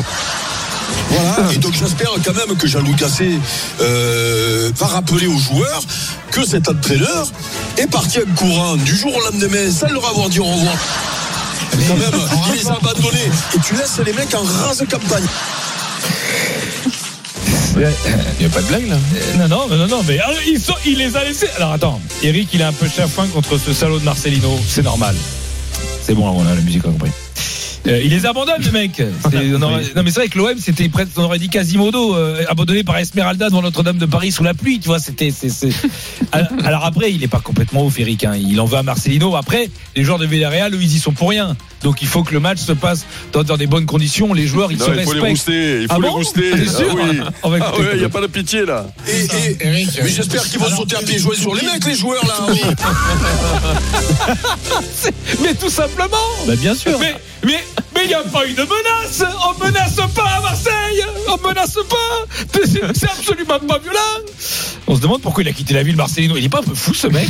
Voilà, 1.12 1.54
et 1.54 1.58
donc 1.58 1.74
j'espère 1.74 2.10
quand 2.26 2.34
même 2.34 2.58
que 2.58 2.68
Jean-Louis 2.68 2.96
Gasset 2.96 3.34
euh, 3.82 4.72
va 4.76 4.88
rappeler 4.88 5.28
aux 5.28 5.38
joueurs 5.38 5.82
que 6.32 6.44
cet 6.44 6.68
entraîneur 6.68 7.28
est 7.78 7.88
parti 7.88 8.20
en 8.20 8.36
courant 8.36 8.76
du 8.78 8.96
jour 8.96 9.16
au 9.16 9.32
lendemain 9.32 9.72
sans 9.72 9.90
leur 9.90 10.08
avoir 10.08 10.30
dit 10.30 10.40
au 10.40 10.46
revoir. 10.46 10.76
Quand 11.88 11.96
même, 11.96 12.22
il 12.48 12.60
les 12.60 12.68
a 12.68 12.74
abandonnés 12.74 13.32
et 13.56 13.60
tu 13.60 13.76
laisses 13.76 14.00
les 14.04 14.14
mecs 14.14 14.34
en 14.34 14.44
rase 14.44 14.84
campagne. 14.90 15.26
Il 17.80 18.40
n'y 18.40 18.46
a 18.46 18.50
pas 18.50 18.62
de 18.62 18.68
blague 18.68 18.88
là 18.88 18.96
Euh, 19.16 19.48
Non, 19.48 19.68
non, 19.70 19.78
non, 19.78 19.88
non, 19.88 20.04
mais 20.08 20.20
ils 20.48 20.60
sont- 20.60 20.74
il 20.86 20.98
les 20.98 21.16
a 21.16 21.24
laissés. 21.24 21.48
Alors 21.56 21.72
attends, 21.72 22.02
Eric, 22.24 22.50
il 22.54 22.62
est 22.62 22.66
un 22.66 22.74
peu 22.74 22.88
chafouin 22.90 23.28
contre 23.28 23.58
ce 23.58 23.72
salaud 23.74 24.00
de 24.00 24.04
Marcelino, 24.04 24.60
c'est 24.68 24.82
normal. 24.84 25.16
C'est 26.02 26.14
bon, 26.14 26.28
on 26.28 26.46
a 26.46 26.56
la 26.56 26.62
musique, 26.62 26.84
a 26.86 26.90
compris. 26.90 27.12
Euh, 27.88 28.02
il 28.04 28.12
les 28.12 28.26
abandonne, 28.26 28.62
le 28.64 28.72
mec. 28.72 28.92
C'est- 28.98 29.54
on 29.56 29.62
aurait- 29.62 29.84
non, 29.96 30.04
mais 30.04 30.12
c'est 30.12 30.20
vrai 30.20 30.28
que 30.28 30.38
l'OM, 30.38 30.58
c'était 30.60 30.90
presque, 30.90 31.12
on 31.18 31.24
aurait 31.24 31.40
dit 31.40 31.50
Quasimodo, 31.50 32.16
euh, 32.16 32.44
abandonné 32.50 32.84
par 32.84 32.98
Esmeralda 32.98 33.50
devant 33.50 33.62
Notre-Dame 33.62 33.98
de 33.98 34.06
Paris 34.06 34.32
sous 34.32 34.44
la 34.44 34.54
pluie, 34.54 34.80
tu 34.80 34.88
vois. 34.90 35.00
C'était, 35.00 35.32
c'est, 35.32 35.50
c'est- 35.50 35.70
Alors, 36.66 36.86
après, 36.86 37.12
il 37.12 37.24
est 37.24 37.28
pas 37.30 37.40
complètement 37.40 37.86
ouf, 37.86 37.98
Eric. 38.00 38.26
Hein. 38.26 38.34
Il 38.40 38.60
en 38.60 38.66
veut 38.66 38.78
à 38.78 38.84
Marcelino. 38.84 39.36
Après, 39.36 39.70
les 39.96 40.04
joueurs 40.04 40.20
de 40.20 40.26
Villarreal, 40.26 40.74
eux, 40.76 40.80
ils 40.82 40.96
y 40.96 41.00
sont 41.00 41.14
pour 41.14 41.30
rien. 41.30 41.56
Donc, 41.84 42.02
il 42.02 42.08
faut 42.08 42.24
que 42.24 42.34
le 42.34 42.40
match 42.42 42.60
se 42.60 42.74
passe 42.74 43.06
dans, 43.32 43.44
dans 43.44 43.56
des 43.58 43.68
bonnes 43.68 43.86
conditions. 43.86 44.34
Les 44.34 44.46
joueurs, 44.46 44.72
ils 44.72 44.78
Non, 44.78 44.86
se 44.86 44.92
il 44.92 45.04
faut 45.04 45.14
les 45.14 45.22
respectent. 45.22 45.30
rouster, 45.30 45.82
il 45.84 45.88
faut 45.88 45.94
Ah 45.94 45.96
les 45.96 46.02
bon 46.02 46.12
rouster. 46.14 46.68
Sûr 46.68 46.88
Ah 46.92 46.96
oui. 47.10 47.18
Va 47.22 47.32
Ah 47.44 47.50
ouais, 47.80 47.86
il 47.94 48.00
n'y 48.00 48.06
a 48.06 48.10
pas 48.10 48.22
de 48.22 48.28
pitié 48.28 48.66
là. 48.66 48.86
Et, 49.08 49.22
et- 49.22 49.58
mais 50.04 50.10
j'espère 50.10 50.44
qu'ils 50.44 50.60
vont 50.60 50.70
sauter 50.70 50.98
à 50.98 51.02
pieds 51.02 51.18
joints 51.18 51.36
sur 51.36 51.56
les 51.56 51.62
mecs, 51.66 51.86
les 51.86 51.96
joueurs 51.96 52.24
là. 52.28 52.48
Mais 55.42 55.54
tout 55.54 55.70
simplement 55.70 56.18
Bah, 56.48 56.56
bien 56.58 56.76
sûr. 56.76 56.98
Mais 57.00 57.16
mais 57.46 57.60
mais 57.96 58.02
il 58.04 58.08
n'y 58.08 58.14
a 58.14 58.22
pas 58.22 58.48
eu 58.48 58.54
de 58.54 58.62
menace 58.62 59.24
On 59.46 59.64
menace 59.66 59.96
pas 60.16 60.24
à 60.24 60.42
Marseille 60.42 61.04
On 61.28 61.48
menace 61.48 61.76
pas 61.90 62.62
C'est 62.96 63.10
absolument 63.10 63.60
pas 63.60 63.80
violent 63.80 64.00
On 64.88 64.96
se 64.96 65.02
demande 65.02 65.22
pourquoi 65.22 65.44
il 65.44 65.50
a 65.50 65.54
quitté 65.54 65.74
la 65.74 65.84
ville 65.84 65.96
Marcelino. 65.96 66.38
Il 66.38 66.46
est 66.46 66.50
pas 66.50 66.60
un 66.60 66.64
peu 66.64 66.76
fou 66.76 66.94
ce 66.94 67.08
mec? 67.08 67.28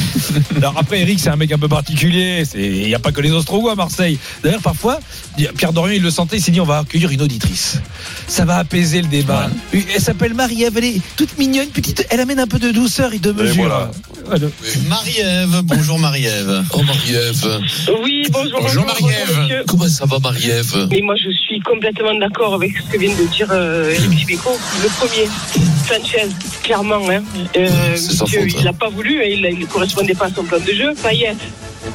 Alors 0.58 0.76
après 0.78 1.02
Eric 1.02 1.20
c'est 1.20 1.30
un 1.30 1.36
mec 1.36 1.52
un 1.52 1.58
peu 1.58 1.68
particulier. 1.68 2.44
Il 2.56 2.88
n'y 2.88 2.96
a 2.96 3.00
pas 3.00 3.12
que 3.12 3.22
les 3.22 3.32
Ostrogoths 3.32 3.72
à 3.74 3.76
Marseille. 3.76 4.18
D'ailleurs 4.44 4.62
parfois 4.62 5.00
Pierre 5.58 5.74
Dorian 5.74 5.94
il 5.96 6.02
le 6.02 6.12
sentait, 6.12 6.38
il 6.38 6.42
s'est 6.42 6.52
dit 6.52 6.62
on 6.62 6.66
va 6.66 6.80
accueillir 6.80 7.12
une 7.12 7.22
auditrice. 7.22 7.78
Ça 8.28 8.46
va 8.46 8.58
apaiser 8.58 9.02
le 9.02 9.08
débat. 9.08 9.50
Elle 9.74 10.02
s'appelle 10.02 10.34
Marie-Ève, 10.34 10.78
elle 10.78 10.86
est 10.86 11.02
toute 11.16 11.38
mignonne, 11.38 11.70
petite, 11.70 12.06
elle 12.10 12.20
amène 12.20 12.40
un 12.40 12.48
peu 12.48 12.60
de 12.60 12.72
douceur 12.72 13.14
et 13.14 13.20
de 13.20 13.32
mesure. 13.32 13.56
voilà. 13.64 13.92
Marie-Ève, 14.88 15.62
bonjour 15.64 15.98
Marie-Ève. 16.00 16.64
Oh 16.74 16.84
Marie-Ève. 16.84 17.62
Oui, 18.04 18.28
bonjour. 18.30 18.60
Bonjour 18.62 18.86
bonjour, 18.86 18.86
Marie-Ève. 18.86 19.64
Comment 19.68 19.88
ça 19.90 20.06
va 20.06 20.20
Marie-Ève? 20.20 20.39
Mais 20.90 21.02
moi, 21.02 21.16
je 21.16 21.30
suis 21.32 21.60
complètement 21.60 22.14
d'accord 22.16 22.54
avec 22.54 22.72
ce 22.78 22.92
que 22.92 22.98
vient 22.98 23.16
de 23.16 23.24
dire 23.26 23.48
euh, 23.52 23.92
Eric 23.92 24.10
Dimeco. 24.10 24.52
Le 24.84 24.90
premier, 24.90 25.28
Sanchez, 25.88 26.30
clairement, 26.64 27.02
hein, 27.10 27.24
euh, 27.58 27.68
il 27.98 28.58
hein. 28.58 28.64
n'a 28.64 28.74
pas 28.74 28.90
voulu, 28.90 29.22
hein, 29.22 29.28
il 29.28 29.60
ne 29.60 29.66
correspondait 29.66 30.14
pas 30.14 30.26
à 30.26 30.30
son 30.30 30.44
plan 30.44 30.60
de 30.60 30.72
jeu. 30.72 30.94
Payet, 31.02 31.36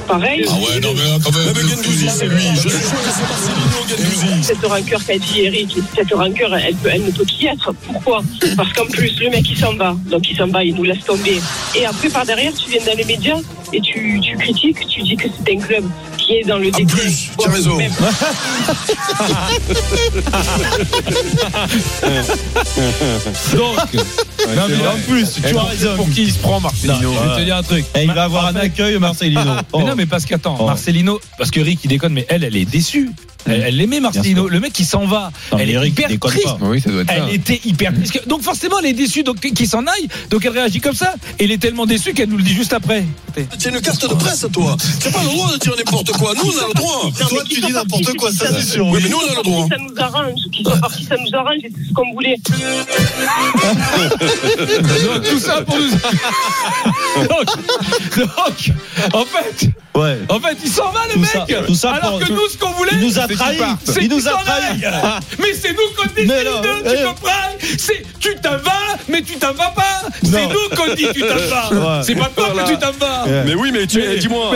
pareil. 0.07 0.45
Ah 0.47 0.53
ouais, 0.53 0.79
non 0.81 0.93
mais 0.93 1.03
là, 1.03 1.17
quand 1.23 1.31
même. 1.31 1.45
Même 1.45 1.67
Gendouzi, 1.67 2.09
c'est 2.09 2.27
lui. 2.27 2.43
Je 2.53 2.59
suis 2.59 2.69
sûr 2.69 2.79
que 2.79 3.11
c'est 3.15 3.21
Marcelino 3.21 3.87
Gendouzi. 3.89 4.43
Cette 4.43 4.65
rancœur 4.65 5.05
qu'a 5.05 5.17
dit 5.17 5.41
Eric, 5.41 5.77
cette 5.95 6.13
rancœur, 6.13 6.55
elle, 6.55 6.75
peut, 6.75 6.89
elle 6.91 7.05
ne 7.05 7.11
peut 7.11 7.25
qu'y 7.25 7.47
être. 7.47 7.73
Pourquoi? 7.85 8.21
Parce 8.57 8.73
qu'en 8.73 8.85
plus, 8.85 9.19
le 9.19 9.29
mec, 9.29 9.49
il 9.49 9.57
s'en 9.57 9.73
va. 9.75 9.95
Donc, 10.09 10.29
il 10.29 10.37
s'en 10.37 10.47
va, 10.47 10.63
il 10.63 10.75
nous 10.75 10.83
laisse 10.83 11.03
tomber. 11.05 11.39
Et 11.75 11.85
après, 11.85 12.09
par 12.09 12.25
derrière, 12.25 12.53
tu 12.53 12.69
viens 12.69 12.83
dans 12.85 12.97
les 12.97 13.05
médias 13.05 13.39
et 13.73 13.81
tu, 13.81 14.19
tu 14.21 14.37
critiques, 14.37 14.87
tu 14.87 15.01
dis 15.01 15.15
que 15.15 15.27
c'est 15.27 15.53
un 15.53 15.59
club 15.59 15.85
qui 16.25 16.33
est 16.33 16.43
dans 16.43 16.57
le 16.57 16.67
En 16.67 16.71
déclin. 16.77 16.85
plus, 16.95 17.29
tu 17.37 17.47
as 17.47 17.51
raison. 17.51 17.77
Même- 17.77 17.91
Donc, 23.55 23.77
non, 24.55 24.63
mais 24.69 24.87
en 24.87 24.97
plus, 25.07 25.27
tu 25.33 25.57
as 25.57 25.63
raison. 25.63 25.95
Pour 25.95 26.09
qui 26.09 26.23
il 26.23 26.31
se 26.31 26.39
prend, 26.39 26.59
Marcelino? 26.59 27.13
Non, 27.13 27.19
je 27.23 27.29
vais 27.29 27.35
te 27.37 27.41
dire 27.45 27.57
un 27.57 27.63
truc. 27.63 27.85
Et 27.95 28.03
il 28.03 28.11
va 28.11 28.23
avoir 28.23 28.47
un 28.47 28.55
accueil, 28.55 28.97
Marcelino. 28.99 29.41
Mais 29.77 29.83
non, 29.83 29.95
mais 29.95 30.05
parce 30.05 30.25
qu'attends, 30.25 30.57
Oh. 30.59 30.65
Marcelino, 30.65 31.19
parce 31.37 31.51
que 31.51 31.59
Rick 31.59 31.79
il 31.83 31.89
déconne, 31.89 32.13
mais 32.13 32.25
elle, 32.29 32.43
elle 32.43 32.55
est 32.55 32.65
déçue. 32.65 33.11
Elle, 33.47 33.63
elle 33.67 33.79
aimait 33.81 33.99
Marcelino. 33.99 34.47
Le 34.47 34.59
mec, 34.59 34.77
il 34.79 34.85
s'en 34.85 35.05
va. 35.05 35.31
Non, 35.51 35.59
elle 35.59 35.69
est 35.69 35.73
Eric, 35.73 35.91
hyper 35.93 36.09
il 36.09 36.13
déconne 36.13 36.31
triste. 36.31 36.45
pas. 36.45 36.57
Oui, 36.61 36.81
ça 36.81 36.89
doit 36.89 37.01
être 37.01 37.09
ça. 37.09 37.15
Elle 37.27 37.35
était 37.35 37.61
hyper 37.65 37.93
triste. 37.93 38.27
Donc 38.27 38.41
forcément, 38.41 38.79
elle 38.79 38.87
est 38.87 38.93
déçue 38.93 39.21
donc 39.23 39.39
qu'il 39.39 39.67
s'en 39.67 39.85
aille. 39.85 40.07
Donc 40.31 40.43
elle 40.45 40.51
réagit 40.53 40.79
comme 40.79 40.95
ça. 40.95 41.13
Et 41.37 41.43
elle 41.43 41.51
est 41.51 41.59
tellement 41.59 41.85
déçue 41.85 42.13
qu'elle 42.13 42.29
nous 42.29 42.37
le 42.37 42.43
dit 42.43 42.53
juste 42.55 42.73
après. 42.73 43.05
As 43.37 43.65
une 43.69 43.81
carte 43.81 44.09
de 44.09 44.15
presse, 44.15 44.45
toi. 44.51 44.75
Tu 44.99 45.07
n'as 45.07 45.13
pas 45.13 45.21
le 45.23 45.29
droit 45.29 45.51
de 45.53 45.57
dire 45.57 45.75
n'importe 45.77 46.11
quoi. 46.17 46.33
Nous, 46.35 46.43
on 46.43 46.57
a 46.63 46.67
le 46.67 46.73
droit. 46.73 47.09
Toi, 47.29 47.43
qui 47.43 47.55
tu 47.55 47.61
dis 47.61 47.71
n'importe 47.73 48.13
quoi, 48.17 48.31
ça, 48.31 48.47
c'est 48.53 48.61
sûr. 48.61 48.85
Oui, 48.87 48.99
mais 49.03 49.09
nous, 49.09 49.17
on 49.17 49.33
a 49.33 49.37
le 49.37 49.43
droit. 49.43 49.67
Ça 49.69 49.77
nous 49.77 49.93
arrange. 49.97 50.39
Qui 50.51 50.63
sont 50.63 50.79
partis, 50.79 51.03
ça 51.03 51.15
nous 51.17 51.35
arrange. 51.35 51.57
et 51.63 51.71
C'est 51.75 51.83
ce 51.87 51.93
qu'on 51.93 52.11
voulait. 52.13 52.37
Tout 55.29 55.39
ça 55.39 55.61
pour 55.61 55.77
nous. 55.77 55.89
donc, 57.27 57.45
donc, 58.17 58.71
en 59.13 59.25
fait, 59.25 59.69
Ouais. 59.95 60.17
en 60.29 60.39
fait, 60.39 60.57
il 60.63 60.69
s'en 60.71 60.91
va 60.91 61.01
le 61.07 61.13
Tout 61.13 61.19
mec. 61.19 61.29
ça- 61.31 61.45
tout 61.65 61.75
ça 61.75 61.91
alors 61.91 62.11
pour- 62.11 62.19
que 62.19 62.25
tout- 62.25 62.33
nous, 62.33 62.49
ce 62.49 62.57
qu'on 62.57 62.71
voulait, 62.71 62.91
Il 62.93 62.99
nous 63.07 63.17
a 63.17 63.21
c'est 63.21 63.27
qu'il 63.29 63.37
trahis. 63.37 63.57
parte. 63.57 63.79
C'est 63.85 64.01
Il 64.03 64.09
nous 64.09 64.27
a 64.27 64.31
aille. 64.31 64.81
Mais 65.39 65.53
c'est 65.53 65.71
nous 65.71 65.77
qu'on 65.95 66.05
dit 66.15 66.27
deux, 66.27 66.33
tu 66.33 66.97
eh. 66.99 67.03
comprends 67.03 67.31
C'est 67.77 68.03
tu 68.19 68.35
t'en 68.41 68.51
vas, 68.57 68.97
mais 69.07 69.21
tu 69.21 69.35
t'en 69.37 69.53
vas 69.53 69.69
pas. 69.69 70.01
C'est 70.23 70.47
nous 70.47 70.75
qu'on 70.75 70.93
dit 70.95 71.07
tu 71.13 71.21
t'en 71.21 71.79
vas. 71.79 72.01
C'est 72.05 72.15
pas 72.15 72.29
toi 72.35 72.49
que 72.63 72.69
tu 72.71 72.77
t'en 72.77 72.91
vas. 72.91 73.25
Mais 73.45 73.55
oui, 73.55 73.71
mais 73.71 73.85
dis-moi, 73.85 74.51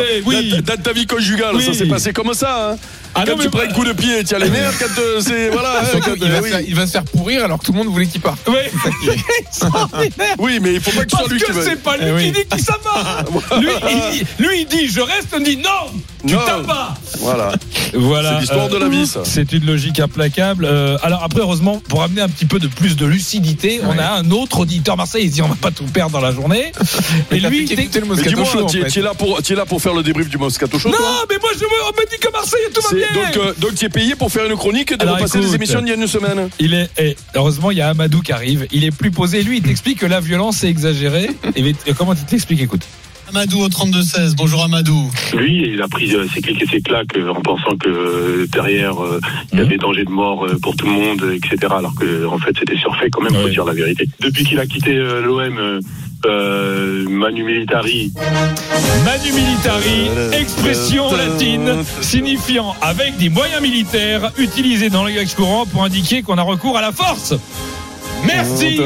dans 0.63 0.81
ta 0.83 0.91
vie 0.93 1.05
conjugale, 1.05 1.61
ça 1.61 1.73
s'est 1.73 1.85
passé 1.85 2.11
comme 2.13 2.33
ça. 2.33 2.75
Ah 3.15 3.23
quand 3.25 3.35
non, 3.35 3.43
tu 3.43 3.49
prends 3.49 3.61
un 3.61 3.67
coup 3.73 3.83
de 3.85 3.93
pied, 3.93 4.19
as 4.19 4.39
les 4.39 4.49
nerfs. 4.49 4.77
Quand 4.79 4.99
euh, 5.01 5.19
c'est 5.19 5.49
voilà. 5.51 5.81
hein, 5.81 5.99
quand, 6.03 6.13
il, 6.15 6.21
va 6.29 6.37
euh, 6.37 6.41
oui. 6.41 6.49
faire, 6.49 6.61
il 6.61 6.75
va 6.75 6.85
se 6.87 6.91
faire 6.91 7.03
pourrir 7.03 7.43
alors 7.45 7.59
que 7.59 7.65
tout 7.65 7.71
le 7.71 7.77
monde 7.79 7.87
voulait 7.87 8.05
qu'il 8.07 8.21
parte. 8.21 8.39
Oui. 8.47 8.55
Oui, 10.39 10.59
mais 10.61 10.73
il 10.75 10.81
faut 10.81 10.91
pas 10.91 11.05
que 11.05 11.11
ce 11.11 11.15
Parce 11.15 11.25
soit 11.25 11.33
lui 11.33 11.39
qui 11.41 11.51
que 11.51 11.61
c'est 11.63 11.81
pas 11.81 11.97
lui 11.97 12.05
Eh 12.07 12.11
oui. 12.13 12.25
qui 12.25 12.31
dit 12.31 12.45
qu'il 12.49 12.63
s'en 12.63 12.73
va. 12.83 13.57
lui, 13.59 13.69
il 13.89 14.11
dit, 14.19 14.25
lui, 14.39 14.61
il 14.61 14.65
dit 14.67 14.87
je 14.87 15.01
reste, 15.01 15.27
on 15.35 15.39
dit 15.39 15.57
non, 15.57 15.91
tu 16.25 16.33
t'en 16.33 16.61
vas. 16.61 16.93
Voilà. 17.19 17.51
Voilà. 17.93 18.33
C'est 18.35 18.39
l'histoire 18.41 18.69
de 18.69 18.77
la 18.77 18.87
vie, 18.87 19.05
ça. 19.07 19.21
C'est 19.23 19.51
une 19.51 19.65
logique 19.65 19.99
implacable. 19.99 20.65
Euh, 20.65 20.97
alors 21.03 21.23
après, 21.23 21.41
heureusement, 21.41 21.81
pour 21.87 22.03
amener 22.03 22.21
un 22.21 22.29
petit 22.29 22.45
peu 22.45 22.59
de 22.59 22.67
plus 22.67 22.95
de 22.95 23.05
lucidité, 23.05 23.81
on 23.83 23.97
a 23.97 24.11
un 24.19 24.29
autre 24.31 24.59
auditeur 24.59 24.97
Marseille. 24.97 25.25
Il 25.25 25.31
dit 25.31 25.41
on 25.41 25.47
va 25.47 25.55
pas 25.55 25.71
tout 25.71 25.85
perdre 25.85 26.11
dans 26.11 26.21
la 26.21 26.31
journée. 26.31 26.71
Et 27.31 27.39
lui, 27.39 27.49
lui, 27.59 27.65
t'es- 27.65 27.73
écouté 27.81 27.99
le 27.99 28.05
Moscato 28.05 28.45
Show, 28.45 28.65
tu 28.65 28.79
es- 28.81 29.01
là 29.01 29.65
pour, 29.65 29.81
faire 29.81 29.93
le 29.93 30.03
débrief 30.03 30.29
du 30.29 30.37
Moscato 30.37 30.77
Show, 30.77 30.89
non, 30.89 30.95
mais 31.29 31.37
moi 31.41 31.49
on 31.51 32.01
me 32.01 32.09
dit 32.09 32.17
que 32.19 32.31
Marseille 32.31 32.59
tout 32.73 32.81
va 32.81 32.89
C'est- 32.89 32.95
bien. 32.95 32.98
Donc, 33.13 33.37
euh, 33.37 33.53
donc 33.59 33.75
tu 33.75 33.85
es 33.85 33.89
payé 33.89 34.15
pour 34.15 34.31
faire 34.31 34.45
une 34.49 34.55
chronique 34.55 34.93
de 34.95 35.01
Alors, 35.01 35.15
repasser 35.15 35.37
les 35.39 35.45
écoute. 35.45 35.55
émissions 35.55 35.79
d'il 35.81 35.89
y 35.89 35.91
a 35.91 35.95
une 35.95 36.07
semaine. 36.07 36.49
Il 36.59 36.73
est, 36.73 36.89
eh, 36.97 37.15
heureusement, 37.35 37.71
il 37.71 37.77
y 37.77 37.81
a 37.81 37.89
Amadou 37.89 38.21
qui 38.21 38.31
arrive. 38.31 38.67
Il 38.71 38.83
est 38.83 38.95
plus 38.95 39.11
posé. 39.11 39.43
Lui, 39.43 39.57
il 39.57 39.63
t'explique 39.63 39.99
que 39.99 40.05
la 40.05 40.19
violence 40.19 40.63
est 40.63 40.69
exagérée. 40.69 41.29
Et 41.55 41.61
mais- 41.61 41.73
comment 41.97 42.13
il 42.13 42.25
t'explique 42.25 42.61
Écoute? 42.61 42.81
Amadou 43.29 43.59
au 43.59 43.69
32-16. 43.69 44.35
Bonjour 44.35 44.63
Amadou. 44.63 45.11
Lui, 45.37 45.73
il 45.73 45.81
a 45.83 45.87
pris 45.87 46.15
euh, 46.15 46.25
ses 46.33 46.41
clics 46.41 46.63
et 46.63 46.65
ses 46.65 46.81
claques 46.81 47.15
euh, 47.15 47.29
en 47.29 47.41
pensant 47.41 47.77
que 47.77 47.87
euh, 47.87 48.47
derrière, 48.51 49.03
euh, 49.03 49.19
il 49.53 49.59
y 49.59 49.61
avait 49.61 49.77
danger 49.77 50.03
de 50.03 50.09
mort 50.09 50.45
euh, 50.47 50.57
pour 50.59 50.75
tout 50.75 50.87
le 50.87 50.93
monde, 50.93 51.23
etc. 51.35 51.71
Alors 51.77 51.93
que, 51.93 52.25
en 52.25 52.39
fait, 52.39 52.55
c'était 52.57 52.75
surfait 52.77 53.09
quand 53.11 53.21
même, 53.21 53.35
faut 53.39 53.49
dire 53.49 53.65
la 53.65 53.73
vérité. 53.73 54.09
Depuis 54.19 54.45
qu'il 54.45 54.59
a 54.59 54.65
quitté 54.65 54.95
euh, 54.95 55.21
l'OM, 55.21 55.79
euh, 56.25 57.07
Manu 57.07 57.43
Militari, 57.43 58.11
Manu 59.05 59.31
Militari, 59.31 60.09
expression 60.33 61.11
latine 61.15 61.83
signifiant 62.01 62.75
avec 62.81 63.17
des 63.17 63.29
moyens 63.29 63.61
militaires 63.61 64.31
utilisés 64.37 64.89
dans 64.89 65.03
le 65.03 65.11
langage 65.11 65.35
courant 65.35 65.65
pour 65.65 65.83
indiquer 65.83 66.21
qu'on 66.21 66.37
a 66.37 66.41
recours 66.41 66.77
à 66.77 66.81
la 66.81 66.91
force. 66.91 67.33
Merci. 68.25 68.75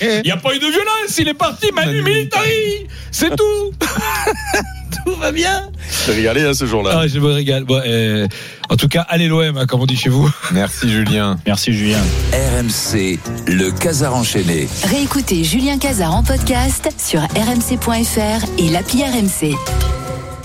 Il 0.00 0.22
n'y 0.24 0.30
a 0.30 0.36
pas 0.36 0.54
eu 0.54 0.58
de 0.58 0.66
violence, 0.66 1.18
il 1.18 1.28
est 1.28 1.34
parti, 1.34 1.70
Manu 1.72 2.02
Militari. 2.02 2.88
C'est 3.12 3.36
tout. 3.36 3.72
tout 5.04 5.14
va 5.16 5.32
bien. 5.32 5.70
T'es 6.06 6.12
régalé 6.12 6.42
hein, 6.42 6.54
ce 6.54 6.66
jour-là. 6.66 7.00
Ah, 7.02 7.06
je 7.06 7.18
me 7.18 7.32
régale. 7.32 7.64
Bon, 7.64 7.80
euh, 7.84 8.26
en 8.68 8.76
tout 8.76 8.88
cas, 8.88 9.02
allez 9.08 9.28
l'OM, 9.28 9.56
hein, 9.56 9.66
comme 9.66 9.80
on 9.80 9.86
dit 9.86 9.96
chez 9.96 10.08
vous. 10.08 10.30
Merci 10.52 10.90
Julien. 10.90 11.38
Merci 11.46 11.72
Julien. 11.72 12.00
RMC, 12.32 13.18
le 13.46 13.70
Casar 13.70 14.14
enchaîné. 14.14 14.68
Réécoutez 14.84 15.44
Julien 15.44 15.78
Cazard 15.78 16.14
en 16.14 16.22
podcast 16.22 16.88
sur 16.98 17.20
rmc.fr 17.20 18.46
et 18.58 18.68
l'appli 18.70 19.02
RMC. 19.04 19.99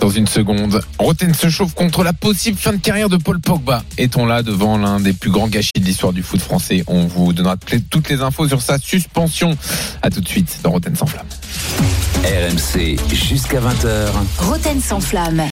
Dans 0.05 0.11
une 0.11 0.27
seconde, 0.27 0.83
Roten 0.99 1.33
se 1.33 1.49
chauffe 1.49 1.73
contre 1.73 2.03
la 2.03 2.13
possible 2.13 2.59
fin 2.59 2.73
de 2.73 2.77
carrière 2.77 3.09
de 3.09 3.17
Paul 3.17 3.39
Pogba. 3.39 3.83
Est-on 3.97 4.27
là 4.27 4.43
devant 4.43 4.77
l'un 4.77 4.99
des 4.99 5.13
plus 5.13 5.31
grands 5.31 5.47
gâchis 5.47 5.71
de 5.79 5.83
l'histoire 5.83 6.13
du 6.13 6.21
foot 6.21 6.39
français? 6.39 6.83
On 6.85 7.07
vous 7.07 7.33
donnera 7.33 7.55
toutes 7.89 8.09
les 8.09 8.21
infos 8.21 8.47
sur 8.47 8.61
sa 8.61 8.77
suspension. 8.77 9.57
À 10.03 10.11
tout 10.11 10.21
de 10.21 10.27
suite 10.27 10.59
dans 10.61 10.69
Roten 10.69 10.95
sans 10.95 11.07
flamme. 11.07 11.25
RMC, 12.23 12.99
jusqu'à 13.15 13.59
20h. 13.59 14.11
Roten 14.47 14.79
sans 14.79 14.99
flamme. 14.99 15.47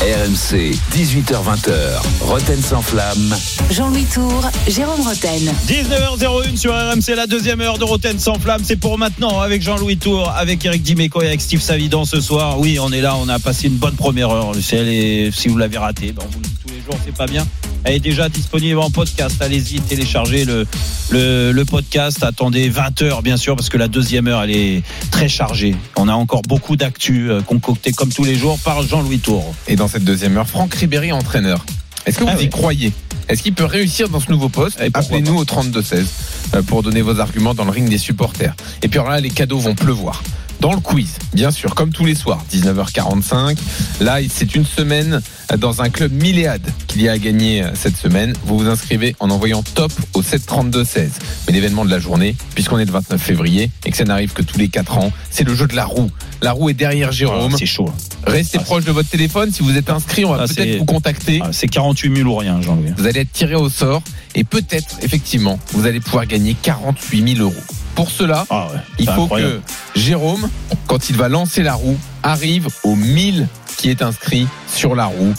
RMC, 0.00 0.76
18h20h. 0.94 1.72
Roten 2.20 2.62
sans 2.62 2.82
flamme. 2.82 3.34
Jean-Louis 3.72 4.04
Tour, 4.14 4.48
Jérôme 4.68 5.00
Roten. 5.00 5.52
19h01 5.66 6.56
sur 6.56 6.72
RMC, 6.72 7.16
la 7.16 7.26
deuxième 7.26 7.60
heure 7.60 7.78
de 7.78 7.84
Roten 7.84 8.16
sans 8.20 8.34
flamme. 8.38 8.60
C'est 8.64 8.76
pour 8.76 8.96
maintenant 8.96 9.40
avec 9.40 9.60
Jean-Louis 9.60 9.96
Tour, 9.96 10.30
avec 10.36 10.64
Eric 10.64 10.84
Dimeco 10.84 11.20
et 11.22 11.26
avec 11.26 11.40
Steve 11.40 11.60
Savidan 11.60 12.04
ce 12.04 12.20
soir. 12.20 12.60
Oui, 12.60 12.78
on 12.80 12.92
est 12.92 13.00
là, 13.00 13.16
on 13.16 13.28
a 13.28 13.40
passé 13.40 13.66
une 13.66 13.74
bonne 13.76 13.96
première 13.96 14.30
heure. 14.30 14.52
Si, 14.60 14.76
elle 14.76 14.88
est- 14.88 15.36
si 15.36 15.48
vous 15.48 15.58
l'avez 15.58 15.78
raté, 15.78 16.12
ben 16.12 16.22
on 16.24 16.30
vous 16.30 16.38
le 16.42 16.46
dit 16.46 16.54
tous 16.64 16.72
les 16.72 16.80
jours, 16.80 16.94
c'est 17.04 17.14
pas 17.16 17.26
bien. 17.26 17.44
Elle 17.84 17.94
est 17.94 18.00
déjà 18.00 18.28
disponible 18.28 18.78
en 18.80 18.90
podcast. 18.90 19.36
Allez-y, 19.40 19.80
téléchargez 19.80 20.44
le, 20.44 20.66
le, 21.10 21.52
le 21.52 21.64
podcast. 21.64 22.22
Attendez 22.22 22.68
20 22.68 23.02
heures, 23.02 23.22
bien 23.22 23.36
sûr, 23.36 23.56
parce 23.56 23.68
que 23.68 23.78
la 23.78 23.88
deuxième 23.88 24.26
heure, 24.28 24.42
elle 24.42 24.50
est 24.54 24.82
très 25.10 25.28
chargée. 25.28 25.74
On 25.96 26.08
a 26.08 26.12
encore 26.12 26.42
beaucoup 26.42 26.76
d'actu 26.76 27.30
euh, 27.30 27.40
concocté 27.40 27.92
comme 27.92 28.10
tous 28.12 28.24
les 28.24 28.34
jours 28.36 28.58
par 28.64 28.82
Jean-Louis 28.82 29.18
Tour. 29.20 29.54
Et 29.68 29.76
dans 29.76 29.87
cette 29.88 30.04
deuxième 30.04 30.36
heure, 30.36 30.48
Franck 30.48 30.74
Ribéry, 30.74 31.12
entraîneur. 31.12 31.64
Est-ce 32.06 32.18
que 32.18 32.24
vous 32.24 32.30
Ah 32.32 32.42
y 32.42 32.48
croyez? 32.48 32.92
Est-ce 33.28 33.42
qu'il 33.42 33.52
peut 33.52 33.64
réussir 33.64 34.08
dans 34.08 34.20
ce 34.20 34.30
nouveau 34.30 34.48
poste? 34.48 34.80
Et 34.80 34.90
pourquoi 34.90 35.16
Appelez-nous 35.18 35.38
au 35.38 35.44
32-16 35.44 36.06
euh, 36.54 36.62
pour 36.62 36.82
donner 36.82 37.02
vos 37.02 37.20
arguments 37.20 37.54
dans 37.54 37.64
le 37.64 37.70
ring 37.70 37.88
des 37.88 37.98
supporters. 37.98 38.54
Et 38.82 38.88
puis 38.88 38.98
alors 38.98 39.12
là, 39.12 39.20
les 39.20 39.30
cadeaux 39.30 39.58
vont 39.58 39.74
pleuvoir. 39.74 40.22
Dans 40.60 40.72
le 40.74 40.80
quiz, 40.80 41.10
bien 41.34 41.52
sûr, 41.52 41.74
comme 41.76 41.90
tous 41.90 42.04
les 42.04 42.16
soirs, 42.16 42.44
19h45. 42.52 43.56
Là, 44.00 44.18
c'est 44.28 44.56
une 44.56 44.66
semaine 44.66 45.20
dans 45.56 45.82
un 45.82 45.88
club 45.88 46.10
milléade 46.12 46.66
qu'il 46.88 47.00
y 47.02 47.08
a 47.08 47.12
à 47.12 47.18
gagner 47.18 47.62
euh, 47.62 47.70
cette 47.74 47.96
semaine. 47.96 48.34
Vous 48.44 48.58
vous 48.58 48.66
inscrivez 48.66 49.14
en 49.20 49.30
envoyant 49.30 49.62
top 49.62 49.92
au 50.14 50.22
732-16. 50.22 51.10
Mais 51.46 51.52
l'événement 51.52 51.84
de 51.84 51.90
la 51.90 52.00
journée, 52.00 52.34
puisqu'on 52.56 52.78
est 52.80 52.84
le 52.84 52.90
29 52.90 53.20
février 53.22 53.70
et 53.86 53.90
que 53.92 53.96
ça 53.96 54.04
n'arrive 54.04 54.32
que 54.32 54.42
tous 54.42 54.58
les 54.58 54.68
4 54.68 54.98
ans, 54.98 55.12
c'est 55.30 55.44
le 55.44 55.54
jeu 55.54 55.68
de 55.68 55.76
la 55.76 55.84
roue. 55.84 56.10
La 56.42 56.50
roue 56.52 56.70
est 56.70 56.74
derrière 56.74 57.12
Jérôme. 57.12 57.52
Ah, 57.54 57.56
c'est 57.58 57.66
chaud. 57.66 57.90
Restez 58.26 58.58
Ah, 58.60 58.64
proche 58.64 58.84
de 58.84 58.90
votre 58.92 59.08
téléphone. 59.08 59.52
Si 59.52 59.62
vous 59.62 59.76
êtes 59.76 59.90
inscrit, 59.90 60.24
on 60.24 60.32
va 60.34 60.42
Ah, 60.42 60.48
peut-être 60.48 60.78
vous 60.78 60.84
contacter. 60.84 61.40
Ah, 61.42 61.50
C'est 61.52 61.68
48 61.68 62.16
000 62.16 62.28
ou 62.28 62.34
rien, 62.34 62.60
Jean-Louis. 62.62 62.90
Vous 62.96 63.06
allez 63.06 63.20
être 63.20 63.32
tiré 63.32 63.54
au 63.54 63.68
sort 63.70 64.02
et 64.34 64.42
peut-être, 64.42 64.98
effectivement, 65.02 65.58
vous 65.72 65.86
allez 65.86 66.00
pouvoir 66.00 66.26
gagner 66.26 66.56
48 66.60 67.36
000 67.36 67.48
euros. 67.48 67.54
Pour 67.98 68.10
cela, 68.10 68.46
Ah 68.50 68.68
ouais, 68.72 68.80
il 68.98 69.06
faut 69.06 69.22
incroyable. 69.24 69.60
que 69.94 70.00
Jérôme, 70.00 70.48
quand 70.86 71.10
il 71.10 71.16
va 71.16 71.28
lancer 71.28 71.62
la 71.62 71.74
roue, 71.74 71.98
arrive 72.22 72.68
aux 72.84 72.94
1000 72.96 73.46
qui 73.76 73.90
est 73.90 74.02
inscrit 74.02 74.46
sur 74.72 74.94
la 74.94 75.06
roue. 75.06 75.34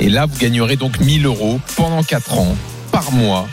Et 0.00 0.08
là, 0.08 0.26
vous 0.26 0.36
gagnerez 0.38 0.76
donc 0.76 1.00
1000 1.00 1.26
euros 1.26 1.60
pendant 1.76 2.02
4 2.02 2.38
ans, 2.38 2.56
par 2.92 3.10
mois. 3.12 3.48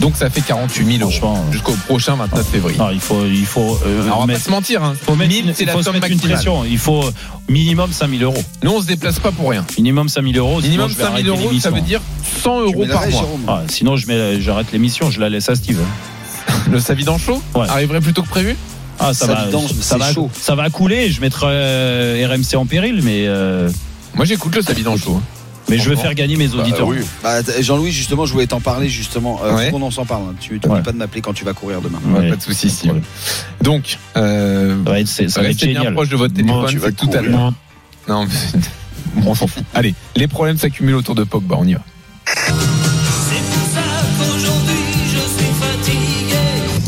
Donc 0.00 0.14
ça 0.16 0.30
fait 0.30 0.42
48 0.42 0.98
000 0.98 1.10
euros 1.10 1.36
jusqu'au 1.50 1.72
prochain 1.72 2.14
29 2.14 2.46
février. 2.46 2.78
Non, 2.78 2.90
il 2.92 3.00
faut, 3.00 3.26
il 3.26 3.44
faut, 3.44 3.76
euh, 3.84 4.04
Alors, 4.04 4.20
on 4.20 4.26
va 4.26 4.34
pas 4.34 4.38
se 4.38 4.48
mentir, 4.48 4.84
hein. 4.84 4.94
faut 5.02 5.16
mettre, 5.16 5.32
1000, 5.34 5.52
c'est 5.56 5.64
il 5.64 5.66
la 5.66 5.72
somme 5.82 5.94
mettre 5.94 6.06
une 6.06 6.12
maximale. 6.12 6.34
pression. 6.36 6.64
Il 6.64 6.78
faut 6.78 7.04
minimum 7.48 7.90
5000 7.92 8.22
euros. 8.22 8.42
Nous, 8.62 8.70
on 8.70 8.80
se 8.80 8.86
déplace 8.86 9.18
pas 9.18 9.32
pour 9.32 9.50
rien. 9.50 9.64
Minimum 9.76 10.08
5000 10.08 10.38
euros. 10.38 10.60
sinon 10.60 10.68
Minimum 10.68 10.88
je 10.90 10.94
vais 10.96 11.02
5000 11.02 11.28
arrêter 11.30 11.46
euros, 11.48 11.58
ça 11.60 11.70
veut 11.70 11.80
dire 11.80 12.00
100 12.42 12.60
euros 12.60 12.84
par 12.86 13.08
mois. 13.08 13.28
Ah, 13.48 13.62
sinon, 13.68 13.96
je 13.96 14.06
mets, 14.06 14.40
j'arrête 14.40 14.70
l'émission, 14.72 15.10
je 15.10 15.18
la 15.18 15.28
laisse 15.28 15.48
à 15.48 15.56
Steve. 15.56 15.80
Le 16.70 16.80
Savidan 16.80 17.18
chaud 17.18 17.42
Ouais. 17.54 17.66
arriverait 17.68 18.00
plus 18.00 18.12
tôt 18.12 18.22
que 18.22 18.28
prévu 18.28 18.56
Ah, 18.98 19.14
ça, 19.14 19.26
Ça 19.26 19.34
va, 19.34 19.44
vidange, 19.46 19.70
ça 19.80 19.96
va, 19.98 20.12
chaud. 20.12 20.30
ça 20.32 20.54
va 20.54 20.70
couler. 20.70 21.10
Je 21.10 21.20
mettrai 21.20 21.46
euh, 21.50 22.26
RMC 22.28 22.56
en 22.56 22.66
péril, 22.66 23.00
mais 23.02 23.26
euh, 23.26 23.70
Moi, 24.14 24.24
j'écoute 24.24 24.54
le 24.56 24.62
Savidan 24.62 24.96
chaud. 24.96 25.20
mais 25.68 25.78
je 25.78 25.88
veux 25.88 25.96
faire 25.96 26.14
gagner 26.14 26.36
mes 26.36 26.52
auditeurs. 26.54 26.88
oui. 26.88 26.98
Bah, 27.22 27.36
Jean-Louis, 27.60 27.92
justement, 27.92 28.26
je 28.26 28.32
voulais 28.32 28.46
t'en 28.46 28.60
parler 28.60 28.88
justement. 28.88 29.40
Euh, 29.44 29.54
Ouais. 29.54 29.70
qu'on 29.70 29.82
en 29.82 29.90
s'en 29.90 30.04
parle. 30.04 30.22
hein. 30.30 30.34
Tu 30.40 30.54
n'oublies 30.54 30.68
Ouais. 30.70 30.82
pas 30.82 30.92
de 30.92 30.96
m'appeler 30.96 31.20
quand 31.20 31.32
tu 31.34 31.44
vas 31.44 31.52
courir 31.52 31.80
demain. 31.80 32.00
Ouais. 32.06 32.30
Pas 32.30 32.36
de 32.36 32.52
Steve. 32.52 32.74
problème. 32.76 33.02
Donc, 33.62 33.98
euh, 34.16 34.76
Ça 34.84 34.90
va 34.90 35.00
être, 35.00 35.08
c'est- 35.08 35.28
ça 35.28 35.40
va 35.40 35.46
être 35.48 35.52
restez 35.54 35.66
bien 35.68 35.80
génial. 35.80 35.94
proche 35.94 36.08
de 36.08 36.16
votre 36.16 36.34
Moi, 36.34 36.42
téléphone, 36.42 36.70
tu 36.70 36.78
vas 36.78 36.92
tout 36.92 37.10
à 37.16 37.20
l'heure. 37.22 37.52
Non, 38.08 38.24
mais 38.26 38.60
bon, 39.22 39.30
on 39.30 39.34
s'en 39.34 39.46
fout. 39.46 39.62
Allez, 39.74 39.94
les 40.16 40.26
problèmes 40.26 40.56
s'accumulent 40.58 40.94
autour 40.96 41.14
de 41.14 41.22
Pogba, 41.24 41.56
on 41.58 41.64
y 41.66 41.74
va. 41.74 41.80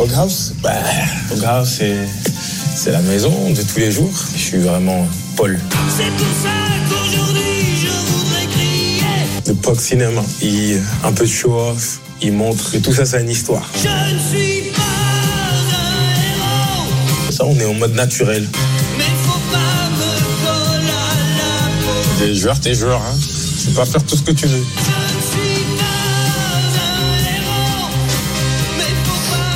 Poghouse 0.00 0.54
bah, 0.62 0.70
Poghouse, 1.28 1.68
c'est, 1.76 1.94
c'est 2.74 2.90
la 2.90 3.02
maison 3.02 3.50
de 3.50 3.60
tous 3.60 3.80
les 3.80 3.92
jours. 3.92 4.10
Je 4.32 4.38
suis 4.40 4.56
vraiment 4.56 5.06
Paul. 5.36 5.60
C'est 5.94 6.10
pour 6.16 6.26
ça 6.42 6.48
qu'aujourd'hui 6.88 7.76
je 7.82 7.88
voudrais 8.10 8.46
crier. 8.46 9.02
Le 9.46 9.54
Pog 9.56 9.78
Cinéma, 9.78 10.22
il, 10.40 10.80
un 11.04 11.12
peu 11.12 11.24
de 11.24 11.30
show-off, 11.30 12.00
il 12.22 12.32
montre 12.32 12.70
que 12.70 12.78
tout 12.78 12.94
ça, 12.94 13.04
c'est 13.04 13.20
une 13.20 13.28
histoire. 13.28 13.68
Je 13.74 13.88
ne 14.14 14.18
suis 14.18 14.70
pas 14.70 14.80
un 15.76 16.08
héros, 16.32 17.30
Ça, 17.30 17.44
on 17.44 17.54
est 17.58 17.66
en 17.66 17.74
mode 17.74 17.94
naturel. 17.94 18.48
mais 18.96 19.04
faut 19.26 19.38
pas 19.52 19.90
me 19.98 20.08
coller 20.46 20.88
à 20.88 21.16
la 21.36 21.68
peau. 21.84 22.24
Des 22.24 22.34
joueurs, 22.36 22.58
t'es 22.58 22.74
joueur, 22.74 23.02
hein. 23.02 23.18
Tu 23.60 23.66
peux 23.66 23.72
pas 23.74 23.84
faire 23.84 24.02
tout 24.02 24.16
ce 24.16 24.22
que 24.22 24.32
tu 24.32 24.46
veux. 24.46 24.64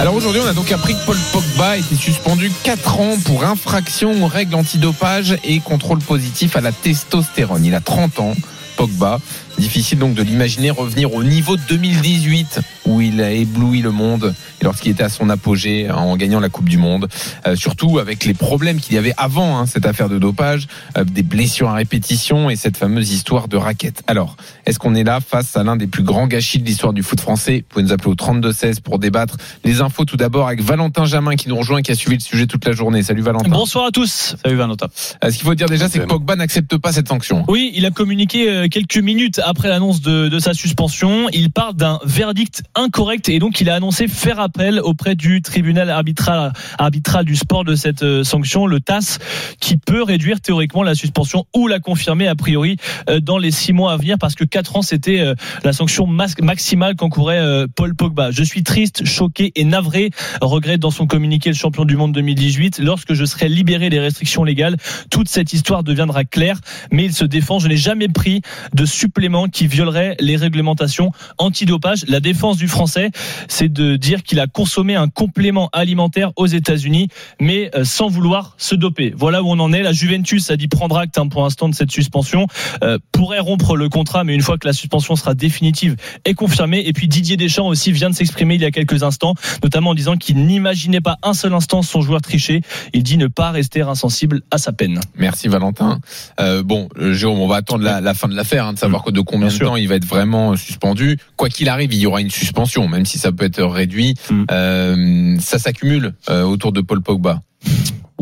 Alors 0.01 0.15
aujourd'hui, 0.17 0.41
on 0.45 0.49
a 0.49 0.53
donc 0.53 0.73
appris 0.73 0.95
que 0.95 1.07
Paul 1.07 1.17
Pogba 1.33 1.77
été 1.77 1.95
suspendu 1.95 2.51
4 2.65 3.01
ans 3.01 3.17
pour 3.25 3.45
infraction 3.45 4.25
aux 4.25 4.27
règles 4.27 4.57
antidopage 4.57 5.37
et 5.45 5.61
contrôle 5.61 6.01
positif 6.01 6.57
à 6.57 6.61
la 6.61 6.73
testostérone. 6.73 7.65
Il 7.65 7.75
a 7.75 7.81
30 7.81 8.19
ans, 8.19 8.35
Pogba. 8.77 9.21
Difficile 9.59 9.99
donc 9.99 10.15
de 10.15 10.23
l'imaginer 10.23 10.71
revenir 10.71 11.15
au 11.15 11.23
niveau 11.23 11.57
de 11.57 11.63
2018 11.69 12.61
où 12.87 13.01
il 13.01 13.21
a 13.23 13.31
ébloui 13.31 13.81
le 13.81 13.93
monde 13.93 14.35
et 14.61 14.65
lorsqu'il 14.65 14.93
était 14.93 15.05
à 15.05 15.09
son 15.09 15.31
apogée 15.31 15.91
en 15.91 16.17
gagnant 16.17 16.41
la 16.41 16.49
Coupe 16.49 16.69
du 16.69 16.77
Monde. 16.77 17.09
Euh, 17.47 17.57
surtout 17.57 17.99
avec 17.99 18.25
les 18.25 18.35
problèmes 18.35 18.81
qu'il 18.81 18.95
y 18.95 18.99
avait 18.99 19.15
avant 19.17 19.59
hein, 19.59 19.67
cette 19.67 19.87
affaire 19.87 20.09
de 20.09 20.19
dopage, 20.19 20.67
euh, 20.99 21.05
des 21.05 21.23
blessures 21.23 21.69
à 21.69 21.75
répétition 21.75 22.51
et 22.51 22.57
cette 22.57 22.77
fameuse 22.77 23.11
histoire 23.13 23.49
de 23.49 23.57
raquette. 23.57 24.03
Alors, 24.07 24.37
est-ce 24.67 24.79
qu'on 24.79 24.95
est 24.95 25.05
là 25.05 25.21
face 25.21 25.57
à 25.57 25.63
l'un 25.63 25.77
des 25.77 25.87
plus 25.87 26.03
grands 26.03 26.27
gâchis 26.27 26.59
de 26.59 26.65
l'histoire 26.67 26.93
du 26.93 27.03
foot 27.03 27.21
français? 27.21 27.59
Vous 27.59 27.65
pouvez 27.69 27.85
nous 27.85 27.93
appeler 27.93 28.11
au 28.11 28.15
32-16 28.15 28.81
pour 28.81 28.99
débattre. 28.99 29.37
Les 29.65 29.81
infos 29.81 30.05
tout 30.05 30.17
d'abord 30.17 30.49
avec 30.49 30.63
Valentin 30.63 31.05
Jamin 31.05 31.37
qui 31.37 31.49
nous 31.49 31.57
rejoint 31.57 31.79
et 31.79 31.83
qui 31.83 31.93
a 31.93 31.95
suivi 31.95 32.17
le 32.17 32.23
sujet 32.23 32.47
toute 32.47 32.65
la 32.67 32.73
journée. 32.73 33.03
Salut 33.03 33.23
Valentin. 33.23 33.49
Bonsoir 33.49 33.87
à 33.87 33.91
tous. 33.91 34.37
Salut 34.43 34.57
Valentin. 34.57 34.89
Euh, 35.23 35.31
Ce 35.31 35.37
qu'il 35.37 35.47
faut 35.47 35.55
dire 35.55 35.69
déjà, 35.69 35.89
c'est 35.89 36.01
que 36.01 36.05
Pogba 36.07 36.37
n'accepte 36.37 36.77
pas 36.77 36.93
cette 36.93 37.09
sanction. 37.09 37.45
Oui, 37.49 37.73
il 37.75 37.87
a 37.87 37.91
communiqué 37.91 38.69
quelques 38.71 38.99
minutes 38.99 39.41
après 39.45 39.69
l'annonce 39.69 40.01
de, 40.01 40.39
sa 40.39 40.55
suspension. 40.55 41.29
Il 41.33 41.51
parle 41.51 41.75
d'un 41.75 42.01
verdict 42.05 42.65
incorrect 42.75 43.29
et 43.29 43.39
donc 43.39 43.61
il 43.61 43.71
a 43.71 43.77
annoncé 43.77 44.09
faire 44.09 44.41
appel 44.41 44.81
auprès 44.81 45.15
du 45.15 45.43
tribunal 45.43 45.91
arbitral, 45.91 46.53
arbitral 46.79 47.25
du 47.25 47.37
sport 47.37 47.65
de 47.65 47.75
cette 47.75 48.03
euh, 48.03 48.25
sanction, 48.25 48.67
le 48.67 48.81
TAS, 48.81 49.19
qui 49.61 49.77
peut 49.77 50.03
réduire 50.03 50.41
théoriquement 50.41 50.83
la 50.83 50.95
suspension 50.95 51.47
ou 51.55 51.69
la 51.69 51.79
confirmer 51.79 52.27
a 52.27 52.35
priori 52.35 52.79
euh, 53.09 53.21
dans 53.21 53.39
les 53.39 53.51
six 53.51 53.73
mois 53.73 53.93
à 53.93 53.97
venir 53.97 54.17
parce 54.19 54.35
que 54.35 54.45
quatre 54.45 54.77
ans 54.77 54.83
c'était 54.83 55.21
euh, 55.21 55.35
la 55.63 55.73
sanction 55.73 56.07
maximale 56.07 56.97
qu'encourait 56.97 57.67
Paul 57.77 57.95
Pogba. 57.95 58.31
Je 58.31 58.43
suis 58.43 58.63
triste, 58.63 59.05
choqué 59.05 59.53
et 59.55 59.65
navré, 59.65 60.11
regrette 60.41 60.81
dans 60.81 60.91
son 60.91 61.07
communiqué 61.07 61.51
le 61.51 61.57
champion 61.57 61.85
du 61.85 61.97
monde 61.97 62.13
2018. 62.13 62.81
Lorsque 62.81 63.15
je 63.15 63.25
serai 63.25 63.49
libéré 63.49 63.91
des 63.91 64.01
restrictions 64.01 64.45
légales, 64.45 64.77
toute 65.11 65.29
cette 65.29 65.53
histoire 65.53 65.85
deviendra 65.85 66.25
claire. 66.25 66.59
Mais 66.91 67.05
il 67.05 67.13
se 67.13 67.25
défend. 67.25 67.59
Je 67.59 67.69
n'ai 67.69 67.77
jamais 67.77 68.09
pris 68.09 68.43
de 68.73 68.85
supplément 68.85 69.34
qui 69.51 69.66
violerait 69.66 70.16
les 70.20 70.37
réglementations 70.37 71.11
antidopage. 71.39 72.05
La 72.09 72.20
défense 72.20 72.57
du 72.57 72.68
Français, 72.68 73.11
c'est 73.49 73.72
de 73.72 73.97
dire 73.97 74.22
qu'il 74.22 74.41
a 74.41 74.47
consommé 74.47 74.95
un 74.95 75.09
complément 75.09 75.68
alimentaire 75.72 76.32
aux 76.37 76.47
États-Unis, 76.47 77.09
mais 77.41 77.70
euh, 77.74 77.85
sans 77.85 78.09
vouloir 78.09 78.55
se 78.59 78.74
doper. 78.74 79.12
Voilà 79.16 79.43
où 79.43 79.51
on 79.51 79.59
en 79.59 79.72
est. 79.72 79.82
La 79.82 79.93
Juventus 79.93 80.51
a 80.51 80.57
dit 80.57 80.68
prendre 80.68 80.97
acte 80.97 81.18
hein, 81.18 81.28
pour 81.28 81.43
l'instant 81.43 81.68
de 81.68 81.74
cette 81.74 81.91
suspension, 81.91 82.47
euh, 82.82 82.99
pourrait 83.12 83.41
rompre 83.41 83.76
le 83.76 83.89
contrat, 83.89 84.24
mais 84.24 84.35
une 84.35 84.43
fois 84.43 84.59
que 84.59 84.66
la 84.66 84.72
suspension 84.72 85.16
sera 85.16 85.35
définitive 85.35 85.97
et 86.24 86.35
confirmée. 86.35 86.87
Et 86.87 86.93
puis 86.93 87.09
Didier 87.09 87.37
Deschamps 87.37 87.66
aussi 87.66 87.93
vient 87.93 88.11
de 88.11 88.14
s'exprimer 88.14 88.55
il 88.55 88.61
y 88.61 88.66
a 88.66 88.70
quelques 88.70 89.03
instants, 89.03 89.35
notamment 89.62 89.91
en 89.91 89.95
disant 89.95 90.16
qu'il 90.16 90.47
n'imaginait 90.47 91.01
pas 91.01 91.18
un 91.22 91.35
seul 91.35 91.53
instant 91.55 91.82
son 91.82 92.01
joueur 92.01 92.20
tricher. 92.20 92.62
Il 92.93 93.03
dit 93.03 93.16
ne 93.16 93.26
pas 93.26 93.51
rester 93.51 93.82
insensible 93.82 94.43
à 94.51 94.59
sa 94.59 94.72
peine. 94.72 95.01
Merci 95.16 95.49
Valentin. 95.49 96.01
Euh, 96.41 96.62
bon, 96.62 96.89
Jérôme, 96.99 97.41
on 97.41 97.49
va 97.49 97.57
attendre 97.57 97.85
la, 97.85 98.01
la 98.01 98.14
fin 98.14 98.28
de 98.28 98.35
l'affaire, 98.35 98.66
hein, 98.66 98.72
de 98.72 98.78
savoir 98.78 99.05
de 99.11 99.20
combien 99.25 99.49
de 99.49 99.59
temps 99.59 99.77
il 99.77 99.89
va 99.89 99.97
être 99.97 100.05
vraiment 100.05 100.53
euh, 100.53 100.57
suspendu. 100.57 101.18
Quoi 101.37 101.49
qu'il 101.49 101.68
arrive, 101.68 101.93
il 101.93 102.01
y 102.01 102.07
aura 102.07 102.20
une 102.20 102.31
suspension, 102.31 102.89
même 102.89 103.07
si 103.07 103.18
ça 103.18 103.33
peut 103.33 103.45
être 103.45 103.62
réduit. 103.64 104.14
Euh, 104.51 105.37
ça 105.41 105.59
s'accumule 105.59 106.14
euh, 106.29 106.43
autour 106.43 106.72
de 106.72 106.81
Paul 106.81 107.03
Pogba. 107.03 107.43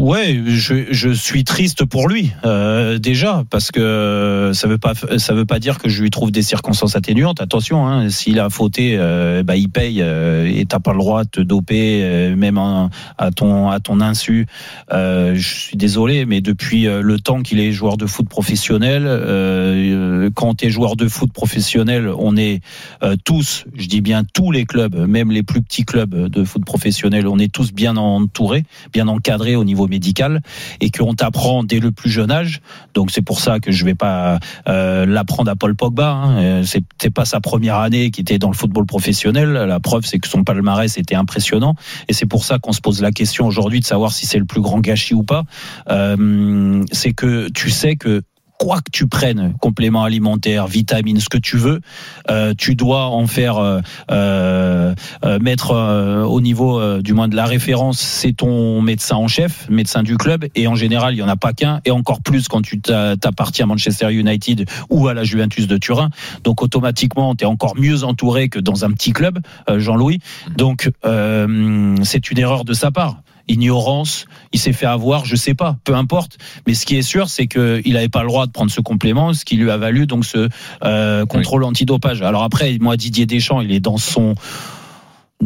Ouais, 0.03 0.43
je, 0.47 1.12
suis 1.12 1.45
triste 1.45 1.84
pour 1.84 2.09
lui 2.09 2.32
euh, 2.45 2.99
déjà 2.99 3.45
parce 3.51 3.70
que 3.70 4.51
ça 4.55 4.66
veut 4.66 4.78
pas 4.78 4.95
ça 4.95 5.34
veut 5.34 5.45
pas 5.45 5.59
dire 5.59 5.78
que 5.78 5.90
je 5.90 6.03
lui 6.03 6.11
trouve 6.11 6.32
des 6.32 6.43
circonstances 6.43 6.97
atténuantes. 6.97 7.43
Attention, 7.43 7.86
hein, 7.86 8.09
s'il 8.09 8.40
a 8.40 8.49
fauté, 8.49 8.97
euh, 8.99 9.43
bah 9.43 9.55
il 9.55 9.68
paye 9.68 10.01
euh, 10.01 10.51
et 10.53 10.64
t'as 10.64 10.80
pas 10.80 10.93
le 10.93 10.99
droit 10.99 11.24
de 11.24 11.28
te 11.28 11.40
doper 11.40 12.01
euh, 12.03 12.34
même 12.34 12.59
à 12.59 13.30
ton 13.30 13.68
à 13.68 13.80
ton 13.80 14.01
insu. 14.01 14.47
Euh, 14.93 15.34
je 15.36 15.57
suis 15.57 15.76
désolé, 15.76 16.24
mais 16.24 16.40
depuis 16.40 16.84
le 16.84 17.20
temps 17.20 17.43
qu'il 17.43 17.61
est 17.61 17.70
joueur 17.70 17.99
de 17.99 18.07
foot 18.07 18.28
professionnel, 18.28 19.05
quand 20.34 20.55
t'es 20.55 20.70
joueur 20.70 20.97
de 20.97 21.07
foot 21.07 21.32
professionnel, 21.32 22.11
on 22.18 22.36
est 22.36 22.62
tous, 23.24 23.66
je 23.76 23.86
dis 23.86 24.01
bien 24.01 24.24
tous 24.24 24.51
les 24.51 24.64
clubs, 24.64 24.97
même 24.97 25.30
les 25.30 25.43
plus 25.43 25.62
petits 25.62 25.84
clubs 25.84 26.28
de 26.28 26.45
foot 26.45 26.64
professionnel, 26.64 27.28
on 27.28 27.38
est 27.38 27.53
tous 27.53 27.72
bien 27.72 27.97
entourés, 27.97 28.64
bien 28.93 29.07
encadrés 29.07 29.32
au 29.33 29.64
niveau 29.64 29.89
médical 29.89 30.41
et 30.80 30.91
qu'on 30.91 31.14
t'apprend 31.14 31.64
dès 31.64 31.80
le 31.80 31.91
plus 31.91 32.11
jeune 32.11 32.30
âge. 32.30 32.61
Donc 32.95 33.11
c'est 33.11 33.22
pour 33.22 33.41
ça 33.41 33.61
que 33.61 33.72
je 33.72 33.85
vais 33.85 33.95
pas 33.95 34.39
euh, 34.68 35.07
l'apprendre 35.07 35.51
à 35.51 35.57
Paul 35.57 35.74
Pogba. 35.74 36.11
Hein. 36.11 36.39
Euh, 36.39 36.64
c'est 36.64 37.11
pas 37.11 37.24
sa 37.24 37.41
première 37.41 37.76
année 37.76 38.11
qui 38.11 38.20
était 38.20 38.39
dans 38.39 38.49
le 38.49 38.55
football 38.55 38.87
professionnel. 38.87 39.53
La 39.53 39.80
preuve, 39.80 40.05
c'est 40.05 40.18
que 40.18 40.28
son 40.28 40.45
palmarès 40.45 40.97
était 40.99 41.14
impressionnant 41.14 41.74
et 42.09 42.12
c'est 42.12 42.26
pour 42.26 42.45
ça 42.45 42.59
qu'on 42.59 42.72
se 42.72 42.80
pose 42.80 43.01
la 43.01 43.12
question 43.12 43.47
aujourd'hui 43.47 43.80
de 43.80 43.85
savoir 43.85 44.12
si 44.12 44.26
c'est 44.26 44.39
le 44.39 44.45
plus 44.45 44.61
grand 44.61 44.80
gâchis 44.80 45.14
ou 45.14 45.22
pas. 45.22 45.45
Euh, 45.91 46.85
c'est 46.93 47.12
que 47.12 47.49
tu 47.49 47.70
sais 47.70 47.97
que 47.97 48.22
quoi 48.62 48.76
que 48.76 48.92
tu 48.92 49.08
prennes, 49.08 49.54
compléments 49.60 50.04
alimentaires, 50.04 50.68
vitamines, 50.68 51.18
ce 51.18 51.28
que 51.28 51.36
tu 51.36 51.56
veux, 51.56 51.80
euh, 52.30 52.54
tu 52.56 52.76
dois 52.76 53.06
en 53.06 53.26
faire 53.26 53.58
euh, 53.58 53.80
euh, 54.12 54.94
euh, 55.24 55.40
mettre 55.40 55.72
euh, 55.72 56.22
au 56.22 56.40
niveau 56.40 56.80
du 57.00 57.12
moins 57.12 57.26
de 57.26 57.34
la 57.34 57.44
référence, 57.44 57.98
c'est 57.98 58.34
ton 58.34 58.80
médecin 58.80 59.16
en 59.16 59.26
chef, 59.26 59.68
médecin 59.68 60.04
du 60.04 60.16
club, 60.16 60.44
et 60.54 60.68
en 60.68 60.76
général 60.76 61.14
il 61.14 61.18
y 61.18 61.22
en 61.24 61.28
a 61.28 61.34
pas 61.34 61.52
qu'un, 61.52 61.80
et 61.84 61.90
encore 61.90 62.22
plus 62.22 62.46
quand 62.46 62.62
tu 62.62 62.80
t'a- 62.80 63.16
t'appartiens 63.16 63.64
à 63.64 63.66
Manchester 63.66 64.12
United 64.12 64.70
ou 64.90 65.08
à 65.08 65.14
la 65.14 65.24
Juventus 65.24 65.66
de 65.66 65.76
Turin. 65.76 66.10
Donc 66.44 66.62
automatiquement 66.62 67.34
tu 67.34 67.42
es 67.42 67.48
encore 67.48 67.74
mieux 67.76 68.04
entouré 68.04 68.48
que 68.48 68.60
dans 68.60 68.84
un 68.84 68.92
petit 68.92 69.12
club, 69.12 69.40
Jean-Louis. 69.68 70.20
Donc 70.56 70.88
c'est 71.02 72.30
une 72.30 72.38
erreur 72.38 72.64
de 72.64 72.74
sa 72.74 72.92
part 72.92 73.22
ignorance, 73.49 74.26
il 74.53 74.61
s'est 74.61 74.72
fait 74.72 74.86
avoir, 74.86 75.24
je 75.24 75.36
sais 75.36 75.55
pas, 75.55 75.76
peu 75.84 75.95
importe. 75.95 76.38
Mais 76.66 76.74
ce 76.74 76.86
qui 76.86 76.97
est 76.97 77.03
sûr, 77.03 77.28
c'est 77.28 77.47
qu'il 77.47 77.93
n'avait 77.93 78.09
pas 78.09 78.22
le 78.22 78.28
droit 78.28 78.47
de 78.47 78.53
prendre 78.53 78.70
ce 78.70 78.80
complément, 78.80 79.32
ce 79.32 79.45
qui 79.45 79.57
lui 79.57 79.70
a 79.70 79.76
valu 79.76 80.07
donc 80.07 80.24
ce 80.24 80.49
euh, 80.84 81.26
contrôle 81.26 81.64
antidopage. 81.64 82.22
Alors 82.22 82.43
après, 82.43 82.78
moi, 82.80 82.97
Didier 82.97 83.26
Deschamps, 83.26 83.61
il 83.61 83.72
est 83.72 83.80
dans 83.80 83.99
son 83.99 84.34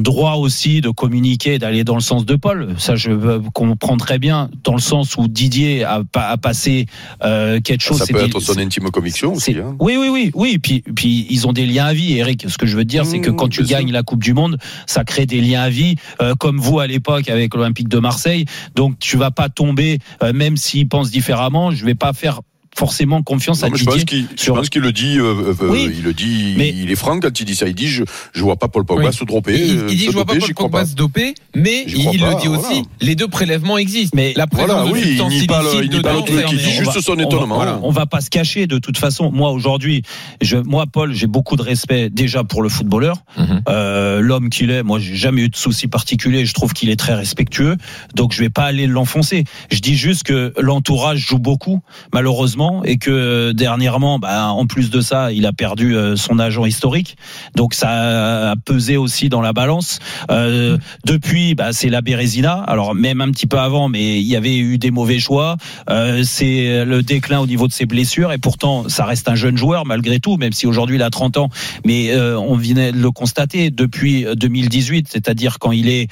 droit 0.03 0.35
aussi 0.35 0.81
de 0.81 0.91
communiquer, 0.91 1.59
d'aller 1.59 1.85
dans 1.85 1.95
le 1.95 2.01
sens 2.01 2.25
de 2.27 2.37
Paul. 2.37 2.75
Ça, 2.79 2.97
je 2.97 3.39
comprends 3.51 3.97
très 3.97 4.19
bien, 4.19 4.51
dans 4.63 4.75
le 4.75 4.81
sens 4.81 5.17
où 5.17 5.27
Didier 5.29 5.85
a, 5.85 6.03
a 6.15 6.37
passé 6.37 6.87
euh, 7.23 7.61
quelque 7.61 7.83
chose. 7.83 7.99
Ça 7.99 8.07
peut 8.07 8.25
être 8.25 8.41
son 8.41 8.59
intime 8.59 8.91
conviction 8.91 9.33
aussi. 9.35 9.53
hein. 9.59 9.77
Oui, 9.81 9.97
oui, 9.99 10.09
oui, 10.09 10.31
oui. 10.35 10.59
Puis, 10.59 10.83
puis 10.95 11.27
ils 11.31 11.47
ont 11.47 11.53
des 11.53 11.67
liens 11.67 11.87
à 11.87 11.95
vie, 11.95 12.19
Eric. 12.19 12.45
Ce 12.49 12.59
que 12.59 12.67
je 12.67 12.77
veux 12.77 12.85
dire, 12.85 13.05
c'est 13.07 13.21
que 13.21 13.31
Mmh, 13.31 13.37
quand 13.37 13.49
tu 13.49 13.63
gagnes 13.65 13.91
la 13.93 14.03
Coupe 14.03 14.23
du 14.23 14.35
Monde, 14.35 14.59
ça 14.87 15.03
crée 15.05 15.27
des 15.27 15.41
liens 15.41 15.63
à 15.63 15.69
vie, 15.71 15.97
euh, 16.21 16.35
comme 16.35 16.59
vous 16.61 16.79
à 16.79 16.87
l'époque 16.87 17.29
avec 17.29 17.55
l'Olympique 17.55 17.89
de 17.89 17.99
Marseille. 17.99 18.45
Donc 18.75 18.99
tu 18.99 19.17
vas 19.17 19.31
pas 19.31 19.49
tomber, 19.49 19.99
euh, 20.23 20.33
même 20.33 20.57
s'ils 20.57 20.89
pensent 20.89 21.11
différemment. 21.11 21.71
Je 21.73 21.85
vais 21.85 21.95
pas 21.95 22.13
faire 22.13 22.41
forcément 22.77 23.23
confiance 23.23 23.63
Non, 23.63 23.69
à 23.69 23.71
je 23.71 23.85
Didier. 23.85 23.93
pense 23.93 24.05
qu'il 24.05 24.27
je 24.37 24.43
sur- 24.43 24.55
pense 24.55 24.69
qu'il 24.69 24.83
le 24.83 24.93
dit, 24.93 25.19
euh, 25.19 25.55
euh, 25.63 25.69
Oui. 25.69 25.91
il 25.97 26.03
le 26.03 26.13
dit, 26.13 26.55
Mais- 26.57 26.69
il 26.77 26.91
est 26.91 26.97
franc 26.97 27.19
quand 27.21 27.41
il 27.41 27.45
dit 27.45 27.57
ça. 27.57 27.67
Il 27.69 27.75
dit, 27.75 27.89
je, 27.89 28.05
je 28.35 28.43
vois 28.43 28.57
pas 28.57 28.69
Paul 28.69 28.85
Pogba 28.85 29.07
Oui. 29.09 29.13
se 29.15 29.25
dropper. 29.25 29.55
Il, 29.59 29.79
euh, 29.79 29.87
il 29.89 29.97
dit 29.97 30.05
se 30.05 30.11
je 30.11 30.17
vois 30.17 30.25
pas 30.25 30.35
doper, 30.35 30.53
Paul 30.55 30.65
Pogba 30.71 30.85
se 30.87 30.95
doper, 30.95 31.35
mais 31.55 31.85
il, 31.89 32.21
pas, 32.21 32.35
le 32.35 32.41
dit 32.41 32.49
aussi, 32.49 32.83
les 33.01 33.15
deux 33.15 33.29
prélèvements 33.29 33.79
existent. 33.79 34.15
Mais 34.15 34.33
la 34.37 34.47
présence 34.47 34.69
Voilà, 34.71 34.85
de 34.89 34.93
oui, 34.93 35.17
il 35.19 35.27
nie 35.29 35.47
pas 35.47 35.63
le- 35.63 35.85
il 35.85 35.91
nie 35.91 36.01
pas 36.03 36.13
le 36.13 36.21
dedans, 36.21 36.25
truc, 36.25 36.45
il 36.53 36.59
dit 36.59 36.71
juste 36.71 36.95
va- 36.95 37.01
son 37.01 37.13
on 37.13 37.17
va- 37.17 37.23
étonnement. 37.23 37.55
voilà, 37.57 37.81
on 37.83 37.91
va 37.91 38.07
pas 38.07 38.21
se 38.21 38.31
cacher 38.31 38.67
de 38.67 38.79
toute 38.79 38.99
façon. 38.99 39.31
Moi 39.33 39.51
aujourd'hui, 39.51 40.03
je, 40.43 40.57
moi 40.59 40.85
Paul, 40.87 41.13
j'ai 41.15 41.27
beaucoup 41.27 41.57
de 41.57 41.63
respect 41.63 42.11
déjà 42.11 42.45
pour 42.45 42.63
le 42.63 42.69
footballeur, 42.69 43.23
Mhm. 43.39 43.63
Euh, 43.69 44.21
l'homme 44.21 44.49
qu'il 44.51 44.71
est. 44.71 44.83
Moi, 44.83 44.99
j'ai 44.99 45.17
jamais 45.17 45.43
eu 45.43 45.49
de 45.49 45.57
souci 45.57 45.89
particulier. 45.89 46.45
Je 46.47 46.55
trouve 46.55 46.73
qu'il 46.73 46.89
est 46.91 46.97
très 46.97 47.15
respectueux, 47.15 47.77
donc 48.15 48.33
je 48.33 48.41
vais 48.41 48.49
pas 48.51 48.65
aller 48.65 48.87
l'enfoncer. 48.87 49.45
Je 49.71 49.81
dis 49.81 49.97
juste 49.97 50.23
que 50.25 50.53
l'entourage 50.59 51.19
joue 51.27 51.39
beaucoup, 51.39 51.81
malheureusement, 52.13 52.66
et 52.85 52.99
que 52.99 53.11
euh, 53.11 53.53
dernièrement, 53.53 54.19
bah, 54.19 54.49
en 54.49 54.67
plus 54.67 54.91
de 54.91 55.01
ça, 55.01 55.33
il 55.33 55.47
a 55.47 55.53
perdu 55.53 55.97
euh, 55.97 56.17
son 56.17 56.39
agent 56.39 56.65
historique, 56.65 57.17
donc 57.55 57.75
ça 57.75 58.51
a 58.51 58.57
pesé 58.57 58.97
aussi 58.97 59.29
dans 59.29 59.41
la 59.41 59.53
balance. 59.53 59.99
Euh, 60.31 60.79
depuis, 61.05 61.55
bah, 61.55 61.73
c'est 61.73 61.89
la 61.89 62.01
Bérésina. 62.01 62.55
Alors 62.55 62.95
même 62.95 63.21
un 63.21 63.31
petit 63.31 63.47
peu 63.47 63.59
avant, 63.59 63.89
mais 63.89 64.21
il 64.21 64.27
y 64.27 64.37
avait 64.37 64.57
eu 64.57 64.79
des 64.79 64.91
mauvais 64.91 65.19
choix. 65.19 65.57
Euh, 65.91 66.23
c'est 66.25 66.85
le 66.85 67.03
déclin 67.03 67.41
au 67.41 67.47
niveau 67.47 67.67
de 67.69 67.73
ses 67.73 67.87
blessures 67.87 68.33
et 68.33 68.39
pourtant 68.39 68.89
ça 68.89 69.05
reste 69.05 69.29
un 69.29 69.35
jeune 69.35 69.57
joueur 69.57 69.87
malgré 69.87 70.21
tout, 70.21 70.37
même 70.37 70.53
si 70.53 70.67
aujourd'hui 70.67 70.97
il 70.97 71.03
a 71.03 71.11
30 71.11 71.37
ans. 71.39 71.49
Mais 71.85 72.11
euh, 72.11 72.39
on 72.39 72.57
venait 72.57 72.93
de 72.93 72.99
le 72.99 73.11
constater 73.11 73.71
depuis 73.71 74.27
2018, 74.35 75.09
c'est-à-dire 75.11 75.59
quand 75.59 75.73
il 75.73 75.89
est 75.89 76.09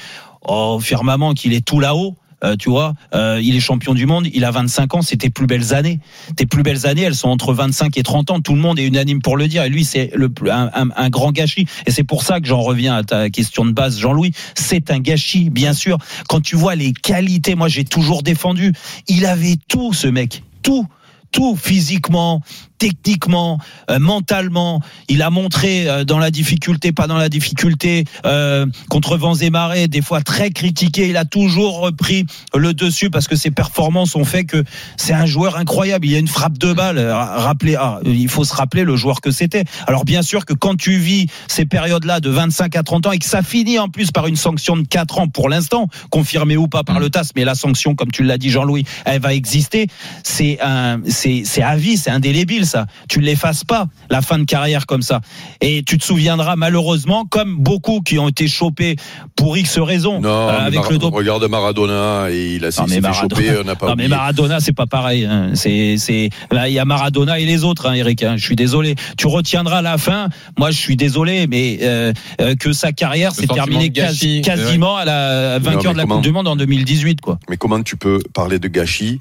au 0.46 0.78
firmament, 0.80 1.32
qu'il 1.32 1.52
est 1.54 1.64
tout 1.64 1.80
là-haut. 1.80 2.16
Euh, 2.44 2.56
tu 2.56 2.68
vois, 2.68 2.94
euh, 3.14 3.40
il 3.42 3.56
est 3.56 3.60
champion 3.60 3.94
du 3.94 4.06
monde, 4.06 4.28
il 4.32 4.44
a 4.44 4.50
25 4.50 4.94
ans, 4.94 5.02
c'est 5.02 5.16
tes 5.16 5.30
plus 5.30 5.46
belles 5.46 5.74
années. 5.74 6.00
Tes 6.36 6.46
plus 6.46 6.62
belles 6.62 6.86
années, 6.86 7.02
elles 7.02 7.14
sont 7.14 7.28
entre 7.28 7.52
25 7.54 7.96
et 7.96 8.02
30 8.02 8.30
ans. 8.30 8.40
Tout 8.40 8.54
le 8.54 8.60
monde 8.60 8.78
est 8.78 8.86
unanime 8.86 9.22
pour 9.22 9.36
le 9.36 9.48
dire. 9.48 9.64
Et 9.64 9.68
lui, 9.68 9.84
c'est 9.84 10.10
le 10.14 10.30
un 10.50 11.10
grand 11.10 11.32
gâchis. 11.32 11.66
Et 11.86 11.90
c'est 11.90 12.04
pour 12.04 12.22
ça 12.22 12.40
que 12.40 12.46
j'en 12.46 12.60
reviens 12.60 12.96
à 12.96 13.02
ta 13.02 13.30
question 13.30 13.64
de 13.64 13.72
base, 13.72 13.98
Jean-Louis. 13.98 14.32
C'est 14.54 14.90
un 14.90 14.98
gâchis, 14.98 15.48
bien 15.50 15.72
sûr. 15.72 15.98
Quand 16.28 16.40
tu 16.40 16.56
vois 16.56 16.74
les 16.74 16.92
qualités, 16.92 17.54
moi 17.54 17.68
j'ai 17.68 17.84
toujours 17.84 18.22
défendu. 18.22 18.72
Il 19.08 19.26
avait 19.26 19.56
tout, 19.68 19.92
ce 19.92 20.06
mec, 20.06 20.42
tout 20.62 20.86
tout 21.34 21.56
physiquement, 21.56 22.42
techniquement, 22.84 23.58
euh, 23.90 23.98
mentalement. 23.98 24.82
Il 25.08 25.22
a 25.22 25.30
montré 25.30 25.88
euh, 25.88 26.04
dans 26.04 26.18
la 26.18 26.30
difficulté, 26.30 26.92
pas 26.92 27.06
dans 27.06 27.16
la 27.16 27.30
difficulté, 27.30 28.04
euh, 28.26 28.66
contre 28.90 29.16
vents 29.16 29.36
et 29.36 29.48
marées, 29.48 29.88
des 29.88 30.02
fois 30.02 30.20
très 30.20 30.50
critiqué. 30.50 31.08
Il 31.08 31.16
a 31.16 31.24
toujours 31.24 31.78
repris 31.78 32.26
le 32.54 32.74
dessus 32.74 33.08
parce 33.08 33.26
que 33.26 33.36
ses 33.36 33.50
performances 33.50 34.16
ont 34.16 34.24
fait 34.26 34.44
que 34.44 34.62
c'est 34.98 35.14
un 35.14 35.24
joueur 35.24 35.56
incroyable. 35.56 36.04
Il 36.04 36.12
y 36.12 36.16
a 36.16 36.18
une 36.18 36.28
frappe 36.28 36.58
de 36.58 36.74
balle. 36.74 36.98
Rappelez, 36.98 37.76
ah, 37.76 38.00
il 38.04 38.28
faut 38.28 38.44
se 38.44 38.54
rappeler 38.54 38.84
le 38.84 38.96
joueur 38.96 39.22
que 39.22 39.30
c'était. 39.30 39.64
Alors 39.86 40.04
bien 40.04 40.20
sûr 40.20 40.44
que 40.44 40.52
quand 40.52 40.76
tu 40.76 40.98
vis 40.98 41.26
ces 41.48 41.64
périodes-là 41.64 42.20
de 42.20 42.28
25 42.28 42.76
à 42.76 42.82
30 42.82 43.06
ans 43.06 43.12
et 43.12 43.18
que 43.18 43.24
ça 43.24 43.42
finit 43.42 43.78
en 43.78 43.88
plus 43.88 44.10
par 44.10 44.26
une 44.26 44.36
sanction 44.36 44.76
de 44.76 44.86
4 44.86 45.20
ans 45.20 45.28
pour 45.28 45.48
l'instant, 45.48 45.88
confirmée 46.10 46.58
ou 46.58 46.68
pas 46.68 46.84
par 46.84 47.00
le 47.00 47.08
TAS, 47.08 47.30
mais 47.34 47.44
la 47.44 47.54
sanction, 47.54 47.94
comme 47.94 48.10
tu 48.10 48.24
l'as 48.24 48.36
dit 48.36 48.50
Jean-Louis, 48.50 48.84
elle 49.06 49.22
va 49.22 49.32
exister. 49.32 49.86
C'est 50.22 50.58
un, 50.60 51.00
c'est 51.08 51.62
à 51.62 51.76
vie, 51.76 51.96
c'est 51.96 52.10
indélébile 52.10 52.66
ça. 52.74 52.86
Tu 53.08 53.20
ne 53.20 53.24
l'effaces 53.24 53.64
pas 53.64 53.86
la 54.10 54.20
fin 54.22 54.38
de 54.38 54.44
carrière 54.44 54.86
comme 54.86 55.02
ça. 55.02 55.20
Et 55.60 55.82
tu 55.84 55.96
te 55.98 56.04
souviendras 56.04 56.56
malheureusement, 56.56 57.24
comme 57.24 57.56
beaucoup 57.58 58.00
qui 58.00 58.18
ont 58.18 58.28
été 58.28 58.48
chopés 58.48 58.96
pour 59.36 59.56
X 59.56 59.78
raisons 59.78 60.20
Non, 60.20 60.28
euh, 60.48 60.66
avec 60.66 60.80
Mar- 60.80 60.90
le 60.90 61.06
regarde 61.06 61.44
Maradona 61.48 62.30
et 62.30 62.56
il 62.56 62.64
a 62.64 62.68
Non, 62.70 62.86
mais 62.88 63.00
Maradona- 63.00 63.36
choper, 63.36 63.58
on 63.60 63.64
n'a 63.64 63.76
pas 63.76 63.88
non, 63.88 63.94
mais. 63.96 64.08
Maradona, 64.08 64.60
c'est 64.60 64.72
pas 64.72 64.86
pareil. 64.86 65.24
hein. 65.24 65.50
C'est, 65.54 65.96
c'est, 65.98 66.30
là, 66.50 66.68
il 66.68 66.74
y 66.74 66.78
a 66.78 66.84
Maradona 66.84 67.38
et 67.38 67.44
les 67.46 67.62
autres, 67.64 67.86
hein, 67.88 67.94
Eric. 67.94 68.22
hein. 68.22 68.34
Je 68.36 68.44
suis 68.44 68.56
désolé. 68.56 68.94
Tu 69.16 69.26
retiendras 69.26 69.82
la 69.82 69.98
fin. 69.98 70.28
Moi, 70.58 70.70
je 70.70 70.78
suis 70.78 70.96
désolé, 70.96 71.46
mais 71.46 71.78
euh, 71.82 72.12
euh, 72.40 72.54
que 72.56 72.72
sa 72.72 72.92
carrière 72.92 73.32
s'est 73.32 73.46
terminée 73.46 73.90
quasi- 73.90 74.40
quasiment 74.42 74.96
à 74.96 75.04
la 75.04 75.58
vainqueur 75.60 75.92
de 75.92 75.98
la 75.98 76.02
comment- 76.04 76.16
Coupe 76.16 76.24
du 76.24 76.32
Monde 76.32 76.48
en 76.48 76.56
2018, 76.56 77.20
quoi. 77.20 77.38
Mais 77.48 77.56
comment 77.56 77.80
tu 77.82 77.96
peux 77.96 78.20
parler 78.32 78.58
de 78.58 78.68
gâchis 78.68 79.20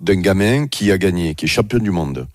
d'un 0.00 0.20
gamin 0.20 0.66
qui 0.66 0.90
a 0.90 0.98
gagné, 0.98 1.34
qui 1.34 1.44
est 1.44 1.48
champion 1.48 1.78
du 1.78 1.90
monde, 1.90 2.26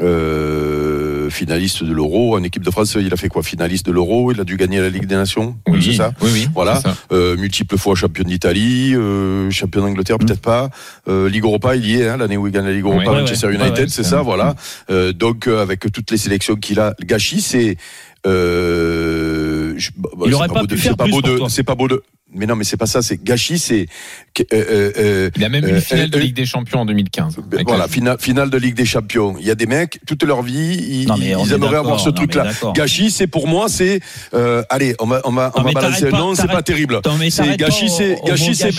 euh, 0.00 1.30
finaliste 1.30 1.84
de 1.84 1.92
l'Euro. 1.92 2.36
En 2.36 2.42
équipe 2.42 2.62
de 2.64 2.70
France, 2.70 2.96
il 3.00 3.12
a 3.12 3.16
fait 3.16 3.28
quoi? 3.28 3.42
Finaliste 3.42 3.86
de 3.86 3.92
l'Euro. 3.92 4.32
Il 4.32 4.40
a 4.40 4.44
dû 4.44 4.56
gagner 4.56 4.80
la 4.80 4.88
Ligue 4.90 5.06
des 5.06 5.14
Nations? 5.14 5.56
Oui, 5.68 5.82
c'est 5.82 5.94
ça? 5.94 6.12
oui, 6.20 6.30
oui, 6.32 6.48
Voilà. 6.54 6.80
ça. 6.80 6.94
Euh, 7.12 7.36
multiple 7.36 7.78
fois 7.78 7.94
champion 7.94 8.24
d'Italie, 8.24 8.94
euh, 8.94 9.50
champion 9.50 9.82
d'Angleterre, 9.82 10.18
peut-être 10.18 10.40
pas. 10.40 10.70
Euh, 11.08 11.28
Ligue 11.28 11.44
Europa, 11.44 11.76
il 11.76 11.86
y 11.86 12.00
est. 12.00 12.08
Hein, 12.08 12.16
L'année 12.16 12.36
où 12.36 12.46
il 12.46 12.52
gagne 12.52 12.64
la 12.66 12.72
Ligue 12.72 12.84
Europa, 12.84 13.10
Ouais, 13.10 13.20
Manchester 13.20 13.46
ouais. 13.46 13.54
United, 13.54 13.78
Ouais, 13.84 13.86
c'est 13.88 14.02
ça. 14.04 14.22
Voilà. 14.22 14.54
Euh, 14.90 15.12
donc 15.12 15.46
euh, 15.46 15.62
avec 15.62 15.80
toutes 15.92 16.10
les 16.10 16.18
sélections 16.18 16.56
qu'il 16.56 16.80
a, 16.80 16.94
gâchis, 17.04 17.40
c'est. 17.40 17.76
Euh, 18.26 19.74
je- 19.76 19.90
bah, 19.96 20.08
Il 20.26 20.34
aurait 20.34 20.48
pas 20.48 20.60
beau 20.60 20.66
pu 20.66 20.74
de- 20.74 20.80
faire 20.80 20.96
pas 20.96 21.04
plus 21.04 21.12
beau 21.12 21.20
pour 21.20 21.30
de, 21.30 21.38
toi. 21.38 21.48
c'est 21.50 21.62
pas 21.62 21.74
beau 21.74 21.88
de. 21.88 22.02
Mais 22.34 22.46
non, 22.46 22.56
mais 22.56 22.64
c'est 22.64 22.76
pas 22.76 22.86
ça. 22.86 23.00
C'est 23.02 23.22
gâchis, 23.22 23.58
c'est. 23.58 23.86
euh, 24.40 24.44
euh, 24.52 24.92
euh, 24.98 25.30
Il 25.36 25.44
a 25.44 25.48
même 25.48 25.64
euh, 25.64 25.68
une 25.76 25.80
finale 25.80 26.10
de 26.10 26.18
euh, 26.18 26.20
Ligue 26.20 26.34
des 26.34 26.46
Champions 26.46 26.80
en 26.80 26.84
2015. 26.86 27.36
avec 27.52 27.66
voilà, 27.68 27.86
finale, 27.88 28.16
finale 28.18 28.50
de 28.50 28.58
Ligue 28.58 28.74
des 28.74 28.84
Champions. 28.84 29.36
Il 29.38 29.46
y 29.46 29.50
a 29.50 29.54
des 29.54 29.66
mecs, 29.66 30.00
toute 30.06 30.22
leur 30.24 30.42
vie, 30.42 30.74
ils, 31.02 31.06
Non, 31.08 31.16
ils 31.16 31.52
aimeraient 31.52 31.76
avoir 31.76 32.00
ce 32.00 32.08
non, 32.08 32.14
truc-là. 32.14 32.50
Gâchis, 32.74 33.10
c'est 33.10 33.26
pour 33.26 33.46
moi, 33.46 33.68
c'est, 33.68 34.00
euh, 34.34 34.62
allez, 34.70 34.94
on 34.98 35.06
va, 35.06 35.20
on 35.24 35.32
va, 35.32 35.52
on 35.54 35.60
Non, 35.60 35.66
va 35.66 35.72
balancer 35.72 36.10
pas- 36.10 36.18
nom, 36.18 36.34
c'est 36.34 36.46
pas 36.48 36.62
terrible. 36.62 37.00
Non, 37.04 37.16
C'est 37.30 37.56
gâchis, 37.56 37.88
c'est, 37.90 38.18
gâchis, 38.26 38.54
c'est. 38.54 38.70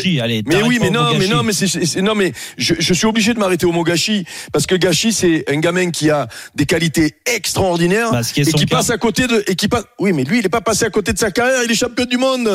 mais 0.45 0.62
oui, 0.64 0.80
mais 0.82 0.89
non, 0.89 1.08
mais 1.18 1.28
non, 1.28 1.43
mais 1.43 1.53
c'est, 1.53 2.01
non, 2.01 2.16
mais 2.16 2.34
je, 2.58 2.93
suis 2.93 3.08
obligé 3.08 3.34
de 3.34 3.39
m'arrêter 3.39 3.66
au 3.66 3.72
mot 3.72 3.84
gâchis 3.84 4.26
parce 4.51 4.66
que 4.66 4.76
gâchis, 4.76 5.14
c'est 5.14 5.45
un 5.49 5.60
gamin 5.60 5.91
qui 5.91 6.10
a 6.10 6.28
des 6.56 6.66
qualités 6.66 7.16
extraordinaires 7.26 8.12
et 8.36 8.43
qui 8.51 8.66
passe 8.66 8.89
à 8.89 8.97
côté 8.97 9.28
de, 9.28 9.43
et 9.47 9.56
qui 9.56 9.68
passe. 9.68 9.86
Oui, 9.99 10.12
mais 10.14 10.24
lui, 10.24 10.39
il 10.39 10.45
est 10.45 10.49
pas 10.49 10.62
passé 10.62 10.86
à 10.86 10.89
côté 10.89 11.14
de 11.14 11.18
sa 11.18 11.32
carrière. 11.32 11.62
Il 11.64 11.72
est 11.72 11.76
champion 11.76 12.06
du 12.06 12.18
monde. 12.18 12.49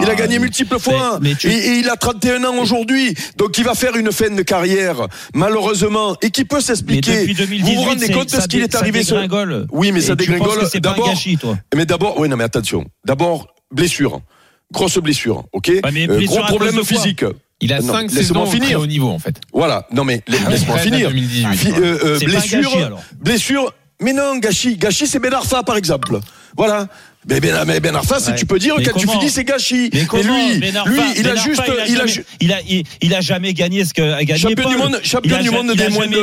il 0.00 0.08
a 0.10 0.14
gagné 0.14 0.38
multiples 0.44 0.78
fois. 0.78 1.18
mais 1.20 1.34
tu- 1.34 1.48
Et, 1.50 1.56
et 1.56 1.78
il 1.80 1.88
a 1.88 1.96
31 1.96 2.44
ans 2.44 2.56
aujourd'hui. 2.58 3.14
Donc 3.36 3.58
il 3.58 3.64
va 3.64 3.74
faire 3.74 3.96
une 3.96 4.12
fin 4.12 4.30
de 4.30 4.42
carrière, 4.42 5.06
malheureusement, 5.34 6.16
et 6.22 6.30
qui 6.30 6.44
peut 6.44 6.60
s'expliquer? 6.60 7.20
depuis 7.20 7.34
2018, 7.34 7.62
vous 7.74 7.82
vous 7.82 7.88
rendez 7.88 8.08
compte 8.10 8.34
de 8.34 8.40
ce 8.40 8.46
qu'il 8.48 8.62
est 8.62 8.72
ça 8.72 8.78
arrivé 8.80 9.02
sur- 9.02 9.16
dégringole. 9.20 9.66
Oui, 9.72 9.92
mais 9.92 9.98
Et 10.00 10.02
ça 10.02 10.14
dégringole. 10.14 10.58
D'abord, 10.80 11.14
mais 11.74 11.86
d'abord, 11.86 12.18
oui, 12.18 12.28
non, 12.28 12.36
mais 12.36 12.44
attention. 12.44 12.84
D'abord, 13.04 13.48
blessure. 13.72 14.20
Grosse 14.72 14.98
blessure, 14.98 15.44
ok? 15.52 15.70
Mais 15.92 16.08
Euh, 16.08 16.16
blessure 16.16 16.26
Gros 16.26 16.38
à 16.38 16.40
cause 16.48 16.56
problème 16.56 16.84
physique. 16.84 17.24
Il 17.60 17.72
a 17.72 17.80
Non, 17.80 17.92
5 17.92 18.02
laisse-moi 18.10 18.22
saisons 18.22 18.42
au 18.42 18.46
finir. 18.46 18.80
haut 18.80 18.86
niveau 18.86 19.08
en 19.08 19.18
fait. 19.18 19.36
Voilà, 19.52 19.86
non 19.92 20.04
mais 20.04 20.22
Ah, 20.28 20.50
laisse-moi 20.50 20.78
finir. 20.78 21.08
2018, 21.08 21.56
Fi- 21.56 21.70
euh, 21.72 21.98
euh, 22.04 22.18
blessure, 22.18 22.60
gâchis, 22.62 22.78
blessure. 23.20 23.74
Mais 24.02 24.12
non, 24.12 24.36
gâchis, 24.38 24.76
gâchis, 24.76 25.06
c'est 25.06 25.20
Ben 25.20 25.32
Arfa 25.32 25.62
par 25.62 25.76
exemple. 25.76 26.18
Voilà. 26.56 26.88
Mais 27.28 27.40
Ben, 27.40 27.64
mais 27.66 27.80
ben 27.80 27.94
Arfa, 27.94 28.18
Ouais. 28.18 28.34
tu 28.34 28.44
peux 28.46 28.58
dire 28.58 28.74
quand 28.84 28.98
tu 28.98 29.06
finis, 29.08 29.30
c'est 29.30 29.44
gâchis. 29.44 29.90
Mais 29.92 30.22
lui, 30.22 30.58
Ben 30.58 30.74
Arfa- 30.76 30.88
lui, 30.90 31.00
il 31.16 31.22
Ben 31.22 31.32
a 31.32 31.36
juste, 31.36 31.62
il 31.66 31.72
a 31.80 31.86
il 31.86 32.00
a 32.00 32.06
jamais- 32.06 32.24
il 32.40 32.52
a, 32.52 32.60
il, 32.68 32.82
il 33.00 33.14
a 33.14 33.20
jamais 33.20 33.54
gagné 33.54 33.84
ce 33.84 33.94
que 33.94 34.02
a 34.02 34.22
gagné 34.24 34.40
champion 34.40 34.68
du 34.68 34.76
monde, 34.76 35.00
champion 35.02 35.40
du 35.40 35.50
monde 35.50 35.72
des 35.74 35.88
moins 35.88 36.06
de, 36.06 36.20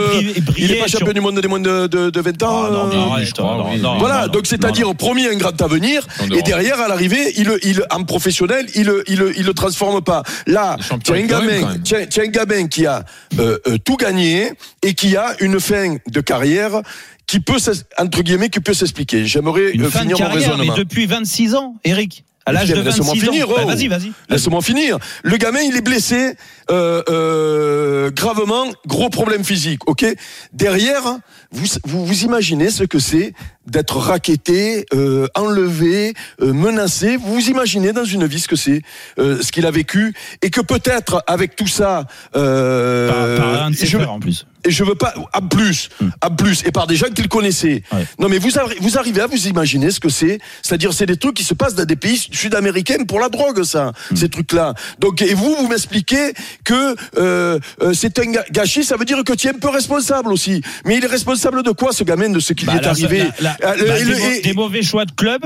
il 0.57 0.71
est 0.71 0.75
pas 0.75 0.87
champion 0.87 1.13
du 1.13 1.21
monde 1.21 1.39
des 1.39 1.47
moins 1.47 1.59
de, 1.59 1.87
de, 1.87 2.09
de 2.09 2.21
20 2.21 2.43
ans. 2.43 2.63
Ah, 2.67 2.69
non, 2.71 2.87
euh, 3.17 3.25
crois, 3.33 3.57
non, 3.57 3.77
non, 3.77 3.97
voilà, 3.97 4.27
donc 4.27 4.45
c'est-à-dire 4.45 4.93
promis 4.95 5.25
un 5.27 5.35
grand 5.35 5.59
avenir, 5.61 6.05
En 6.19 6.29
et 6.35 6.41
derrière 6.43 6.79
à 6.79 6.87
l'arrivée, 6.87 7.33
il, 7.37 7.51
il 7.63 7.83
en 7.89 8.03
professionnel, 8.03 8.65
il, 8.75 8.91
il, 9.07 9.17
le- 9.17 9.33
il 9.37 9.45
le 9.45 9.53
transforme 9.53 10.01
pas. 10.01 10.23
Là, 10.47 10.77
tu 11.03 11.11
as 11.13 11.15
un 11.15 11.21
gamin, 11.25 11.63
as- 11.93 12.05
tu 12.07 12.19
as 12.19 12.23
un 12.23 12.27
gamin 12.27 12.67
qui 12.67 12.85
a 12.85 13.03
euh, 13.39 13.57
euh, 13.67 13.77
tout 13.83 13.97
gagné 13.97 14.51
et 14.83 14.93
qui 14.93 15.15
a 15.15 15.35
une 15.39 15.59
fin 15.59 15.95
de 16.07 16.21
carrière 16.21 16.81
qui 17.27 17.39
peut 17.39 17.57
entre 17.97 18.21
guillemets 18.21 18.49
qui 18.49 18.59
peut 18.59 18.73
s'expliquer. 18.73 19.25
J'aimerais 19.25 19.71
Une 19.71 19.85
euh, 19.85 19.89
fin 19.89 19.99
de 19.99 20.09
finir 20.09 20.17
mon 20.19 20.25
carrière, 20.25 20.49
mais 20.49 20.53
raisonnement. 20.55 20.77
depuis 20.77 21.05
26 21.05 21.55
ans, 21.55 21.75
Eric. 21.83 22.25
À 22.45 22.51
l'âge 22.53 22.69
de 22.69 22.81
Laisse-moi 22.81 23.13
26 23.13 23.29
ans. 23.29 23.31
finir, 23.31 23.47
Bah, 23.47 23.53
oh. 23.63 23.67
Vas-y, 23.67 23.87
vas-y. 23.87 24.11
Laisse-moi 24.29 24.61
finir. 24.61 24.97
Le 25.21 25.37
gamin, 25.37 25.59
il 25.61 25.77
est 25.77 25.81
blessé 25.81 26.35
euh, 26.71 27.03
euh, 27.07 28.09
gravement, 28.09 28.65
gros 28.87 29.09
problème 29.09 29.43
physique. 29.43 29.87
Ok? 29.87 30.05
Derrière, 30.51 31.19
vous, 31.51 31.65
vous 31.83 32.05
vous 32.05 32.23
imaginez 32.23 32.69
ce 32.69 32.83
que 32.83 32.99
c'est 32.99 33.33
d'être 33.67 33.97
raquetté, 33.97 34.85
euh, 34.93 35.27
enlevé, 35.35 36.13
euh, 36.41 36.51
menacé. 36.51 37.15
Vous 37.17 37.35
vous 37.35 37.49
imaginez 37.49 37.93
dans 37.93 38.05
une 38.05 38.25
vie 38.25 38.39
ce 38.39 38.47
que 38.47 38.55
c'est, 38.55 38.81
euh, 39.19 39.39
ce 39.41 39.51
qu'il 39.51 39.67
a 39.67 39.71
vécu, 39.71 40.13
et 40.41 40.49
que 40.49 40.61
peut-être 40.61 41.23
avec 41.27 41.55
tout 41.55 41.67
ça, 41.67 42.05
euh, 42.35 43.37
Par, 43.37 43.45
par 43.53 43.63
un 43.65 43.69
de 43.71 43.75
ses 43.75 43.85
je- 43.85 43.97
frères 43.97 44.11
en 44.13 44.19
plus. 44.19 44.47
et 44.65 44.71
je 44.71 44.83
veux 44.83 44.95
pas 44.95 45.13
à 45.31 45.41
plus, 45.41 45.89
à 46.21 46.31
plus, 46.31 46.63
et 46.65 46.71
par 46.71 46.87
des 46.87 46.95
gens 46.95 47.07
qu'il 47.13 47.27
connaissait. 47.27 47.83
Ouais. 47.91 48.05
Non, 48.17 48.29
mais 48.29 48.39
vous, 48.39 48.49
arri- 48.49 48.77
vous 48.81 48.97
arrivez 48.97 49.21
à 49.21 49.27
vous 49.27 49.47
imaginer 49.47 49.91
ce 49.91 49.99
que 49.99 50.09
c'est, 50.09 50.39
c'est-à-dire 50.63 50.91
c'est 50.91 51.05
des 51.05 51.17
trucs 51.17 51.35
qui 51.35 51.43
se 51.43 51.53
passent 51.53 51.75
dans 51.75 51.85
des 51.85 51.95
pays 51.95 52.17
sud-américains 52.31 53.03
pour 53.07 53.19
la 53.19 53.29
drogue, 53.29 53.63
ça, 53.63 53.91
ces 54.15 54.27
trucs-là. 54.29 54.73
Donc, 54.99 55.21
et 55.21 55.35
vous, 55.35 55.55
vous 55.55 55.67
m'expliquez 55.67 56.33
que 56.63 56.95
euh, 57.19 57.59
euh, 57.83 57.93
c'est 57.93 58.17
un 58.17 58.31
gâchis, 58.51 58.83
ça 58.83 58.97
veut 58.97 59.05
dire 59.05 59.23
que 59.23 59.33
tu 59.33 59.45
es 59.47 59.51
un 59.51 59.59
peu 59.59 59.69
responsable 59.69 60.33
aussi. 60.33 60.63
Mais 60.85 60.97
il 60.97 61.03
est 61.03 61.07
responsable 61.07 61.40
de 61.63 61.71
quoi, 61.71 61.91
ce 61.93 62.03
gamin, 62.03 62.29
de 62.29 62.39
ce 62.39 62.53
qui 62.53 62.65
lui 62.65 62.73
Bah, 62.73 62.79
est 62.81 62.87
arrivé 62.87 63.23
bah, 63.41 63.75
et- 63.99 64.41
des 64.41 64.53
mauvais 64.53 64.81
choix 64.83 65.05
de 65.05 65.11
club. 65.11 65.41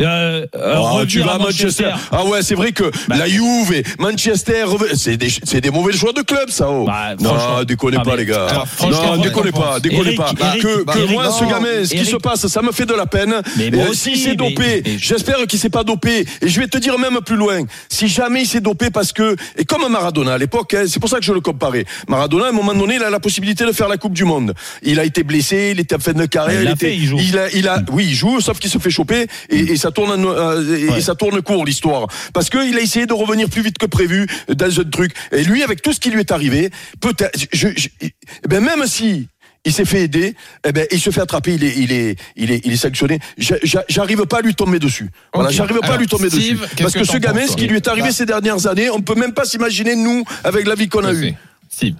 Euh, 0.00 0.44
euh, 0.56 0.74
Oh, 0.76 1.04
tu 1.06 1.20
vas 1.20 1.32
à 1.32 1.34
à 1.34 1.38
Manchester. 1.38 1.90
Ah 2.10 2.24
ouais, 2.24 2.42
c'est 2.42 2.56
vrai 2.56 2.72
que 2.72 2.84
Bah. 3.08 3.16
la 3.16 3.28
Juve, 3.28 3.72
et 3.72 3.84
Manchester, 4.00 4.64
c'est 4.94 5.16
des, 5.16 5.28
c'est 5.44 5.60
des 5.60 5.70
mauvais 5.70 5.92
choix 5.92 6.12
de 6.12 6.22
club, 6.22 6.50
ça. 6.50 6.68
Oh. 6.68 6.84
Bah, 6.84 7.14
non, 7.20 7.62
déconnez 7.62 7.98
pas, 8.04 8.16
les 8.16 8.26
gars. 8.26 8.46
alors, 8.80 9.16
non, 9.16 9.22
déconnez 9.22 9.52
pas, 9.52 9.78
déconnez 9.78 10.16
pas. 10.16 10.32
Eric, 10.40 10.62
que 10.62 10.84
que 10.84 10.98
Eric, 10.98 11.10
moi, 11.12 11.30
ce 11.30 11.44
gamin, 11.44 11.84
ce 11.84 11.90
qui 11.90 11.96
Eric. 11.98 12.10
se 12.10 12.16
passe, 12.16 12.44
ça 12.48 12.60
me 12.62 12.72
fait 12.72 12.86
de 12.86 12.94
la 12.94 13.06
peine. 13.06 13.34
Mais 13.56 13.70
moi 13.70 13.88
aussi, 13.88 14.16
S'il 14.16 14.18
s'est 14.18 14.34
dopé, 14.36 14.82
j'espère 14.98 15.36
qu'il 15.46 15.58
s'est 15.60 15.70
pas 15.70 15.84
dopé. 15.84 16.26
Et 16.42 16.48
je 16.48 16.60
vais 16.60 16.66
te 16.66 16.78
dire 16.78 16.98
même 16.98 17.18
plus 17.24 17.36
loin. 17.36 17.60
Si 17.88 18.08
jamais 18.08 18.42
il 18.42 18.46
s'est 18.46 18.60
dopé 18.60 18.90
parce 18.90 19.12
que, 19.12 19.36
et 19.56 19.64
comme 19.64 19.86
Maradona 19.90 20.34
à 20.34 20.38
l'époque, 20.38 20.74
hein, 20.74 20.84
c'est 20.88 20.98
pour 21.00 21.08
ça 21.08 21.18
que 21.18 21.24
je 21.24 21.32
le 21.32 21.40
comparais. 21.40 21.84
Maradona, 22.08 22.46
à 22.46 22.48
un 22.48 22.52
moment 22.52 22.74
donné, 22.74 22.96
il 22.96 23.02
a 23.02 23.10
la 23.10 23.20
possibilité 23.20 23.64
de 23.64 23.70
faire 23.72 23.88
la 23.88 23.96
Coupe 23.96 24.12
du 24.14 24.24
Monde. 24.24 24.54
Il 24.82 24.98
a 24.98 25.04
été 25.04 25.22
blessé, 25.22 25.70
il 25.72 25.78
était 25.80 25.94
en 25.94 26.00
fin 26.00 26.12
de 26.14 26.26
carrière. 26.26 26.60
Il 26.62 26.64
l'a 26.64 26.72
était, 26.72 26.86
fait, 26.88 26.96
il 26.96 27.06
joue. 27.06 27.18
a, 27.18 27.48
il 27.54 27.68
a, 27.68 27.80
oui, 27.92 28.06
il 28.08 28.14
joue, 28.14 28.40
sauf 28.40 28.58
qu'il 28.58 28.70
se 28.70 28.78
fait 28.78 28.90
choper 28.90 29.26
et, 29.50 29.58
et 29.58 29.76
ça 29.84 29.90
tourne, 29.90 30.12
en- 30.12 30.28
euh, 30.28 30.76
et, 30.78 30.88
Ouais. 30.88 30.98
et 30.98 31.00
ça 31.02 31.14
tourne 31.14 31.40
court 31.42 31.64
l'histoire. 31.64 32.06
Parce 32.32 32.48
qu'il 32.50 32.76
a 32.76 32.80
essayé 32.80 33.06
de 33.06 33.12
revenir 33.12 33.48
plus 33.48 33.62
vite 33.62 33.78
que 33.78 33.86
prévu 33.86 34.26
dans 34.48 34.80
un 34.80 34.84
truc. 34.84 35.12
Et 35.32 35.44
lui, 35.44 35.62
avec 35.62 35.82
tout 35.82 35.92
ce 35.92 36.00
qui 36.00 36.10
lui 36.10 36.20
est 36.20 36.32
arrivé, 36.32 36.70
peut-être, 37.00 37.38
je, 37.52 37.68
je- 37.76 37.88
eh 38.02 38.48
ben 38.48 38.60
même 38.64 38.86
si 38.86 39.28
il 39.66 39.72
s'est 39.72 39.84
fait 39.84 40.02
aider, 40.02 40.34
eh 40.66 40.72
ben 40.72 40.86
il 40.90 41.00
se 41.00 41.10
fait 41.10 41.20
attraper, 41.20 41.54
il 41.54 41.64
est, 41.64 41.74
il 41.76 41.92
est, 41.92 42.16
il 42.36 42.50
est, 42.50 42.60
il 42.66 42.72
est 42.72 42.76
sanctionné. 42.76 43.18
J'a- 43.38 43.56
j'a- 43.62 43.84
J'arrive 43.88 44.24
pas 44.26 44.38
à 44.38 44.42
lui 44.42 44.54
tomber 44.54 44.78
dessus. 44.78 45.08
Voilà, 45.34 45.50
j'arrive 45.50 45.78
pas 45.80 45.94
à 45.94 45.96
lui 45.98 46.06
tomber 46.06 46.28
Steve, 46.30 46.60
dessus. 46.60 46.76
Parce 46.82 46.94
que 46.94 47.04
ce 47.04 47.16
gamin, 47.18 47.46
ce 47.46 47.56
qui 47.56 47.66
lui 47.66 47.76
est 47.76 47.88
arrivé 47.88 48.08
Bah. 48.08 48.12
ces 48.14 48.26
dernières 48.26 48.66
années, 48.66 48.88
on 48.90 49.00
peut 49.00 49.14
même 49.14 49.32
pas 49.34 49.44
s'imaginer 49.44 49.96
nous 49.96 50.24
avec 50.44 50.66
la 50.66 50.74
vie 50.74 50.88
qu'on 50.88 51.04
a 51.04 51.10
à 51.10 51.14
eue. 51.14 51.34
Steve. 51.70 51.94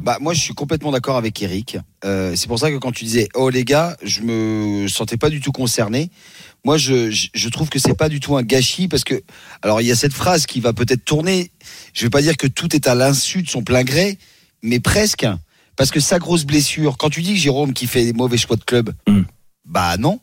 Bah 0.00 0.18
moi 0.20 0.34
je 0.34 0.40
suis 0.40 0.54
complètement 0.54 0.90
d'accord 0.90 1.16
avec 1.16 1.40
Eric. 1.42 1.76
Euh, 2.04 2.34
c'est 2.34 2.48
pour 2.48 2.58
ça 2.58 2.70
que 2.70 2.76
quand 2.76 2.92
tu 2.92 3.04
disais 3.04 3.28
oh 3.34 3.50
les 3.50 3.64
gars, 3.64 3.96
je 4.02 4.22
me 4.22 4.88
sentais 4.88 5.16
pas 5.16 5.30
du 5.30 5.40
tout 5.40 5.52
concerné. 5.52 6.10
Moi 6.64 6.76
je, 6.78 7.10
je, 7.10 7.28
je 7.34 7.48
trouve 7.48 7.68
que 7.68 7.78
c'est 7.78 7.94
pas 7.96 8.08
du 8.08 8.18
tout 8.18 8.36
un 8.36 8.42
gâchis 8.42 8.88
parce 8.88 9.04
que 9.04 9.22
alors 9.62 9.80
il 9.80 9.86
y 9.86 9.92
a 9.92 9.96
cette 9.96 10.12
phrase 10.14 10.46
qui 10.46 10.60
va 10.60 10.72
peut-être 10.72 11.04
tourner. 11.04 11.50
Je 11.92 12.02
vais 12.04 12.10
pas 12.10 12.22
dire 12.22 12.36
que 12.36 12.46
tout 12.48 12.74
est 12.74 12.86
à 12.88 12.94
l'insu 12.94 13.42
de 13.42 13.48
son 13.48 13.62
plein 13.62 13.84
gré, 13.84 14.18
mais 14.62 14.80
presque 14.80 15.26
parce 15.76 15.90
que 15.90 16.00
sa 16.00 16.18
grosse 16.18 16.44
blessure. 16.44 16.96
Quand 16.98 17.10
tu 17.10 17.22
dis 17.22 17.36
Jérôme 17.36 17.72
qui 17.72 17.86
fait 17.86 18.04
des 18.04 18.12
mauvais 18.12 18.38
choix 18.38 18.56
de 18.56 18.64
club, 18.64 18.92
Hmm. 19.06 19.22
bah 19.64 19.96
non. 19.98 20.18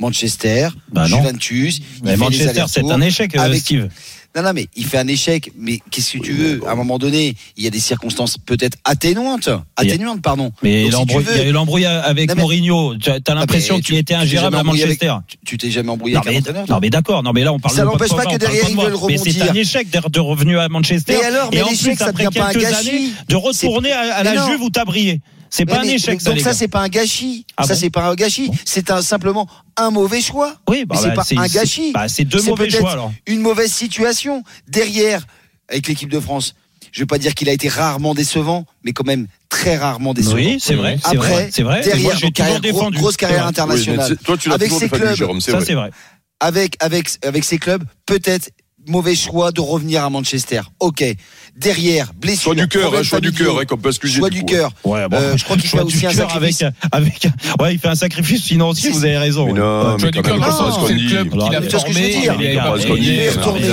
Manchester, 0.00 0.68
Bah 0.92 1.08
non. 1.08 1.16
Juventus, 1.16 1.80
Mais 2.04 2.16
Manchester, 2.16 2.64
c'est 2.68 2.88
un 2.88 3.00
échec, 3.00 3.34
euh, 3.34 3.40
avec- 3.40 3.62
Steve. 3.62 3.88
Non, 4.36 4.42
non, 4.42 4.52
mais 4.54 4.68
il 4.76 4.84
fait 4.84 4.98
un 4.98 5.08
échec. 5.08 5.50
Mais 5.58 5.80
qu'est-ce 5.90 6.12
que 6.18 6.22
tu 6.22 6.32
veux 6.32 6.60
À 6.68 6.72
un 6.72 6.74
moment 6.74 6.98
donné, 6.98 7.34
il 7.56 7.64
y 7.64 7.66
a 7.66 7.70
des 7.70 7.80
circonstances 7.80 8.36
peut-être 8.38 8.76
atténuantes. 8.84 9.48
Atténuantes, 9.76 10.22
pardon. 10.22 10.52
Mais 10.62 10.88
Donc, 10.90 11.10
si 11.10 11.16
il 11.32 11.36
y 11.38 11.40
a 11.40 11.44
eu 11.48 11.52
l'embrouille 11.52 11.86
avec 11.86 12.28
Non, 12.28 12.34
mais- 12.36 12.42
Mourinho. 12.42 12.96
Tu 12.98 13.10
as 13.10 13.34
l'impression 13.34 13.76
qu'il 13.76 13.84
tu- 13.84 13.96
était 13.96 14.14
ingérable 14.14 14.56
à 14.56 14.60
embrouillé 14.60 14.84
avec- 14.84 15.02
Manchester. 15.02 15.34
Tu- 15.44 15.56
t'es 15.58 15.70
jamais 15.70 15.90
embrouillé 15.90 16.14
Non 16.14 16.20
avec 16.20 16.44
mais, 16.46 16.52
non 16.68 16.78
mais 16.80 16.90
d'accord, 16.90 17.22
non 17.22 17.32
mais 17.32 17.42
là 17.42 17.52
on 17.52 17.58
parle 17.58 17.74
Ça 17.74 17.82
de 17.82 17.86
n'empêche 17.86 18.10
pas 18.10 18.26
que 18.26 18.36
derrière, 18.36 18.68
ils 18.68 18.76
veulent 18.76 18.92
Mais 19.08 19.16
c'est 19.18 19.30
rebondir. 19.30 19.50
un 19.50 19.54
échec 19.54 19.88
de 19.90 20.20
revenu 20.20 20.58
à 20.58 20.68
Manchester. 20.68 21.14
Mais 21.18 21.24
alors, 21.24 21.50
mais 21.52 21.62
l'échec, 21.64 21.98
ça 21.98 22.06
après 22.08 22.24
devient 22.26 22.38
pas 22.38 22.48
un 22.48 22.52
gâchis. 22.52 23.12
de 23.28 23.36
retourner 23.36 23.92
à, 23.92 24.22
la. 24.22 24.46
Juve 24.46 24.62
où 24.62 24.70
t'as 24.70 24.84
brillé. 24.84 25.20
C'est 25.50 25.64
Mais- 25.64 25.72
pas 25.72 25.80
un 25.80 25.84
mais- 25.84 25.94
échec 25.94 26.14
mais 26.14 26.18
ça 26.20 26.30
Donc 26.30 26.38
les 26.38 26.42
ça 26.44 26.52
c'est 26.54 26.68
pas 26.68 26.80
un 26.80 26.88
gâchis. 26.88 27.46
Ah 27.56 27.64
ça 27.64 27.74
bon 27.74 27.80
c'est 27.80 27.90
pas 27.90 28.08
un 28.08 28.14
gâchis. 28.14 28.50
C'est 28.64 28.90
un 28.90 29.02
simplement 29.02 29.48
un 29.76 29.90
mauvais 29.90 30.20
choix. 30.20 30.56
Oui, 30.68 30.84
bah, 30.84 30.94
mais 30.96 31.00
c'est 31.02 31.08
bah, 31.08 31.14
pas 31.16 31.20
un 31.22 31.48
c'est- 31.48 31.54
gâchis. 31.54 31.92
bah, 31.92 32.08
c'est 32.08 32.24
deux 32.24 32.42
mauvais 32.42 32.68
choix, 32.70 32.92
alors. 32.92 33.12
Une 33.26 33.40
mauvaise 33.40 33.72
situation 33.72 34.42
derrière 34.68 35.26
avec 35.68 35.88
l'équipe 35.88 36.10
de 36.10 36.20
France. 36.20 36.54
Je 36.92 37.00
vais 37.00 37.06
pas 37.06 37.18
dire 37.18 37.34
qu'il 37.34 37.48
a 37.48 37.52
été 37.52 37.68
rarement 37.68 38.14
décevant, 38.14 38.64
mais 38.82 38.92
quand 38.92 39.06
même 39.06 39.26
très 39.50 39.76
rarement 39.76 40.14
décevant. 40.14 40.36
Oui, 40.36 40.58
c'est 40.60 40.74
vrai, 40.74 40.98
Après, 41.04 41.16
vrai, 41.16 41.50
c'est 41.52 41.62
vrai. 41.62 41.80
Et 41.82 42.00
moi, 42.02 42.14
derrière, 42.14 42.32
carrière, 42.32 42.60
gros- 42.60 42.72
défendu. 42.72 42.98
grosse 42.98 43.16
carrière 43.16 43.46
internationale. 43.46 43.98
Oui, 44.00 44.06
mais 44.10 44.16
c'est- 44.16 44.24
toi, 44.24 44.36
tu 44.38 44.48
l'as 44.48 44.54
avec 44.54 44.70
ses 44.72 44.88
clubs, 44.88 45.14
Jérôme, 45.14 45.40
Ça 45.40 45.60
c'est 45.64 45.74
vrai. 45.74 45.90
avec 46.40 46.76
avec 46.80 47.08
avec 47.24 47.44
ses 47.44 47.58
clubs, 47.58 47.84
peut-être 48.06 48.50
mauvais 48.86 49.14
choix 49.14 49.52
de 49.52 49.60
revenir 49.60 50.02
à 50.02 50.08
Manchester. 50.10 50.62
Ok. 50.80 51.04
Derrière, 51.58 52.12
blessure. 52.14 52.42
Choix 52.44 52.54
du 52.54 52.68
cœur, 52.68 52.94
hein, 52.94 53.02
choix 53.02 53.20
du 53.20 53.32
cœur, 53.32 53.58
hein, 53.58 53.64
qu'on 53.64 53.76
peut 53.76 53.88
excuser. 53.88 54.18
Choix 54.18 54.30
du 54.30 54.44
cœur. 54.44 54.70
Ouais, 54.84 55.08
bon, 55.08 55.16
Euh, 55.16 55.36
je 55.36 55.42
crois 55.44 55.56
qu'il 55.56 55.68
fait 55.68 55.80
aussi 55.80 56.06
un 56.06 56.12
sacrifice. 56.12 56.62
avec 56.92 57.22
avec 57.22 57.28
ouais, 57.60 57.74
il 57.74 57.78
fait 57.80 57.88
un 57.88 57.94
sacrifice 57.96 58.42
financier, 58.44 58.90
vous 58.90 59.04
avez 59.04 59.18
raison. 59.18 59.46
Mais 59.46 59.54
non, 59.54 59.96
Tu 59.96 60.02
vois, 60.02 60.10
mais 60.14 60.22
quand 60.22 60.38
même, 60.38 60.50
c'est 60.86 60.92
le 60.94 61.08
club 61.08 61.30
qu'il 61.30 61.56
a 61.56 61.60
que 61.60 61.68
formé. 61.68 62.14
il 63.00 63.18
est 63.18 63.30
retourné. 63.30 63.68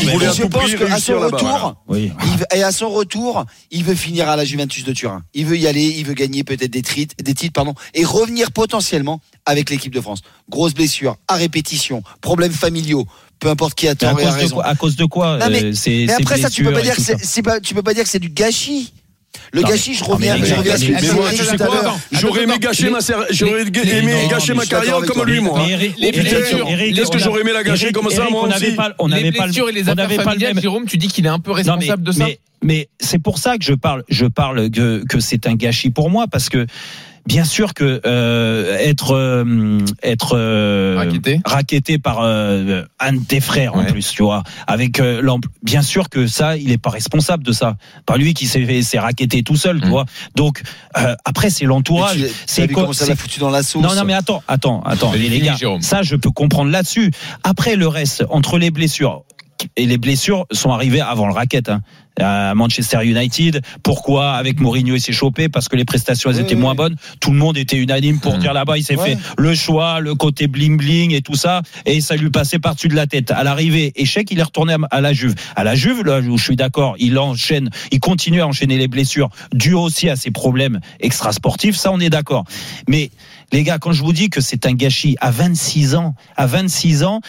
Il 0.00 0.10
voulait, 0.10 0.26
à 0.26 0.32
je 0.32 0.42
tout 0.42 0.48
pense 0.48 0.62
prix 0.62 0.72
qu'à 0.72 0.78
son 0.86 0.92
réussir 0.92 1.20
là-bas. 1.20 1.36
retour, 1.36 1.76
il 1.94 2.08
veut- 2.38 2.46
et 2.56 2.62
à 2.62 2.72
son 2.72 2.88
retour, 2.88 3.44
il 3.70 3.84
veut 3.84 3.94
finir 3.94 4.28
à 4.28 4.36
la 4.36 4.44
Juventus 4.44 4.84
de 4.84 4.92
Turin. 4.92 5.22
Il 5.34 5.44
veut 5.46 5.58
y 5.58 5.66
aller, 5.66 5.94
il 5.98 6.04
veut 6.06 6.14
gagner 6.14 6.42
peut-être 6.42 6.70
des, 6.72 6.82
titres, 6.82 7.14
des 7.22 7.34
titres, 7.34 7.52
pardon, 7.52 7.74
et 7.94 8.04
revenir 8.04 8.50
potentiellement 8.50 9.20
avec 9.46 9.70
l'équipe 9.70 9.94
de 9.94 10.00
France. 10.00 10.20
Grosse 10.50 10.74
blessure, 10.74 11.16
à 11.28 11.34
répétition, 11.34 12.02
problèmes 12.20 12.52
familiaux, 12.52 13.06
peu 13.40 13.48
importe 13.48 13.74
qui 13.74 13.88
a 13.88 13.92
à 13.92 13.94
tort 13.94 14.18
et 14.18 14.22
a 14.22 14.26
cause, 14.26 14.34
de 14.34 14.40
raison. 14.40 14.54
quoi, 14.56 14.66
à 14.66 14.74
cause 14.74 14.96
de 14.96 15.04
quoi 15.04 15.38
Non, 15.38 15.46
mais, 15.50 15.64
euh, 15.64 15.72
mais 15.86 16.12
après 16.12 16.38
ça, 16.38 16.50
tu 16.50 16.64
peux 16.64 16.72
pas 16.72 16.82
dire 16.82 16.94
que 16.96 17.02
c'est, 17.02 17.42
pas, 17.42 17.60
tu 17.60 17.74
peux 17.74 17.82
pas 17.82 17.94
dire 17.94 18.04
que 18.04 18.08
c'est 18.10 18.18
du 18.18 18.30
gâchis. 18.30 18.92
Le 19.52 19.60
Non, 19.62 19.68
gâchis, 19.68 19.94
je 19.94 20.04
reviens, 20.04 20.34
non, 20.34 20.40
mais- 20.40 20.46
je 20.48 20.54
reviens 20.54 20.74
à 20.74 20.78
ce 20.78 20.84
que 20.84 21.12
moi, 21.14 21.30
tu 21.30 21.36
sais 21.44 21.50
à 21.50 21.56
quoi. 21.66 21.96
J'aurais 22.12 22.42
aimé 22.44 22.54
gâcher 22.58 22.90
ma 22.90 23.00
ser- 23.00 23.14
j'aurais 23.30 23.64
les- 23.64 23.90
aimé 23.98 24.12
non, 24.22 24.28
gâcher 24.28 24.48
mais 24.52 24.54
ma 24.54 24.62
je 24.62 24.66
suis 24.66 24.70
d'accord 24.70 24.70
carrière 24.70 24.96
comme 25.06 25.06
toi. 25.16 25.24
lui, 25.26 25.40
moi. 25.40 25.62
Mais 25.66 25.72
Eric- 25.72 25.94
Les 25.98 26.12
blessures, 26.12 26.66
Qu'est-ce 26.66 27.10
que 27.10 27.16
on 27.16 27.18
j'aurais 27.18 27.40
aimé 27.42 27.52
la 27.52 27.62
gâcher 27.62 27.84
Eric- 27.84 27.94
comme 27.94 28.10
ça, 28.10 28.16
Eric, 28.22 28.30
moi 28.30 28.42
on 28.44 28.46
n'avait 28.48 28.66
aussi 28.68 28.76
pas, 28.76 28.94
on 28.98 29.06
les 29.06 29.14
n'avait 29.16 29.32
pas 29.32 29.46
et 29.46 29.72
les 29.72 29.80
on 29.80 29.82
affaires 29.82 29.94
n'avait 29.96 30.16
pas 30.16 30.22
le 30.24 30.28
familiales, 30.30 30.60
Jérôme, 30.60 30.86
tu 30.86 30.96
dis 30.96 31.08
qu'il 31.08 31.26
est 31.26 31.30
un 31.30 31.38
peu 31.38 31.52
responsable 31.52 32.02
de 32.02 32.12
ça 32.12 32.26
mais, 32.62 32.88
c'est 32.98 33.20
pour 33.22 33.38
ça 33.38 33.56
que 33.56 33.64
je 33.64 33.74
parle, 33.74 34.02
je 34.08 34.26
parle 34.26 34.70
que, 34.70 35.04
que 35.08 35.20
c'est 35.20 35.46
un 35.46 35.54
gâchis 35.54 35.90
pour 35.90 36.10
moi 36.10 36.26
parce 36.26 36.48
que 36.48 36.66
bien 37.28 37.44
sûr 37.44 37.74
que 37.74 38.00
euh, 38.06 38.74
être 38.78 39.14
euh, 39.14 39.78
être 40.02 40.36
euh, 40.36 40.96
racketté 41.44 41.98
par 41.98 42.20
euh, 42.22 42.82
un 42.98 43.12
de 43.12 43.18
tes 43.24 43.40
frères 43.40 43.76
en 43.76 43.84
plus, 43.84 44.10
tu 44.10 44.22
vois, 44.22 44.42
avec 44.66 45.00
bien 45.62 45.82
sûr 45.82 46.08
que 46.08 46.26
ça, 46.26 46.56
il 46.56 46.70
est 46.72 46.78
pas 46.78 46.90
responsable 46.90 47.44
de 47.44 47.52
ça. 47.52 47.76
Pas 48.06 48.16
lui 48.16 48.32
qui 48.32 48.46
s'est 48.46 48.82
s'est 48.82 48.98
racketté 48.98 49.42
tout 49.42 49.56
seul, 49.56 49.80
tu 49.80 49.86
Mm. 49.86 49.90
vois. 49.90 50.06
Donc 50.34 50.62
euh, 50.96 51.14
après 51.26 51.50
c'est 51.50 51.66
l'entourage, 51.66 52.24
c'est 52.46 52.66
comment 52.68 52.92
ça 52.94 53.04
c'est- 53.04 53.10
l'a 53.10 53.16
foutu 53.16 53.40
dans 53.40 53.50
la 53.50 53.62
sauce. 53.62 53.82
non, 53.82 53.94
non, 53.94 54.04
mais 54.04 54.14
attends, 54.14 54.42
attends, 54.48 54.80
attends, 54.82 55.10
Vas-y, 55.10 55.20
les, 55.20 55.28
les 55.28 55.34
finis, 55.36 55.46
gars, 55.48 55.56
Jérôme. 55.56 55.82
ça, 55.82 56.02
je 56.02 56.16
peux 56.16 56.30
comprendre 56.30 56.70
là-dessus. 56.70 57.10
Après, 57.44 57.76
le 57.76 57.86
reste, 57.88 58.24
entre 58.30 58.56
les 58.58 58.70
blessures, 58.70 59.22
et 59.76 59.86
les 59.86 59.98
blessures 59.98 60.46
sont 60.52 60.70
arrivées 60.70 61.00
avant 61.00 61.26
le 61.26 61.32
racket, 61.34 61.68
hein, 61.68 61.82
à 62.20 62.54
Manchester 62.54 62.98
United. 63.04 63.62
Pourquoi 63.82 64.32
avec 64.32 64.60
Mourinho 64.60 64.94
il 64.96 65.00
s'est 65.00 65.12
chopé 65.12 65.48
Parce 65.48 65.68
que 65.68 65.76
les 65.76 65.84
prestations 65.84 66.30
elles 66.30 66.40
étaient 66.40 66.54
oui. 66.54 66.60
moins 66.60 66.74
bonnes. 66.74 66.96
Tout 67.20 67.30
le 67.30 67.38
monde 67.38 67.56
était 67.56 67.76
unanime 67.76 68.20
pour 68.20 68.34
Mhm. 68.34 68.40
dire 68.40 68.52
là-bas, 68.52 68.76
il 68.78 68.84
s'est 68.84 68.96
Ouais. 68.96 69.16
fait 69.16 69.18
le 69.36 69.54
choix, 69.54 70.00
le 70.00 70.14
côté 70.14 70.46
bling 70.48 70.76
bling 70.76 71.12
et 71.12 71.20
tout 71.22 71.34
ça, 71.36 71.62
et 71.86 72.00
ça 72.00 72.16
lui 72.16 72.30
passait 72.30 72.58
par-dessus 72.58 72.88
de 72.88 72.96
la 72.96 73.06
tête. 73.06 73.30
À 73.30 73.42
l'arrivée, 73.44 73.92
échec, 73.96 74.30
il 74.30 74.38
est 74.38 74.42
retourné 74.42 74.74
à- 74.74 74.78
à 74.90 75.00
la 75.00 75.12
Juve. 75.12 75.34
À 75.56 75.64
la 75.64 75.74
Juve, 75.74 76.04
là 76.04 76.20
où 76.20 76.36
je 76.38 76.42
suis 76.44 76.56
d'accord, 76.56 76.96
il 76.98 77.18
enchaîne, 77.18 77.70
il 77.92 78.00
continue 78.00 78.40
à 78.40 78.46
enchaîner 78.46 78.76
les 78.78 78.88
blessures, 78.88 79.30
dû 79.52 79.74
aussi 79.74 80.08
à 80.08 80.16
ses 80.16 80.30
problèmes 80.30 80.80
extrasportifs. 81.00 81.76
Ça, 81.76 81.90
on 81.92 82.00
est 82.00 82.10
d'accord. 82.10 82.44
Mais 82.88 83.10
les 83.52 83.62
gars, 83.62 83.78
quand 83.78 83.92
je 83.92 84.02
vous 84.02 84.12
dis 84.12 84.28
que 84.30 84.40
c'est 84.40 84.66
un 84.66 84.72
gâchis 84.72 85.16
à 85.20 85.30
26 85.30 85.94
ans, 85.94 86.14
à 86.36 86.46
26 86.46 87.04
ans, 87.04 87.20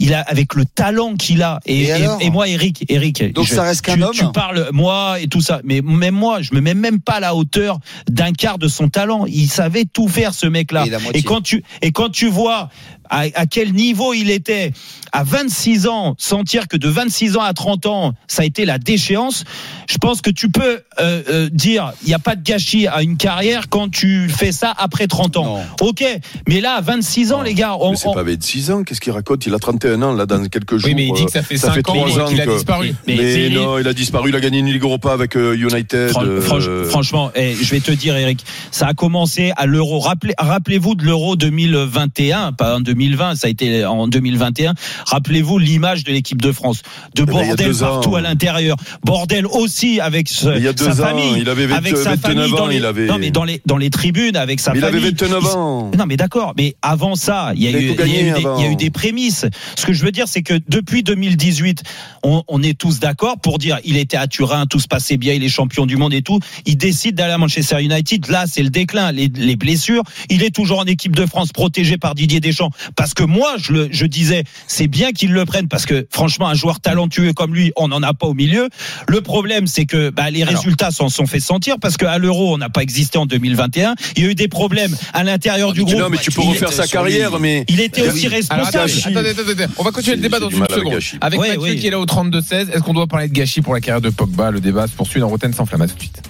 il 0.00 0.12
a 0.14 0.20
avec 0.22 0.54
le 0.54 0.64
talent 0.64 1.14
qu'il 1.14 1.42
a 1.42 1.60
et, 1.66 2.30
moi 2.30 2.48
Eric 2.48 2.84
Eric 2.88 3.32
Donc 3.32 3.46
je- 3.46 3.54
ça 3.54 3.62
reste 3.62 3.82
qu'un 3.82 3.96
tu, 3.96 4.02
homme 4.02 4.12
tu 4.12 4.24
parles 4.32 4.68
moi 4.72 5.20
et 5.20 5.28
tout 5.28 5.40
ça 5.40 5.60
mais 5.64 5.80
même 5.82 6.14
moi 6.14 6.42
je 6.42 6.52
me 6.54 6.60
mets 6.60 6.74
même 6.74 7.00
pas 7.00 7.14
à 7.14 7.20
la 7.20 7.34
hauteur 7.36 7.78
d'un 8.08 8.32
quart 8.32 8.58
de 8.58 8.66
son 8.68 8.88
talent 8.88 9.26
il 9.26 9.48
savait 9.48 9.84
tout 9.84 10.08
faire 10.08 10.34
ce 10.34 10.46
mec 10.46 10.72
là 10.72 10.86
Et 10.86 10.90
la 10.90 10.98
moitié. 10.98 11.20
et 11.20 11.22
quand 11.22 11.40
tu 11.42 11.62
et 11.82 11.92
quand 11.92 12.08
tu 12.10 12.28
vois 12.28 12.68
à, 13.10 13.24
à 13.34 13.46
quel 13.46 13.72
niveau 13.72 14.14
il 14.14 14.30
était 14.30 14.72
à 15.12 15.24
26 15.24 15.86
ans 15.88 16.14
sentir 16.18 16.68
que 16.68 16.76
de 16.76 16.88
26 16.88 17.36
ans 17.36 17.42
à 17.42 17.52
30 17.52 17.86
ans 17.86 18.14
ça 18.28 18.42
a 18.42 18.44
été 18.44 18.64
la 18.64 18.78
déchéance 18.78 19.44
je 19.90 19.98
pense 19.98 20.22
que 20.22 20.30
tu 20.30 20.48
peux 20.50 20.80
euh, 21.00 21.22
euh, 21.28 21.48
dire 21.52 21.92
il 22.02 22.08
n'y 22.08 22.14
a 22.14 22.18
pas 22.20 22.36
de 22.36 22.42
gâchis 22.42 22.86
à 22.86 23.02
une 23.02 23.16
carrière 23.16 23.68
quand 23.68 23.90
tu 23.90 24.28
fais 24.28 24.52
ça 24.52 24.72
après 24.78 25.08
30 25.08 25.36
ans 25.36 25.58
Non. 25.80 25.88
ok 25.88 26.04
mais 26.48 26.60
là 26.60 26.74
à 26.74 26.80
26 26.80 27.32
ans 27.32 27.42
les 27.42 27.54
gars 27.54 27.76
on, 27.80 27.90
Mais 27.90 27.96
c'est 27.96 28.06
on- 28.08 28.14
pas 28.14 28.22
26 28.22 28.70
ans, 28.70 28.84
qu'est-ce 28.84 29.00
qu'il 29.00 29.12
raconte? 29.12 29.44
Il 29.46 29.54
a 29.54 29.58
31 29.58 30.00
ans 30.02 30.12
là 30.12 30.26
dans 30.26 30.44
quelques 30.46 30.76
jours. 30.76 30.88
Oui, 30.88 30.94
mais 30.94 31.06
il 31.08 31.12
dit 31.14 31.24
que 31.26 31.30
ça 31.32 31.42
fait 31.42 31.56
5 31.56 31.76
ans 31.88 31.92
trois 32.06 32.28
qu'il 32.28 32.40
a 32.40 32.46
disparu. 32.46 32.94
Mais 33.06 33.48
non, 33.50 33.78
il 33.78 33.88
a 33.88 33.92
disparu, 33.92 34.28
il 34.30 34.36
a 34.36 34.40
gagné 34.40 34.58
une 34.60 34.66
Ligue 34.70 34.82
Europa 34.82 35.12
avec 35.12 35.36
euh, 35.36 35.56
United. 35.56 36.10
Fran- 36.10 36.22
euh, 36.24 36.40
franch- 36.40 36.84
franchement, 36.88 37.30
eh, 37.34 37.54
je 37.54 37.70
vais 37.70 37.80
te 37.80 37.90
dire, 37.90 38.16
Eric, 38.16 38.44
ça 38.70 38.86
a 38.88 38.94
commencé 38.94 39.52
à 39.56 39.66
l'Euro. 39.66 39.98
Rappelez, 39.98 40.34
rappelez-vous 40.38 40.94
de 40.94 41.04
l'Euro 41.04 41.36
2021, 41.36 42.52
pas 42.52 42.76
en 42.76 42.80
2020, 42.80 42.99
ça 43.34 43.46
a 43.46 43.50
été 43.50 43.84
en 43.84 44.08
2021. 44.08 44.74
Rappelez-vous 45.06 45.58
l'image 45.58 46.04
de 46.04 46.12
l'équipe 46.12 46.40
de 46.40 46.52
France, 46.52 46.82
de 47.14 47.24
ben, 47.24 47.32
y 47.34 47.40
a 47.40 47.46
bordel 47.46 47.70
ans. 47.74 47.78
partout 47.78 48.16
à 48.16 48.20
l'intérieur, 48.20 48.76
bordel 49.04 49.46
aussi 49.46 50.00
avec 50.00 50.28
ce- 50.28 50.56
il 50.56 50.64
y 50.64 50.68
a 50.68 50.72
deux 50.72 50.84
sa 50.84 50.92
ans, 50.92 50.94
famille, 50.94 51.34
il 51.40 51.48
avait 51.48 51.72
avec 51.72 51.96
sa 51.96 52.10
29 52.10 52.20
famille 52.20 52.50
dans 52.52 52.58
ans, 52.64 52.66
les, 52.66 52.76
il 52.76 52.84
avait- 52.84 53.06
non 53.06 53.18
mais 53.18 53.30
dans 53.30 53.44
les 53.44 53.60
dans 53.66 53.76
les 53.76 53.90
tribunes 53.90 54.36
avec 54.36 54.60
sa 54.60 54.72
Mais 54.72 54.78
il 54.78 54.84
avait 54.84 54.98
famille. 54.98 55.10
29 55.18 55.42
Il- 55.42 55.56
ans. 55.56 55.90
non 55.96 56.06
mais 56.06 56.16
d'accord, 56.16 56.54
mais 56.56 56.74
avant 56.82 57.14
ça, 57.14 57.52
il 57.54 57.62
y 57.62 57.66
a, 57.66 57.70
eu, 57.70 57.74
il 57.74 58.12
y 58.12 58.16
a 58.16 58.20
eu 58.20 58.24
des, 58.24 58.30
avant. 58.30 58.58
il 58.58 58.64
y 58.64 58.68
a 58.68 58.70
eu 58.72 58.76
des 58.76 58.90
prémices. 58.90 59.46
Ce 59.76 59.86
que 59.86 59.92
je 59.92 60.04
veux 60.04 60.12
dire, 60.12 60.28
c'est 60.28 60.42
que 60.42 60.54
depuis 60.68 61.02
2018, 61.02 61.82
on, 62.22 62.42
on 62.48 62.62
est 62.62 62.76
tous 62.78 62.98
d'accord 63.00 63.38
pour 63.40 63.58
dire 63.58 63.78
il 63.84 63.96
était 63.96 64.16
à 64.16 64.26
Turin, 64.26 64.66
tout 64.66 64.80
se 64.80 64.88
passait 64.88 65.16
bien, 65.16 65.34
il 65.34 65.42
est 65.44 65.48
champion 65.48 65.86
du 65.86 65.96
monde 65.96 66.12
et 66.14 66.22
tout. 66.22 66.38
Il 66.66 66.76
décide 66.76 67.14
d'aller 67.14 67.32
à 67.32 67.38
Manchester 67.38 67.82
United. 67.82 68.28
Là, 68.28 68.44
c'est 68.46 68.62
le 68.62 68.70
déclin, 68.70 69.12
les, 69.12 69.28
les 69.34 69.56
blessures. 69.56 70.02
Il 70.28 70.42
est 70.42 70.54
toujours 70.54 70.78
en 70.80 70.84
équipe 70.84 71.14
de 71.16 71.26
France, 71.26 71.52
protégé 71.52 71.96
par 71.96 72.14
Didier 72.14 72.40
Deschamps. 72.40 72.70
Parce 72.96 73.14
que 73.14 73.22
moi, 73.22 73.54
je, 73.58 73.72
le, 73.72 73.88
je 73.90 74.06
disais, 74.06 74.44
c'est 74.66 74.86
bien 74.86 75.12
qu'il 75.12 75.32
le 75.32 75.44
prenne 75.44 75.68
parce 75.68 75.86
que 75.86 76.06
franchement, 76.10 76.48
un 76.48 76.54
joueur 76.54 76.80
talentueux 76.80 77.32
comme 77.32 77.54
lui, 77.54 77.72
on 77.76 77.88
n'en 77.88 78.02
a 78.02 78.14
pas 78.14 78.26
au 78.26 78.34
milieu. 78.34 78.68
Le 79.08 79.20
problème, 79.20 79.66
c'est 79.66 79.86
que 79.86 80.10
bah, 80.10 80.30
les 80.30 80.44
résultats 80.44 80.90
s'en 80.90 81.08
sont 81.08 81.26
fait 81.26 81.40
sentir 81.40 81.76
parce 81.80 81.96
qu'à 81.96 82.18
l'Euro, 82.18 82.54
on 82.54 82.58
n'a 82.58 82.68
pas 82.68 82.82
existé 82.82 83.18
en 83.18 83.26
2021. 83.26 83.94
Il 84.16 84.24
y 84.24 84.26
a 84.26 84.30
eu 84.30 84.34
des 84.34 84.48
problèmes 84.48 84.96
à 85.12 85.24
l'intérieur 85.24 85.72
du 85.72 85.84
groupe. 85.84 85.98
Non, 85.98 86.08
mais 86.08 86.18
tu 86.18 86.30
peux 86.30 86.42
refaire 86.42 86.72
sa 86.72 86.86
carrière, 86.86 87.38
mais. 87.38 87.64
Il 87.68 87.80
était 87.80 88.06
aussi 88.08 88.28
responsable. 88.28 88.90
attendez, 88.90 89.30
attendez, 89.30 89.52
attendez. 89.52 89.66
On 89.78 89.82
va 89.82 89.90
continuer 89.90 90.16
le 90.16 90.22
débat 90.22 90.40
dans 90.40 90.50
une 90.50 90.66
seconde. 90.66 90.98
Avec 91.20 91.40
Mathieu 91.40 91.74
qui 91.74 91.86
est 91.86 91.90
là 91.90 91.98
au 91.98 92.06
32-16, 92.06 92.70
est-ce 92.70 92.80
qu'on 92.80 92.94
doit 92.94 93.06
parler 93.06 93.28
de 93.28 93.32
gâchis 93.32 93.60
pour 93.60 93.74
la 93.74 93.80
carrière 93.80 94.00
de 94.00 94.10
Pogba 94.10 94.50
Le 94.50 94.60
débat 94.60 94.86
se 94.86 94.92
poursuit 94.92 95.20
dans 95.20 95.28
Rotten 95.28 95.52
sans 95.52 95.66
flamme. 95.66 95.82
À 95.82 95.88
tout 95.88 95.94
de 95.94 96.00
suite. 96.00 96.22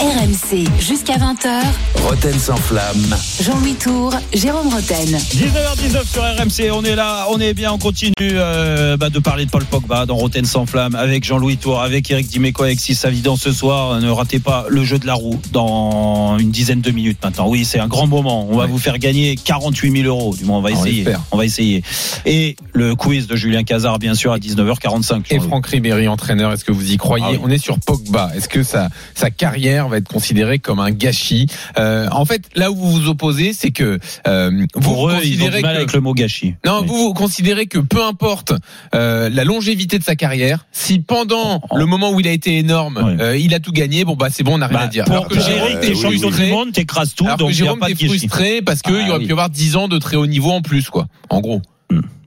RMC 0.00 0.68
jusqu'à 0.78 1.14
20h. 1.16 1.60
Roten 2.06 2.38
sans 2.38 2.54
flamme. 2.54 3.16
Jean-Louis 3.42 3.74
Tour, 3.74 4.14
Jérôme 4.32 4.68
Roten. 4.68 5.08
19h19 5.08 6.06
sur 6.06 6.22
RMC, 6.22 6.70
on 6.72 6.84
est 6.84 6.94
là, 6.94 7.26
on 7.30 7.40
est 7.40 7.52
bien, 7.52 7.72
on 7.72 7.78
continue 7.78 8.12
euh, 8.20 8.96
bah, 8.96 9.10
de 9.10 9.18
parler 9.18 9.44
de 9.44 9.50
Paul 9.50 9.64
Pogba 9.64 10.06
dans 10.06 10.14
Roten 10.14 10.44
sans 10.44 10.66
flamme 10.66 10.94
avec 10.94 11.24
Jean-Louis 11.24 11.56
Tour, 11.56 11.82
avec 11.82 12.08
Eric 12.12 12.28
Dimeco, 12.28 12.62
avec 12.62 12.78
Sis 12.78 12.94
Savidan 12.94 13.34
ce 13.34 13.50
soir. 13.50 14.00
Ne 14.00 14.08
ratez 14.08 14.38
pas 14.38 14.66
le 14.68 14.84
jeu 14.84 15.00
de 15.00 15.06
la 15.06 15.14
roue 15.14 15.40
dans 15.50 16.38
une 16.38 16.52
dizaine 16.52 16.80
de 16.80 16.92
minutes 16.92 17.18
maintenant. 17.20 17.48
Oui, 17.48 17.64
c'est 17.64 17.80
un 17.80 17.88
grand 17.88 18.06
moment. 18.06 18.46
On 18.48 18.56
va 18.56 18.66
vous 18.66 18.78
faire 18.78 18.98
gagner 18.98 19.34
48 19.34 20.02
000 20.02 20.04
euros. 20.06 20.36
Du 20.36 20.44
moins, 20.44 20.58
on 20.58 20.62
va 20.62 20.70
On 20.70 20.84
essayer. 20.84 21.06
On 21.32 21.36
va 21.36 21.44
essayer. 21.44 21.82
Et 22.24 22.54
le 22.72 22.94
quiz 22.94 23.26
de 23.26 23.34
Julien 23.34 23.64
Cazard, 23.64 23.98
bien 23.98 24.14
sûr, 24.14 24.32
à 24.32 24.38
19h45. 24.38 25.24
Et 25.30 25.40
Franck 25.40 25.66
Ribéry, 25.66 26.06
entraîneur, 26.06 26.52
est-ce 26.52 26.64
que 26.64 26.70
vous 26.70 26.92
y 26.92 26.96
croyez? 26.98 27.24
Ah 27.26 27.32
oui. 27.32 27.40
On 27.42 27.50
est 27.50 27.58
sur 27.58 27.80
Pogba. 27.80 28.30
Est-ce 28.36 28.48
que 28.48 28.62
sa, 28.62 28.90
sa 29.16 29.30
carrière 29.30 29.87
va 29.88 29.96
être 29.98 30.08
considérée 30.08 30.58
comme 30.58 30.80
un 30.80 30.90
gâchis 30.90 31.46
Euh, 31.78 32.08
En 32.10 32.24
fait, 32.24 32.42
là 32.54 32.70
où 32.70 32.74
vous 32.76 32.90
vous 32.92 33.08
opposez, 33.08 33.52
c'est 33.52 33.70
que 33.70 33.98
euh, 34.26 34.66
vous 34.74 34.80
Pour 34.80 35.08
eux, 35.10 35.14
ils 35.24 35.40
ont 35.42 35.46
considérez 35.46 35.56
du 35.58 35.62
mal 35.62 35.72
que 35.74 35.78
avec 35.78 35.92
le 35.92 36.00
mot 36.00 36.14
gâchis. 36.14 36.54
Non, 36.66 36.80
Oui. 36.80 36.86
vous, 36.88 36.96
vous 36.98 37.14
considérez 37.14 37.66
que 37.66 37.78
peu 37.78 38.02
importe 38.04 38.52
euh, 38.94 39.28
la 39.30 39.44
longévité 39.44 39.98
de 39.98 40.04
sa 40.04 40.16
carrière, 40.16 40.66
si 40.72 40.98
pendant 41.00 41.60
le 41.74 41.86
moment 41.86 42.10
où 42.10 42.20
il 42.20 42.28
a 42.28 42.32
été 42.32 42.56
énorme, 42.58 42.96
Ouais. 42.98 43.16
euh, 43.22 43.36
il 43.36 43.54
a 43.54 43.60
tout 43.60 43.72
gagné, 43.72 44.04
bon 44.04 44.14
bah 44.16 44.28
c'est 44.30 44.42
bon, 44.42 44.54
on 44.54 44.58
n'a 44.58 44.66
rien 44.66 44.78
Bah, 44.78 44.84
à 44.84 44.88
dire. 44.88 45.04
pour 45.04 45.14
Alors 45.14 45.28
que 45.28 45.40
Jérôme, 45.40 45.80
t'es 45.80 45.94
champion 45.94 46.20
frustré, 46.20 46.44
du 46.46 46.50
monde, 46.52 46.72
t'écrases 46.72 47.14
tout, 47.14 47.24
alors 47.24 47.36
donc 47.38 47.48
que 47.48 47.54
a 47.54 47.56
Jérôme, 47.56 47.78
pas 47.78 47.88
de 47.88 47.94
t'es 47.94 48.06
gâchis. 48.06 48.18
frustré 48.18 48.62
parce 48.62 48.82
qu'il 48.82 48.94
Ah 48.96 49.08
aurait 49.10 49.18
oui. 49.18 49.26
pu 49.26 49.32
avoir 49.32 49.50
10 49.50 49.76
ans 49.76 49.88
de 49.88 49.98
très 49.98 50.16
haut 50.16 50.26
niveau 50.26 50.50
en 50.50 50.62
plus, 50.62 50.88
quoi. 50.90 51.06
En 51.30 51.40
gros. 51.40 51.62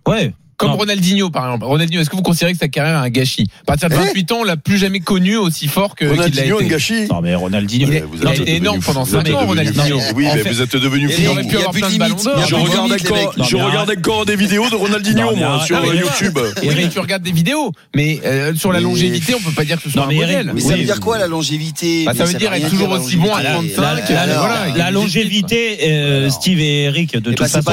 Ouais. 0.07 0.34
Comme 0.62 0.72
Non. 0.72 0.78
Ronaldinho, 0.78 1.30
par 1.32 1.45
exemple. 1.45 1.66
Ronaldinho, 1.66 2.01
est-ce 2.01 2.09
que 2.12 2.16
vous 2.16 2.22
considérez 2.22 2.53
que 2.53 2.59
sa 2.59 2.68
carrière 2.68 2.95
est 3.01 3.07
un 3.07 3.09
gâchis 3.09 3.47
À 3.64 3.66
partir 3.66 3.89
de 3.89 3.95
Eh 3.95 3.97
28 3.97 4.32
ans, 4.32 4.38
on 4.41 4.43
l'a 4.43 4.57
plus 4.57 4.78
jamais 4.78 4.99
connu 4.99 5.36
aussi 5.36 5.68
fort 5.68 5.95
que 5.95 6.05
qu'il 6.05 6.07
l'a 6.16 6.24
Ronaldinho, 6.24 6.59
un 6.59 6.64
gâchis. 6.66 7.07
Non, 7.09 7.22
mais 7.22 7.34
Ronaldinho. 7.34 7.88
Il, 7.88 7.95
est- 7.95 8.01
vous 8.01 8.28
a 8.28 8.32
été 8.32 8.39
devenu 8.41 8.55
énorme 8.57 8.82
fou. 8.82 8.93
pendant 8.93 9.03
Vous 9.05 9.16
êtes 9.16 9.28
5 9.28 9.36
ans, 9.36 9.45
Ronaldinho. 9.47 9.97
Oui, 10.16 10.28
mais 10.36 10.41
vous 10.43 10.62
êtes 10.62 10.76
devenu 10.76 11.09
il 11.09 11.26
fou. 11.26 11.32
aurait 11.32 11.41
pu 11.41 11.47
Il 11.49 11.53
y 11.53 11.55
a 11.55 11.59
avoir 11.59 11.72
plus 11.74 11.82
plein 11.82 11.89
de 11.89 12.03
a 12.30 12.45
Je 12.45 12.55
regarde 12.55 12.91
encore, 12.91 13.34
je 13.49 13.55
regarde 13.57 13.93
encore 13.97 14.26
des 14.28 14.36
vidéos 14.36 14.70
de 14.70 14.76
Ronaldinho, 14.76 15.36
moi, 15.36 15.64
sur 15.66 15.78
euh, 15.78 15.95
YouTube. 15.95 16.38
Oui, 16.62 16.70
mais 16.76 16.89
tu 16.89 16.99
regardes 16.99 17.24
des 17.24 17.32
vidéos. 17.32 17.72
Mais 17.95 18.20
euh, 18.24 18.53
sur 18.55 18.72
la 18.72 18.80
longévité, 18.82 19.34
on 19.34 19.39
peut 19.39 19.51
pas 19.55 19.66
dire 19.66 19.78
que 19.78 19.84
ce 19.84 19.89
soit 19.89 20.03
un 20.03 20.14
modèle. 20.14 20.51
Mais 20.53 20.62
ça 20.62 20.76
veut 20.76 20.84
dire 20.84 20.99
quoi 20.99 21.18
la 21.18 21.28
longévité? 21.28 22.05
Bah, 22.05 22.14
ça 22.16 22.26
veut 22.26 22.34
dire 22.36 22.53
être 22.53 22.70
toujours 22.70 22.91
aussi 22.91 23.16
bon 23.18 23.34
à 23.34 23.41
longévité. 23.41 23.76
35, 23.76 24.09
La, 24.09 24.86
a 24.86 24.88
des 24.89 24.93
longévité, 24.93 25.78
euh, 25.89 26.30
Steve 26.30 26.59
et 26.59 26.84
Eric, 26.84 27.14
de 27.14 27.18
Eh 27.20 27.22
toute 27.24 27.39
ben, 27.39 27.45
c'est 27.47 27.64
façon, 27.64 27.72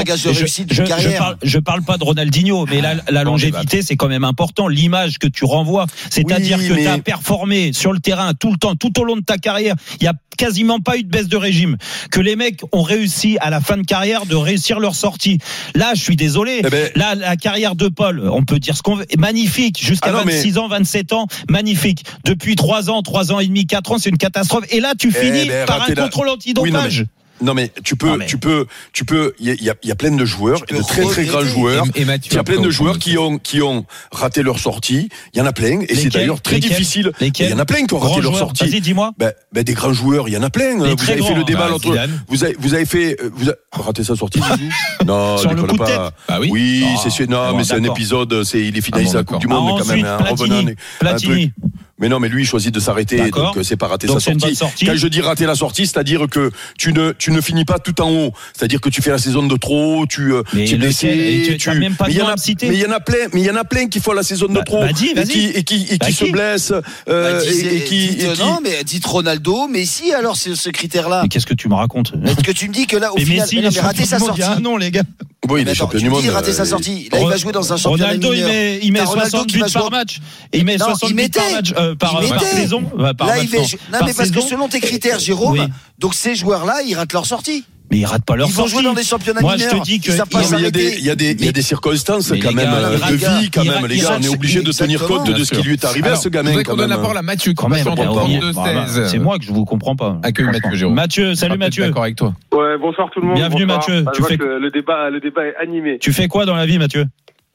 je 1.43 1.59
parle 1.59 1.83
pas 1.83 1.97
de 1.97 2.03
Ronaldinho, 2.03 2.65
mais 2.69 2.78
la, 2.81 2.95
la 3.09 3.23
longévité, 3.23 3.81
c'est 3.81 3.95
quand 3.95 4.07
même 4.07 4.23
important. 4.23 4.67
L'image 4.67 5.17
que 5.19 5.27
tu 5.27 5.45
renvoies, 5.45 5.85
c'est-à-dire 6.09 6.57
Oui, 6.59 6.67
que 6.67 6.73
mais- 6.73 6.81
tu 6.83 6.87
as 6.87 6.97
performé 6.99 7.73
sur 7.73 7.93
le 7.93 7.99
terrain 7.99 8.33
tout 8.33 8.51
le 8.51 8.57
temps, 8.57 8.75
tout 8.75 8.99
au 8.99 9.03
long 9.03 9.15
de 9.17 9.21
ta 9.23 9.37
carrière. 9.37 9.75
Il 9.99 10.03
y 10.03 10.07
a 10.07 10.13
quasiment 10.37 10.79
pas 10.79 10.97
eu 10.97 11.03
de 11.03 11.09
baisse 11.09 11.27
de 11.27 11.35
régime. 11.35 11.75
Que 12.11 12.21
les 12.21 12.35
mecs 12.37 12.61
ont 12.71 12.81
réussi 12.81 13.37
à 13.41 13.49
la 13.49 13.59
fin 13.59 13.75
de 13.75 13.83
carrière 13.85 14.25
de 14.25 14.35
réussir 14.35 14.79
leur 14.79 14.95
sortie. 14.95 15.37
Là, 15.75 15.91
je 15.95 16.01
suis 16.01 16.15
désolé. 16.15 16.61
Eh 16.63 16.69
ben- 16.69 16.89
Là, 16.95 17.15
la 17.15 17.35
carrière 17.35 17.75
de 17.75 17.89
Paul, 17.89 18.27
on 18.31 18.43
peut 18.43 18.59
dire 18.59 18.77
ce 18.77 18.81
qu'on 18.81 18.95
veut, 18.95 19.05
magnifique. 19.17 19.83
Jusqu'à 19.83 20.09
Ah 20.09 20.13
non, 20.13 20.25
mais- 20.25 20.33
26 20.35 20.57
ans, 20.57 20.67
27 20.69 21.11
ans, 21.13 21.27
magnifique. 21.49 22.05
Depuis 22.23 22.55
3 22.55 22.89
ans, 22.89 23.01
3 23.01 23.31
ans 23.33 23.39
et 23.39 23.47
demi, 23.47 23.65
4 23.67 23.91
ans, 23.91 23.97
c'est 23.97 24.09
une 24.09 24.17
catastrophe. 24.17 24.63
Et 24.69 24.79
là, 24.79 24.93
tu 24.97 25.09
Eh 25.13 25.19
finis 25.19 25.47
ben, 25.49 25.65
par 25.65 25.81
un 25.83 25.93
la- 25.93 26.03
contrôle 26.03 26.29
antidopage. 26.29 26.99
Oui, 27.01 27.05
non, 27.41 27.53
mais- 27.53 27.71
tu 27.83 27.95
peux, 27.95 28.19
tu 28.25 28.37
peux, 28.37 28.65
tu 28.93 29.05
peux. 29.05 29.33
Il 29.39 29.47
y 29.47 29.51
a, 29.51 29.53
il 29.53 29.63
y 29.85 29.87
y 29.87 29.91
a 29.91 29.95
plein 29.95 30.11
de 30.11 30.25
joueurs, 30.25 30.61
et 30.69 30.73
de 30.75 30.81
très 30.81 31.03
très 31.03 31.25
grands 31.25 31.43
joueurs. 31.43 31.85
Il 31.95 32.05
y 32.07 32.37
a 32.37 32.43
plein 32.43 32.61
de 32.61 32.69
joueurs 32.69 32.99
qui 32.99 33.17
ont 33.17 33.37
qui 33.39 33.61
ont 33.61 33.85
raté 34.11 34.43
leur 34.43 34.59
sortie. 34.59 35.09
Il 35.33 35.39
y 35.39 35.41
en 35.41 35.45
a 35.45 35.53
plein, 35.53 35.81
et 35.87 35.95
c'est 35.95 36.09
d'ailleurs 36.09 36.41
très 36.41 36.59
difficile. 36.59 37.11
Il 37.21 37.49
y 37.49 37.53
en 37.53 37.59
a 37.59 37.65
plein 37.65 37.85
qui 37.85 37.93
ont 37.93 37.99
raté 37.99 38.21
leur 38.21 38.37
sortie. 38.37 38.65
Vas-y, 38.67 38.81
dis-moi. 38.81 39.11
Ben, 39.17 39.31
ben, 39.53 39.63
des 39.63 39.73
grands 39.73 39.93
joueurs, 39.93 40.27
il 40.27 40.33
y 40.33 40.37
en 40.37 40.43
a 40.43 40.49
plein. 40.49 40.77
Des 40.77 40.95
Vous 40.95 41.09
avez 41.09 41.21
fait 41.21 41.35
le 41.35 41.43
débat 41.43 41.69
Bah. 41.69 41.77
Zidane. 41.81 42.23
Vous 42.27 42.43
avez, 42.43 42.55
vous 42.59 42.73
avez 42.73 42.85
fait, 42.85 43.17
vous 43.33 43.49
avez 43.49 43.57
raté 43.71 44.03
sa 44.03 44.15
sortie. 44.15 44.39
Non, 45.05 45.37
Sur 45.37 45.51
le 45.53 45.61
coup 45.63 45.67
de 45.73 45.77
pas. 45.77 45.85
tête 45.85 45.99
Bah 46.27 46.37
oui. 46.39 46.49
Oui, 46.51 46.85
Ah, 46.85 46.99
c'est 47.01 47.09
sûr. 47.09 47.27
Non, 47.29 47.51
bon, 47.51 47.57
mais 47.57 47.63
c'est 47.63 47.73
un 47.75 47.83
épisode. 47.83 48.43
C'est 48.43 48.59
il 48.61 48.77
est 48.77 48.81
finaliste 48.81 49.15
Ah 49.15 49.19
à 49.19 49.23
bon, 49.23 49.31
la 49.33 49.39
Coupe 49.39 49.41
du. 49.41 49.47
Monde, 49.47 49.79
Ah, 49.79 49.81
quand 49.81 49.95
même. 49.95 50.05
hein, 50.05 50.75
Platini. 50.99 51.51
Mais 51.99 52.07
non, 52.09 52.19
mais 52.19 52.29
lui, 52.29 52.43
il 52.43 52.45
choisit 52.45 52.73
de 52.73 52.79
s'arrêter, 52.79 53.17
donc 53.29 53.57
euh, 53.57 53.63
c'est 53.63 53.75
pas 53.75 53.87
rater 53.87 54.07
Donc, 54.07 54.21
sa 54.21 54.33
sortie. 54.33 54.85
Quand 54.85 54.95
je 54.95 55.07
dis 55.07 55.21
rater 55.21 55.45
la 55.45 55.55
sortie, 55.55 55.85
c'est-à-dire 55.85 56.27
que 56.31 56.49
tu 56.77 56.93
ne, 56.93 57.11
tu 57.11 57.31
ne 57.31 57.41
finis 57.41 57.65
pas 57.65 57.77
tout 57.79 57.99
en 58.01 58.09
haut. 58.09 58.31
C'est-à-dire 58.57 58.79
que 58.81 58.89
tu 58.89 59.01
fais 59.01 59.09
la 59.11 59.17
saison 59.17 59.45
de 59.45 59.55
trop, 59.57 60.05
tu, 60.07 60.33
euh, 60.33 60.43
Mais 60.53 60.65
tu 60.65 60.75
es 60.75 60.77
blessé, 60.77 61.43
tu- 61.45 61.57
t'as 61.57 61.73
même 61.75 61.95
pas 61.95 62.05
mais 62.07 62.13
de 62.13 62.17
il 62.17 62.19
y 62.19 62.21
en 62.23 62.27
a- 62.27 62.29
à 62.29 62.35
me 62.35 62.37
citer. 62.37 62.69
mais 62.69 62.75
il 62.75 62.81
y 62.81 62.85
en 62.85 62.91
a 62.91 62.99
plein, 62.99 63.27
mais 63.33 63.41
il 63.41 63.45
y 63.45 63.51
en 63.51 63.55
a 63.55 63.63
plein 63.65 63.87
qui 63.87 63.99
font 63.99 64.13
la 64.13 64.23
saison 64.23 64.47
de 64.47 64.53
Bah, 64.53 64.63
trop 64.63 64.79
bah, 64.79 64.93
dis, 64.93 65.07
et 65.15 65.23
qui, 65.25 65.45
et 65.47 65.63
qui, 65.63 65.83
et 65.83 65.87
qui 65.87 65.97
Bah, 65.97 66.11
se 66.11 66.25
blessent, 66.31 66.71
euh, 67.09 67.33
Bah, 67.39 67.45
dis- 67.45 67.59
et, 67.59 67.75
et 67.77 67.83
qui, 67.83 68.07
dites, 68.09 68.23
et 68.23 68.31
qui- 68.33 68.39
non, 68.41 68.59
mais 68.63 68.83
dites 68.85 69.05
Ronaldo, 69.05 69.67
Messi, 69.67 70.13
alors 70.13 70.37
c'est 70.37 70.55
ce 70.55 70.69
critère-là. 70.69 71.21
Mais 71.23 71.29
qu'est-ce 71.29 71.45
que 71.47 71.53
tu 71.53 71.67
me 71.67 71.75
racontes? 71.75 72.13
Est-ce 72.25 72.43
que 72.43 72.51
tu 72.51 72.69
me 72.69 72.73
dis 72.73 72.87
que 72.87 72.95
là, 72.97 73.11
au 73.11 73.17
Mais 73.17 73.25
final, 73.25 73.41
Messi, 73.41 73.55
il 73.57 73.63
non, 73.63 73.69
mais 73.73 73.79
rater 73.81 74.05
sa 74.05 74.19
sortie. 74.19 74.41
a 74.41 74.57
an, 74.57 74.77
les 74.77 74.91
gars. 74.91 75.03
Oui, 75.47 75.61
il 75.61 75.67
est 75.67 75.71
Attends, 75.71 75.79
champion 75.85 75.99
du 75.99 76.09
monde. 76.09 76.21
dis 76.21 76.29
rater 76.29 76.51
sa 76.51 76.63
euh, 76.63 76.65
sortie. 76.65 77.07
Là, 77.11 77.19
il 77.21 77.27
va 77.27 77.37
jouer 77.37 77.51
dans 77.53 77.71
un 77.71 77.77
championnat 77.77 78.05
Ronaldo, 78.07 78.33
il 78.33 78.43
met, 78.45 78.79
il 78.83 78.91
met 78.91 78.99
T'as 78.99 79.05
Ronaldo 79.05 79.29
60 79.29 79.47
qui 79.47 79.53
buts 79.55 79.59
va 79.61 79.67
jouer- 79.67 79.79
par 79.81 79.91
match. 79.91 80.19
Il 80.53 80.65
met 80.65 80.77
Non, 80.77 80.85
60 80.85 81.09
il 81.09 81.15
buts 81.15 81.29
par 81.29 81.43
mettait. 81.43 81.55
match, 81.55 81.73
euh, 81.77 81.95
par, 81.95 82.19
Il 82.23 82.29
par 82.29 82.41
saison. 82.43 82.83
euh, 82.99 83.13
par 83.13 83.27
Là, 83.27 83.35
match, 83.37 83.43
il 83.43 83.49
va 83.49 83.57
non. 83.61 83.67
Par 83.91 84.05
mais 84.07 84.13
parce 84.13 84.29
que 84.31 84.35
saison. 84.35 84.47
selon 84.49 84.67
tes 84.67 84.79
critères, 84.81 85.19
Jérôme, 85.19 85.53
Oui. 85.59 85.67
donc 85.97 86.13
ces 86.13 86.35
joueurs-là, 86.35 86.81
ils 86.85 86.93
ratent 86.95 87.13
leur 87.13 87.25
sortie. 87.25 87.63
Mais 87.91 87.97
ils 87.97 88.05
ratent 88.05 88.23
pas 88.25 88.35
leur 88.35 88.47
Ils 88.47 88.51
vont 88.53 88.67
sortie. 88.67 88.73
jouer 88.75 88.83
dans 88.83 88.93
des 88.93 89.03
championnats 89.03 89.41
Moi, 89.41 89.57
je 89.57 89.67
te 89.67 89.81
dis 89.83 89.99
que 89.99 90.11
il 90.11 90.61
y 90.61 90.65
a 90.65 90.69
des, 90.71 90.95
il 90.99 91.03
y 91.05 91.09
a 91.09 91.15
des, 91.15 91.31
il 91.31 91.45
y 91.45 91.49
a 91.49 91.51
des 91.51 91.61
circonstances 91.63 92.29
quand 92.39 92.53
même 92.53 92.65
gars, 92.69 92.75
euh, 92.75 92.97
de 93.11 93.15
gars, 93.15 93.39
vie 93.39 93.49
quand 93.49 93.63
même, 93.65 93.85
les 93.87 93.97
gars. 93.97 94.17
On 94.19 94.21
est 94.21 94.27
obligé 94.29 94.61
de 94.61 94.71
tenir 94.71 95.05
compte 95.07 95.31
de 95.31 95.43
ce 95.43 95.55
qui 95.55 95.61
lui 95.63 95.73
est 95.73 95.85
arrivé 95.85 96.09
à 96.09 96.15
ce 96.15 96.25
je 96.25 96.29
gamin 96.29 96.49
voudrais 96.49 96.63
quand 96.63 96.71
qu'on 96.73 96.77
donne 96.77 96.89
la 96.89 96.97
parole 96.97 97.17
à 97.17 97.21
Mathieu, 97.23 97.53
Quand 97.55 97.67
même, 97.67 97.83
passe 97.83 97.97
en 98.07 98.27
il 98.27 98.33
y 98.33 98.37
a- 98.37 98.51
32-16. 98.51 99.07
c'est 99.07 99.17
moi 99.19 99.39
que 99.39 99.45
je 99.45 99.51
vous 99.51 99.65
comprends 99.65 99.95
pas. 99.95 100.17
Accueille 100.23 100.45
Mathieu. 100.45 100.75
Jérôme. 100.75 100.93
Mathieu, 100.95 101.33
salut 101.35 101.57
Mathieu. 101.57 101.83
D'accord 101.85 102.03
avec 102.03 102.15
toi. 102.15 102.33
Ouais, 102.53 102.77
bonsoir 102.79 103.09
tout 103.11 103.21
le 103.21 103.27
monde. 103.27 103.37
Bienvenue. 103.37 103.65
Mathieu. 103.65 104.03
Bah, 104.03 104.11
Tu 104.13 104.17
je 104.17 104.21
vois 104.21 104.29
fais- 104.29 104.37
que 104.37 104.43
le 104.43 104.69
débat, 104.71 105.09
le 105.09 105.19
débat 105.19 105.45
est 105.47 105.55
animé. 105.61 105.97
Tu 105.99 106.13
fais 106.13 106.27
quoi 106.27 106.45
dans 106.45 106.55
la 106.55 106.65
vie, 106.67 106.77
Mathieu? 106.77 107.05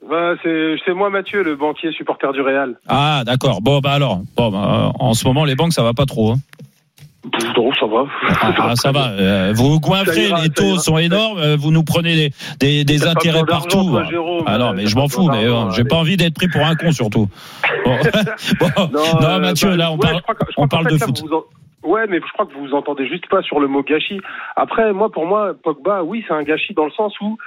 Bah, 0.09 0.33
c'est, 0.43 0.75
c'est 0.85 0.93
moi, 0.93 1.09
Mathieu, 1.09 1.43
le 1.43 1.55
banquier 1.55 1.91
supporter 1.93 2.31
du 2.33 2.41
Real. 2.41 2.75
Ah, 2.87 3.23
d'accord. 3.25 3.61
Bon, 3.61 3.79
bah 3.79 3.93
alors. 3.93 4.21
Bon, 4.35 4.51
bah, 4.51 4.91
euh, 4.91 5.03
en 5.03 5.13
ce 5.13 5.25
moment, 5.25 5.45
les 5.45 5.55
banques, 5.55 5.73
ça 5.73 5.81
va 5.81 5.93
pas 5.93 6.05
trop. 6.05 6.31
hein. 6.33 6.39
Non, 7.57 7.71
ça 7.73 7.85
va. 7.87 8.05
Ah, 8.57 8.75
ça 8.75 8.91
va. 8.91 9.09
Euh, 9.11 9.53
vous 9.55 9.79
goinfrez, 9.79 10.29
les 10.43 10.49
taux 10.49 10.77
sont 10.77 10.97
énormes. 10.97 11.39
euh, 11.39 11.55
Vous 11.57 11.71
nous 11.71 11.83
prenez 11.83 12.29
des, 12.59 12.83
des, 12.83 13.07
intérêts 13.07 13.43
partout. 13.47 13.89
toi, 13.89 14.03
Jérôme. 14.05 14.43
ah 14.45 14.57
non, 14.57 14.73
mais 14.73 14.85
je 14.87 14.95
m'en 14.95 15.07
fous. 15.07 15.29
Euh, 15.31 15.71
j'ai 15.71 15.83
pas 15.83 15.95
envie 15.95 16.17
d'être 16.17 16.35
pris 16.35 16.47
pour 16.47 16.61
un 16.65 16.75
con, 16.75 16.91
surtout. 16.91 17.27
Bon, 17.85 17.97
Bon. 18.59 18.89
non, 18.93 18.99
euh, 19.23 19.39
Mathieu, 19.39 19.69
bah, 19.69 19.75
là, 19.77 19.91
on 19.91 19.95
ouais, 19.97 19.99
parle, 20.11 20.21
que- 20.23 20.45
on 20.57 20.67
fait, 20.67 20.93
de 20.93 20.97
foot. 20.97 21.23
Ouais, 21.83 22.05
mais 22.07 22.17
je 22.17 22.33
crois 22.33 22.45
que 22.45 22.53
vous 22.53 22.67
vous 22.67 22.73
entendez 22.73 23.07
juste 23.07 23.27
pas 23.29 23.41
sur 23.43 23.59
le 23.59 23.67
mot 23.67 23.83
gâchis. 23.83 24.19
Après, 24.55 24.91
moi, 24.93 25.11
pour 25.11 25.25
moi, 25.27 25.53
Pogba, 25.63 26.03
oui, 26.03 26.23
c'est 26.27 26.33
un 26.33 26.43
gâchis 26.43 26.73
dans 26.73 26.85
le 26.85 26.91
sens 26.91 27.13
où 27.21 27.37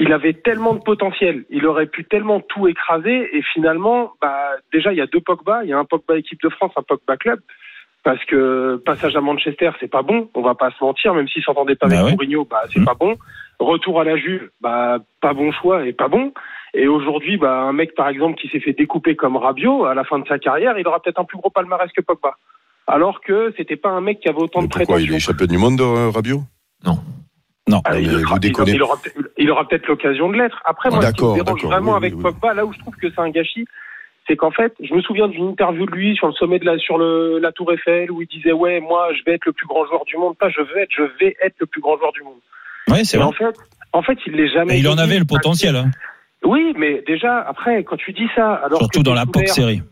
il 0.00 0.12
avait 0.12 0.32
tellement 0.32 0.74
de 0.74 0.80
potentiel, 0.80 1.44
il 1.50 1.64
aurait 1.66 1.86
pu 1.86 2.04
tellement 2.04 2.40
tout 2.40 2.66
écraser, 2.66 3.28
et 3.36 3.42
finalement, 3.54 4.12
bah, 4.20 4.36
déjà, 4.72 4.90
il 4.92 4.98
y 4.98 5.00
a 5.00 5.06
deux 5.06 5.20
Pogba, 5.20 5.60
il 5.62 5.70
y 5.70 5.72
a 5.72 5.78
un 5.78 5.84
Pogba 5.84 6.16
équipe 6.18 6.42
de 6.42 6.48
France, 6.48 6.72
un 6.76 6.82
Pogba 6.82 7.16
club. 7.16 7.38
Parce 8.04 8.24
que 8.24 8.82
passage 8.84 9.14
à 9.14 9.20
Manchester, 9.20 9.70
c'est 9.78 9.90
pas 9.90 10.02
bon, 10.02 10.28
on 10.34 10.42
va 10.42 10.54
pas 10.56 10.70
se 10.72 10.82
mentir, 10.82 11.14
même 11.14 11.28
s'il 11.28 11.42
s'entendait 11.44 11.76
pas 11.76 11.86
Bah 11.86 11.94
avec 11.94 12.06
ouais. 12.06 12.12
Mourinho, 12.12 12.44
bah 12.44 12.62
c'est 12.72 12.84
pas 12.84 12.94
bon. 12.94 13.16
Retour 13.60 14.00
à 14.00 14.04
la 14.04 14.16
Juve, 14.16 14.50
bah 14.60 14.98
pas 15.20 15.34
bon 15.34 15.52
choix 15.52 15.86
et 15.86 15.92
pas 15.92 16.08
bon. 16.08 16.32
Et 16.74 16.88
aujourd'hui, 16.88 17.36
bah 17.36 17.60
un 17.60 17.72
mec 17.72 17.94
par 17.94 18.08
exemple 18.08 18.34
qui 18.40 18.48
s'est 18.48 18.58
fait 18.58 18.72
découper 18.72 19.14
comme 19.14 19.36
Rabiot 19.36 19.84
à 19.84 19.94
la 19.94 20.02
fin 20.04 20.18
de 20.18 20.26
sa 20.26 20.38
carrière, 20.40 20.76
il 20.78 20.86
aura 20.88 21.00
peut-être 21.00 21.20
un 21.20 21.24
plus 21.24 21.38
gros 21.38 21.50
palmarès 21.50 21.90
que 21.92 22.00
Pogba. 22.00 22.34
Alors 22.88 23.20
que 23.20 23.54
c'était 23.56 23.76
pas 23.76 23.90
un 23.90 24.00
mec 24.00 24.18
qui 24.18 24.28
avait 24.28 24.40
autant 24.42 24.62
de 24.62 24.66
Pourquoi 24.66 25.00
il 25.00 25.06
prétentions. 25.06 25.14
est 25.16 25.20
champion 25.20 25.46
du 25.46 25.58
monde, 25.58 25.80
euh, 25.80 26.10
Rabiot? 26.12 26.40
Non. 26.84 27.80
Ah, 27.84 27.96
il, 27.96 28.08
mais 28.08 28.12
il- 28.18 28.26
vous 28.26 28.34
il- 28.34 28.40
déconnez. 28.40 28.72
il 28.72 28.82
aura 28.82 28.96
peut-être- 29.00 29.30
il 29.38 29.50
aura 29.50 29.68
peut-être 29.68 29.86
l'occasion 29.86 30.28
de 30.28 30.36
l'être. 30.36 30.60
Après, 30.64 30.90
moi, 30.90 31.00
ce 31.02 31.12
qui 31.12 31.22
me 31.24 31.34
dérange 31.34 31.44
d'accord, 31.54 31.70
vraiment 31.70 31.92
oui, 31.92 31.96
avec 31.98 32.14
oui, 32.14 32.18
oui. 32.18 32.22
Pogba, 32.32 32.54
là 32.54 32.66
où 32.66 32.72
je 32.72 32.78
trouve 32.80 32.96
que 32.96 33.08
c'est 33.08 33.20
un 33.20 33.30
gâchis, 33.30 33.64
c'est 34.28 34.36
qu'en 34.36 34.50
fait, 34.50 34.72
je 34.80 34.94
me 34.94 35.00
souviens 35.02 35.28
d'une 35.28 35.48
interview 35.48 35.84
de 35.86 35.90
lui 35.92 36.14
sur 36.16 36.26
le 36.28 36.32
sommet 36.34 36.58
de 36.58 36.64
la, 36.64 36.78
sur 36.78 36.96
le, 36.98 37.38
la 37.38 37.50
Tour 37.52 37.72
Eiffel 37.72 38.10
où 38.10 38.22
il 38.22 38.28
disait 38.28 38.52
ouais, 38.52 38.80
moi, 38.80 39.08
je 39.16 39.22
vais 39.24 39.34
être 39.34 39.46
le 39.46 39.52
plus 39.52 39.66
grand 39.66 39.84
joueur 39.86 40.04
du 40.04 40.16
monde. 40.16 40.36
Pas, 40.38 40.48
je 40.50 40.60
veux 40.60 40.78
être, 40.78 40.90
je 40.96 41.02
vais 41.20 41.36
être 41.42 41.56
le 41.58 41.66
plus 41.66 41.80
grand 41.80 41.96
joueur 41.98 42.12
du 42.12 42.22
monde. 42.22 42.38
Oui, 42.88 43.04
c'est 43.04 43.16
vrai. 43.16 43.26
en 43.26 43.32
fait, 43.32 43.54
en 43.92 44.02
fait, 44.02 44.18
il 44.26 44.34
l'est 44.34 44.48
jamais. 44.52 44.76
Et 44.76 44.78
il 44.80 44.88
en 44.88 44.98
avait 44.98 45.18
le 45.18 45.24
potentiel. 45.24 45.76
hein. 45.76 45.90
Oui, 46.44 46.72
mais 46.76 47.02
déjà, 47.06 47.38
après, 47.40 47.84
quand 47.84 47.96
tu 47.96 48.12
dis 48.12 48.26
ça, 48.34 48.54
alors 48.54 48.78
Surtout 48.78 49.00
que 49.00 49.04
dans 49.04 49.14
la 49.14 49.26
POC 49.26 49.56
l'air- 49.56 49.82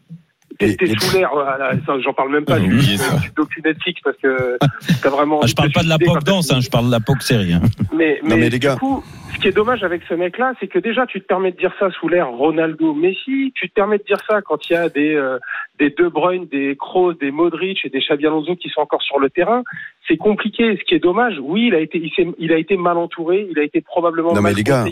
T'es 0.60 0.76
t'es 0.76 0.86
sous 0.98 1.16
l'air, 1.16 1.30
voilà, 1.32 1.72
ça, 1.86 1.98
j'en 2.00 2.12
parle 2.12 2.32
même 2.32 2.44
pas 2.44 2.58
du, 2.60 2.68
du, 2.68 2.96
docu 3.34 3.62
Netflix 3.64 4.00
parce 4.04 4.16
que 4.18 4.58
t'as 5.02 5.08
vraiment. 5.08 5.40
Ah, 5.42 5.46
je 5.46 5.54
parle 5.54 5.72
pas 5.72 5.82
de 5.82 5.88
la 5.88 5.98
POC 5.98 6.22
danse, 6.22 6.52
hein, 6.52 6.60
je 6.60 6.68
parle 6.68 6.86
de 6.86 6.90
la 6.92 7.00
POC 7.00 7.22
série. 7.22 7.54
hein. 7.54 7.62
mais, 7.96 8.20
Non, 8.22 8.36
mais 8.36 8.50
les 8.50 8.58
gars. 8.58 8.74
du 8.74 8.80
coup, 8.80 9.02
ce 9.34 9.38
qui 9.40 9.48
est 9.48 9.52
dommage 9.52 9.82
avec 9.84 10.02
ce 10.08 10.12
mec-là, 10.14 10.52
c'est 10.60 10.66
que 10.68 10.78
déjà, 10.78 11.06
tu 11.06 11.20
te 11.20 11.26
permets 11.26 11.50
de 11.52 11.56
dire 11.56 11.72
ça 11.78 11.90
sous 11.98 12.08
l'air 12.08 12.28
Ronaldo, 12.28 12.92
Messi. 12.94 13.52
Tu 13.54 13.68
te 13.70 13.74
permets 13.74 13.96
de 13.98 14.04
dire 14.04 14.18
ça 14.28 14.42
quand 14.42 14.58
il 14.68 14.74
y 14.74 14.76
a 14.76 14.90
des, 14.90 15.14
euh, 15.14 15.38
des 15.78 15.88
De 15.90 16.08
Bruyne, 16.08 16.46
des 16.52 16.76
Kroos, 16.78 17.14
des 17.14 17.30
Modric 17.30 17.78
et 17.84 17.88
des 17.88 18.00
Xabi 18.00 18.26
Alonso 18.26 18.54
qui 18.56 18.68
sont 18.68 18.82
encore 18.82 19.02
sur 19.02 19.18
le 19.18 19.30
terrain. 19.30 19.62
C'est 20.08 20.18
compliqué. 20.18 20.76
Ce 20.76 20.84
qui 20.84 20.94
est 20.94 20.98
dommage, 21.02 21.34
oui, 21.40 21.68
il 21.68 21.74
a 21.74 21.80
été, 21.80 21.96
il, 21.98 22.10
s'est- 22.10 22.34
il 22.38 22.52
a 22.52 22.58
été 22.58 22.76
mal 22.76 22.98
entouré. 22.98 23.48
Il 23.50 23.58
a 23.58 23.62
été 23.62 23.80
probablement 23.80 24.30
Non, 24.34 24.42
mais 24.42 24.50
mal 24.50 24.54
les 24.56 24.62
gars. 24.62 24.84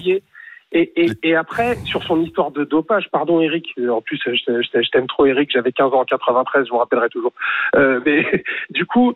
Et, 0.73 0.93
et, 1.03 1.11
et 1.23 1.35
après, 1.35 1.77
sur 1.87 2.03
son 2.03 2.21
histoire 2.21 2.51
de 2.51 2.63
dopage, 2.65 3.09
pardon 3.11 3.41
Eric, 3.41 3.75
en 3.91 4.03
plus 4.03 4.21
je, 4.25 4.35
je- 4.35 4.83
je 4.83 4.91
t'aime 4.91 5.07
trop 5.07 5.25
Eric, 5.25 5.51
j'avais 5.53 5.73
15 5.73 5.95
ans 5.95 6.01
en 6.01 6.05
93, 6.05 6.67
je 6.67 6.71
vous 6.71 6.77
rappellerai 6.79 7.09
toujours. 7.09 7.33
Euh, 7.75 8.01
mais 8.05 8.45
du 8.71 8.85
coup, 8.85 9.15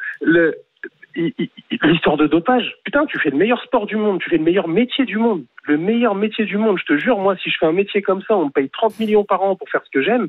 l'histoire 1.14 2.16
de 2.16 2.26
dopage, 2.26 2.74
putain, 2.84 3.04
tu 3.06 3.18
fais 3.18 3.30
le 3.30 3.36
meilleur 3.36 3.62
sport 3.62 3.86
du 3.86 3.96
monde, 3.96 4.20
tu 4.20 4.30
fais 4.30 4.38
le 4.38 4.44
meilleur 4.44 4.68
métier 4.68 5.04
du 5.04 5.18
monde, 5.18 5.44
le 5.64 5.76
meilleur 5.76 6.14
métier 6.14 6.44
du 6.44 6.56
monde. 6.56 6.78
Je 6.78 6.84
te 6.84 6.96
jure, 6.98 7.18
moi, 7.18 7.36
si 7.36 7.50
je 7.50 7.56
fais 7.58 7.66
un 7.66 7.72
métier 7.72 8.02
comme 8.02 8.22
ça, 8.22 8.36
on 8.36 8.46
me 8.46 8.50
paye 8.50 8.70
30 8.70 8.98
millions 8.98 9.24
par 9.24 9.42
an 9.42 9.54
pour 9.56 9.68
faire 9.68 9.82
ce 9.84 9.90
que 9.90 10.02
j'aime, 10.02 10.28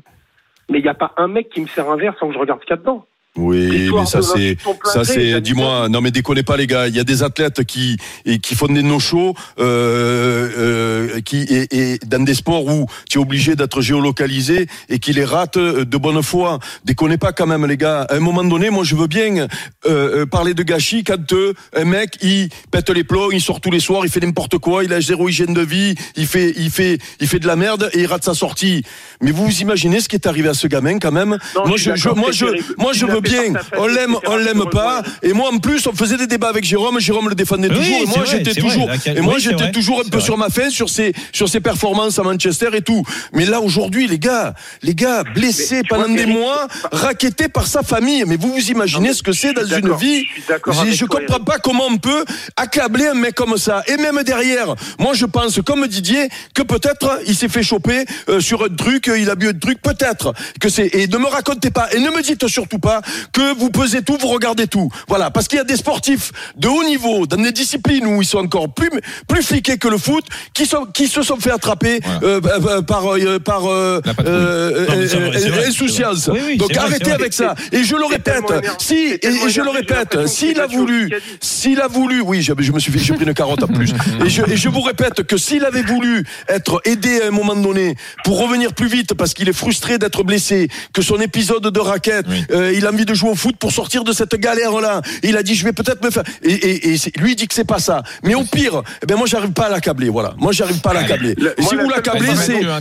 mais 0.68 0.78
il 0.78 0.82
n'y 0.82 0.88
a 0.88 0.94
pas 0.94 1.12
un 1.16 1.28
mec 1.28 1.48
qui 1.48 1.60
me 1.60 1.66
sert 1.66 1.88
un 1.90 1.96
verre 1.96 2.16
sans 2.18 2.28
que 2.28 2.34
je 2.34 2.38
regarde 2.38 2.60
ce 2.60 2.66
qu'il 2.66 2.74
y 2.76 2.78
a 2.78 2.80
dedans. 2.80 3.06
Oui, 3.36 3.90
mais 3.92 4.06
ça 4.06 4.22
c'est 4.22 4.56
ça 4.84 5.04
c'est 5.04 5.40
dis-moi 5.40 5.88
non 5.88 6.00
mais 6.00 6.12
déconnez 6.12 6.44
pas 6.44 6.56
les 6.56 6.68
gars, 6.68 6.86
il 6.86 6.94
y 6.94 7.00
a 7.00 7.04
des 7.04 7.22
athlètes 7.24 7.64
qui 7.64 7.96
et 8.24 8.38
qui 8.38 8.54
font 8.54 8.68
des 8.68 8.82
no-shows 8.82 9.34
euh, 9.58 10.50
euh, 10.56 11.20
qui 11.20 11.38
et, 11.42 11.66
et 11.94 11.98
dans 12.06 12.22
des 12.22 12.34
sports 12.34 12.64
où 12.66 12.86
tu 13.10 13.18
es 13.18 13.20
obligé 13.20 13.56
d'être 13.56 13.80
géolocalisé 13.80 14.68
et 14.88 14.98
qui 15.00 15.12
les 15.12 15.24
ratent 15.24 15.58
de 15.58 15.96
bonne 15.96 16.22
foi. 16.22 16.60
Déconnez 16.84 17.16
pas 17.18 17.32
quand 17.32 17.46
même 17.46 17.66
les 17.66 17.76
gars. 17.76 18.02
À 18.02 18.14
un 18.14 18.20
moment 18.20 18.44
donné, 18.44 18.70
moi 18.70 18.84
je 18.84 18.94
veux 18.94 19.08
bien 19.08 19.36
euh, 19.36 19.46
euh, 19.86 20.26
parler 20.26 20.54
de 20.54 20.62
gâchis 20.62 21.02
quand 21.02 21.32
euh, 21.32 21.54
un 21.76 21.84
mec 21.84 22.16
il 22.22 22.48
pète 22.70 22.90
les 22.90 23.04
plombs, 23.04 23.30
il 23.32 23.40
sort 23.40 23.60
tous 23.60 23.70
les 23.72 23.80
soirs, 23.80 24.04
il 24.04 24.10
fait 24.10 24.20
n'importe 24.20 24.58
quoi, 24.58 24.84
il 24.84 24.92
a 24.92 25.00
zéro 25.00 25.28
hygiène 25.28 25.54
de 25.54 25.60
vie, 25.62 25.96
il 26.16 26.26
fait 26.26 26.52
il 26.56 26.70
fait 26.70 26.98
il 27.20 27.26
fait 27.26 27.40
de 27.40 27.46
la 27.48 27.56
merde 27.56 27.90
et 27.94 28.02
il 28.02 28.06
rate 28.06 28.24
sa 28.24 28.34
sortie. 28.34 28.84
Mais 29.20 29.32
vous 29.32 29.44
vous 29.44 29.60
imaginez 29.60 30.00
ce 30.00 30.08
qui 30.08 30.14
est 30.16 30.26
arrivé 30.26 30.48
à 30.48 30.54
ce 30.54 30.68
gamin 30.68 30.98
quand 31.00 31.12
même? 31.12 31.38
Non, 31.56 31.66
Moi 31.66 31.76
je 31.76 31.90
moi 32.14 32.30
je 32.30 32.46
moi 32.78 32.92
je 32.92 33.06
veux 33.06 33.20
bien. 33.24 33.52
On 33.76 33.86
l'aime, 33.86 34.16
on 34.26 34.36
l'aime 34.36 34.64
pas. 34.70 35.02
Et 35.22 35.32
moi, 35.32 35.50
en 35.52 35.58
plus, 35.58 35.86
on 35.86 35.92
faisait 35.92 36.16
des 36.16 36.26
débats 36.26 36.48
avec 36.48 36.64
Jérôme. 36.64 37.00
Jérôme 37.00 37.28
le 37.28 37.34
défendait 37.34 37.68
Oui, 37.68 37.76
toujours. 37.76 38.00
Et 38.02 38.06
moi, 38.06 38.24
j'étais 38.30 38.54
toujours, 38.54 38.86
vrai, 38.86 38.98
il 39.06 39.10
a- 39.10 39.14
et 39.16 39.20
moi, 39.20 39.34
oui, 39.34 39.40
c'est 39.42 39.50
j'étais 39.50 39.62
vrai, 39.64 39.72
toujours 39.72 40.00
un 40.00 40.04
peu 40.08 40.18
vrai. 40.18 40.24
sur 40.24 40.38
ma 40.38 40.48
fin 40.50 40.70
sur 40.70 40.88
ses, 40.88 41.12
sur 41.32 41.48
ses 41.48 41.60
performances 41.60 42.18
à 42.18 42.22
Manchester 42.22 42.68
et 42.74 42.82
tout. 42.82 43.02
Mais 43.32 43.44
là, 43.46 43.60
aujourd'hui, 43.60 44.06
les 44.06 44.18
gars, 44.18 44.54
les 44.82 44.94
gars, 44.94 45.24
blessés 45.34 45.82
pendant 45.88 46.06
vois, 46.08 46.16
des 46.16 46.26
mois, 46.26 46.68
raquettés 46.92 47.48
par 47.48 47.66
sa 47.66 47.82
famille. 47.82 48.24
Mais 48.26 48.36
vous 48.36 48.52
vous 48.52 48.70
imaginez 48.70 49.12
ce 49.14 49.22
que 49.22 49.32
c'est 49.32 49.52
dans 49.52 49.64
une 49.66 49.94
vie? 49.96 50.24
je 50.48 50.92
Je, 50.92 51.04
toi, 51.06 51.20
comprends 51.20 51.34
Eric. 51.36 51.44
pas 51.46 51.58
comment 51.58 51.86
on 51.88 51.96
peut 51.98 52.24
accabler 52.56 53.06
un 53.08 53.14
mec 53.14 53.34
comme 53.34 53.56
ça. 53.58 53.82
Et 53.88 53.96
même 53.96 54.22
derrière, 54.22 54.74
moi, 54.98 55.14
je 55.14 55.26
pense, 55.26 55.60
comme 55.64 55.86
Didier, 55.86 56.28
que 56.54 56.62
peut-être 56.62 57.20
il 57.26 57.34
s'est 57.34 57.48
fait 57.48 57.62
choper 57.62 58.04
euh, 58.28 58.40
sur 58.40 58.64
un 58.64 58.68
truc, 58.68 59.10
il 59.16 59.28
a 59.30 59.34
bu 59.34 59.48
un 59.48 59.52
truc, 59.54 59.80
peut-être 59.82 60.32
que 60.60 60.68
c'est. 60.68 60.86
Et 60.94 61.06
ne 61.08 61.18
me 61.18 61.26
racontez 61.26 61.70
pas, 61.70 61.88
et 61.92 61.98
ne 62.00 62.10
me 62.10 62.22
dites 62.22 62.46
surtout 62.48 62.78
pas 62.78 63.00
que 63.32 63.54
vous 63.58 63.70
pesez 63.70 64.02
tout, 64.02 64.16
vous 64.20 64.28
regardez 64.28 64.66
tout. 64.66 64.90
Voilà, 65.08 65.30
parce 65.30 65.48
qu'il 65.48 65.58
y 65.58 65.60
a 65.60 65.64
des 65.64 65.76
sportifs 65.76 66.32
de 66.56 66.68
haut 66.68 66.84
niveau, 66.84 67.26
dans 67.26 67.36
des 67.36 67.52
disciplines 67.52 68.06
où 68.06 68.22
ils 68.22 68.26
sont 68.26 68.38
encore 68.38 68.72
plus 68.72 68.90
plus 69.28 69.42
fliqués 69.42 69.78
que 69.78 69.88
le 69.88 69.98
foot, 69.98 70.24
qui 70.52 70.66
sont 70.66 70.86
qui 70.86 71.08
se 71.08 71.22
sont 71.22 71.36
fait 71.36 71.50
attraper 71.50 72.00
euh, 72.22 72.40
euh, 72.44 72.82
par 72.82 73.14
euh, 73.14 73.38
par 73.38 73.66
euh, 73.66 74.00
euh, 74.24 75.06
c'est 75.08 75.48
vrai, 75.48 75.66
insouciance. 75.66 76.30
Oui, 76.32 76.40
oui, 76.46 76.56
Donc 76.56 76.76
arrêtez 76.76 77.12
avec 77.12 77.32
ça. 77.32 77.54
Et 77.72 77.84
je 77.84 77.96
le 77.96 78.06
répète, 78.06 78.44
si 78.78 79.18
et, 79.22 79.48
je 79.48 79.60
le 79.60 79.70
répète, 79.70 80.26
s'il 80.26 80.60
a 80.60 80.66
voulu, 80.66 81.10
s'il 81.40 81.80
a 81.80 81.88
voulu, 81.88 82.20
oui, 82.20 82.42
je 82.42 82.72
me 82.72 82.78
suis 82.78 82.92
fait, 82.92 82.98
j'ai 82.98 83.14
pris 83.14 83.24
une 83.24 83.34
carotte 83.34 83.62
en 83.62 83.68
plus. 83.68 83.92
Et 84.24 84.30
je, 84.30 84.42
et 84.42 84.56
je 84.56 84.68
vous 84.68 84.80
répète 84.80 85.24
que 85.24 85.36
s'il 85.36 85.64
avait 85.64 85.82
voulu 85.82 86.24
être 86.48 86.80
aidé 86.84 87.20
à 87.22 87.28
un 87.28 87.30
moment 87.30 87.56
donné 87.56 87.96
pour 88.24 88.40
revenir 88.40 88.72
plus 88.72 88.86
vite 88.86 89.14
parce 89.14 89.34
qu'il 89.34 89.48
est 89.48 89.54
frustré 89.54 89.98
d'être 89.98 90.22
blessé, 90.22 90.68
que 90.92 91.02
son 91.02 91.20
épisode 91.20 91.66
de 91.66 91.80
raquette, 91.80 92.26
euh, 92.50 92.72
il 92.74 92.86
a 92.86 92.90
envie 92.90 93.03
envie 93.04 93.12
de 93.12 93.14
jouer 93.14 93.30
au 93.30 93.34
foot 93.34 93.56
pour 93.58 93.70
sortir 93.70 94.04
de 94.04 94.12
cette 94.12 94.34
galère-là. 94.34 95.02
Il 95.22 95.36
a 95.36 95.42
dit, 95.42 95.54
je 95.54 95.64
vais 95.64 95.72
peut-être 95.72 96.02
me 96.04 96.10
faire. 96.10 96.22
Et, 96.42 96.52
et, 96.52 96.94
et 96.94 97.20
lui 97.20 97.32
il 97.32 97.36
dit 97.36 97.46
que 97.46 97.54
c'est 97.54 97.66
pas 97.68 97.78
ça. 97.78 98.02
Mais 98.22 98.34
au 98.34 98.42
pire, 98.44 98.82
eh 99.02 99.06
ben 99.06 99.16
moi 99.16 99.26
j'arrive 99.26 99.52
pas 99.52 99.64
à 99.66 99.70
l'accabler. 99.70 100.08
Voilà. 100.08 100.34
Moi 100.38 100.52
j'arrive 100.52 100.80
pas 100.80 100.90
à 100.90 100.94
l'accabler. 100.94 101.34
Si 101.58 101.76
vous 101.76 101.88
l'accablez, 101.88 102.34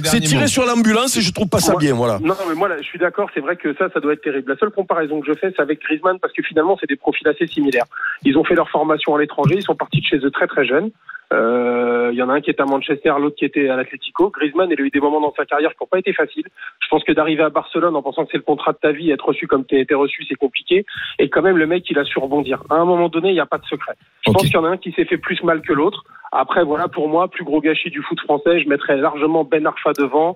c'est 0.04 0.20
tirer 0.22 0.48
sur 0.48 0.66
l'ambulance 0.66 1.18
et 1.18 1.22
je 1.22 1.32
trouve 1.34 1.50
pas 1.50 1.60
ça 1.60 1.74
Moi- 1.74 1.82
bien. 1.82 1.94
Voilà. 1.94 2.20
Non, 2.24 2.36
mais 2.48 2.56
moi, 2.56 2.68
là, 2.70 2.76
je 2.80 2.84
suis 2.84 3.00
d'accord. 3.00 3.30
C'est 3.34 3.40
vrai 3.40 3.56
que 3.56 3.74
ça, 3.76 3.90
ça 3.94 4.00
doit 4.00 4.14
être 4.14 4.22
terrible. 4.24 4.52
La 4.52 4.58
seule 4.58 4.72
comparaison 4.72 5.20
que 5.20 5.28
je 5.28 5.34
fais, 5.38 5.52
c'est 5.56 5.62
avec 5.62 5.82
Griezmann, 5.82 6.20
parce 6.20 6.34
que 6.34 6.42
finalement, 6.44 6.78
c'est 6.80 6.88
des 6.88 6.96
profils 6.96 7.28
assez 7.28 7.48
similaires. 7.48 7.86
Ils 8.24 8.38
ont 8.38 8.44
fait 8.44 8.56
leur 8.56 8.70
formation 8.70 9.16
à 9.16 9.20
l'étranger. 9.20 9.56
Ils 9.58 9.64
sont 9.64 9.76
partis 9.76 10.00
de 10.02 10.06
chez 10.06 10.18
eux 10.18 10.32
très 10.32 10.48
très 10.48 10.66
jeunes. 10.66 10.92
Euh, 11.34 12.10
Il 12.14 12.18
y 12.18 12.22
en 12.22 12.30
a 12.30 12.34
un 12.34 12.42
qui 12.42 12.52
était 12.52 12.62
à 12.62 12.66
Manchester, 12.66 13.12
l'autre 13.20 13.36
qui 13.38 13.46
était 13.46 13.68
à 13.70 13.76
l'Atlético. 13.76 14.30
Griezmann, 14.30 14.70
il 14.72 14.80
a 14.80 14.84
eu 14.84 14.90
des 14.92 15.00
moments 15.00 15.22
dans 15.22 15.34
sa 15.36 15.46
carrière 15.46 15.72
qui 15.72 15.78
n'ont 15.82 15.88
pas 15.88 15.98
été 16.00 16.14
faciles. 16.14 16.46
Je 16.80 16.88
pense 16.90 17.04
que 17.04 17.12
d'arriver 17.12 17.42
à 17.44 17.50
Barcelone 17.50 17.96
en 17.96 18.02
pensant 18.04 18.24
que 18.26 18.30
c'est 18.32 18.38
le 18.38 18.44
contrat 18.44 18.72
de 18.74 18.78
ta 18.78 18.92
vie, 18.92 19.10
être 19.10 19.26
reçu 19.26 19.48
comme 19.48 19.66
tu 19.66 19.80
été 19.80 19.96
reçu, 19.96 20.13
c'est 20.28 20.36
compliqué. 20.36 20.86
Et 21.20 21.30
quand 21.30 21.42
même, 21.42 21.58
le 21.58 21.68
mec, 21.68 21.90
il 21.90 21.98
a 22.00 22.04
su 22.04 22.20
rebondir. 22.20 22.64
À 22.70 22.76
un 22.76 22.86
moment 22.86 23.10
donné, 23.10 23.30
il 23.30 23.34
n'y 23.34 23.40
a 23.40 23.46
pas 23.46 23.58
de 23.58 23.66
secret. 23.66 23.94
Je 24.26 24.32
pense 24.32 24.44
qu'il 24.44 24.54
y 24.54 24.58
en 24.58 24.66
a 24.66 24.70
un 24.70 24.78
qui 24.78 24.92
s'est 24.92 25.06
fait 25.06 25.18
plus 25.18 25.42
mal 25.44 25.62
que 25.62 25.74
l'autre. 25.74 26.04
Après, 26.32 26.64
voilà, 26.64 26.88
pour 26.88 27.10
moi, 27.10 27.28
plus 27.28 27.44
gros 27.44 27.62
gâchis 27.62 27.92
du 27.92 28.02
foot 28.02 28.20
français, 28.22 28.60
je 28.60 28.68
mettrais 28.68 28.98
largement 28.98 29.44
Ben 29.44 29.68
Arfa 29.68 29.94
devant, 29.94 30.36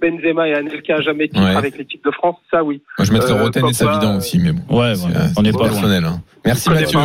Benzema 0.00 0.48
et 0.48 0.54
Anelka 0.54 1.00
jamais 1.02 1.28
titre 1.28 1.42
Ouais. 1.42 1.54
avec 1.56 1.76
l'équipe 1.78 2.02
de 2.04 2.10
France. 2.10 2.36
Ça, 2.50 2.64
oui. 2.64 2.80
Moi, 2.98 3.06
je 3.06 3.12
mettrais 3.12 3.32
Euh, 3.32 3.42
Roten 3.42 3.66
et 3.68 3.72
Savidan 3.72 4.16
aussi, 4.16 4.38
mais 4.38 4.52
bon. 4.52 4.78
Ouais, 4.80 4.94
c'est 4.94 5.02
on 5.36 5.42
n'est 5.42 5.52
pas 5.52 5.64
personnel. 5.68 6.04
hein. 6.04 6.20
Merci 6.44 6.70
Mathieu. 6.70 6.98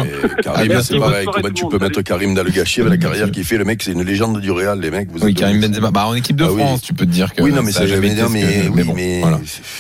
Karim, 0.44 0.80
c'est 0.84 1.00
pareil. 1.00 1.26
Comment 1.34 1.50
tu 1.50 1.66
peux 1.68 1.80
mettre 1.80 2.02
Karim 2.04 2.36
dans 2.36 2.44
le 2.44 2.52
gâchis 2.52 2.82
avec 2.82 2.92
la 2.92 2.98
carrière 3.10 3.32
qu'il 3.32 3.44
fait? 3.44 3.58
Le 3.58 3.66
mec, 3.66 3.82
c'est 3.82 3.92
une 3.92 4.04
légende 4.04 4.40
du 4.40 4.52
Real, 4.52 4.80
les 4.80 4.92
mecs. 4.92 5.10
Vous 5.12 5.24
Oui, 5.26 5.34
Karim 5.34 5.60
Benzema. 5.60 5.90
Bah, 5.90 6.06
en 6.06 6.14
équipe 6.14 6.36
de 6.36 6.44
Ah 6.44 6.52
oui. 6.52 6.62
France, 6.62 6.84
tu 6.84 6.94
peux 6.94 7.06
te 7.08 7.12
dire 7.12 7.34
que. 7.34 7.42
Oui, 7.42 7.52
non, 7.52 7.64
mais 7.64 7.72
ça, 7.72 7.82
a 7.82 7.88
j'avais 7.88 8.10
jamais 8.10 8.14
dire, 8.16 8.26
été 8.28 8.40
ce 8.40 8.46
mais, 8.62 8.68
que- 8.68 8.70
oui, 8.70 8.84
bon, 8.84 8.94
mais 8.96 9.20
voilà. 9.22 9.40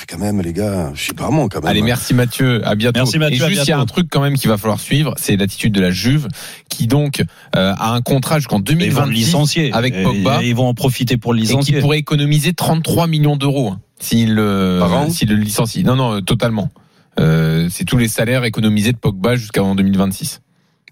quand 0.09 0.18
même, 0.18 0.41
les 0.41 0.53
gars, 0.53 0.91
je 0.95 1.03
sais 1.03 1.13
pas 1.13 1.30
moi, 1.30 1.47
quand 1.49 1.59
même. 1.61 1.69
Allez, 1.69 1.84
merci 1.84 2.15
Mathieu, 2.15 2.61
à 2.68 2.73
bientôt. 2.73 2.97
Merci, 3.01 3.19
Mathieu, 3.19 3.45
Et 3.45 3.49
juste, 3.49 3.68
il 3.68 3.69
y 3.69 3.73
a 3.73 3.80
un 3.80 3.85
truc 3.85 4.07
quand 4.09 4.22
même 4.22 4.34
qu'il 4.35 4.49
va 4.49 4.57
falloir 4.57 4.80
suivre, 4.80 5.13
c'est 5.18 5.35
l'attitude 5.38 5.73
de 5.73 5.81
la 5.81 5.91
Juve, 5.91 6.27
qui 6.68 6.88
donc 6.88 7.22
euh, 7.55 7.73
a 7.77 7.93
un 7.93 8.01
contrat 8.01 8.39
jusqu'en 8.39 8.57
Ils 8.57 8.73
vont 8.73 8.73
le 8.73 8.80
2026 9.11 9.13
licencier. 9.13 9.73
avec 9.73 10.01
Pogba 10.01 10.41
et 10.41 10.47
Ils 10.49 10.55
vont 10.55 10.68
en 10.68 10.73
profiter 10.73 11.18
pour 11.18 11.34
le 11.34 11.39
et 11.39 11.43
qui 11.43 11.47
licencier. 11.49 11.80
pourrait 11.81 11.99
économiser 11.99 12.53
33 12.83 13.07
millions 13.07 13.35
d'euros 13.35 13.69
hein, 13.73 13.79
s'il 13.99 14.27
s'il 15.09 15.29
le 15.29 15.35
licencie. 15.35 15.83
Non, 15.83 15.95
non, 15.95 16.15
euh, 16.17 16.21
totalement. 16.21 16.69
Euh, 17.19 17.67
c'est 17.69 17.85
tous 17.85 17.97
les 17.97 18.07
salaires 18.07 18.43
économisés 18.45 18.91
de 18.93 18.97
Pogba 18.97 19.35
jusqu'en 19.35 19.75
2026. 19.75 20.41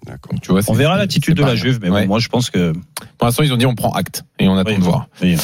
D'accord. 0.05 0.31
Donc, 0.33 0.41
tu 0.41 0.51
vois, 0.51 0.61
On 0.67 0.73
verra 0.73 0.97
l'attitude 0.97 1.35
de 1.35 1.43
la 1.43 1.55
Juve, 1.55 1.79
mais 1.81 1.89
Ouais. 1.89 2.01
bon, 2.03 2.07
moi, 2.07 2.19
je 2.19 2.27
pense 2.29 2.49
que. 2.49 2.71
Pour 3.17 3.25
l'instant, 3.27 3.43
ils 3.43 3.51
ont 3.53 3.57
dit 3.57 3.65
on 3.65 3.75
prend 3.75 3.91
acte 3.91 4.23
et 4.39 4.47
on 4.47 4.57
attend 4.57 4.69
Oui, 4.71 4.77
de 4.77 4.83
voir. 4.83 5.07
oui. 5.21 5.35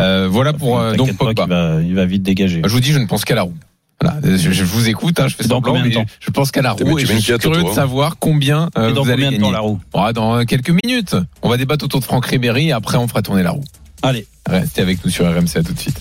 Euh, 0.00 0.28
voilà 0.30 0.52
pour 0.52 0.78
euh, 0.78 0.94
donc 0.94 1.16
Pogba. 1.16 1.46
va, 1.46 1.80
il 1.82 1.94
va 1.94 2.04
vite 2.04 2.22
dégager. 2.22 2.62
Je 2.64 2.70
vous 2.70 2.80
dis, 2.80 2.92
je 2.92 2.98
ne 2.98 3.06
pense 3.06 3.24
qu'à 3.24 3.34
la 3.34 3.42
roue. 3.42 3.54
Voilà, 4.00 4.18
je, 4.24 4.50
je 4.50 4.64
vous 4.64 4.88
écoute, 4.88 5.18
hein, 5.20 5.28
je 5.28 5.36
fais 5.36 5.44
Dans 5.44 5.56
semblant, 5.56 5.74
combien 5.74 5.88
de 5.88 5.94
temps 5.94 6.04
je 6.20 6.30
pense 6.30 6.50
qu'à 6.50 6.62
la 6.62 6.72
roue 6.72 6.98
et 6.98 7.06
je 7.06 7.12
suis 7.14 7.22
curieux 7.38 7.38
toi, 7.38 7.62
de 7.62 7.68
hein. 7.68 7.74
savoir 7.74 8.18
combien 8.18 8.68
euh, 8.76 8.90
Et 8.90 8.92
dans 8.92 9.02
vous 9.04 9.08
allez 9.10 9.24
combien 9.24 9.30
de 9.30 9.36
gagner. 9.36 9.38
temps 9.38 9.50
la 9.52 9.60
roue 9.60 9.80
Ah, 9.94 10.12
Dans 10.12 10.36
euh, 10.36 10.42
quelques 10.44 10.72
minutes. 10.84 11.16
On 11.42 11.48
va 11.48 11.56
débattre 11.56 11.84
autour 11.84 12.00
de 12.00 12.04
Franck 12.04 12.26
Ribéry 12.26 12.68
et 12.68 12.72
après 12.72 12.98
on 12.98 13.06
fera 13.08 13.22
tourner 13.22 13.42
la 13.44 13.52
roue. 13.52 13.64
Allez. 14.04 14.26
Restez 14.48 14.82
avec 14.82 15.02
nous 15.04 15.10
sur 15.10 15.24
RMC, 15.26 15.56
à 15.56 15.62
tout 15.62 15.72
de 15.72 15.80
suite. 15.80 15.96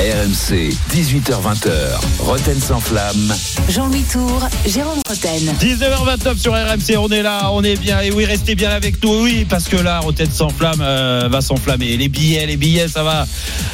RMC, 0.00 0.74
18h20h, 0.92 1.70
Roten 2.18 2.60
sans 2.60 2.80
flamme. 2.80 3.34
Jean-Louis 3.68 4.04
Tour, 4.12 4.46
Jérôme 4.66 4.98
Roten. 5.08 5.54
19h29 5.60 6.36
sur 6.38 6.52
RMC, 6.52 6.96
on 6.98 7.08
est 7.10 7.22
là, 7.22 7.50
on 7.52 7.62
est 7.62 7.76
bien. 7.76 8.00
Et 8.00 8.10
oui, 8.10 8.24
restez 8.24 8.54
bien 8.54 8.70
avec 8.70 9.02
nous, 9.02 9.22
oui, 9.22 9.46
parce 9.48 9.68
que 9.68 9.76
là, 9.76 10.00
Roten 10.00 10.30
sans 10.30 10.48
flamme 10.50 10.80
euh, 10.80 11.28
va 11.30 11.40
s'enflammer. 11.40 11.96
Les 11.96 12.08
billets, 12.08 12.44
les 12.46 12.56
billets, 12.56 12.88
ça 12.88 13.02
va. 13.04 13.26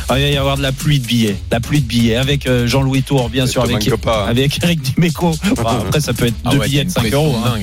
Ah, 0.09 0.19
Il 0.19 0.25
va 0.25 0.29
y 0.31 0.37
avoir 0.37 0.57
de 0.59 0.63
la 0.63 0.73
pluie 0.73 0.99
de 1.01 1.07
billets, 1.07 1.37
la 1.51 1.61
pluie 1.61 1.81
de 1.81 1.87
billets 1.87 2.17
avec 2.17 2.47
euh, 2.47 2.67
Jean-Louis 2.67 3.03
Tour, 3.03 3.31
bien 3.31 3.47
sûr, 3.47 3.63
avec, 3.63 3.89
hein. 3.89 4.25
avec 4.29 4.63
Eric 4.63 4.83
Dimeco. 4.83 5.33
Après, 5.65 6.01
ça 6.01 6.13
peut 6.13 6.27
être 6.27 6.35
Ah 6.45 6.51
deux 6.51 6.59
ouais, 6.59 6.69
billets 6.69 6.85
de 6.85 6.93
t'as 6.93 7.01
5 7.01 7.07
une 7.09 7.15
euros. 7.15 7.37
hein. 7.45 7.55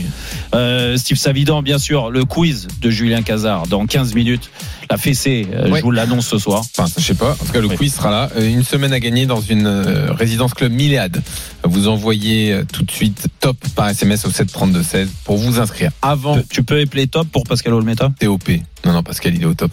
Euh, 0.55 0.97
Steve 0.97 1.17
Savidan, 1.17 1.61
bien 1.61 1.77
sûr, 1.77 2.09
le 2.09 2.25
quiz 2.25 2.67
de 2.81 2.89
Julien 2.89 3.21
Cazard 3.21 3.67
dans 3.67 3.85
15 3.85 4.15
minutes. 4.15 4.49
La 4.89 4.97
fessée, 4.97 5.45
euh, 5.53 5.69
Ouais. 5.69 5.77
je 5.79 5.83
vous 5.83 5.91
l'annonce 5.91 6.27
ce 6.27 6.39
soir. 6.39 6.63
Enfin, 6.75 6.91
je 6.97 7.03
sais 7.03 7.13
pas. 7.13 7.33
En 7.33 7.45
tout 7.45 7.51
cas, 7.53 7.61
le 7.61 7.67
Oui. 7.67 7.75
quiz 7.77 7.93
sera 7.93 8.09
là. 8.09 8.29
Euh, 8.35 8.47
Une 8.49 8.63
semaine 8.63 8.91
à 8.91 8.99
gagner 8.99 9.27
dans 9.27 9.41
une 9.41 9.67
euh, 9.67 10.11
résidence 10.13 10.55
club 10.55 10.71
Milléade. 10.71 11.21
Vous 11.63 11.87
envoyez 11.87 12.61
tout 12.73 12.81
de 12.83 12.89
suite 12.91 13.27
top 13.39 13.57
par 13.75 13.89
SMS 13.89 14.25
au 14.25 14.29
732-16 14.31 15.07
pour 15.25 15.37
vous 15.37 15.59
inscrire. 15.59 15.91
Avant 16.01 16.37
Tu- 16.37 16.43
Tu 16.49 16.63
peux 16.63 16.79
épeler 16.79 17.05
top 17.05 17.27
pour 17.27 17.43
Pascal 17.43 17.73
Olmeta? 17.73 18.11
TOP. 18.19 18.49
Non, 18.85 18.93
non, 18.93 19.03
Pascal, 19.03 19.35
il 19.35 19.43
est 19.43 19.45
au 19.45 19.53
top. 19.53 19.71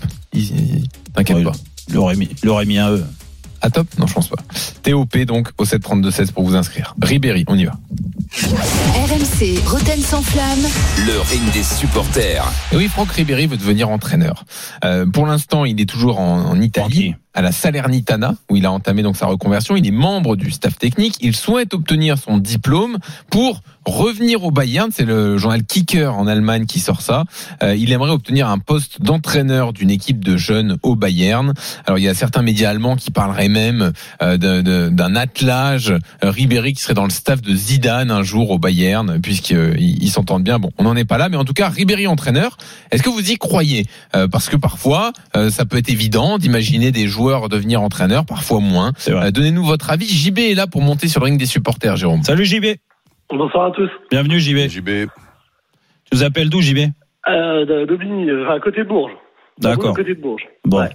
T'inquiète 1.15 1.37
Ouais, 1.39 1.45
pas. 1.45 1.53
Il 1.89 1.97
aurait 1.97 2.17
mis, 2.17 2.29
il 2.43 2.49
aurait 2.51 2.67
mis 2.67 2.79
un 2.79 2.91
E. 2.91 3.05
À 3.61 3.71
top 3.71 3.87
Non, 3.99 4.07
je 4.07 4.15
pense 4.15 4.29
pas. 4.29 4.37
TOP 4.83 5.19
donc 5.19 5.51
au 5.59 5.65
732-16 5.65 6.33
pour 6.33 6.45
vous 6.45 6.55
inscrire. 6.55 6.95
Ribéry, 7.03 7.45
on 7.49 7.57
y 7.57 7.65
va. 7.65 7.73
RMC, 8.33 9.61
Roten 9.67 10.01
sans 10.01 10.23
flamme. 10.23 10.67
Le 11.07 11.21
ring 11.21 11.53
des 11.53 11.63
supporters. 11.63 12.45
Et 12.73 12.77
oui, 12.77 12.89
Franck 12.89 13.11
Ribéry 13.13 13.47
veut 13.47 13.57
devenir 13.57 13.89
entraîneur. 13.89 14.45
Euh, 14.85 15.07
pour 15.07 15.27
l'instant, 15.27 15.65
il 15.65 15.81
est 15.81 15.89
toujours 15.89 16.21
en, 16.21 16.45
en 16.45 16.61
Italie, 16.61 17.15
à 17.37 17.43
la 17.43 17.53
Salernitana, 17.53 18.35
où 18.51 18.57
il 18.57 18.65
a 18.65 18.73
entamé 18.73 19.03
donc 19.03 19.17
sa 19.17 19.27
reconversion. 19.27 19.77
Il 19.77 19.87
est 19.87 19.93
membre 19.93 20.37
du 20.37 20.51
staff 20.51 20.79
technique. 20.79 21.17
Il 21.21 21.37
souhaite 21.37 21.75
obtenir 21.75 22.17
son 22.17 22.39
diplôme 22.39 22.97
pour 23.31 23.61
revenir 23.85 24.43
au 24.43 24.51
Bayern. 24.51 24.91
C'est 24.91 25.05
le 25.05 25.37
journal 25.37 25.63
Kicker 25.63 26.17
en 26.17 26.27
Allemagne 26.27 26.65
qui 26.65 26.81
sort 26.81 27.03
ça. 27.03 27.25
Euh, 27.63 27.77
il 27.77 27.93
aimerait 27.93 28.11
obtenir 28.11 28.49
un 28.49 28.59
poste 28.59 29.03
d'entraîneur 29.03 29.75
d'une 29.75 29.91
équipe 29.91 30.25
de 30.25 30.39
jeunes 30.39 30.79
au 30.83 30.97
Bayern. 30.97 31.53
Alors, 31.87 31.99
il 31.99 32.05
y 32.05 32.09
a 32.09 32.15
certains 32.15 32.43
médias 32.43 32.71
allemands 32.71 32.97
qui 32.97 33.11
parleraient 33.11 33.49
même 33.49 33.93
euh, 34.23 34.39
d'un 34.91 35.15
attelage 35.15 35.91
euh, 35.91 36.31
Ribéry 36.31 36.73
qui 36.73 36.83
serait 36.83 36.95
dans 36.95 37.05
le 37.05 37.11
staff 37.11 37.43
de 37.43 37.55
Zidane 37.55 38.11
un 38.11 38.23
jour 38.23 38.51
au 38.51 38.59
Bayern, 38.59 39.21
puisqu'ils 39.21 40.03
ils 40.03 40.11
s'entendent 40.11 40.43
bien. 40.43 40.59
Bon, 40.59 40.73
on 40.79 40.85
n'en 40.85 40.97
est 40.97 41.05
pas 41.05 41.19
là, 41.19 41.29
mais 41.29 41.37
en 41.37 41.45
tout 41.45 41.53
cas, 41.53 41.69
Ribéry 41.69 42.07
entraîneur. 42.07 42.57
Est-ce 42.91 43.03
que 43.03 43.11
vous 43.11 43.31
y 43.31 43.37
croyez? 43.37 43.87
Parce 44.33 44.49
que 44.49 44.57
parfois, 44.57 45.13
ça 45.51 45.65
peut 45.65 45.77
être 45.77 45.91
évident 45.91 46.39
d'imaginer 46.39 46.93
des 46.93 47.07
joueurs 47.07 47.26
devenir 47.49 47.83
entraîneurs, 47.83 48.25
parfois 48.25 48.61
moins. 48.61 48.93
Euh, 49.09 49.31
Donnez-nous 49.31 49.65
votre 49.65 49.91
avis. 49.91 50.07
JB 50.07 50.39
est 50.39 50.55
là 50.55 50.67
pour 50.67 50.81
monter 50.83 51.09
sur 51.09 51.21
le 51.21 51.27
ring 51.27 51.39
des 51.39 51.47
supporters, 51.47 51.97
Jérôme. 51.97 52.23
Salut 52.23 52.45
JB. 52.45 52.77
Bonsoir 53.31 53.67
à 53.67 53.71
tous. 53.73 53.91
Bienvenue 54.11 54.39
JB. 54.39 54.69
JB. 54.69 54.89
Tu 56.05 56.11
nous 56.13 56.23
appelles 56.25 56.49
d'où 56.51 56.61
JB 56.61 56.91
Euh, 57.29 57.65
de- 57.67 57.85
d'Aubigny, 57.87 58.31
euh, 58.31 58.49
à 58.51 58.61
côté 58.61 58.85
de 58.85 58.89
Bourges. 58.89 59.13
D'accord. 59.59 59.91
À 59.91 59.95
côté 59.95 60.15
de 60.15 60.21
Bourges. 60.21 60.47
Bon. 60.65 60.89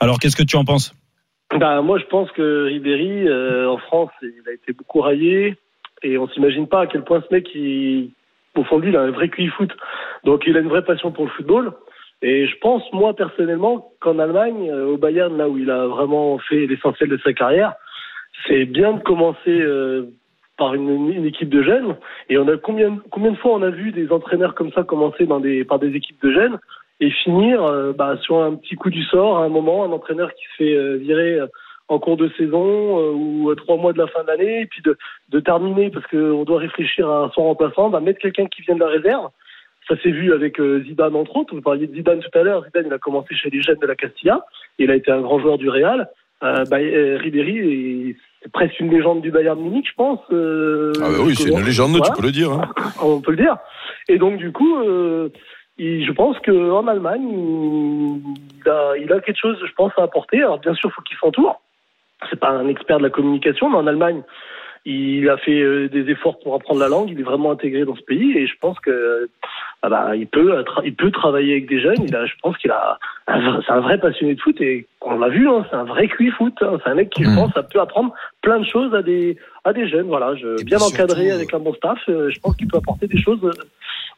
Alors, 0.00 0.18
qu'est-ce 0.18 0.34
que 0.36 0.42
tu 0.42 0.56
en 0.56 0.64
penses? 0.64 0.92
Bah, 1.56 1.80
moi, 1.82 1.98
je 2.00 2.04
pense 2.06 2.30
que 2.32 2.64
Ribéry, 2.66 3.28
euh, 3.28 3.70
en 3.70 3.78
France, 3.78 4.10
il 4.22 4.42
a 4.48 4.52
été 4.52 4.72
beaucoup 4.72 5.00
raillé. 5.00 5.56
Et 6.02 6.18
on 6.18 6.28
s'imagine 6.28 6.66
pas 6.66 6.82
à 6.82 6.86
quel 6.86 7.04
point 7.04 7.22
ce 7.28 7.32
mec, 7.32 7.46
il, 7.54 8.10
au 8.56 8.64
fond 8.64 8.78
de 8.78 8.82
lui, 8.86 8.90
il 8.90 8.96
a 8.96 9.02
un 9.02 9.10
vrai 9.12 9.28
QI 9.28 9.48
foot. 9.48 9.70
Donc, 10.24 10.42
il 10.46 10.56
a 10.56 10.60
une 10.60 10.68
vraie 10.68 10.84
passion 10.84 11.12
pour 11.12 11.24
le 11.24 11.30
football. 11.30 11.72
Et 12.22 12.46
je 12.46 12.56
pense, 12.58 12.82
moi, 12.92 13.14
personnellement, 13.14 13.92
qu'en 14.00 14.18
Allemagne, 14.18 14.70
euh, 14.70 14.86
au 14.86 14.96
Bayern, 14.96 15.36
là 15.36 15.48
où 15.48 15.58
il 15.58 15.70
a 15.70 15.86
vraiment 15.86 16.38
fait 16.38 16.66
l'essentiel 16.66 17.10
de 17.10 17.18
sa 17.18 17.32
carrière, 17.32 17.74
c'est 18.46 18.64
bien 18.64 18.94
de 18.94 19.02
commencer 19.02 19.60
euh, 19.60 20.10
par 20.56 20.74
une, 20.74 21.10
une 21.10 21.26
équipe 21.26 21.48
de 21.48 21.62
jeunes. 21.62 21.96
Et 22.28 22.38
on 22.38 22.48
a 22.48 22.56
combien, 22.56 22.98
combien 23.10 23.32
de 23.32 23.36
fois 23.36 23.52
on 23.52 23.62
a 23.62 23.70
vu 23.70 23.92
des 23.92 24.10
entraîneurs 24.10 24.54
comme 24.54 24.72
ça 24.72 24.82
commencer 24.82 25.26
dans 25.26 25.40
des, 25.40 25.64
par 25.64 25.78
des 25.78 25.94
équipes 25.94 26.22
de 26.22 26.32
jeunes 26.32 26.58
et 27.00 27.10
finir 27.10 27.62
euh, 27.62 27.92
bah, 27.92 28.16
sur 28.22 28.42
un 28.42 28.54
petit 28.54 28.74
coup 28.74 28.90
du 28.90 29.02
sort 29.04 29.38
à 29.38 29.44
un 29.44 29.48
moment, 29.48 29.84
un 29.84 29.92
entraîneur 29.92 30.32
qui 30.34 30.44
se 30.44 30.56
fait 30.56 30.74
euh, 30.74 30.96
virer 30.96 31.34
euh, 31.34 31.46
en 31.88 31.98
cours 31.98 32.16
de 32.16 32.30
saison 32.36 32.98
euh, 32.98 33.12
ou 33.12 33.50
à 33.50 33.56
trois 33.56 33.76
mois 33.76 33.92
de 33.92 33.98
la 33.98 34.06
fin 34.06 34.22
de 34.22 34.28
l'année, 34.28 34.62
et 34.62 34.66
puis 34.66 34.82
de, 34.82 34.96
de 35.28 35.40
terminer 35.40 35.90
parce 35.90 36.06
qu'on 36.06 36.44
doit 36.44 36.58
réfléchir 36.58 37.08
à 37.08 37.30
son 37.34 37.44
remplaçant, 37.44 37.90
bah, 37.90 38.00
mettre 38.00 38.20
quelqu'un 38.20 38.46
qui 38.46 38.62
vient 38.62 38.74
de 38.74 38.80
la 38.80 38.88
réserve. 38.88 39.28
Ça 39.88 39.94
s'est 40.02 40.10
vu 40.10 40.32
avec 40.32 40.58
euh, 40.60 40.82
Zidane 40.84 41.14
entre 41.14 41.36
autres. 41.36 41.54
Vous 41.54 41.62
parliez 41.62 41.86
de 41.86 41.94
Zidane 41.94 42.20
tout 42.20 42.38
à 42.38 42.42
l'heure. 42.42 42.64
Zidane, 42.64 42.86
il 42.88 42.92
a 42.92 42.98
commencé 42.98 43.34
chez 43.36 43.50
les 43.50 43.62
jeunes 43.62 43.78
de 43.80 43.86
la 43.86 43.94
Castilla. 43.94 44.44
Il 44.78 44.90
a 44.90 44.94
été 44.96 45.10
un 45.12 45.20
grand 45.20 45.38
joueur 45.38 45.58
du 45.58 45.68
Real. 45.68 46.08
Euh, 46.42 46.64
bah, 46.70 46.78
euh, 46.80 47.16
Ribéry, 47.20 47.58
est- 48.10 48.16
c'est 48.42 48.52
presque 48.52 48.78
une 48.80 48.90
légende 48.90 49.22
du 49.22 49.30
Bayern 49.30 49.58
Munich, 49.60 49.86
je 49.88 49.94
pense. 49.96 50.20
euh, 50.32 50.92
Ah 50.98 51.08
bah 51.08 51.16
oui, 51.24 51.34
c'est 51.36 51.48
une 51.50 51.64
légende, 51.64 51.92
voilà. 51.96 52.06
tu 52.14 52.20
peux 52.20 52.26
le 52.26 52.32
dire. 52.32 52.50
hein. 52.52 52.68
on 53.02 53.20
peut 53.20 53.30
le 53.30 53.36
dire. 53.38 53.56
Et 54.08 54.18
donc 54.18 54.36
du 54.38 54.52
coup, 54.52 54.76
euh, 54.82 55.28
il- 55.78 56.04
je 56.04 56.12
pense 56.12 56.36
qu'en 56.40 56.86
Allemagne, 56.88 57.22
il 58.64 58.68
a, 58.68 58.96
il 58.98 59.12
a 59.12 59.20
quelque 59.20 59.38
chose, 59.40 59.56
je 59.66 59.72
pense, 59.74 59.92
à 59.96 60.02
apporter. 60.02 60.38
Alors 60.38 60.58
bien 60.58 60.74
sûr, 60.74 60.90
il 60.90 60.92
faut 60.92 61.02
qu'il 61.02 61.16
s'entoure. 61.18 61.60
C'est 62.30 62.40
pas 62.40 62.50
un 62.50 62.68
expert 62.68 62.98
de 62.98 63.02
la 63.04 63.10
communication, 63.10 63.68
mais 63.70 63.76
en 63.76 63.86
Allemagne, 63.86 64.22
il 64.88 65.28
a 65.28 65.36
fait 65.36 65.60
euh, 65.60 65.88
des 65.88 66.10
efforts 66.10 66.38
pour 66.38 66.54
apprendre 66.54 66.80
la 66.80 66.88
langue. 66.88 67.10
Il 67.10 67.18
est 67.20 67.24
vraiment 67.24 67.50
intégré 67.50 67.84
dans 67.84 67.96
ce 67.96 68.02
pays, 68.02 68.38
et 68.38 68.46
je 68.46 68.54
pense 68.60 68.78
que 68.80 69.28
ah 69.82 69.88
bah, 69.88 70.16
il 70.16 70.26
peut, 70.26 70.52
tra- 70.62 70.82
il 70.84 70.94
peut 70.94 71.10
travailler 71.10 71.52
avec 71.52 71.68
des 71.68 71.80
jeunes. 71.80 72.02
Il 72.06 72.14
a, 72.16 72.24
je 72.26 72.32
pense 72.42 72.56
qu'il 72.58 72.70
a, 72.70 72.98
un 73.26 73.40
vrai- 73.40 73.62
c'est 73.66 73.72
un 73.72 73.80
vrai 73.80 73.98
passionné 73.98 74.34
de 74.36 74.40
foot, 74.40 74.60
et 74.60 74.86
on 75.02 75.18
l'a 75.18 75.28
vu, 75.28 75.48
hein, 75.48 75.66
c'est 75.70 75.76
un 75.76 75.84
vrai 75.84 76.08
QI 76.08 76.30
foot. 76.30 76.54
hein. 76.62 76.78
C'est 76.84 76.90
un 76.90 76.94
mec 76.94 77.10
qui, 77.10 77.24
je 77.24 77.34
pense, 77.34 77.56
a 77.56 77.62
peut 77.62 77.80
apprendre 77.80 78.14
plein 78.42 78.60
de 78.60 78.64
choses 78.66 78.94
à 78.94 79.02
des, 79.02 79.36
à 79.64 79.72
des 79.72 79.88
jeunes. 79.88 80.06
Voilà, 80.06 80.34
je, 80.36 80.62
bien 80.64 80.78
encadré 80.78 81.30
avec 81.32 81.52
un 81.52 81.58
bon 81.58 81.74
staff, 81.74 81.98
euh, 82.08 82.30
je 82.32 82.38
pense 82.40 82.56
qu'il 82.56 82.68
peut 82.68 82.78
apporter 82.78 83.06
des 83.08 83.20
choses 83.20 83.40
euh, 83.44 83.52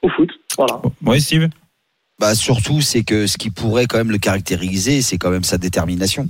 au 0.03 0.09
foot. 0.11 0.31
Voilà. 0.57 0.81
Oui, 1.05 1.21
Steve? 1.21 1.49
Bah 2.21 2.35
surtout, 2.35 2.81
c'est 2.81 3.05
que 3.05 3.27
ce 3.29 3.39
qui 3.39 3.51
pourrait 3.51 3.87
quand 3.87 3.97
même 3.99 4.11
le 4.11 4.19
caractériser, 4.19 5.03
c'est 5.03 5.19
quand 5.19 5.31
même 5.31 5.45
sa 5.45 5.57
détermination. 5.57 6.27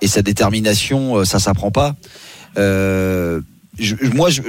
Et 0.00 0.06
sa 0.06 0.22
détermination, 0.22 1.16
euh, 1.18 1.24
ça 1.24 1.38
s'apprend 1.40 1.70
pas. 1.72 1.94
Euh, 2.58 3.40
je- 3.78 3.94
moi, 4.14 4.30
je, 4.30 4.42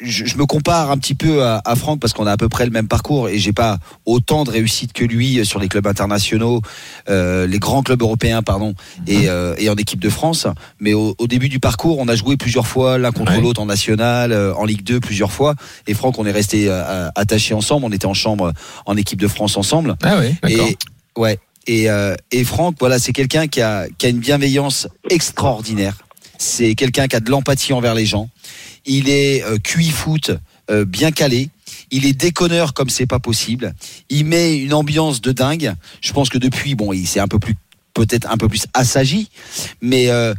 je, 0.00 0.24
je 0.26 0.36
me 0.36 0.46
compare 0.46 0.92
un 0.92 0.96
petit 0.98 1.14
peu 1.16 1.42
à, 1.44 1.60
à 1.64 1.74
Franck 1.74 1.98
parce 1.98 2.12
qu'on 2.12 2.26
a 2.26 2.30
à 2.32 2.36
peu 2.36 2.48
près 2.48 2.64
le 2.64 2.70
même 2.70 2.86
parcours 2.86 3.28
et 3.28 3.38
j'ai 3.40 3.52
pas 3.52 3.78
autant 4.06 4.44
de 4.44 4.50
réussite 4.50 4.92
que 4.92 5.04
lui 5.04 5.44
sur 5.44 5.58
les 5.58 5.66
clubs 5.66 5.88
internationaux, 5.88 6.62
euh, 7.08 7.48
les 7.48 7.58
grands 7.58 7.82
clubs 7.82 8.00
européens, 8.00 8.42
pardon, 8.44 8.74
et, 9.08 9.28
euh, 9.28 9.56
et 9.58 9.68
en 9.68 9.74
équipe 9.74 9.98
de 9.98 10.08
France. 10.08 10.46
Mais 10.78 10.94
au, 10.94 11.16
au 11.18 11.26
début 11.26 11.48
du 11.48 11.58
parcours, 11.58 11.98
on 11.98 12.06
a 12.06 12.14
joué 12.14 12.36
plusieurs 12.36 12.68
fois 12.68 12.96
l'un 12.96 13.10
contre 13.10 13.32
l'autre 13.40 13.60
en 13.60 13.66
national, 13.66 14.30
euh, 14.30 14.54
en 14.54 14.64
Ligue 14.66 14.84
2 14.84 15.00
plusieurs 15.00 15.32
fois. 15.32 15.56
Et 15.88 15.94
Franck, 15.94 16.16
on 16.20 16.26
est 16.26 16.30
resté 16.32 16.66
euh, 16.68 17.08
attachés 17.16 17.54
ensemble. 17.54 17.84
On 17.84 17.90
était 17.92 18.06
en 18.06 18.14
chambre 18.14 18.52
en 18.86 18.96
équipe 18.96 19.20
de 19.20 19.26
France 19.28 19.56
ensemble. 19.56 19.96
Ah 20.04 20.18
oui, 20.20 20.34
d'accord. 20.44 20.68
Et 20.68 20.76
ouais. 21.20 21.38
Et, 21.66 21.90
euh, 21.90 22.14
et 22.30 22.44
Franck, 22.44 22.76
voilà, 22.78 22.98
c'est 23.00 23.12
quelqu'un 23.12 23.46
qui 23.48 23.60
a, 23.60 23.86
qui 23.98 24.06
a 24.06 24.08
une 24.10 24.20
bienveillance 24.20 24.86
extraordinaire. 25.10 25.96
C'est 26.38 26.74
quelqu'un 26.76 27.08
qui 27.08 27.16
a 27.16 27.20
de 27.20 27.30
l'empathie 27.30 27.72
envers 27.72 27.94
les 27.94 28.06
gens. 28.06 28.30
Il 28.86 29.08
est 29.08 29.42
euh, 29.44 29.58
QI 29.58 29.90
foot, 29.90 30.30
euh, 30.70 30.84
bien 30.84 31.10
calé. 31.10 31.50
Il 31.90 32.06
est 32.06 32.12
déconneur 32.12 32.74
comme 32.74 32.88
c'est 32.88 33.06
pas 33.06 33.18
possible. 33.18 33.74
Il 34.08 34.24
met 34.24 34.56
une 34.56 34.72
ambiance 34.72 35.20
de 35.20 35.32
dingue. 35.32 35.74
Je 36.00 36.12
pense 36.12 36.28
que 36.28 36.38
depuis, 36.38 36.74
bon, 36.74 36.92
il 36.92 37.06
s'est 37.06 37.20
un 37.20 37.28
peu 37.28 37.38
plus, 37.38 37.56
peut-être 37.92 38.30
un 38.30 38.36
peu 38.36 38.48
plus 38.48 38.66
assagi, 38.72 39.28
mais 39.82 40.08
euh, 40.08 40.32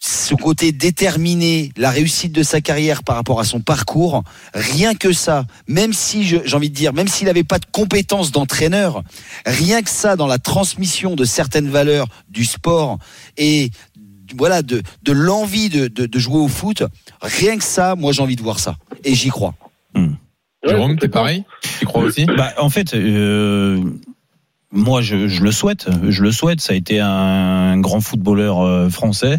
ce 0.00 0.34
côté 0.34 0.70
déterminé, 0.70 1.72
la 1.76 1.90
réussite 1.90 2.32
de 2.32 2.42
sa 2.42 2.60
carrière 2.60 3.02
par 3.02 3.16
rapport 3.16 3.40
à 3.40 3.44
son 3.44 3.60
parcours, 3.60 4.22
rien 4.54 4.94
que 4.94 5.12
ça, 5.12 5.44
même 5.66 5.92
si 5.92 6.24
j'ai 6.24 6.54
envie 6.54 6.70
de 6.70 6.74
dire, 6.74 6.92
même 6.92 7.08
s'il 7.08 7.26
n'avait 7.26 7.42
pas 7.42 7.58
de 7.58 7.66
compétences 7.72 8.30
d'entraîneur, 8.30 9.02
rien 9.44 9.82
que 9.82 9.90
ça 9.90 10.14
dans 10.14 10.28
la 10.28 10.38
transmission 10.38 11.16
de 11.16 11.24
certaines 11.24 11.68
valeurs 11.68 12.06
du 12.28 12.44
sport 12.44 12.98
et 13.36 13.70
voilà 14.36 14.62
de, 14.62 14.82
de 15.02 15.12
l'envie 15.12 15.68
de, 15.68 15.88
de, 15.88 16.06
de 16.06 16.18
jouer 16.18 16.38
au 16.38 16.48
foot, 16.48 16.82
rien 17.22 17.56
que 17.56 17.64
ça, 17.64 17.94
moi 17.96 18.12
j'ai 18.12 18.22
envie 18.22 18.36
de 18.36 18.42
voir 18.42 18.58
ça 18.58 18.76
et 19.04 19.14
j'y 19.14 19.28
crois. 19.30 19.54
Jérôme, 20.66 20.98
t'es 20.98 21.08
pareil? 21.08 21.44
Tu 21.78 21.86
crois 21.86 22.02
aussi? 22.02 22.26
Bah, 22.26 22.52
en 22.58 22.68
fait, 22.68 22.94
euh, 22.94 23.80
moi, 24.72 25.00
je, 25.02 25.28
je 25.28 25.42
le 25.44 25.52
souhaite. 25.52 25.88
Je 26.08 26.22
le 26.22 26.32
souhaite. 26.32 26.60
Ça 26.60 26.72
a 26.72 26.76
été 26.76 26.98
un 27.00 27.78
grand 27.78 28.00
footballeur 28.00 28.60
euh, 28.60 28.90
français. 28.90 29.38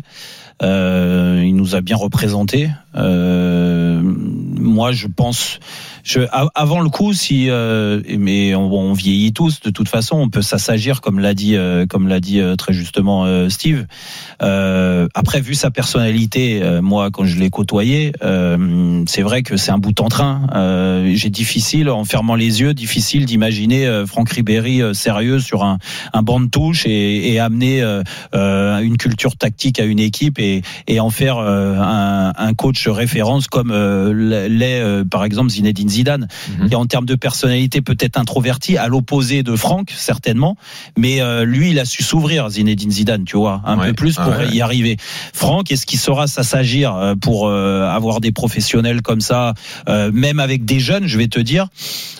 Euh, 0.61 1.43
il 1.45 1.55
nous 1.55 1.75
a 1.75 1.81
bien 1.81 1.97
représenté. 1.97 2.69
Euh, 2.95 4.01
moi, 4.03 4.91
je 4.91 5.07
pense. 5.07 5.59
Je, 6.03 6.21
avant 6.55 6.79
le 6.79 6.89
coup, 6.89 7.13
si 7.13 7.49
euh, 7.49 8.01
mais 8.17 8.55
on, 8.55 8.71
on 8.71 8.93
vieillit 8.93 9.33
tous 9.33 9.59
de 9.59 9.69
toute 9.69 9.89
façon, 9.89 10.15
on 10.15 10.29
peut 10.29 10.41
s'assagir 10.41 11.01
comme 11.01 11.19
l'a 11.19 11.33
dit, 11.33 11.55
euh, 11.55 11.85
comme 11.85 12.07
l'a 12.07 12.19
dit 12.19 12.39
euh, 12.39 12.55
très 12.55 12.73
justement 12.73 13.25
euh, 13.25 13.49
Steve. 13.49 13.85
Après, 14.39 15.41
vu 15.41 15.53
sa 15.53 15.69
personnalité, 15.69 16.61
moi, 16.81 17.09
quand 17.11 17.25
je 17.25 17.37
l'ai 17.37 17.49
côtoyé, 17.49 18.13
c'est 19.07 19.21
vrai 19.21 19.43
que 19.43 19.57
c'est 19.57 19.71
un 19.71 19.77
bout 19.77 19.99
en 19.99 20.07
train. 20.07 21.03
J'ai 21.13 21.29
difficile, 21.29 21.89
en 21.89 22.05
fermant 22.05 22.35
les 22.35 22.61
yeux, 22.61 22.73
difficile 22.73 23.25
d'imaginer 23.25 24.03
Franck 24.07 24.29
Ribéry 24.31 24.81
sérieux 24.93 25.39
sur 25.39 25.63
un, 25.63 25.77
un 26.13 26.21
banc 26.21 26.39
de 26.39 26.47
touche 26.47 26.85
et, 26.85 27.33
et 27.33 27.39
amener 27.39 27.81
une 28.33 28.97
culture 28.97 29.35
tactique 29.35 29.79
à 29.79 29.83
une 29.83 29.99
équipe 29.99 30.39
et, 30.39 30.61
et 30.87 30.99
en 30.99 31.09
faire 31.09 31.37
un, 31.37 32.31
un 32.35 32.53
coach 32.53 32.78
référence 32.88 33.47
comme 33.47 33.72
euh, 33.72 34.47
l'est 34.47 34.80
euh, 34.81 35.03
par 35.03 35.23
exemple 35.26 35.49
Zinedine 35.49 35.89
Zidane. 35.89 36.27
Et 36.72 36.76
en 36.76 36.85
termes 36.85 37.06
de 37.06 37.15
personnalité, 37.15 37.81
peut-être 37.81 38.18
introverti, 38.18 38.77
à 38.77 38.88
l'opposé 38.88 39.43
de 39.43 39.56
Franck 39.56 39.91
certainement, 39.95 40.56
mais 40.97 41.22
euh, 41.22 41.43
lui, 41.45 41.72
il 41.72 41.80
a 41.80 41.85
su 41.85 42.03
s'ouvrir 42.03 42.49
Zinedine 42.49 42.91
Zidane, 42.91 43.23
tu 43.26 43.35
vois, 43.38 43.61
un 43.65 43.77
peu 43.77 43.93
plus 43.93 44.15
pour 44.15 44.31
Ah 44.34 44.39
ouais. 44.39 44.49
y 44.56 44.61
arriver. 44.61 44.97
Franck, 45.34 45.72
est-ce 45.72 45.85
qu'il 45.85 45.99
saura 45.99 46.27
s'assagir 46.27 47.15
pour 47.22 47.47
euh, 47.47 47.88
avoir 47.89 48.22
des 48.22 48.31
professionnels 48.31 49.01
comme 49.01 49.22
ça, 49.22 49.53
euh, 49.89 50.11
même 50.14 50.39
avec 50.39 50.64
des 50.65 50.80
jeunes 50.80 51.07
Je 51.07 51.18
vais 51.18 51.27
te 51.27 51.39
dire, 51.39 51.68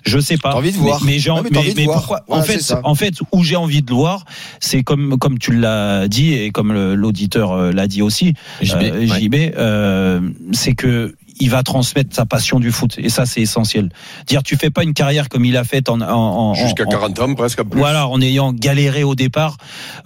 je 0.06 0.20
sais 0.20 0.38
pas. 0.38 0.56
Envie 0.56 0.72
de 0.72 0.78
voir. 0.78 1.02
Mais, 1.04 1.20
j'ai 1.20 1.30
en- 1.30 1.44
mais- 1.44 1.56
envie 1.58 1.74
de 1.74 1.82
voir. 1.84 1.98
pourquoi? 2.00 2.22
Voilà, 2.28 2.44
En 2.84 2.96
fait, 2.96 3.22
en 3.22 3.38
où 3.38 3.44
j'ai 3.44 3.56
envie 3.56 3.82
de 3.82 3.90
le 3.92 3.96
voir, 3.96 4.26
c'est 4.60 4.84
comme 4.84 5.18
comme 5.20 5.38
tu 5.38 5.52
l'as 5.56 6.08
dit 6.08 6.34
et 6.34 6.50
comme 6.52 6.74
l'auditeur 6.94 7.72
l'a 7.72 7.88
dit 7.88 8.02
aussi, 8.02 8.34
JB, 8.62 8.76
euh, 8.82 9.00
ouais. 9.00 9.08
JB, 9.22 9.36
euh, 9.58 10.22
c'est 10.52 10.74
que 10.74 11.16
il 11.40 11.50
va 11.50 11.64
transmettre 11.64 12.16
sa 12.16 12.26
passion 12.26 12.60
du 12.60 12.72
foot 12.72 12.96
et 12.98 13.10
ça 13.10 13.26
c'est 13.26 13.42
essentiel. 13.42 13.90
Dire 14.28 14.44
tu 14.44 14.56
fais 14.58 14.70
pas 14.70 14.84
une 14.84 14.94
carrière 14.94 15.30
comme 15.30 15.46
il 15.46 15.56
a 15.58 15.64
fait 15.64 15.90
en, 15.90 16.02
en, 16.02 16.08
en 16.10 16.54
Jusqu'à 16.54 16.84
en- 16.86 16.90
40 16.90 17.20
ans, 17.20 17.34
presque. 17.36 17.64
plus. 17.64 17.80
voilà, 17.80 18.08
en 18.08 18.22
ayant 18.22 18.52
galéré 18.54 19.04
au 19.04 19.16
départ, 19.16 19.58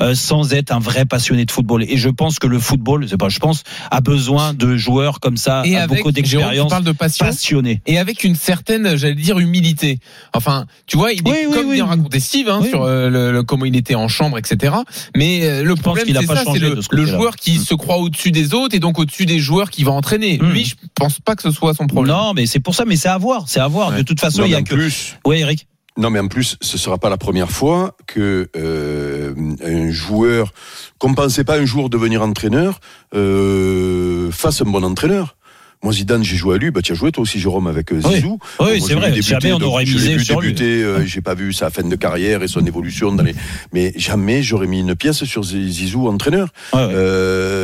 euh, 0.01 0.15
sans 0.15 0.53
être 0.53 0.71
un 0.71 0.79
vrai 0.79 1.05
passionné 1.05 1.45
de 1.45 1.51
football. 1.51 1.83
Et 1.83 1.97
je 1.97 2.09
pense 2.09 2.39
que 2.39 2.47
le 2.47 2.59
football, 2.59 3.07
c'est 3.09 3.17
pas, 3.17 3.29
je 3.29 3.39
pense, 3.39 3.63
a 3.91 4.01
besoin 4.01 4.53
de 4.53 4.75
joueurs 4.77 5.19
comme 5.19 5.37
ça, 5.37 5.63
et 5.65 5.75
a 5.75 5.83
avec 5.83 5.97
beaucoup 5.97 6.11
d'expérience, 6.11 6.71
de 6.83 6.91
passion 6.91 7.25
passionnés. 7.25 7.81
et 7.85 7.97
avec 7.97 8.23
une 8.23 8.35
certaine 8.35 8.95
j'allais 8.95 9.15
dire 9.15 9.39
humilité 9.39 9.99
enfin 10.33 10.65
tu 10.87 10.97
vois 10.97 11.11
il 11.13 11.19
est 11.19 11.31
Oui, 11.31 11.37
oui, 11.47 11.53
comme 11.53 11.67
oui. 11.69 11.75
bien 11.75 11.85
raconté 11.85 12.19
Steve 12.19 12.49
hein, 12.49 12.59
Oui. 12.61 12.69
sur 12.69 12.83
euh, 12.83 13.09
le, 13.09 13.31
le- 13.31 13.43
comment 13.43 13.65
il 13.65 13.75
était 13.75 13.95
en 13.95 14.07
chambre 14.07 14.37
etc 14.37 14.73
mais 15.15 15.41
euh, 15.43 15.63
le 15.63 15.75
problème 15.75 16.05
qu'il 16.05 16.17
a 16.17 16.21
c'est 16.21 16.27
pas 16.27 16.35
ça 16.35 16.39
c'est 16.41 16.45
changé 16.47 16.59
le, 16.69 16.81
ce 16.81 16.87
le 16.91 17.05
joueur 17.05 17.35
qui 17.35 17.57
se 17.57 17.73
croit 17.73 17.97
au-dessus 17.97 18.31
des 18.31 18.53
autres 18.53 18.75
et 18.75 18.79
donc 18.79 18.99
au-dessus 18.99 19.25
des 19.25 19.39
joueurs 19.39 19.69
qui 19.69 19.83
va 19.83 19.91
entraîner 19.91 20.37
Mm. 20.41 20.51
lui 20.51 20.65
je 20.65 20.75
pense 20.95 21.19
pas 21.23 21.35
que 21.35 21.41
ce 21.41 21.51
soit 21.51 21.73
son 21.73 21.87
problème 21.87 22.15
Non, 22.15 22.33
mais 22.33 22.45
c'est 22.45 22.59
pour 22.59 22.75
ça, 22.75 22.85
mais 22.85 22.95
c'est 22.95 23.09
à 23.09 23.17
voir, 23.17 23.45
c'est 23.47 23.59
à 23.59 23.67
voir. 23.67 23.91
De 23.91 24.01
toute 24.01 24.19
façon, 24.19 24.43
il 24.45 24.51
y 24.51 24.55
a 24.55 24.59
en 24.59 24.63
que. 24.63 24.73
plus, 24.73 25.17
Oui, 25.25 25.39
Eric. 25.39 25.67
Non, 25.95 26.09
mais 26.09 26.19
en 26.19 26.27
plus, 26.27 26.57
ce 26.59 26.77
sera 26.79 26.97
pas 26.97 27.09
la 27.09 27.17
première 27.17 27.51
fois 27.51 27.95
que 28.07 28.49
euh, 28.55 29.35
un 29.63 29.91
joueur 29.91 30.51
qu'on 30.97 31.13
pensait 31.13 31.43
pas 31.43 31.57
un 31.59 31.65
jour 31.65 31.89
devenir 31.89 32.23
entraîneur 32.23 32.79
euh, 33.13 34.31
fasse 34.31 34.61
un 34.61 34.65
bon 34.65 34.83
entraîneur. 34.83 35.35
Moi, 35.83 35.91
Zidane, 35.91 36.23
j'ai 36.23 36.37
joué 36.37 36.55
à 36.55 36.57
lui. 36.57 36.71
Bah, 36.71 36.81
tu 36.81 36.93
as 36.93 36.95
joué 36.95 37.11
toi 37.11 37.23
aussi, 37.23 37.39
Jérôme, 37.41 37.67
avec 37.67 37.91
euh, 37.91 37.99
Oui. 38.05 38.15
Zizou. 38.15 38.39
Oui, 38.61 38.81
c'est 38.81 38.93
vrai. 38.93 39.21
Jamais 39.21 39.51
on 39.51 39.59
aurait 39.59 39.83
misé 39.83 40.17
sur 40.19 40.39
lui. 40.39 40.53
débuter, 40.53 40.81
euh, 40.81 41.05
j'ai 41.05 41.19
pas 41.19 41.33
vu 41.35 41.51
sa 41.51 41.69
fin 41.69 41.83
de 41.83 41.95
carrière 41.97 42.41
et 42.41 42.47
son 42.47 42.65
évolution 42.65 43.11
dans 43.11 43.23
les. 43.23 43.35
Mais 43.73 43.91
jamais 43.97 44.41
j'aurais 44.41 44.67
mis 44.67 44.79
une 44.79 44.95
pièce 44.95 45.25
sur 45.25 45.43
Zizou 45.43 46.07
entraîneur. 46.07 46.47
Ouais, 46.73 46.79
ouais. 46.79 46.93
Euh, 46.95 47.62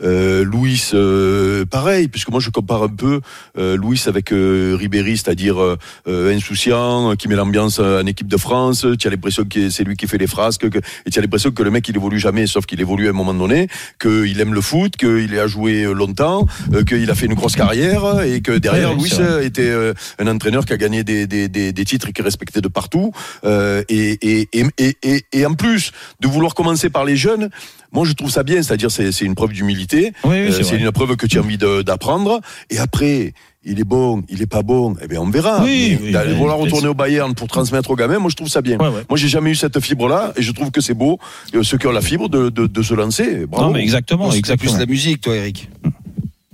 Louis, 0.00 0.82
euh, 0.94 1.64
pareil, 1.64 2.08
puisque 2.08 2.30
moi 2.30 2.40
je 2.40 2.50
compare 2.50 2.82
un 2.82 2.88
peu 2.88 3.20
euh, 3.58 3.76
Louis 3.76 4.00
avec 4.06 4.32
euh, 4.32 4.76
Ribéry, 4.78 5.16
c'est-à-dire 5.16 5.60
euh, 5.60 5.76
euh, 6.08 6.34
insouciant, 6.34 7.10
euh, 7.10 7.14
qui 7.14 7.28
met 7.28 7.34
l'ambiance 7.36 7.78
en 7.78 8.06
équipe 8.06 8.28
de 8.28 8.36
France. 8.36 8.86
Tu 8.98 9.06
as 9.06 9.10
l'impression 9.10 9.44
que 9.44 9.70
c'est 9.70 9.84
lui 9.84 9.96
qui 9.96 10.06
fait 10.06 10.18
les 10.18 10.26
frasques, 10.26 10.68
que, 10.68 10.78
et 10.78 11.10
tu 11.10 11.18
as 11.18 11.22
l'impression 11.22 11.50
que 11.50 11.62
le 11.62 11.70
mec 11.70 11.88
il 11.88 11.96
évolue 11.96 12.18
jamais, 12.18 12.46
sauf 12.46 12.66
qu'il 12.66 12.80
évolue 12.80 13.06
à 13.06 13.10
un 13.10 13.14
moment 13.14 13.34
donné, 13.34 13.68
qu'il 14.00 14.40
aime 14.40 14.54
le 14.54 14.60
foot, 14.60 14.96
qu'il 14.96 15.38
a 15.38 15.46
joué 15.46 15.84
longtemps, 15.94 16.46
euh, 16.72 16.84
qu'il 16.84 17.10
a 17.10 17.14
fait 17.14 17.26
une 17.26 17.34
grosse 17.34 17.56
carrière 17.56 18.22
et 18.22 18.40
que 18.40 18.52
derrière 18.52 18.94
Louis 18.94 19.12
était 19.42 19.68
euh, 19.68 19.94
un 20.18 20.26
entraîneur 20.26 20.64
qui 20.64 20.72
a 20.72 20.76
gagné 20.76 21.04
des, 21.04 21.26
des, 21.26 21.48
des, 21.48 21.72
des 21.72 21.84
titres 21.84 22.08
et 22.08 22.12
qui 22.12 22.20
est 22.20 22.24
respecté 22.24 22.60
de 22.60 22.68
partout. 22.68 23.12
Euh, 23.44 23.82
et, 23.88 24.18
et, 24.22 24.48
et, 24.52 24.64
et, 24.78 24.96
et, 25.02 25.24
et 25.32 25.46
en 25.46 25.54
plus 25.54 25.92
de 26.20 26.28
vouloir 26.28 26.54
commencer 26.54 26.90
par 26.90 27.04
les 27.04 27.16
jeunes, 27.16 27.50
moi 27.92 28.04
je 28.04 28.12
trouve 28.12 28.30
ça 28.30 28.42
bien, 28.42 28.62
c'est-à-dire 28.62 28.90
c'est 28.90 29.20
une 29.20 29.34
preuve 29.34 29.52
d'humilité, 29.52 30.12
Oui, 30.24 30.30
oui, 30.30 30.36
Euh, 30.52 30.62
c'est 30.62 30.76
une 30.76 30.90
preuve 30.92 31.16
que 31.16 31.26
tu 31.26 31.38
as 31.38 31.42
envie 31.42 31.58
d'apprendre. 31.58 32.40
Et 32.70 32.78
après, 32.78 33.32
il 33.64 33.78
est 33.80 33.84
bon, 33.84 34.22
il 34.28 34.40
est 34.42 34.46
pas 34.46 34.62
bon, 34.62 34.96
eh 35.02 35.06
bien 35.08 35.20
on 35.20 35.28
verra. 35.28 35.62
Oui, 35.64 35.96
Mais 36.00 36.06
oui, 36.06 36.12
d'aller 36.12 36.32
vouloir 36.34 36.56
retourner 36.58 36.88
au 36.88 36.94
Bayern 36.94 37.34
pour 37.34 37.48
transmettre 37.48 37.90
aux 37.90 37.96
gamins, 37.96 38.18
moi 38.18 38.30
je 38.30 38.36
trouve 38.36 38.48
ça 38.48 38.62
bien. 38.62 38.78
Ouais, 38.78 38.88
ouais. 38.88 39.02
Moi 39.08 39.18
j'ai 39.18 39.28
jamais 39.28 39.50
eu 39.50 39.54
cette 39.54 39.80
fibre-là 39.80 40.32
et 40.36 40.42
je 40.42 40.52
trouve 40.52 40.70
que 40.70 40.80
c'est 40.80 40.94
beau 40.94 41.18
euh, 41.54 41.62
ceux 41.62 41.76
qui 41.78 41.86
ont 41.86 41.92
la 41.92 42.00
fibre 42.00 42.28
de, 42.28 42.48
de, 42.48 42.66
de 42.66 42.82
se 42.82 42.94
lancer. 42.94 43.46
Bravo. 43.46 43.66
Non, 43.68 43.72
mais 43.74 43.82
exactement, 43.82 44.26
c'était 44.30 44.38
exactement. 44.38 44.72
plus 44.72 44.80
la 44.80 44.86
musique, 44.86 45.20
toi, 45.20 45.36
Eric. 45.36 45.68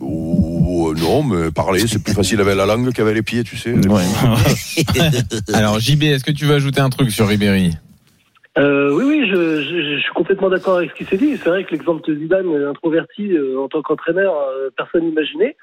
Oh, 0.00 0.94
non, 0.96 1.22
mais 1.22 1.50
parler 1.50 1.86
c'est 1.86 1.98
plus 1.98 2.12
facile 2.12 2.40
avec 2.40 2.54
la 2.56 2.66
langue 2.66 2.92
qu'avec 2.92 3.14
les 3.14 3.22
pieds, 3.22 3.44
tu 3.44 3.56
sais. 3.56 3.72
Ouais. 3.72 4.02
alors 5.54 5.80
JB 5.80 6.02
est-ce 6.04 6.24
que 6.24 6.32
tu 6.32 6.44
veux 6.44 6.54
ajouter 6.54 6.80
un 6.80 6.90
truc 6.90 7.10
sur 7.10 7.26
Ribéry? 7.28 7.72
Euh, 8.58 8.90
oui, 8.90 9.04
oui, 9.04 9.28
je, 9.28 9.98
suis 10.00 10.12
complètement 10.14 10.48
d'accord 10.48 10.78
avec 10.78 10.90
ce 10.90 10.94
qui 10.96 11.04
s'est 11.04 11.18
dit. 11.18 11.36
C'est 11.36 11.48
vrai 11.48 11.64
que 11.64 11.72
l'exemple 11.72 12.08
de 12.08 12.18
Zidane, 12.18 12.48
euh, 12.48 12.70
introverti 12.70 13.36
euh, 13.36 13.60
en 13.60 13.68
tant 13.68 13.82
qu'entraîneur, 13.82 14.34
euh, 14.34 14.70
personne 14.74 15.04
n'imaginait. 15.04 15.56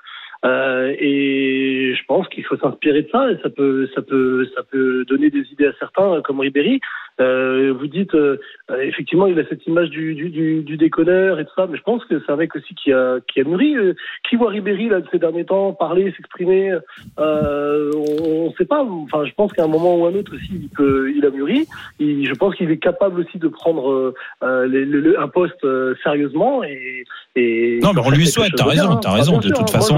Et 0.45 1.95
je 1.95 2.05
pense 2.05 2.27
qu'il 2.27 2.43
faut 2.43 2.57
s'inspirer 2.57 3.03
de 3.03 3.09
ça 3.09 3.31
et 3.31 3.37
ça 3.41 3.49
peut, 3.49 3.87
ça 3.95 4.01
peut, 4.01 4.45
ça 4.53 4.61
peut 4.63 5.05
donner 5.05 5.29
des 5.29 5.43
idées 5.51 5.67
à 5.67 5.73
certains, 5.79 6.21
comme 6.21 6.41
Ribéry. 6.41 6.81
Euh, 7.21 7.73
vous 7.79 7.87
dites, 7.87 8.15
euh, 8.15 8.37
euh, 8.71 8.81
effectivement, 8.81 9.27
il 9.27 9.37
a 9.39 9.43
cette 9.47 9.65
image 9.67 9.89
du, 9.89 10.15
du, 10.15 10.29
du, 10.29 10.61
du 10.63 10.77
déconneur 10.77 11.39
et 11.39 11.45
tout 11.45 11.51
ça, 11.55 11.67
mais 11.69 11.77
je 11.77 11.83
pense 11.83 12.03
que 12.05 12.21
c'est 12.25 12.31
un 12.31 12.35
mec 12.37 12.55
aussi 12.55 12.73
qui 12.75 12.91
a, 12.91 13.17
qui 13.31 13.41
a 13.41 13.43
mûri. 13.43 13.75
Qui 14.29 14.35
voit 14.35 14.49
Ribéry 14.49 14.89
là 14.89 14.99
de 15.01 15.07
ces 15.11 15.19
derniers 15.19 15.45
temps 15.45 15.73
parler, 15.73 16.11
s'exprimer 16.17 16.73
On 17.17 18.49
ne 18.49 18.53
sait 18.57 18.65
pas. 18.65 18.83
Enfin, 18.83 19.25
je 19.25 19.31
pense 19.33 19.51
qu'à 19.53 19.63
un 19.63 19.67
moment 19.67 19.95
ou 19.97 20.05
un 20.05 20.13
autre 20.15 20.33
aussi, 20.35 20.49
il 20.51 20.69
peut, 20.69 21.11
il 21.15 21.25
a 21.25 21.29
mûri. 21.29 21.65
Je 21.99 22.33
pense 22.33 22.55
qu'il 22.55 22.69
est 22.71 22.77
capable 22.77 23.19
aussi 23.21 23.37
de 23.37 23.47
prendre 23.47 24.13
les- 24.41 24.85
le- 24.85 24.99
le- 25.01 25.19
un 25.19 25.27
poste 25.27 25.65
sérieusement 26.03 26.63
et, 26.63 27.03
et 27.35 27.79
Non, 27.81 27.93
mais 27.93 28.01
on 28.03 28.09
lui 28.11 28.25
souhaite, 28.27 28.53
t'as 28.55 28.65
raison, 28.65 28.95
t'as 28.97 29.11
raison, 29.11 29.37
de 29.39 29.49
toute 29.49 29.69
façon, 29.69 29.97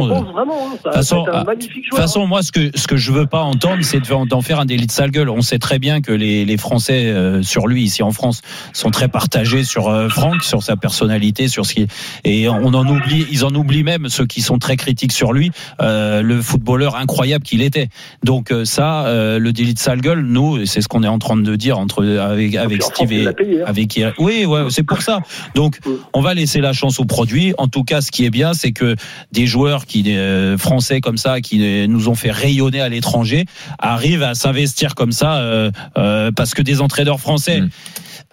façon, 1.95 2.27
moi, 2.27 2.41
ce 2.41 2.51
que 2.51 2.77
ce 2.77 2.87
que 2.87 2.97
je 2.97 3.11
veux 3.11 3.25
pas 3.27 3.41
entendre, 3.41 3.83
c'est 3.83 3.99
de- 3.99 4.27
d'en 4.27 4.41
faire 4.41 4.59
un 4.59 4.65
délit 4.65 4.85
de 4.87 4.91
sale 4.91 5.11
gueule. 5.11 5.29
On 5.29 5.41
sait 5.41 5.59
très 5.59 5.79
bien 5.79 6.01
que 6.01 6.11
les, 6.11 6.45
les 6.45 6.57
Français 6.57 7.04
Français 7.05 7.35
euh, 7.35 7.43
sur 7.43 7.67
lui 7.67 7.83
ici 7.83 8.03
en 8.03 8.11
France 8.11 8.41
sont 8.73 8.91
très 8.91 9.07
partagés 9.07 9.63
sur 9.63 9.87
euh, 9.87 10.09
Franck, 10.09 10.43
sur 10.43 10.63
sa 10.63 10.75
personnalité, 10.75 11.47
sur 11.47 11.65
ce 11.65 11.73
qui 11.73 11.87
et 12.23 12.49
on 12.49 12.73
en 12.73 12.87
oublie, 12.87 13.25
ils 13.31 13.45
en 13.45 13.53
oublient 13.53 13.83
même 13.83 14.09
ceux 14.09 14.25
qui 14.25 14.41
sont 14.41 14.57
très 14.57 14.77
critiques 14.77 15.11
sur 15.11 15.33
lui, 15.33 15.51
euh, 15.81 16.21
le 16.21 16.41
footballeur 16.41 16.95
incroyable 16.95 17.43
qu'il 17.43 17.61
était. 17.61 17.89
Donc 18.23 18.53
ça, 18.63 19.05
le 19.07 19.51
délit 19.51 19.73
de 19.73 19.79
sale 19.79 20.01
gueule, 20.01 20.21
nous, 20.21 20.65
c'est 20.65 20.81
ce 20.81 20.87
qu'on 20.87 21.03
est 21.03 21.07
en 21.07 21.19
train 21.19 21.37
de 21.37 21.55
dire 21.55 21.77
entre 21.77 22.05
avec 22.05 22.55
avec 22.55 22.81
Steve 22.81 23.11
et 23.11 23.33
payé, 23.33 23.61
hein. 23.61 23.65
avec. 23.67 23.99
Oui, 24.17 24.45
ouais, 24.45 24.65
c'est 24.69 24.83
pour 24.83 25.01
ça. 25.01 25.19
Donc 25.53 25.79
on 26.13 26.21
va 26.21 26.33
laisser 26.33 26.61
la 26.61 26.73
chance 26.73 26.99
au 26.99 27.05
produit. 27.05 27.53
En 27.57 27.67
tout 27.67 27.83
cas, 27.83 28.01
ce 28.01 28.11
qui 28.11 28.25
est 28.25 28.29
bien, 28.29 28.53
c'est 28.53 28.71
que 28.71 28.95
des 29.31 29.45
joueurs 29.45 29.85
qui 29.85 30.15
français 30.57 31.01
comme 31.01 31.17
ça, 31.17 31.41
qui 31.41 31.87
nous 31.87 32.09
ont 32.09 32.15
fait 32.15 32.31
rayonner 32.31 32.81
à 32.81 32.89
l'étranger, 32.89 33.45
arrivent 33.79 34.23
à 34.23 34.33
s'investir 34.33 34.95
comme 34.95 35.11
ça 35.11 35.41
parce 36.35 36.53
que 36.53 36.61
des 36.61 36.81
entraîneurs 36.81 36.94
français. 37.19 37.61
Mm. 37.61 37.69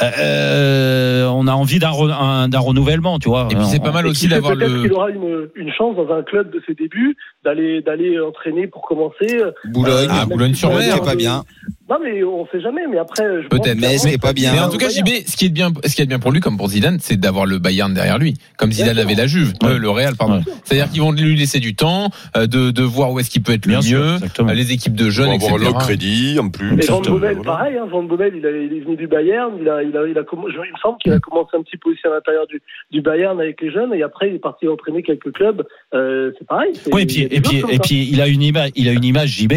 euh, 0.03 1.27
on 1.29 1.47
a 1.47 1.53
envie 1.53 1.79
d'un 1.79 1.91
re- 1.91 2.11
un- 2.13 2.49
d'un 2.49 2.59
renouvellement, 2.59 3.19
tu 3.19 3.29
vois. 3.29 3.49
Et 3.51 3.55
puis 3.55 3.65
c'est 3.67 3.83
pas 3.83 3.93
mal 3.93 4.07
Et 4.07 4.11
aussi 4.11 4.27
d'avoir 4.29 4.55
le. 4.55 4.83
qu'il 4.83 4.93
aura 4.93 5.11
une, 5.11 5.49
une 5.55 5.73
chance 5.73 5.97
dans 5.97 6.11
un 6.13 6.23
club 6.23 6.51
de 6.53 6.61
ses 6.67 6.75
débuts 6.75 7.17
d'aller 7.45 7.83
d'aller 7.83 8.19
entraîner 8.21 8.67
pour 8.67 8.83
commencer. 8.83 9.27
Boulogne, 9.67 10.09
Ah, 10.11 10.27
Boulogne-sur-Mer. 10.27 10.95
qui 10.95 10.99
est 11.01 11.05
pas 11.05 11.15
bien. 11.15 11.45
Non 11.93 11.99
mais 12.03 12.25
on 12.25 12.47
sait 12.47 12.61
jamais. 12.61 12.83
Mais 12.91 12.97
après, 12.99 13.25
je 13.43 13.49
pense 13.49 13.61
Peut-être. 13.61 13.79
Mais 13.79 13.99
ce 13.99 14.09
qui 14.09 14.15
est 14.15 14.19
pas 14.23 14.33
bien. 14.33 14.53
Mais 14.53 14.61
en 14.61 14.71
tout 14.71 14.79
cas, 14.79 14.89
JB, 14.89 15.09
ce 15.27 15.37
qui 15.37 15.47
est 15.47 15.49
bien, 15.51 15.71
ce 15.85 15.95
qui 15.95 16.01
est 16.03 16.07
bien 16.07 16.19
pour 16.19 16.33
lui, 16.33 16.41
comme 16.41 16.57
pour 16.57 16.69
Zidane, 16.69 16.99
c'est 17.01 17.19
d'avoir 17.19 17.45
le 17.45 17.59
Bayern 17.59 17.93
derrière 17.93 18.19
lui, 18.19 18.35
comme 18.57 18.73
Zidane 18.73 18.99
avait 18.99 19.15
la 19.15 19.27
Juve, 19.27 19.53
euh, 19.65 19.77
le 19.79 19.91
Real, 19.91 20.17
pardon. 20.17 20.37
Ouais. 20.39 20.53
C'est-à-dire 20.65 20.91
qu'ils 20.91 21.03
vont 21.03 21.13
lui 21.13 21.37
laisser 21.37 21.61
du 21.61 21.75
temps, 21.75 22.09
euh, 22.37 22.47
de, 22.47 22.71
de 22.71 22.83
voir 22.83 23.13
où 23.13 23.21
est-ce 23.21 23.29
qu'il 23.31 23.43
peut 23.43 23.53
être 23.53 23.67
le 23.67 23.79
Bien 23.79 23.99
mieux, 23.99 24.17
les 24.55 24.73
équipes 24.73 24.95
de 24.95 25.11
jeunes, 25.11 25.27
Pour 25.39 25.49
avoir 25.49 25.57
etc. 25.57 25.73
le 25.79 25.85
crédit 25.85 26.39
en 26.39 26.49
plus. 26.49 26.73
Et 26.83 26.87
Van. 26.87 27.01
Bommel, 27.03 27.39
pareil, 27.43 27.77
hein, 27.77 27.87
Van 27.91 28.03
Bommel, 28.03 28.33
il, 28.37 28.47
a- 28.47 28.51
il 28.51 28.73
est 28.73 28.81
venu 28.81 28.97
du 28.97 29.07
Bayern, 29.07 29.53
il 29.61 29.69
a, 29.69 29.83
il 29.83 29.95
a, 29.97 30.07
il 30.07 30.17
a, 30.17 30.23
comm- 30.23 30.49
je- 30.49 30.55
il 30.57 30.73
me 30.73 30.79
semble 30.81 30.97
qu'il 30.99 31.13
a 31.13 31.19
commencé 31.19 31.51
un 31.59 31.63
petit 31.63 31.77
peu 31.77 31.91
aussi 31.91 32.01
à 32.07 32.11
l'intérieur 32.11 32.47
du, 32.47 32.63
du 32.91 33.01
Bayern 33.03 33.39
avec 33.41 33.61
les 33.61 33.71
jeunes, 33.71 33.93
et 33.95 34.03
après 34.03 34.29
il 34.31 34.37
est 34.37 34.39
parti 34.39 34.67
entraîner 34.69 35.03
quelques 35.03 35.33
clubs. 35.33 35.63
Euh, 35.95 36.31
c'est 36.39 36.47
pareil. 36.47 36.71
c'est- 36.75 36.93
Oui, 36.95 37.03
et 37.03 37.05
il 37.37 37.43
puis, 37.43 37.63
a 37.65 37.73
et 37.73 37.79
puis, 37.79 37.97
et 38.03 38.09
il 38.13 38.21
a 38.23 38.29
une 38.29 38.43
image, 38.43 38.71
il 38.77 38.89
a 38.89 38.93
une 38.93 39.05
image 39.05 39.29
JB 39.29 39.53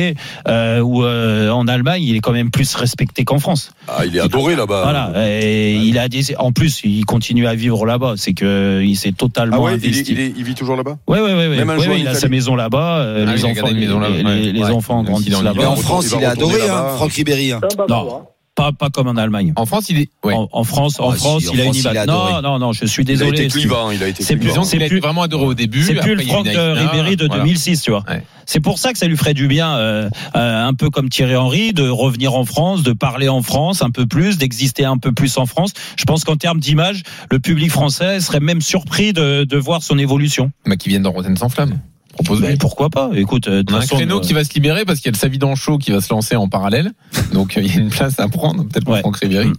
euh, 0.48 0.80
où 0.82 1.03
euh, 1.06 1.49
en 1.49 1.68
Allemagne, 1.68 2.03
il 2.03 2.16
est 2.16 2.20
quand 2.26 2.31
même 2.31 2.49
plus 2.49 2.73
respecté 2.73 3.23
qu'en 3.23 3.38
France. 3.38 3.69
Ah, 3.88 4.03
il 4.03 4.15
est 4.18 4.19
adoré 4.19 4.56
là-bas. 4.56 4.81
Voilà, 4.81 5.14
et 5.31 5.76
il 5.76 5.99
a 5.99 6.10
des, 6.10 6.35
en 6.38 6.52
plus, 6.52 6.81
il 6.84 7.06
continue 7.06 7.45
à 7.45 7.53
vivre 7.53 7.85
là-bas. 7.85 8.15
C'est 8.18 8.34
que 8.34 8.81
il 8.84 8.95
s'est 8.95 9.11
totalement 9.11 9.57
Ah 9.57 9.61
ouais, 9.61 9.76
il, 9.77 9.85
est- 9.85 9.88
investi. 9.89 10.11
il, 10.14 10.19
est- 10.19 10.34
il 10.35 10.43
vit 10.43 10.56
toujours 10.56 10.76
là-bas? 10.76 10.97
Ouais, 11.07 11.19
ouais, 11.22 11.34
ouais, 11.35 11.47
ouais. 11.49 11.56
Même 11.57 11.69
un 11.69 11.77
il 11.77 12.07
a 12.07 12.15
sa 12.15 12.27
maison 12.27 12.56
là-bas. 12.56 12.97
euh, 12.97 13.26
Ah, 13.30 13.35
les 13.35 13.45
enfants, 13.45 13.68
là-bas, 13.68 13.72
les, 14.10 14.23
ouais. 14.23 14.35
les- 14.39 14.52
les 14.53 14.60
Ouais. 14.64 14.72
enfants 14.72 15.03
grandissent 15.03 15.35
en 15.35 15.41
est 15.41 15.53
Mais 15.53 15.61
là-bas. 15.61 15.69
en 15.69 15.76
France, 15.76 16.11
il 16.18 16.22
est 16.23 16.26
adoré, 16.26 16.57
là-bas. 16.57 16.89
hein, 16.93 16.95
Franck 16.97 17.14
Ribéry. 17.14 17.52
hein. 17.52 17.61
Bavard, 17.77 18.06
Non. 18.06 18.22
Pas, 18.56 18.72
pas 18.72 18.90
comme 18.90 19.07
en 19.10 19.18
Allemagne. 19.18 19.52
En 19.57 19.65
France, 19.65 19.90
il 19.90 19.99
est. 19.99 20.10
Ouais. 20.23 20.34
En, 20.34 20.48
en 20.49 20.64
France, 20.64 20.98
en 21.02 21.10
Ah, 21.11 21.15
France, 21.15 21.44
si, 21.44 21.49
en 21.49 21.53
il 21.53 21.60
a 21.61 21.65
une 21.65 21.76
il 21.76 21.82
image. 21.82 22.07
Non, 22.07 22.41
non, 22.41 22.57
non, 22.57 22.72
je 22.72 22.86
suis 22.86 23.03
Il 23.03 23.10
a 23.11 23.14
désolé. 23.14 23.41
été 23.44 23.48
clivant, 23.49 23.91
il 23.91 24.02
a 24.02 24.07
été 24.07 24.23
C'est 24.23 24.38
plus- 24.38 24.49
qu'il 24.53 24.82
a 24.82 24.86
été 24.86 24.99
vraiment 25.02 25.23
adoré 25.23 25.45
au 25.45 25.53
début. 25.53 25.84
C'est 25.84 25.91
plus 25.94 25.99
après, 25.99 26.15
le 26.15 26.22
il 26.23 26.27
Franck 26.30 26.48
Ribéry 26.48 27.18
de 27.18 27.26
voilà. 27.27 27.44
2006, 27.44 27.82
tu 27.82 27.91
vois. 27.91 28.03
Ouais. 28.10 28.23
C'est 28.45 28.61
pour 28.61 28.80
ça 28.80 28.94
que 28.94 28.98
ça 28.99 29.07
lui 29.07 29.18
ferait 29.18 29.34
du 29.34 29.48
bien, 29.49 29.76
euh, 29.76 30.10
euh, 30.38 30.65
un 30.68 30.73
peu 30.73 30.90
comme 30.90 31.10
Thierry 31.10 31.36
Henry, 31.36 31.73
de 31.73 31.90
revenir 31.90 32.36
en 32.36 32.45
France, 32.45 32.82
de 32.84 32.94
parler 32.94 33.27
en 33.27 33.41
France 33.41 33.82
un 33.82 33.90
peu 33.90 34.06
plus, 34.06 34.38
d'exister 34.38 34.86
un 34.86 34.98
peu 34.99 35.11
plus 35.11 35.38
en 35.38 35.45
France. 35.48 35.72
Je 35.98 36.06
pense 36.06 36.23
qu'en 36.23 36.38
termes 36.38 36.60
d'image, 36.61 37.03
le 37.32 37.40
public 37.40 37.72
français 37.72 38.22
serait 38.22 38.40
même 38.40 38.61
surpris 38.61 39.11
de, 39.11 39.44
de 39.44 39.57
voir 39.57 39.84
son 39.84 39.98
évolution. 39.98 40.52
Bah, 40.65 40.77
qui 40.77 40.88
viennent 40.90 41.02
dans 41.03 41.11
Rotten 41.11 41.36
sans 41.36 41.49
flamme. 41.49 41.80
Propose 42.16 42.42
Mais 42.42 42.56
pourquoi 42.56 42.90
pas 42.90 43.10
Écoute, 43.14 43.48
euh, 43.48 43.62
de 43.64 43.72
On 43.72 43.76
a 43.76 43.78
un 43.80 43.82
façon, 43.82 43.98
créneau 43.98 44.18
euh, 44.18 44.22
qui 44.22 44.34
va 44.34 44.44
se 44.44 44.54
libérer 44.54 44.86
parce 44.86 45.00
qu'il 45.00 45.08
y 45.08 45.10
a 45.10 45.12
le 45.12 45.18
Savidan 45.18 45.54
Show 45.56 45.78
qui 45.78 45.92
va 45.92 46.02
se 46.02 46.10
lancer 46.12 46.36
en 46.36 46.48
parallèle. 46.48 46.94
Donc 47.34 47.58
euh, 47.58 47.62
il 47.62 47.74
y 47.74 47.78
a 47.78 47.82
une 47.82 47.90
place 47.90 48.20
à 48.20 48.28
prendre, 48.30 48.64
peut-être 48.64 48.86
pour 48.86 48.94
Ouais. 48.94 49.02
Franck 49.02 49.18
Ribéry. 49.18 49.52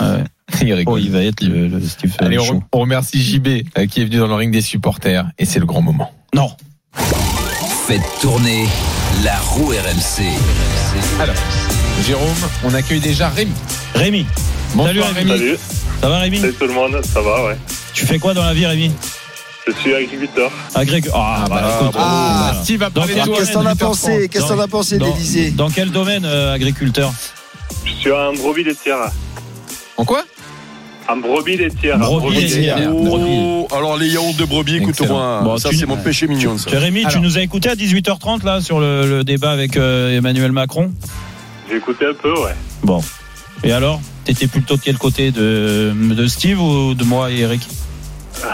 ouais. 0.00 0.06
Il. 0.62 0.82
Oh, 0.86 0.98
il 0.98 1.12
va 1.12 1.22
être 1.22 1.42
le, 1.44 1.68
le 1.68 1.80
Steve 1.80 2.12
Allez, 2.18 2.36
on, 2.40 2.60
remercie 2.72 3.22
JB 3.22 3.46
euh, 3.78 3.86
qui 3.86 4.00
est 4.02 4.04
venu 4.04 4.16
dans 4.16 4.26
le 4.26 4.34
ring 4.34 4.52
des 4.52 4.60
supporters 4.62 5.30
et 5.38 5.44
c'est 5.44 5.60
le 5.60 5.64
grand 5.66 5.80
moment. 5.80 6.10
Non. 6.34 6.50
Faites 7.86 8.02
tourner 8.20 8.66
la 9.22 9.36
roue 9.38 9.68
RMC. 9.68 10.24
Alors, 11.20 11.36
Jérôme, 12.04 12.26
on 12.64 12.74
accueille 12.74 12.98
déjà 12.98 13.28
Rémi. 13.28 13.52
Rémi. 13.94 14.26
Bonsoir 14.74 14.88
Salut, 14.88 15.02
Rémi. 15.14 15.30
Salut, 15.30 15.56
Ça 16.00 16.08
va 16.08 16.18
Rémi 16.18 16.38
salut 16.40 16.54
tout 16.54 16.66
le 16.66 16.74
monde, 16.74 17.00
ça 17.04 17.20
va, 17.20 17.44
ouais. 17.46 17.56
Tu 17.94 18.04
fais 18.06 18.18
quoi 18.18 18.34
dans 18.34 18.44
la 18.44 18.52
vie 18.54 18.66
Rémi? 18.66 18.90
Je 19.66 19.72
suis 19.72 19.94
agriculteur. 19.94 20.50
Agrég... 20.74 21.08
Ah, 21.14 21.44
bah, 21.48 21.60
bah, 21.62 21.78
écoute, 21.82 21.96
Ah. 21.98 22.52
Steve 22.62 22.82
a 22.82 22.90
Dans 22.90 23.00
parlé 23.02 23.14
quel- 23.14 23.22
de 23.22 23.26
toi. 23.28 23.36
Qu'est-ce 23.38 23.48
que 23.50 23.54
t'en 23.54 23.66
as 23.66 23.74
pensé 23.76 24.28
Qu'est-ce 24.30 24.44
que 24.44 24.48
t'en 24.48 24.58
as 24.58 24.68
pensé 24.68 24.98
de 24.98 25.56
Dans- 25.56 25.70
quel 25.70 25.90
domaine, 25.90 26.24
euh, 26.24 26.54
agriculteur 26.54 27.12
Je 27.84 27.92
suis 27.92 28.10
un 28.10 28.32
brebis 28.32 28.64
laitière. 28.64 28.96
En 29.96 30.04
quoi 30.04 30.24
Un 31.08 31.16
brebis 31.16 31.56
laitière. 31.58 31.98
Brebis 31.98 32.36
laitière. 32.40 32.78
Oh, 32.92 33.68
alors 33.72 33.96
les 33.96 34.08
yaourts 34.08 34.34
de 34.34 34.44
brebis, 34.44 34.76
écoute-moi. 34.76 35.40
Bon, 35.44 35.58
ça, 35.58 35.68
tu- 35.68 35.76
c'est 35.76 35.86
mon 35.86 35.96
péché 35.98 36.26
mignon, 36.26 36.56
ça. 36.58 36.70
Tu- 36.70 37.20
nous 37.20 37.36
as 37.38 37.42
écouté 37.42 37.68
à 37.68 37.74
18h30 37.76 38.44
là 38.44 38.60
sur 38.60 38.80
le, 38.80 39.06
le 39.08 39.24
débat 39.24 39.50
avec 39.50 39.76
euh, 39.76 40.16
Emmanuel 40.16 40.52
Macron 40.52 40.90
J'ai 41.70 41.76
écouté 41.76 42.06
un 42.06 42.14
peu, 42.14 42.32
ouais. 42.32 42.54
Bon. 42.82 43.02
Et 43.62 43.72
alors? 43.72 44.00
T'étais 44.24 44.46
plutôt 44.46 44.76
de 44.76 44.80
quel 44.82 44.96
côté 44.98 45.30
de, 45.32 45.92
de 45.94 46.26
Steve 46.26 46.60
ou 46.60 46.94
de 46.94 47.04
moi 47.04 47.30
et 47.30 47.40
Eric? 47.40 47.60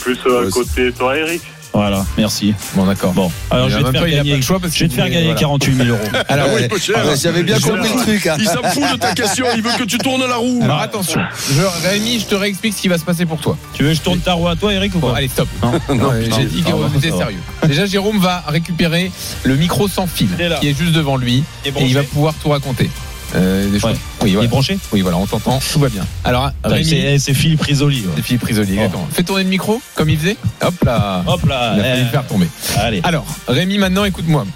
plus 0.00 0.18
euh, 0.26 0.40
Ouais, 0.42 0.46
à 0.46 0.50
côté 0.50 0.84
de 0.86 0.90
toi, 0.90 1.16
Eric. 1.16 1.42
Voilà, 1.72 2.06
merci. 2.16 2.54
Bon, 2.74 2.86
d'accord. 2.86 3.12
Bon, 3.12 3.30
alors 3.50 3.68
je 3.68 3.76
vais 3.76 3.82
te 3.84 3.90
faire 3.90 4.00
temps, 4.00 4.08
gagner, 4.08 4.30
pas 4.30 4.36
le 4.36 4.42
choix 4.42 4.58
parce 4.58 4.72
je 4.74 4.78
vais 4.80 4.86
te 4.88 4.94
qu'il 4.94 4.96
faire 4.96 5.06
est- 5.06 5.10
gagner 5.10 5.24
voilà. 5.26 5.40
48 5.40 5.74
000 5.76 5.88
euros. 5.90 5.98
Alors, 6.28 6.48
oui, 6.54 6.68
peu 6.68 6.78
cher. 6.78 6.96
Ah 6.98 7.06
ouais, 7.06 7.16
J'avais 7.20 7.42
bien 7.42 7.58
compris 7.60 7.90
le 7.94 8.00
truc. 8.02 8.26
hein. 8.28 8.36
Il 8.38 8.46
s'en 8.48 8.62
fout 8.62 8.92
de 8.92 8.96
ta 8.96 9.12
question, 9.12 9.44
il 9.54 9.60
veut 9.62 9.72
que 9.78 9.84
tu 9.84 9.98
tournes 9.98 10.24
la 10.26 10.36
roue. 10.36 10.60
Alors 10.62 10.80
attention, 10.80 11.20
je, 11.52 11.86
Rémi, 11.86 12.18
je 12.20 12.24
te 12.24 12.34
réexplique 12.34 12.72
ce 12.72 12.80
qui 12.80 12.88
va 12.88 12.96
se 12.96 13.04
passer 13.04 13.26
pour 13.26 13.38
toi. 13.40 13.58
Tu 13.74 13.82
veux 13.82 13.90
que 13.90 13.94
je 13.96 14.00
tourne 14.00 14.20
ta 14.20 14.32
roue 14.32 14.48
à 14.48 14.56
toi, 14.56 14.72
Eric, 14.72 14.94
ou 14.94 15.00
Bon, 15.00 15.10
pas 15.10 15.18
allez, 15.18 15.28
stop. 15.28 15.48
Non. 15.62 15.72
Non, 15.94 16.12
putain. 16.18 16.36
J'ai 16.38 16.44
dit 16.46 16.64
Ah, 16.66 16.70
bah, 16.70 16.88
était 16.96 17.10
sérieux. 17.10 17.40
Déjà, 17.66 17.84
Jérôme 17.84 18.20
va 18.20 18.42
récupérer 18.48 19.10
le 19.42 19.56
micro 19.56 19.86
sans 19.86 20.06
fil 20.06 20.28
qui 20.62 20.68
est 20.68 20.78
juste 20.78 20.92
devant 20.92 21.18
lui 21.18 21.44
et 21.66 21.72
il 21.78 21.94
va 21.94 22.04
pouvoir 22.04 22.32
tout 22.42 22.48
raconter. 22.48 22.88
Euh, 23.34 23.70
des 23.70 23.80
choses. 23.80 23.90
Ouais. 23.92 23.96
Oui, 24.22 24.34
Il 24.38 24.44
est 24.44 24.48
branché 24.48 24.78
Oui, 24.92 25.00
voilà, 25.02 25.16
on 25.18 25.26
t'entend, 25.26 25.58
tout 25.72 25.78
va 25.80 25.88
bien. 25.88 26.06
Alors, 26.24 26.50
Ah, 26.62 26.68
Rémi, 26.68 27.18
C'est 27.18 27.34
Philippe 27.34 27.60
Risoli. 27.62 28.00
ouais. 28.02 28.12
c'est 28.16 28.22
Philippe 28.22 28.44
Risoli, 28.44 28.74
exactement. 28.74 29.08
Fais 29.12 29.22
tourner 29.24 29.42
le 29.44 29.50
micro 29.50 29.80
comme 29.94 30.08
il 30.08 30.18
faisait. 30.18 30.36
Hop 30.62 30.74
là. 30.84 31.22
Hop 31.26 31.44
là. 31.46 31.72
Il 31.74 31.80
a 31.80 31.84
failli 31.84 32.04
le 32.04 32.08
faire 32.10 32.26
tomber. 32.26 32.48
Allez. 32.78 33.00
Alors, 33.04 33.24
Rémi, 33.48 33.78
maintenant, 33.78 34.04
écoute-moi. 34.04 34.46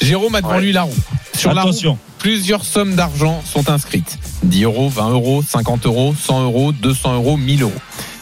Jérôme 0.00 0.34
a 0.34 0.40
devant 0.40 0.54
Ouais. 0.54 0.60
lui 0.62 0.72
la 0.72 0.82
roue. 0.82 0.94
Sur 1.36 1.52
la 1.54 1.62
roue, 1.62 1.68
Attention. 1.70 1.98
plusieurs 2.18 2.64
sommes 2.64 2.94
d'argent 2.94 3.42
sont 3.44 3.68
inscrites. 3.70 4.18
10 4.44 4.64
euros, 4.64 4.88
20 4.88 5.10
euros, 5.10 5.42
50 5.46 5.86
euros, 5.86 6.14
100 6.20 6.42
euros, 6.44 6.72
200 6.72 7.14
euros, 7.14 7.36
1000 7.36 7.62
euros. 7.62 7.72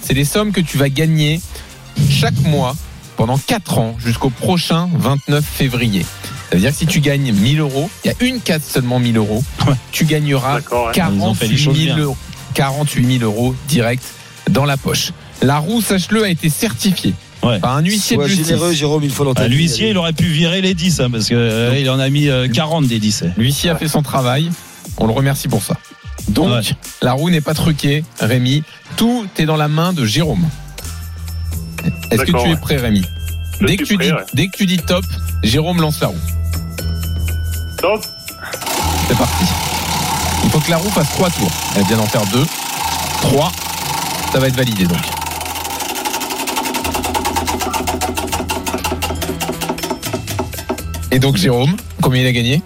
C'est 0.03 0.15
des 0.15 0.25
sommes 0.25 0.53
que 0.53 0.61
tu 0.61 0.79
vas 0.79 0.89
gagner 0.89 1.41
chaque 2.11 2.39
mois 2.43 2.75
pendant 3.17 3.37
4 3.39 3.79
ans 3.79 3.97
jusqu'au 3.99 4.31
prochain 4.31 4.89
29 4.95 5.45
février. 5.45 6.05
Ça 6.51 6.57
veut 6.57 6.61
dire 6.63 6.71
que 6.73 6.77
si 6.77 6.87
tu 6.87 7.01
gagnes 7.01 7.33
1000 7.33 7.61
euros, 7.61 7.89
il 8.05 8.09
y 8.09 8.11
a 8.11 8.15
une 8.21 8.41
case 8.41 8.63
seulement 8.65 8.99
1000 8.99 9.17
euros, 9.19 9.45
tu 9.93 10.05
gagneras 10.05 10.55
D'accord, 10.57 10.87
ouais. 10.87 10.93
Ils 10.97 11.23
ont 11.23 11.35
fait 11.35 11.47
les 11.47 11.55
48 11.57 11.59
choses 11.65 11.77
000 11.79 11.95
bien. 11.95 12.05
euros, 12.05 12.17
48 12.55 13.19
000 13.19 13.25
euros 13.25 13.55
direct 13.69 14.03
dans 14.51 14.65
la 14.65 14.77
poche. 14.77 15.13
La 15.43 15.59
roue, 15.59 15.81
sache-le, 15.81 16.25
a 16.25 16.29
été 16.29 16.49
certifiée 16.51 17.15
Ouais. 17.43 17.59
par 17.59 17.75
un 17.77 17.83
huissier 17.83 18.19
de 18.19 18.27
justice. 18.27 18.49
généreux, 18.49 18.73
Jérôme, 18.75 19.03
il 19.03 19.11
faut 19.11 19.25
l'entendre. 19.25 19.49
L'huissier, 19.49 19.89
il 19.91 19.97
aurait 19.97 20.13
pu 20.13 20.25
virer 20.25 20.61
les 20.61 20.75
10, 20.75 21.01
hein, 21.01 21.11
parce 21.11 21.27
que 21.29 21.35
euh, 21.35 21.79
il 21.79 21.89
en 21.89 21.99
a 21.99 22.11
mis 22.11 22.29
euh, 22.29 22.49
40 22.49 22.87
des 22.87 22.99
10. 22.99 23.25
L'huissier 23.39 23.71
a 23.71 23.77
fait 23.77 23.89
son 23.89 24.03
travail. 24.03 24.51
On 24.99 25.07
le 25.07 25.13
remercie 25.15 25.49
pour 25.49 25.63
ça. 25.63 25.75
Donc, 26.29 26.51
Ouais. 26.51 26.61
la 27.01 27.13
roue 27.13 27.31
n'est 27.31 27.41
pas 27.41 27.55
truquée, 27.55 28.05
Rémi. 28.21 28.63
Tout 28.99 29.27
est 29.39 29.47
dans 29.47 29.57
la 29.57 29.69
main 29.69 29.95
de 29.95 30.05
Jérôme. 30.05 30.45
Est-ce 32.11 32.23
que 32.25 32.33
tu 32.43 32.51
es 32.51 32.57
prêt, 32.57 32.77
Rémi? 32.77 33.03
Je 33.61 33.67
dès 33.67 33.69
suis 33.69 33.77
que, 33.79 33.85
tu 33.85 33.95
prêt, 33.97 34.07
dis, 34.07 34.13
ouais. 34.13 34.19
dès 34.35 34.47
que 34.49 34.57
tu 34.57 34.67
dis 34.67 34.77
top, 34.79 35.05
Jérôme 35.43 35.81
lance 35.81 36.01
la 36.01 36.09
roue. 36.09 36.17
C'est 39.09 39.17
parti. 39.17 39.45
Il 40.45 40.51
faut 40.51 40.61
que 40.61 40.71
la 40.71 40.77
roue 40.77 40.91
fasse 40.91 41.09
trois 41.11 41.31
tours. 41.31 41.51
Elle 41.77 41.85
vient 41.85 41.97
d'en 41.97 42.07
faire 42.07 42.27
deux. 42.27 42.47
Trois. 43.23 43.51
Ça 44.33 44.39
va 44.39 44.49
être 44.49 44.57
validé 44.57 44.85
donc. 44.85 44.99
Et 51.11 51.19
donc 51.19 51.37
Jérôme, 51.37 51.75
combien 52.03 52.23
il 52.23 52.27
a 52.27 52.33
gagné? 52.33 52.63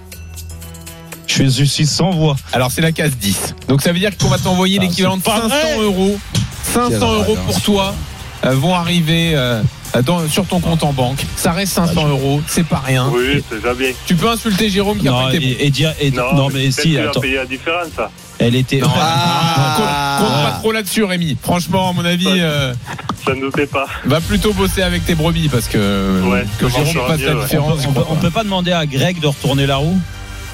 Je 1.26 1.32
suis, 1.34 1.50
je 1.50 1.64
suis 1.64 1.86
sans 1.86 2.10
voix. 2.10 2.36
Alors 2.52 2.70
c'est 2.70 2.82
la 2.82 2.92
case 2.92 3.12
10. 3.16 3.54
Donc 3.68 3.82
ça 3.82 3.92
veut 3.92 3.98
dire 3.98 4.16
qu'on 4.18 4.28
va 4.28 4.38
t'envoyer 4.38 4.78
Ah, 4.80 4.84
l'équivalent 4.84 5.16
de 5.16 5.22
c'est 5.24 5.30
pas 5.30 5.42
500 5.48 5.48
vrai. 5.48 5.82
euros. 5.84 6.18
500 6.72 6.88
Quelle 6.90 7.02
euros 7.02 7.34
rage, 7.34 7.44
pour 7.46 7.56
hein. 7.56 7.60
toi 7.64 7.94
euh, 8.44 8.54
vont 8.54 8.74
arriver 8.74 9.32
euh, 9.34 9.62
dans- 10.02 10.28
sur 10.28 10.46
ton 10.46 10.60
compte 10.60 10.82
en 10.82 10.92
banque. 10.92 11.18
Ça 11.36 11.52
reste 11.52 11.72
500 11.74 12.08
euros, 12.08 12.40
c'est 12.46 12.66
pas 12.66 12.82
rien. 12.84 13.10
Oui, 13.14 13.42
c'est 13.48 13.56
déjà 13.60 13.74
bien. 13.74 13.90
Tu 14.06 14.14
peux 14.14 14.28
insulter 14.28 14.68
Jérôme 14.70 14.98
qui 14.98 15.08
a 15.08 15.10
Non, 15.12 15.22
bon. 15.24 15.30
et, 15.32 15.66
et 15.66 15.70
dire, 15.70 15.92
et- 16.00 16.10
non, 16.10 16.48
mais 16.48 16.60
peut-être 16.60 16.72
si, 16.80 16.98
attends. 16.98 17.20
payé 17.20 17.36
la 17.36 17.46
différence, 17.46 17.88
ça. 17.96 18.10
Elle 18.38 18.56
était. 18.56 18.78
Non, 18.78 18.88
Ah. 18.96 20.16
compte, 20.18 20.26
compte 20.28 20.42
pas 20.44 20.50
trop 20.58 20.72
là-dessus, 20.72 21.04
Rémi. 21.04 21.36
Franchement, 21.40 21.90
à 21.90 21.92
mon 21.92 22.04
avis, 22.04 22.26
euh, 22.28 22.74
Je 23.26 23.30
ne 23.32 23.40
doutais 23.42 23.66
pas. 23.66 23.86
va 24.04 24.20
plutôt 24.20 24.52
bosser 24.52 24.82
avec 24.82 25.04
tes 25.06 25.14
brebis 25.14 25.48
parce 25.48 25.68
que, 25.68 26.20
Ouais, 26.28 26.44
que 26.58 26.68
ça 26.68 26.84
Jérôme 26.84 27.08
la 27.10 27.16
différence. 27.16 27.82
peut, 27.82 27.88
on 27.88 27.92
peut- 27.92 28.04
on 28.10 28.16
peut 28.16 28.30
pas 28.30 28.42
demander 28.42 28.72
à 28.72 28.86
Greg 28.86 29.20
de 29.20 29.26
retourner 29.28 29.66
la 29.66 29.76
roue? 29.76 29.98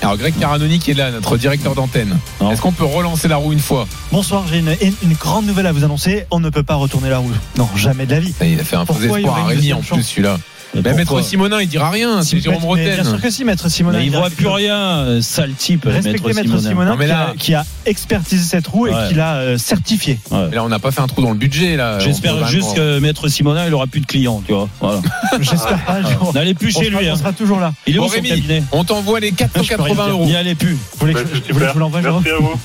Alors 0.03 0.17
Greg 0.17 0.35
Caranoni 0.39 0.79
qui 0.79 0.93
est 0.93 0.95
là, 0.95 1.11
notre 1.11 1.37
directeur 1.37 1.75
d'antenne. 1.75 2.19
Est-ce 2.51 2.61
qu'on 2.61 2.73
peut 2.73 2.85
relancer 2.85 3.29
la 3.29 3.37
roue 3.37 3.53
une 3.53 3.61
fois? 3.61 3.87
Bonsoir, 4.13 4.45
j'ai 4.51 4.59
une, 4.59 4.75
une 5.03 5.13
grande 5.13 5.47
nouvelle 5.47 5.67
à 5.67 5.73
vous 5.73 5.85
annoncer. 5.85 6.25
On 6.31 6.41
ne 6.41 6.49
peut 6.49 6.63
pas 6.63 6.75
retourner 6.77 7.11
la 7.11 7.19
roue. 7.19 7.31
Non, 7.57 7.69
jamais 7.77 8.07
de 8.07 8.13
la 8.13 8.21
vie. 8.21 8.35
Il 8.43 8.59
a 8.59 8.65
fait 8.65 8.77
un 8.77 8.87
faux 8.87 8.95
espoir 9.01 9.39
à 9.39 9.45
Rémi 9.45 9.73
en 9.73 9.81
plus 9.81 10.03
celui-là. 10.03 10.39
Mais 10.75 10.95
Maître 10.95 11.21
Simonin, 11.23 11.61
il 11.61 11.69
dira 11.69 11.91
rien, 11.91 12.23
c'est 12.23 12.39
Jérôme 12.41 12.65
Roten. 12.65 12.85
Bien 12.85 13.05
sûr 13.05 13.21
que 13.21 13.31
si, 13.31 13.45
Maître 13.45 13.69
Simonin. 13.69 13.99
Mais 13.99 14.07
il 14.07 14.11
dira 14.11 14.23
voit 14.23 14.31
plus 14.31 14.47
rien, 14.47 14.77
euh, 14.79 15.21
sale 15.21 15.53
type, 15.55 15.85
Respectez 15.87 16.33
maître 16.33 16.43
Simonin. 16.43 16.69
Simonin 16.69 16.91
Non, 16.93 16.97
mais 16.97 17.07
qui, 17.07 17.13
a, 17.13 17.35
qui 17.39 17.55
a 17.55 17.65
expertisé 17.87 18.43
cette 18.45 18.67
roue 18.67 18.87
et 18.87 18.93
qui 19.09 19.15
l'a 19.15 19.37
euh, 19.37 19.59
certifié. 19.59 20.19
Et 20.31 20.55
Là, 20.55 20.65
on 20.65 20.69
n'a 20.69 20.79
pas 20.79 20.91
fait 20.91 21.01
un 21.01 21.07
trou 21.07 21.23
dans 21.23 21.31
le 21.33 21.37
budget 21.39 21.77
là. 21.77 21.99
J'espère 21.99 22.47
juste 22.47 22.75
que 22.75 22.99
maître 23.01 23.29
Simonin, 23.29 23.67
il 23.67 23.75
aura 23.75 23.87
plus 23.87 24.01
de 24.01 24.07
clients, 24.07 24.43
tu 24.47 24.53
vois. 24.53 24.69
Voilà. 24.81 25.01
J'espère 25.41 25.85
pas. 25.85 25.99
N'allez 26.35 26.55
plus 26.55 26.75
On 26.77 26.81
chez 26.81 26.87
sera- 26.91 27.01
lui. 27.01 27.11
On 27.11 27.15
hein. 27.15 27.17
sera 27.17 27.33
toujours 27.33 27.61
là. 27.61 27.73
Il 27.87 27.97
est 27.97 27.99
où 27.99 28.09
son 28.09 28.15
cabinet 28.15 28.63
on 28.73 28.85
t'envoie 28.85 29.21
les 29.21 29.31
Je 29.31 29.35
peux 29.35 29.45
rien 29.61 29.63
480 29.77 30.05
dire. 30.05 30.13
euros. 30.13 30.25
N'y 30.27 30.37
allez 30.37 30.55
plus. 30.55 30.75
Vous 30.75 30.79
voulez 31.01 31.15
que, 31.15 31.21
je 31.49 31.53
vous 31.53 31.79
l'envoie, 31.79 32.01
Jérôme 32.03 32.23
Merci 32.25 32.43
à 32.43 32.47
vous. 32.47 32.59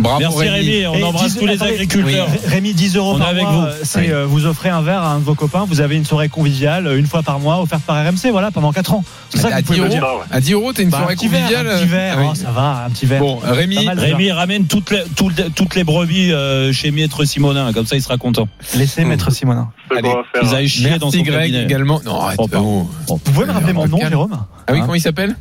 Bravo 0.00 0.18
Merci 0.20 0.48
Rémi, 0.48 0.86
on 0.86 0.94
Et 0.94 1.02
embrasse 1.04 1.34
10 1.34 1.38
tous 1.40 1.46
les 1.46 1.62
agriculteurs. 1.62 2.26
Ré- 2.28 2.40
Rémi, 2.48 2.72
10 2.74 2.96
euros 2.96 3.12
On 3.12 3.16
est 3.16 3.18
par 3.20 3.28
avec 3.28 3.42
mois, 3.42 3.52
vous. 3.52 3.62
euh, 3.66 3.74
c'est 3.82 4.00
Oui. 4.00 4.10
euh, 4.10 4.26
vous 4.26 4.46
offrez 4.46 4.68
un 4.70 4.80
verre 4.82 5.02
à 5.02 5.12
un 5.12 5.18
de 5.18 5.24
vos 5.24 5.34
copains. 5.34 5.64
Vous 5.68 5.80
avez 5.80 5.96
une 5.96 6.04
soirée 6.04 6.28
conviviale 6.28 6.86
euh, 6.86 6.98
une 6.98 7.06
fois 7.06 7.22
par 7.22 7.38
mois 7.38 7.60
offerte 7.60 7.82
par 7.82 7.96
RMC, 8.04 8.30
voilà, 8.30 8.50
pendant 8.50 8.72
4 8.72 8.94
ans. 8.94 9.04
C'est 9.28 9.38
ça 9.38 9.48
que 9.48 9.54
à 9.54 9.56
vous 9.58 9.62
10 9.62 9.66
pouvez 9.66 9.78
me 9.80 9.84
euros, 9.84 9.92
dire. 9.94 10.06
À 10.30 10.40
10 10.40 10.52
euros, 10.54 10.72
t'as 10.72 10.82
une 10.82 10.90
Bah, 10.90 10.98
soirée 10.98 11.12
un 11.12 11.16
petit 11.16 11.28
verre, 11.28 11.40
conviviale. 11.42 11.68
un 11.68 11.78
petit 11.78 11.86
verre, 11.86 12.16
Oui. 12.18 12.24
oh, 12.30 12.34
ça 12.34 12.50
va, 12.50 12.84
un 12.86 12.90
petit 12.90 13.06
verre. 13.06 13.20
Bon, 13.20 13.36
Rémi, 13.42 13.84
mal. 13.84 13.98
Rémi 13.98 14.32
ramène 14.32 14.66
toutes 14.66 14.90
les, 14.90 15.02
toutes, 15.16 15.54
toutes 15.54 15.74
les 15.74 15.84
brebis 15.84 16.32
euh, 16.32 16.72
chez 16.72 16.90
maître 16.90 17.24
Simonin, 17.24 17.72
comme 17.72 17.86
ça 17.86 17.96
il 17.96 18.02
sera 18.02 18.16
content. 18.16 18.48
Laissez 18.76 19.04
Maître 19.04 19.30
Simonin. 19.30 19.70
Allez, 19.90 20.02
va 20.02 20.22
faire. 20.32 20.42
Ils 20.42 20.54
aillent 20.54 20.68
chier 20.68 20.98
dans 20.98 21.10
son 21.10 21.18
Greg 21.22 21.30
cabinet. 21.52 21.64
également. 21.64 22.00
Non, 22.04 22.20
arrête. 22.20 22.38
Oh. 22.40 22.88
Vous 23.08 23.18
pouvez 23.18 23.46
me 23.46 23.52
rappeler 23.52 23.72
mon 23.74 23.86
nom. 23.86 23.98
Jérôme 24.08 24.30
Ah 24.66 24.72
oui, 24.72 24.78
Hein 24.78 24.82
comment 24.82 24.94
il 24.94 25.00
s'appelle 25.00 25.36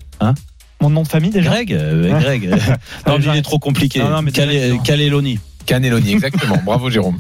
Mon 0.82 0.90
nom 0.90 1.04
de 1.04 1.08
famille 1.08 1.32
déjà 1.32 1.50
Greg, 1.50 1.74
euh, 1.74 2.20
Greg. 2.20 2.50
non, 3.08 3.20
mais 3.20 3.26
il 3.26 3.38
est 3.38 3.42
trop 3.42 3.60
compliqué. 3.60 4.00
Non, 4.00 4.10
non, 4.10 4.22
mais 4.22 4.32
Calé- 4.32 4.70
non. 4.70 4.80
Caléloni. 4.80 5.40
Caneloni, 5.66 6.14
exactement. 6.14 6.58
Bravo 6.64 6.90
Jérôme. 6.90 7.20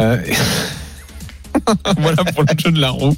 Euh, 0.00 0.18
voilà 1.98 2.24
pour 2.24 2.42
le 2.42 2.48
jeu 2.58 2.70
de 2.72 2.80
la 2.80 2.90
roue. 2.90 3.16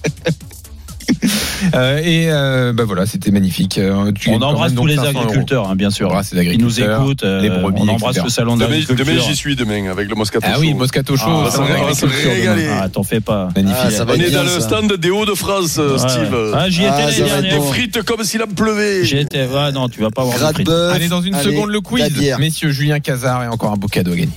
Euh, 1.75 1.99
et 1.99 2.27
euh, 2.31 2.73
bah 2.73 2.85
voilà, 2.87 3.05
c'était 3.05 3.33
magnifique. 3.33 3.79
Euh, 3.79 4.13
tu 4.13 4.31
On 4.31 4.41
embrasse 4.41 4.75
tous 4.75 4.87
les 4.87 4.95
500 4.95 5.11
euros. 5.11 5.21
agriculteurs, 5.23 5.69
hein, 5.69 5.75
bien 5.77 5.91
sûr. 5.91 6.07
On 6.07 6.11
embrasse 6.11 6.33
les 6.33 6.45
Ils 6.45 6.59
nous 6.61 6.67
agriculteurs, 6.81 7.03
écoutent. 7.03 7.23
euh, 7.25 7.41
les 7.43 7.51
brebis, 7.51 7.81
on 7.83 7.89
embrasse 7.89 8.13
etc. 8.17 8.25
le 8.27 8.31
salon 8.31 8.57
Demain, 8.57 8.69
d'agriculture. 8.71 9.05
demain, 9.07 9.19
j'y 9.27 9.35
suis 9.37 9.57
demain 9.57 9.91
avec 9.91 10.09
le 10.09 10.15
Moscato 10.15 10.47
Ah 10.49 10.55
Show. 10.55 10.61
oui, 10.61 10.69
le 10.71 10.77
Moscato 10.77 11.17
Show, 11.17 11.25
Ah, 11.29 11.45
ça 11.51 11.57
salon 11.57 11.67
va, 11.67 11.75
on 11.83 11.85
va 11.87 11.95
se 11.95 12.01
d'agriculture 12.07 12.31
demain. 12.43 12.53
régaler. 12.55 12.69
Ah, 12.81 12.89
t'en 12.89 13.03
fais 13.03 13.21
pas. 13.21 13.49
Magnifique. 13.57 13.79
Ah, 13.87 13.91
ça 13.91 14.05
va 14.05 14.13
On 14.13 14.17
est 14.21 14.31
dans 14.31 14.43
le 14.45 14.61
stand 14.61 14.93
des 14.97 15.11
Hauts-de-France, 15.11 15.79
Ouais. 15.79 15.99
Steve. 15.99 16.53
Ah, 16.55 16.67
j'y 16.69 16.83
étais 16.83 16.91
Ah, 16.93 17.01
l'année 17.01 17.17
Des 17.17 17.23
dernière. 17.25 17.57
bon. 17.59 17.63
frites 17.65 18.03
comme 18.03 18.23
s'il 18.25 18.43
en 18.43 18.47
pleuvait. 18.47 19.05
J'y 19.05 19.19
étais. 19.19 19.47
Ouais, 19.47 19.73
non, 19.73 19.89
tu 19.89 20.01
vas 20.01 20.11
pas 20.11 20.23
avoir 20.23 20.39
de 20.39 20.55
frites. 20.55 20.69
Allez, 20.69 21.09
dans 21.09 21.23
une 21.23 21.35
seconde, 21.37 21.71
le 21.71 21.81
quiz. 21.81 22.05
Messieurs, 22.39 22.71
Julien 22.71 23.01
Cazard 23.01 23.43
et 23.43 23.49
encore 23.49 23.73
un 23.73 23.77
beau 23.77 23.89
cadeau 23.89 24.13
à 24.13 24.17
gagner. 24.17 24.29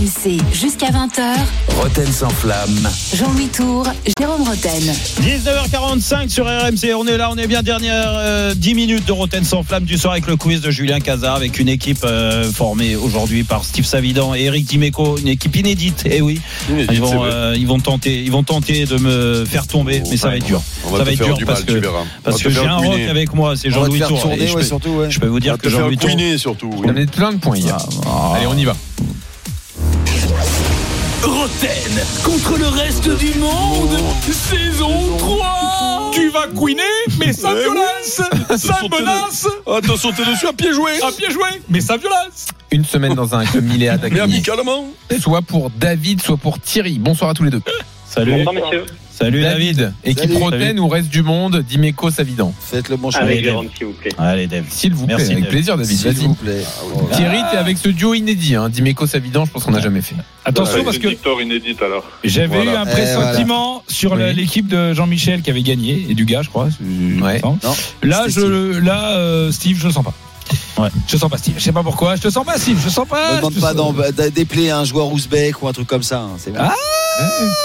RMC 0.00 0.38
jusqu'à 0.54 0.86
20h. 0.86 1.20
Roten 1.78 2.06
sans 2.10 2.30
flamme. 2.30 2.88
Jean-Louis 3.14 3.48
Tour, 3.48 3.84
Jérôme 4.18 4.48
Roten. 4.48 4.82
19h45 5.20 6.30
sur 6.30 6.46
RMC, 6.46 6.94
on 6.96 7.06
est 7.06 7.18
là, 7.18 7.28
on 7.30 7.36
est 7.36 7.46
bien 7.46 7.62
dernière 7.62 8.04
euh, 8.06 8.54
10 8.54 8.74
minutes 8.74 9.04
de 9.06 9.12
Roten 9.12 9.44
sans 9.44 9.62
flamme 9.62 9.84
du 9.84 9.98
soir 9.98 10.12
avec 10.14 10.26
le 10.26 10.36
quiz 10.36 10.62
de 10.62 10.70
Julien 10.70 11.00
Cazard 11.00 11.36
avec 11.36 11.58
une 11.58 11.68
équipe 11.68 12.02
euh, 12.04 12.50
formée 12.50 12.96
aujourd'hui 12.96 13.44
par 13.44 13.62
Steve 13.64 13.84
Savidan 13.84 14.34
et 14.34 14.44
Eric 14.44 14.64
Dimeco, 14.64 15.18
une 15.18 15.28
équipe 15.28 15.54
inédite. 15.56 16.06
Et 16.06 16.22
oui, 16.22 16.40
Inédite, 16.70 16.88
ils 16.92 16.94
c'est 16.94 17.00
vont, 17.02 17.18
vrai. 17.20 17.30
euh, 17.30 17.54
ils 17.58 17.66
vont 17.66 17.80
tenter, 17.80 18.22
ils 18.22 18.32
vont 18.32 18.42
tenter 18.42 18.86
de 18.86 18.96
me 18.96 19.44
faire 19.44 19.66
tomber, 19.66 20.02
mais 20.10 20.16
ça 20.16 20.28
va 20.28 20.36
être 20.38 20.46
dur. 20.46 20.62
On 20.86 20.92
va 20.92 20.98
ça 20.98 21.04
va 21.04 21.12
être 21.12 21.22
dur 21.22 21.36
du 21.36 21.44
parce 21.44 21.58
mal, 21.60 21.66
que 21.66 21.72
tu 21.72 21.80
verras. 21.80 21.98
On 22.00 22.22
parce 22.22 22.38
va 22.38 22.42
que 22.44 22.50
j'ai 22.50 22.66
un 22.66 22.76
rock 22.78 23.00
avec 23.10 23.34
moi, 23.34 23.54
c'est 23.54 23.68
Jean-Louis 23.70 24.00
Tour. 24.00 24.32
Et 24.32 24.46
je, 24.46 24.54
ouais, 24.54 24.60
peux, 24.60 24.66
surtout, 24.66 24.90
ouais. 24.90 25.10
je 25.10 25.20
peux 25.20 25.26
vous 25.26 25.36
On 25.36 25.40
dire 25.40 25.52
va 25.52 25.58
que 25.58 25.68
Jean-Louis 25.68 25.98
Tour. 25.98 26.10
surtout. 26.38 26.70
oui. 26.72 26.80
On 26.84 26.88
a 26.88 26.90
amené 26.92 27.04
plein 27.06 27.32
de 27.32 27.36
points 27.38 27.58
hier. 27.58 27.76
Ah. 28.06 28.32
Allez, 28.36 28.46
on 28.46 28.56
y 28.56 28.64
va. 28.64 28.74
Roten 31.22 32.00
contre 32.24 32.56
le 32.58 32.68
reste 32.68 33.08
du 33.18 33.34
monde, 33.38 33.90
saison 34.32 35.16
3 35.18 36.10
Tu 36.14 36.28
vas 36.30 36.46
couiner, 36.48 36.82
mais 37.18 37.32
sans 37.32 37.52
Eh 37.52 37.62
violence 37.62 38.22
Ça 38.50 38.58
sauter 38.58 39.00
menace 39.00 39.46
Ah, 39.66 39.80
t'as 39.86 39.96
sauté 39.96 40.24
dessus 40.24 40.46
à 40.46 40.52
pied 40.52 40.72
joué. 40.72 40.92
À 41.02 41.10
pied 41.12 41.30
joué, 41.30 41.48
mais 41.68 41.80
sans 41.80 41.98
violence 41.98 42.46
Une 42.70 42.84
semaine 42.84 43.14
dans 43.14 43.34
un 43.34 43.44
club 43.44 43.64
Milléa 43.64 43.96
Mais 44.10 44.20
amicalement. 44.20 44.86
Soit 45.20 45.42
pour 45.42 45.70
David, 45.70 46.22
soit 46.22 46.36
pour 46.36 46.58
Thierry. 46.60 46.98
Bonsoir 46.98 47.30
à 47.30 47.34
tous 47.34 47.44
les 47.44 47.50
deux. 47.50 47.62
Salut, 48.06 48.44
messieurs. 48.54 48.86
Salut 49.20 49.42
David. 49.42 49.92
Équipe 50.04 50.32
Salut. 50.32 50.36
Roten 50.42 50.78
ou 50.80 50.88
reste 50.88 51.08
du 51.10 51.22
monde, 51.22 51.62
Dimeco 51.68 52.10
Savidan. 52.10 52.52
Faites 52.60 52.88
le 52.88 52.96
bon 52.96 53.10
Allez, 53.10 53.34
Dave. 53.36 53.44
Jérôme, 53.44 53.66
s'il 53.76 53.86
vous 53.86 53.92
plaît. 53.92 54.10
Allez, 54.18 54.46
Dave. 54.46 54.64
S'il 54.70 54.94
vous 54.94 55.06
plaît, 55.06 55.16
Merci, 55.16 55.32
avec 55.32 55.44
Dave. 55.44 55.52
plaisir 55.52 55.76
David, 55.76 55.96
S'il 55.96 56.06
vas-y. 56.12 56.26
vous 56.26 56.34
plaît. 56.34 56.62
Thierry, 57.12 57.38
t'es 57.50 57.56
avec 57.56 57.78
ce 57.78 57.88
duo 57.88 58.14
inédit, 58.14 58.54
hein, 58.56 58.68
Dimeco 58.68 59.06
Savidan, 59.06 59.44
je 59.44 59.50
pense 59.50 59.64
qu'on 59.64 59.70
n'a 59.72 59.80
jamais 59.80 60.00
fait. 60.00 60.16
Attention 60.44 60.84
parce 60.84 60.98
que 60.98 61.08
victoire 61.08 61.40
inédite 61.40 61.80
alors. 61.82 62.04
j'avais 62.24 62.46
Voilà. 62.56 62.72
eu 62.72 62.76
un 62.76 62.86
Eh, 62.86 62.90
pressentiment 62.90 63.82
sur 63.88 64.12
Oui. 64.12 64.34
l'équipe 64.34 64.66
de 64.68 64.94
Jean-Michel 64.94 65.42
qui 65.42 65.50
avait 65.50 65.62
gagné 65.62 66.06
et 66.08 66.14
du 66.14 66.24
gars, 66.24 66.42
je 66.42 66.48
crois. 66.48 66.68
Ouais. 67.22 67.40
Non, 67.42 67.58
Là, 68.02 68.24
je, 68.28 68.78
là, 68.80 69.10
euh, 69.16 69.52
Steve, 69.52 69.78
je 69.80 69.86
le 69.86 69.92
sens 69.92 70.04
pas. 70.04 70.14
Ouais. 70.80 70.88
Je 71.06 71.16
sens 71.16 71.30
pas 71.30 71.38
Steve. 71.38 71.54
Je 71.58 71.62
sais 71.64 71.72
pas 71.72 71.82
pourquoi. 71.82 72.16
Je 72.16 72.22
te 72.22 72.30
sens 72.30 72.44
pas 72.44 72.58
Steve. 72.58 72.80
Je 72.82 72.88
sens 72.88 73.04
Ne 73.06 73.10
pas. 73.10 73.32
me 73.32 73.36
demande 73.38 73.52
je 73.52 73.58
te 73.58 73.60
pas 73.62 73.74
sens- 73.74 74.32
d'épeler 74.32 74.70
un 74.70 74.84
joueur 74.84 75.12
ouzbek 75.12 75.62
ou 75.62 75.68
un 75.68 75.72
truc 75.72 75.86
comme 75.88 76.02
ça. 76.02 76.20
hein, 76.20 76.30
c'est. 76.38 76.52
Ah 76.58 76.72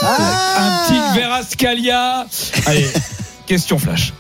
Ah 0.02 0.18
Un 0.60 0.88
petit 0.88 1.20
Verascalia. 1.20 2.26
Allez, 2.66 2.88
question 3.48 3.78
flash. 3.80 4.14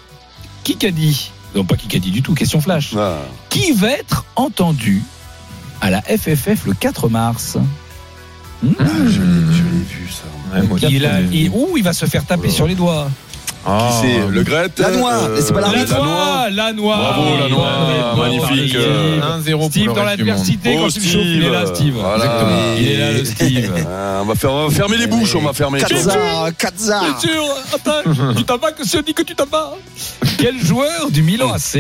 Qui 0.63 0.77
qu'a 0.77 0.91
dit 0.91 1.31
Non, 1.55 1.63
pas 1.65 1.75
qui 1.75 1.87
qu'a 1.87 1.99
dit 1.99 2.11
du 2.11 2.21
tout. 2.21 2.33
Question 2.33 2.61
flash. 2.61 2.91
Ah. 2.97 3.19
Qui 3.49 3.71
va 3.73 3.89
être 3.89 4.25
entendu 4.35 5.03
à 5.81 5.89
la 5.89 6.01
FFF 6.01 6.65
le 6.65 6.73
4 6.73 7.09
mars? 7.09 7.57
Hmm? 8.63 8.69
Ah, 8.79 8.83
je 9.07 9.21
l'ai 9.21 9.53
je 9.53 9.63
l'ai 9.63 9.83
vu 9.87 10.09
ça. 10.09 10.23
Ouais, 10.57 10.65
il, 10.89 11.05
a- 11.05 11.21
je 11.21 11.27
l'ai 11.27 11.37
il- 11.37 11.49
vu. 11.51 11.55
ouh, 11.55 11.77
il 11.77 11.83
va 11.83 11.93
se 11.93 12.05
faire 12.05 12.25
taper 12.25 12.49
sur 12.49 12.65
les 12.67 12.75
doigts. 12.75 13.09
Ah, 13.67 13.89
Qui 14.01 14.07
c'est 14.07 14.27
Le 14.27 14.43
Grette 14.43 14.79
La 14.79 14.91
noix, 14.91 15.13
euh, 15.13 15.41
c'est 15.41 15.51
pas 15.53 15.61
la 15.61 15.71
La 15.71 15.85
noix, 15.85 16.49
la 16.51 16.73
noix. 16.73 16.97
Bravo, 16.97 17.23
la 17.39 17.49
noix, 17.49 18.15
magnifique, 18.15 18.73
réponse. 18.73 18.85
euh, 18.85 19.39
1-0 19.41 19.57
pour 19.57 19.69
Steve 19.71 19.87
le 19.87 19.93
dans 19.93 20.03
l'adversité 20.03 20.75
Oh, 20.77 20.81
quand 20.83 20.95
il 20.95 21.01
chauffe, 21.09 21.21
il 21.25 21.43
est 21.43 21.49
là, 21.49 21.65
Steve. 21.65 21.93
Voilà. 21.95 22.25
Exactement. 22.25 22.75
Il 22.77 22.87
est 22.87 22.97
là, 22.97 23.11
le 23.11 23.25
Steve. 23.25 23.71
Ah, 23.87 24.19
on, 24.21 24.25
va 24.25 24.35
faire, 24.35 24.51
on 24.51 24.67
va 24.67 24.75
fermer 24.75 24.97
les 24.97 25.07
bouches, 25.07 25.35
on 25.35 25.41
va 25.41 25.53
fermer. 25.53 25.79
Katzar, 25.79 26.15
Bien 26.43 26.51
Katzar. 26.53 27.19
sûr, 27.21 27.43
attends, 27.73 28.33
tu 28.37 28.43
t'en 28.43 28.57
vas 28.57 28.71
que 28.71 28.85
si 28.85 28.97
on 28.97 29.01
dit 29.01 29.13
que 29.13 29.23
tu 29.23 29.35
t'en 29.35 29.45
vas. 29.45 29.73
Quel 30.37 30.59
joueur 30.63 31.09
du 31.09 31.21
Milan 31.23 31.51
AC 31.53 31.77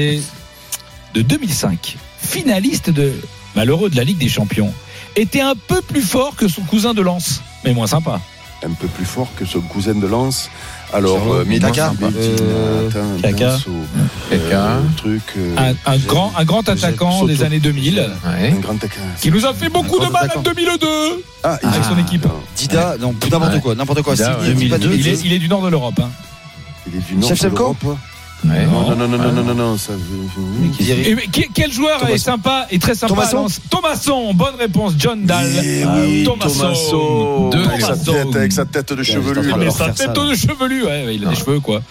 de 1.13 1.21
2005, 1.21 1.97
finaliste 2.19 2.89
de 2.89 3.13
malheureux 3.55 3.89
de 3.89 3.95
la 3.95 4.03
Ligue 4.03 4.17
des 4.17 4.27
Champions, 4.29 4.73
était 5.15 5.41
un 5.41 5.53
peu 5.55 5.81
plus 5.81 6.01
fort 6.01 6.35
que 6.35 6.47
son 6.47 6.61
cousin 6.63 6.93
de 6.93 7.01
Lens, 7.01 7.41
mais 7.63 7.73
moins 7.73 7.87
sympa. 7.87 8.19
Un 8.65 8.71
peu 8.73 8.87
plus 8.87 9.05
fort 9.05 9.27
que 9.37 9.45
son 9.45 9.61
cousin 9.61 9.93
de 9.93 10.07
Lens. 10.07 10.49
Alors, 10.93 11.33
euh, 11.33 11.43
Kaka, 11.59 11.91
Medina, 11.99 12.17
euh, 12.17 12.89
euh, 14.31 14.79
truc, 14.97 15.21
Un, 15.85 15.97
grand, 15.97 16.31
un 16.37 16.45
grand 16.45 16.67
attaquant 16.69 17.25
des 17.25 17.43
années 17.43 17.59
2000 17.59 17.95
Ouais. 18.25 18.51
Un 18.51 18.59
grand 18.59 18.75
attaquant. 18.75 19.01
qui 19.19 19.31
nous 19.31 19.45
a 19.45 19.53
fait 19.53 19.69
beaucoup 19.69 19.99
de 19.99 20.05
mal 20.05 20.23
en 20.23 20.25
attaquant. 20.25 20.41
2002 20.41 20.87
Ah, 21.43 21.59
avec 21.61 21.83
son 21.83 21.97
équipe. 21.97 22.27
Dida, 22.55 22.95
non, 22.99 23.13
n'importe 23.31 23.61
quoi, 23.61 23.75
n'importe 23.75 24.01
quoi. 24.01 24.13
Il 24.15 25.07
est, 25.33 25.39
du 25.39 25.47
nord 25.49 25.61
de 25.63 25.69
l'Europe. 25.69 25.99
hein. 26.01 26.09
Il 26.87 26.95
est 26.97 26.99
du 27.01 27.15
nord 27.15 27.29
de 27.31 27.47
l'Europe. 27.47 27.97
Ouais. 28.43 28.65
Non, 28.65 28.95
non, 28.95 28.95
non, 28.95 29.07
non, 29.07 29.17
non, 29.17 29.31
non, 29.31 29.43
non, 29.43 29.55
non, 29.55 29.77
ça. 29.77 29.93
Et 30.89 31.15
quel 31.53 31.71
joueur 31.71 32.07
est 32.09 32.17
sympa 32.17 32.67
et 32.69 32.77
très 32.79 32.93
sympa 32.93 33.13
Thomasson 33.15 33.47
Thomasson, 33.69 34.33
bonne 34.33 34.55
réponse. 34.55 34.93
John 34.97 35.23
Dahl. 35.25 35.47
Ah, 35.85 35.95
oui, 36.01 36.23
Thomasson. 36.25 36.59
Thomasson. 36.59 37.49
Deux. 37.49 37.63
Avec 37.65 37.81
sa 37.81 37.95
tête, 37.97 38.35
avec 38.35 38.51
sa 38.51 38.65
tête 38.65 38.93
de 38.93 39.03
chevelu. 39.03 39.49
Ah, 39.51 39.57
mais 39.57 39.71
sa 39.71 39.85
tête 39.87 39.97
ça, 39.97 40.07
de 40.13 40.35
chevelu, 40.35 40.83
ouais, 40.85 41.15
il 41.15 41.25
a 41.25 41.29
des 41.29 41.35
Ah. 41.35 41.39
cheveux 41.39 41.59
quoi. 41.59 41.81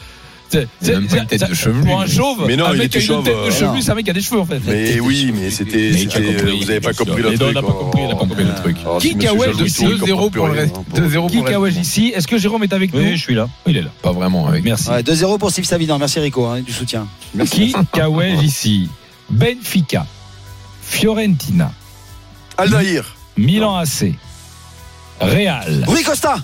C'est- 0.81 0.93
même 0.93 1.07
pas 1.09 1.17
une 1.19 1.27
tête 1.27 1.49
de 1.49 1.55
chevelu. 1.55 1.83
Pour 1.85 2.01
un 2.01 2.07
chauve, 2.07 2.45
Mais 2.47 2.57
non, 2.57 2.67
un 2.67 2.73
il 2.73 2.79
mec 2.79 2.87
était 2.87 2.99
qui 3.01 3.11
a 3.11 3.15
une 3.17 3.23
chauve, 3.23 3.25
tête 3.25 3.35
de 3.35 3.39
euh, 3.41 3.51
chevelu, 3.51 3.83
c'est 3.83 3.91
un 3.91 3.95
mec 3.95 4.05
qui 4.05 4.11
a 4.11 4.15
des 4.15 4.21
cheveux 4.21 4.41
en 4.41 4.47
fait. 4.47 4.61
Mais 4.67 5.01
oui, 5.01 5.33
mais 5.35 5.51
c'était. 5.51 5.91
Vous 5.91 6.65
n'avez 6.67 6.81
pas 6.81 6.93
compris 6.95 7.23
le 7.23 7.37
truc. 7.39 7.41
non, 7.41 7.47
on 7.49 7.53
n'a 7.53 7.63
pas 7.63 7.73
compris, 7.73 8.03
il 8.03 8.11
a 8.11 8.15
pas 8.15 8.19
compris 8.21 8.45
le 8.45 8.55
truc. 8.55 8.77
Alors, 8.83 9.01
si 9.03 9.09
Qui 9.11 9.15
monsieur 9.17 9.31
Kawaj 9.31 9.51
Jean-Louis 9.51 9.63
aussi, 9.65 9.85
Tour, 9.85 9.93
il 9.93 9.99
comprend 10.01 10.27
2-0 10.27 10.31
plus 10.31 10.39
pour 10.39 10.47
le 10.49 10.53
reste. 10.55 10.77
hein, 10.77 10.85
2-0 10.95 11.21
pour 11.21 11.31
Qui 11.31 11.37
le 11.37 11.43
reste. 11.43 11.53
Kawaj 11.53 11.77
ici 11.77 12.13
Est-ce 12.15 12.27
que 12.27 12.39
Jérôme 12.39 12.63
est 12.65 12.73
avec 12.73 12.93
nous 12.95 13.01
Oui, 13.01 13.17
je 13.17 13.21
suis 13.23 13.35
là. 13.35 13.49
Il 13.67 13.77
est 13.77 13.83
là. 13.83 13.91
Pas 14.03 14.13
vraiment. 14.13 14.49
Merci. 14.63 14.89
Ouais, 14.91 15.03
2-0 15.03 15.39
pour 15.39 15.51
Steve 15.51 15.65
Savidan. 15.65 15.99
Merci 15.99 16.21
Rico, 16.21 16.45
hein, 16.47 16.61
du 16.61 16.73
soutien. 16.73 17.07
Qui 17.51 17.75
Kawaj 17.93 18.43
ici 18.43 18.89
Benfica, 19.31 20.07
Fiorentina, 20.83 21.73
Aldaïr. 22.57 23.17
Milan 23.37 23.77
AC, 23.77 24.13
Real, 25.21 25.85
Rui 25.87 26.03
Costa. 26.03 26.37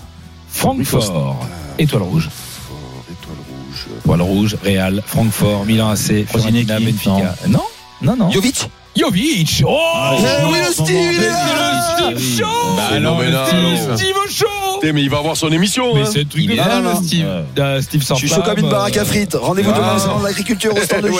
Francfort, 0.49 1.47
Étoile 1.79 2.03
Rouge. 2.03 2.29
Poil 4.03 4.21
rouge, 4.21 4.57
Real, 4.63 5.03
Francfort, 5.05 5.65
Milan 5.65 5.89
AC, 5.89 6.25
Fiorentina, 6.27 6.79
Benfica. 6.79 7.35
Non, 7.47 7.63
non, 8.01 8.15
non. 8.15 8.31
Jovic 8.31 8.69
Jovic. 8.95 9.63
Oh 9.65 9.79
eh 10.19 10.45
oui, 10.51 10.57
le 10.59 10.73
Steve 10.73 11.13
Il 11.13 11.23
est 11.23 11.27
là 11.27 11.95
Steve 11.95 12.37
Show 12.37 12.75
Bah 12.75 12.99
non, 12.99 13.17
mais 13.17 13.31
là 13.31 13.45
Steve 13.95 14.15
Show. 14.29 14.45
Mais 14.83 15.01
il 15.01 15.09
va 15.09 15.19
avoir 15.19 15.37
son 15.37 15.49
émission 15.51 15.93
Mais 15.95 16.01
hein. 16.01 16.09
c'est 16.11 16.21
un 16.21 16.25
truc 16.25 16.45
de 16.47 16.55
là, 16.55 16.81
le 16.81 16.95
Steve. 17.05 17.25
Bah, 17.55 17.81
Steve 17.81 18.03
Je 18.09 18.15
suis 18.15 18.27
chaud 18.27 18.41
comme 18.43 18.59
une 18.59 18.69
baraque 18.69 18.97
à 18.97 19.05
frites. 19.05 19.37
Rendez-vous 19.39 19.71
demain 19.71 19.95
au 19.95 19.99
salon 19.99 20.19
de 20.19 20.25
l'agriculture 20.25 20.73
au 20.75 20.81
stand 20.81 21.03
de 21.03 21.09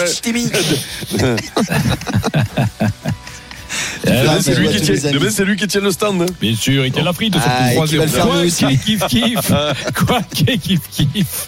eh, 4.08 4.42
Stevie 4.42 5.32
c'est 5.32 5.46
lui, 5.46 5.56
qui 5.56 5.68
tient 5.68 5.82
le 5.82 5.92
stand. 5.92 6.30
Bien 6.42 6.56
sûr, 6.56 6.86
il 6.86 6.92
tient 6.92 7.04
la 7.04 7.14
frite, 7.14 7.36
c'est 7.36 7.76
pour 7.76 7.86
3-0. 7.86 8.22
Quoi, 8.22 8.76
kiff, 8.78 9.08
kiff. 9.08 9.54
Quoi, 10.06 10.22
kiff, 10.34 10.82
kiff. 10.92 11.48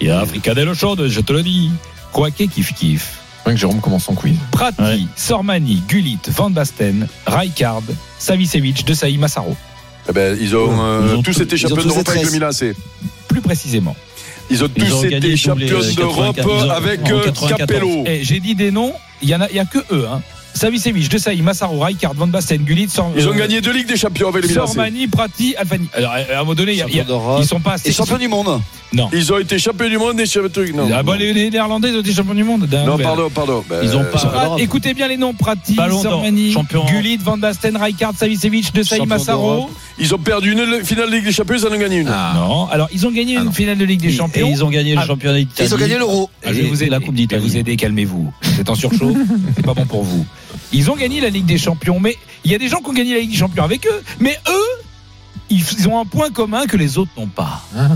Il 0.00 0.08
y 0.08 0.10
a 0.10 0.24
Fricadelle 0.24 0.74
chaude, 0.74 1.08
je 1.08 1.20
te 1.20 1.32
le 1.32 1.42
dis. 1.42 1.70
Quoique 2.12 2.44
kiff 2.44 2.72
kiff. 2.74 3.18
que 3.44 3.56
Jérôme 3.56 3.80
commence 3.80 4.04
son 4.04 4.14
quiz. 4.14 4.36
Prati. 4.52 5.08
Sormani, 5.16 5.82
Gulit, 5.88 6.20
Van 6.28 6.50
Basten, 6.50 7.08
Rijkaard, 7.26 7.82
Savicevic, 8.18 8.84
Desailly, 8.86 9.18
Massaro. 9.18 9.56
Eh 10.08 10.12
ben, 10.12 10.36
ils, 10.40 10.54
ont, 10.54 10.70
euh, 10.80 11.16
tous 11.22 11.40
été 11.40 11.56
champions 11.56 11.76
d'Europe 11.76 12.08
avec 12.08 12.24
le 12.24 12.30
Milan 12.30 12.48
AC. 12.48 12.74
Plus 13.26 13.40
précisément. 13.40 13.96
Ils 14.50 14.62
ont 14.62 14.68
tous 14.68 15.04
été 15.04 15.36
champions 15.36 15.80
d'Europe 15.96 16.38
avec 16.70 17.10
euh, 17.10 17.30
Capello. 17.56 18.04
Eh, 18.06 18.22
j'ai 18.22 18.40
dit 18.40 18.54
des 18.54 18.70
noms, 18.70 18.92
il 19.22 19.28
n'y 19.28 19.34
a, 19.34 19.38
a, 19.42 19.64
que 19.64 19.78
eux. 19.90 20.06
Hein. 20.10 20.20
Savicevic, 20.54 21.08
De 21.08 21.18
Saï, 21.18 21.42
Massaro, 21.42 21.80
Rijkaard, 21.80 22.14
Van 22.14 22.28
Basten, 22.28 22.62
Gullit. 22.62 22.88
Sor... 22.88 23.10
Ils 23.16 23.26
ont 23.28 23.32
euh, 23.32 23.34
gagné 23.34 23.60
deux 23.60 23.72
Ligues 23.72 23.88
des 23.88 23.96
Champions 23.96 24.28
avec 24.28 24.46
les 24.46 24.54
Sormani, 24.54 25.08
Prati, 25.08 25.54
Alfani. 25.56 25.88
Alors, 25.92 26.12
à 26.12 26.16
un 26.18 26.38
moment 26.38 26.54
donné, 26.54 26.74
y 26.74 26.82
a, 26.82 26.86
a, 26.86 27.38
ils 27.40 27.46
sont 27.46 27.60
pas 27.60 27.72
assez. 27.72 27.92
Champions 27.92 28.18
du 28.18 28.28
monde 28.28 28.60
Non. 28.92 29.10
Ils 29.12 29.32
ont 29.32 29.38
été 29.38 29.58
champions 29.58 29.88
du 29.88 29.98
monde 29.98 30.20
et 30.20 30.26
champions 30.26 30.62
non. 30.74 30.88
Ah 30.94 31.02
bah, 31.02 31.16
les, 31.16 31.50
Néerlandais 31.50 31.90
ont 31.90 32.00
été 32.00 32.12
champions 32.12 32.34
du 32.34 32.44
monde. 32.44 32.68
Non, 32.70 32.96
pardon, 32.98 33.30
pardon. 33.30 33.64
Ils 33.82 33.96
ont 33.96 34.02
euh, 34.02 34.10
pas. 34.10 34.32
Ah, 34.34 34.56
écoutez 34.58 34.94
bien 34.94 35.08
les 35.08 35.16
noms 35.16 35.34
Prati, 35.34 35.74
Sormani, 35.74 36.54
Gullit, 36.88 37.18
Van 37.18 37.36
Basten, 37.36 37.76
Rijkaard, 37.76 38.14
Savicevic, 38.16 38.72
De 38.72 38.82
Saï, 38.82 39.04
Massaro. 39.06 39.68
Ils 39.98 40.14
ont 40.14 40.18
perdu 40.18 40.52
une 40.52 40.84
finale 40.84 41.10
de 41.10 41.16
Ligue 41.16 41.24
des 41.24 41.32
Champions, 41.32 41.56
ils 41.56 41.66
en 41.66 41.72
ont 41.72 41.78
gagné 41.78 41.98
une. 41.98 42.08
Ah. 42.08 42.32
Non, 42.36 42.66
alors 42.68 42.88
ils 42.92 43.06
ont 43.06 43.12
gagné 43.12 43.36
ah 43.38 43.42
une 43.42 43.52
finale 43.52 43.78
de 43.78 43.84
Ligue 43.84 44.00
des 44.00 44.12
Champions. 44.12 44.46
Et 44.46 44.50
ils 44.50 44.64
ont 44.64 44.70
gagné 44.70 44.94
le 44.94 45.02
championnat 45.02 45.38
d'Italie. 45.38 45.68
Ils 45.68 45.74
ont 45.74 45.78
gagné 45.78 45.98
l'Euro. 45.98 46.30
je 46.44 46.52
vais 46.52 46.62
vous 46.62 46.82
aider, 46.82 46.90
la 46.90 47.00
Coupe 47.00 47.14
d'Italie. 47.14 47.42
vous 47.42 47.56
aider, 47.56 47.76
calmez-vous. 47.76 48.32
C'est 48.56 48.68
en 48.68 48.74
surchaud, 48.74 49.16
c'est 49.56 49.64
pas 49.64 49.74
bon 49.74 49.86
pour 49.86 50.02
vous. 50.02 50.24
Ils 50.74 50.90
ont 50.90 50.96
gagné 50.96 51.20
la 51.20 51.30
Ligue 51.30 51.46
des 51.46 51.56
Champions, 51.56 52.00
mais 52.00 52.16
il 52.44 52.50
y 52.50 52.54
a 52.54 52.58
des 52.58 52.68
gens 52.68 52.78
qui 52.78 52.90
ont 52.90 52.92
gagné 52.92 53.14
la 53.14 53.20
Ligue 53.20 53.30
des 53.30 53.36
Champions 53.36 53.62
avec 53.62 53.86
eux, 53.86 54.02
mais 54.18 54.36
eux, 54.48 54.82
ils 55.48 55.88
ont 55.88 56.00
un 56.00 56.04
point 56.04 56.30
commun 56.30 56.66
que 56.66 56.76
les 56.76 56.98
autres 56.98 57.12
n'ont 57.16 57.28
pas. 57.28 57.62
Ah. 57.76 57.88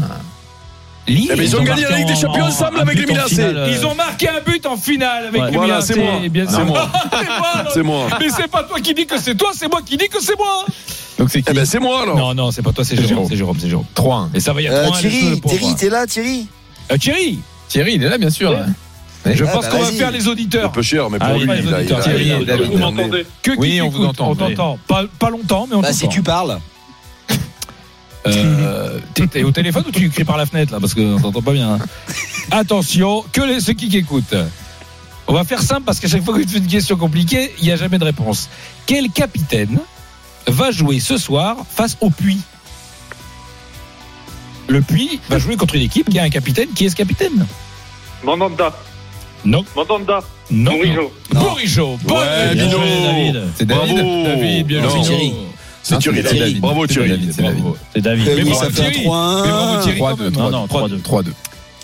Eh 1.10 1.26
ben, 1.26 1.40
ils, 1.42 1.56
ont, 1.56 1.62
gagné 1.62 1.82
la 1.82 1.96
Ligue 1.96 2.06
des 2.06 2.14
Champions 2.14 2.44
ensemble 2.44 2.78
avec 2.80 2.98
les 2.98 3.06
Milan. 3.06 3.24
Ils 3.68 3.84
ont 3.86 3.94
marqué 3.94 4.28
un 4.28 4.40
but 4.44 4.64
en 4.66 4.76
finale 4.76 5.26
avec 5.26 5.40
ouais, 5.40 5.50
les 5.50 5.56
voilà, 5.56 5.80
C'est 5.80 5.96
moi. 5.96 6.20
C'est 6.48 6.64
moi. 6.64 6.90
c'est 7.74 7.82
moi. 7.82 8.06
Mais 8.20 8.28
c'est 8.28 8.48
pas 8.48 8.62
toi 8.62 8.78
qui 8.80 8.94
dis 8.94 9.06
que 9.06 9.18
c'est 9.18 9.34
toi, 9.34 9.50
c'est 9.54 9.68
moi 9.68 9.80
qui 9.84 9.96
dis 9.96 10.08
que 10.08 10.22
c'est 10.22 10.36
moi. 10.36 10.66
Donc 11.18 11.30
c'est 11.30 11.42
eh 11.48 11.52
ben, 11.52 11.62
qui 11.62 11.66
c'est 11.66 11.80
moi 11.80 12.02
alors. 12.02 12.16
Non 12.16 12.34
non, 12.34 12.50
c'est 12.52 12.62
pas 12.62 12.72
toi, 12.72 12.84
c'est 12.84 12.94
Jérôme, 12.94 13.26
c'est 13.28 13.36
Jérôme, 13.36 13.56
c'est 13.58 13.68
Jérôme. 13.68 13.86
3-1. 13.96 14.28
Et 14.34 14.40
ça 14.40 14.52
va 14.52 14.60
y 14.60 14.68
a 14.68 14.82
3 14.84 14.96
euh, 14.96 15.00
Thierry, 15.00 15.40
Thierry, 15.40 15.74
t'es 15.76 15.88
là 15.88 16.06
Thierry? 16.06 16.46
Euh, 16.92 16.98
Thierry 16.98 17.38
Thierry, 17.68 17.94
il 17.94 18.04
est 18.04 18.08
là 18.08 18.18
bien 18.18 18.30
sûr. 18.30 18.54
Je 19.26 19.44
ah, 19.44 19.48
pense 19.48 19.64
bah 19.64 19.70
qu'on 19.70 19.82
va 19.82 19.92
faire 19.92 20.10
les 20.10 20.28
auditeurs. 20.28 20.66
Un 20.66 20.70
peu 20.70 20.82
cher, 20.82 21.10
mais 21.10 21.18
pour 21.18 21.34
lui, 21.34 21.46
vous 22.70 22.78
m'entendez 22.78 23.26
Oui, 23.58 23.80
on 23.80 23.88
vous 23.88 24.04
entend. 24.04 24.30
On 24.30 24.34
t'entend. 24.34 24.78
Pas 24.86 25.30
longtemps, 25.30 25.66
mais 25.68 25.76
on 25.76 25.80
bah, 25.80 25.88
t'entend. 25.88 25.98
Si 25.98 26.08
tu 26.08 26.22
parles. 26.22 26.58
Euh, 28.26 28.98
t'es 29.14 29.42
au 29.42 29.52
téléphone 29.52 29.84
ou 29.86 29.90
tu 29.90 30.10
cries 30.10 30.24
par 30.24 30.36
la 30.36 30.44
fenêtre 30.44 30.72
là 30.72 30.80
Parce 30.80 30.92
qu'on 30.92 31.18
t'entend 31.18 31.40
pas 31.40 31.52
bien. 31.52 31.74
Hein. 31.74 31.78
Attention, 32.50 33.24
que 33.32 33.40
les, 33.40 33.60
ceux 33.60 33.72
qui 33.72 33.96
écoutent. 33.96 34.34
On 35.26 35.34
va 35.34 35.44
faire 35.44 35.62
simple 35.62 35.82
parce 35.82 36.00
qu'à 36.00 36.08
chaque 36.08 36.24
fois 36.24 36.34
que 36.34 36.42
tu 36.42 36.48
fais 36.48 36.58
une 36.58 36.66
question 36.66 36.96
compliquée, 36.96 37.54
il 37.58 37.64
n'y 37.64 37.72
a 37.72 37.76
jamais 37.76 37.98
de 37.98 38.04
réponse. 38.04 38.48
Quel 38.86 39.10
capitaine 39.10 39.78
va 40.46 40.70
jouer 40.70 41.00
ce 41.00 41.18
soir 41.18 41.58
face 41.70 41.96
au 42.00 42.10
Puy? 42.10 42.38
Le 44.68 44.80
Puy 44.80 45.20
va 45.28 45.38
jouer 45.38 45.56
contre 45.56 45.74
une 45.74 45.82
équipe 45.82 46.08
qui 46.08 46.18
a 46.18 46.22
un 46.22 46.30
capitaine. 46.30 46.68
Qui 46.74 46.86
est 46.86 46.90
ce 46.90 46.96
capitaine? 46.96 47.46
Mandanda. 48.24 48.74
Non. 49.44 49.64
Mandanda. 49.76 50.20
Non. 50.50 50.72
Bourigeau. 50.72 51.12
Bourigeau. 51.30 51.98
Bonne 52.04 52.18
ouais, 52.18 52.54
bien 52.54 52.70
joué, 52.70 53.02
David. 53.02 53.42
C'est 53.56 53.66
David. 53.66 54.24
David, 54.24 54.66
bien 54.66 54.88
joué. 54.88 55.32
C'est 55.82 55.98
Thierry. 55.98 56.22
David. 56.22 56.60
Bravo 56.60 56.86
Thierry. 56.86 57.30
C'est 57.32 58.00
David. 58.00 58.28
3-2. 58.28 60.30
Non, 60.30 60.50
non, 60.50 60.66
3-2. 60.66 61.02
3-2. 61.02 61.24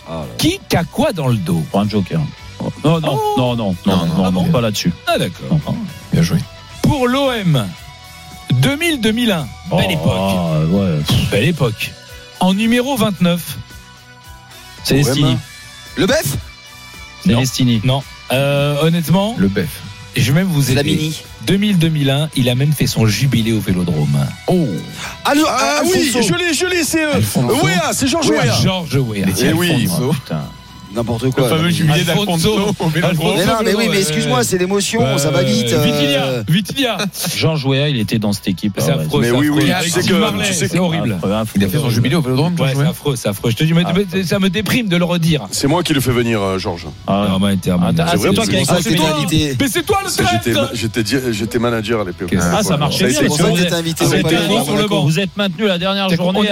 Ah 0.08 0.24
Qui 0.36 0.58
t'a 0.68 0.84
quoi 0.84 1.12
dans 1.12 1.28
le 1.28 1.36
dos 1.36 1.62
Pour 1.70 1.80
un 1.80 1.88
joker. 1.88 2.20
Oh, 2.60 2.70
non, 2.84 3.00
non, 3.00 3.08
ah 3.08 3.38
non, 3.38 3.56
non, 3.56 3.76
non, 3.86 4.32
non, 4.32 4.44
ah 4.48 4.52
pas 4.52 4.60
là-dessus. 4.60 4.92
Ah 5.06 5.18
d'accord. 5.18 5.58
Bien 6.12 6.22
joué. 6.22 6.38
Pour 6.82 7.08
l'OM, 7.08 7.66
2000-2001. 8.60 9.46
Belle 9.70 9.92
époque. 9.92 11.30
Belle 11.30 11.48
époque. 11.48 11.92
En 12.40 12.54
numéro 12.54 12.96
29. 12.96 13.58
C'est 14.84 15.02
Le 15.96 16.06
bœuf? 16.06 16.36
Celestini. 17.24 17.80
Non. 17.84 17.94
non. 17.94 18.02
Euh, 18.32 18.82
honnêtement. 18.82 19.34
Le 19.38 19.48
bœuf. 19.48 19.82
Je 20.16 20.32
vais 20.32 20.40
même 20.40 20.48
vous 20.48 20.70
aider. 20.70 20.74
La 20.74 20.82
mini. 20.82 21.22
2000-2001, 21.46 22.28
il 22.36 22.48
a 22.48 22.54
même 22.54 22.72
fait 22.72 22.86
son 22.86 23.06
jubilé 23.06 23.52
au 23.52 23.60
Vélodrome. 23.60 24.26
Oh 24.46 24.66
Ah, 25.24 25.32
ah 25.36 25.80
oui, 25.84 26.10
je 26.12 26.34
l'ai, 26.34 26.54
je 26.54 26.66
l'ai, 26.66 26.84
c'est... 26.84 27.04
Euh, 27.04 27.20
oui, 27.62 27.72
c'est 27.92 28.06
Georges 28.06 28.30
Weah. 28.30 28.60
Georges 28.62 28.96
Weah. 28.96 29.26
Eh 29.42 29.52
oui, 29.52 29.88
oh. 30.00 30.12
putain 30.12 30.48
n'importe 30.94 31.30
quoi. 31.30 31.44
Le 31.44 31.56
fameux 31.56 31.70
jubilé 31.70 32.04
d'Alfonso. 32.04 32.56
Mais 32.94 33.00
non, 33.00 33.54
mais 33.64 33.74
oui, 33.74 33.88
mais 33.90 34.00
excuse-moi, 34.00 34.44
c'est 34.44 34.58
l'émotion, 34.58 35.18
ça 35.18 35.30
va 35.30 35.40
euh, 35.40 35.42
vite. 35.42 35.72
Euh... 35.72 36.42
Vitilia, 36.48 36.98
Jean 37.36 37.56
Jouéa, 37.56 37.88
il 37.88 37.98
était 37.98 38.18
dans 38.18 38.32
cette 38.32 38.48
équipe. 38.48 38.74
C'est 38.78 38.90
ah 38.90 39.00
affreux. 39.00 39.20
Mais 39.20 39.30
oui, 39.30 39.48
oui, 39.48 39.70
c'est 39.82 40.78
horrible. 40.78 41.18
Il 41.56 41.64
a 41.64 41.68
fait 41.68 41.78
son 41.78 41.90
jubilé 41.90 42.16
au 42.16 42.20
Vélodrome. 42.20 42.54
Ouais, 42.58 42.72
c'est 42.74 42.86
affreux, 42.86 43.16
c'est 43.16 43.28
affreux. 43.28 43.50
Je 43.50 43.56
te 43.56 43.64
dis, 43.64 43.72
ah. 43.84 43.92
mais 43.94 44.24
ça 44.24 44.38
me 44.38 44.50
déprime 44.50 44.88
de 44.88 44.96
le 44.96 45.04
redire. 45.04 45.46
C'est 45.50 45.66
moi 45.66 45.82
qui 45.82 45.94
le 45.94 46.00
fais 46.00 46.12
venir, 46.12 46.40
euh, 46.40 46.58
Georges. 46.58 46.86
Ah, 47.06 47.26
non, 47.30 47.38
mais 47.38 47.56
c'est 47.62 47.70
ah, 47.70 47.76
vrai, 47.76 48.32
toi 48.32 48.44
Mais 48.48 49.68
c'est 49.68 49.82
toi 49.82 50.00
le 50.04 50.10
traître 50.10 50.70
J'étais 51.32 51.58
manager 51.58 52.00
à 52.00 52.04
l'époque. 52.04 52.34
Ah, 52.38 52.62
ça 52.62 52.76
marchait 52.76 53.06
bien. 53.06 53.20
C'est 53.20 53.26
pour 53.26 53.36
ça 53.36 53.50
que 53.50 53.74
invité. 53.74 54.04
Vous 54.04 55.20
êtes 55.20 55.36
maintenu 55.36 55.66
la 55.66 55.78
dernière 55.78 56.08
journée 56.10 56.48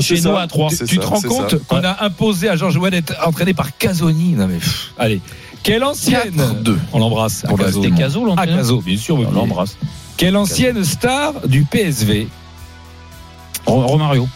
chez 0.00 0.20
nous 0.20 0.36
à 0.36 0.46
3. 0.46 0.70
Tu 0.86 0.98
te 0.98 1.06
rends 1.06 1.20
compte 1.20 1.66
qu'on 1.66 1.82
a 1.82 2.04
imposé 2.04 2.48
à 2.48 2.56
Georges 2.56 2.74
Jouéa 2.74 2.90
d'être 2.90 3.14
entraîné 3.24 3.54
par 3.54 3.63
par 3.64 3.76
Casoni. 3.78 4.32
Non 4.32 4.46
mais 4.46 4.58
allez, 4.98 5.20
quelle 5.62 5.84
ancienne 5.84 6.60
2 6.62 6.78
On 6.92 6.98
l'embrasse. 6.98 7.44
Bah, 7.48 7.72
c'était 7.72 7.90
Caso 7.90 8.24
l'entraîneur. 8.24 8.56
Ah 8.56 8.58
Caso, 8.58 8.80
bien 8.80 8.96
sûr, 8.96 9.18
on 9.18 9.30
l'embrasse. 9.30 9.76
Quelle 10.16 10.36
ancienne 10.36 10.84
star 10.84 11.46
du 11.46 11.64
PSV 11.64 12.28
Romario. 13.66 14.28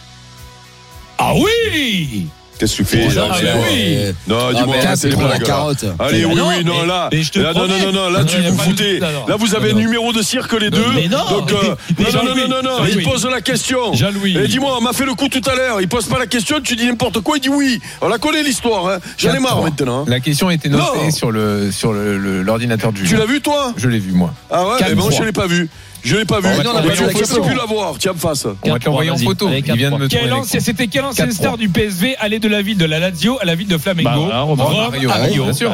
Ah 1.19 1.33
oui 1.35 2.29
Qu'est-ce 2.59 2.75
ah, 2.75 2.85
que 2.85 2.91
tu 2.91 2.97
fais 2.97 3.15
là, 3.15 3.29
ah, 3.31 3.59
oui. 3.71 3.99
Non, 4.27 4.53
dis-moi, 4.53 4.77
ah, 4.87 4.97
c'est 4.97 5.09
les 5.09 5.15
Allez, 5.15 6.25
oui, 6.25 6.35
oui, 6.35 6.65
non, 6.65 6.85
là, 6.85 7.09
là, 7.11 7.53
non, 7.55 7.69
non, 7.69 7.93
non, 7.93 8.11
là, 8.11 8.25
tu 8.25 8.37
vous 8.41 8.59
foutez. 8.59 8.99
Là, 8.99 9.37
vous 9.39 9.55
avez 9.55 9.73
numéro 9.75 10.13
de 10.13 10.23
cirque 10.23 10.53
les 10.55 10.71
deux. 10.71 10.85
Donc, 11.09 11.53
euh, 11.53 11.75
non, 11.99 12.25
non, 12.25 12.35
non, 12.35 12.49
non, 12.49 12.63
non, 12.63 12.87
il 12.87 13.03
pose 13.03 13.27
la 13.27 13.41
question. 13.41 13.93
Jean-Louis. 13.95 14.37
Et 14.37 14.49
dis-moi, 14.49 14.75
on 14.79 14.81
m'a 14.81 14.93
fait 14.93 15.05
le 15.05 15.15
coup 15.15 15.29
tout 15.29 15.43
à 15.49 15.55
l'heure. 15.55 15.81
Il 15.81 15.89
pose 15.89 16.07
pas 16.07 16.19
la 16.19 16.27
question, 16.27 16.61
tu 16.63 16.77
dis 16.77 16.87
n'importe 16.87 17.21
quoi, 17.21 17.37
il 17.37 17.41
dit 17.41 17.49
oui. 17.49 17.81
On 18.01 18.09
la 18.09 18.19
connaît 18.19 18.43
l'histoire. 18.43 18.89
Hein. 18.89 18.99
J'en 19.17 19.35
ai 19.35 19.39
marre 19.39 19.63
maintenant. 19.63 20.03
Hein. 20.03 20.05
La 20.09 20.21
question 20.21 20.51
était 20.51 20.69
notée 20.69 21.11
sur 21.11 21.31
l'ordinateur 21.33 22.93
du. 22.93 23.05
Tu 23.05 23.17
l'as 23.17 23.27
vu 23.27 23.41
toi? 23.41 23.73
Je 23.77 23.89
l'ai 23.89 23.99
vu 23.99 24.13
moi. 24.13 24.35
Ah 24.51 24.67
ouais, 24.67 24.77
mais 24.81 24.87
eh 24.91 24.95
ben, 24.95 25.01
moi 25.03 25.11
je 25.17 25.23
l'ai 25.23 25.33
pas 25.33 25.47
vu. 25.47 25.69
Je 26.03 26.17
l'ai 26.17 26.25
pas 26.25 26.41
vu. 26.41 26.49
On 26.49 26.63
non, 26.63 26.73
non, 26.73 26.81
on 26.81 26.83
ne 26.83 27.49
pu 27.49 27.55
l'avoir. 27.55 27.99
Tiens, 27.99 28.13
me 28.13 28.19
face. 28.19 28.47
On 28.63 28.71
va 28.71 28.79
te 28.79 28.87
l'envoyer 28.87 29.11
en 29.11 29.17
photo. 29.17 29.49
Il 29.51 29.73
vient 29.75 29.91
de 29.91 29.97
me. 29.97 30.09
C'était 30.45 30.89
quel 30.89 31.05
ancien 31.05 31.31
star 31.31 31.57
du 31.57 31.69
PSV 31.69 32.17
allait 32.19 32.39
de 32.39 32.49
la 32.49 32.63
ville 32.63 32.79
de 32.79 32.85
la 32.85 32.99
Lazio 32.99 33.39
à 33.41 33.45
la 33.45 33.55
ville 33.55 33.69
de 33.69 33.79
Flamengo 33.79 34.27
bah, 34.27 34.41
Rome, 34.41 34.61
à 34.61 34.89
Rio. 34.89 35.09
Bah 35.09 35.29
Bien 35.29 35.45
ah 35.49 35.53
sûr. 35.53 35.73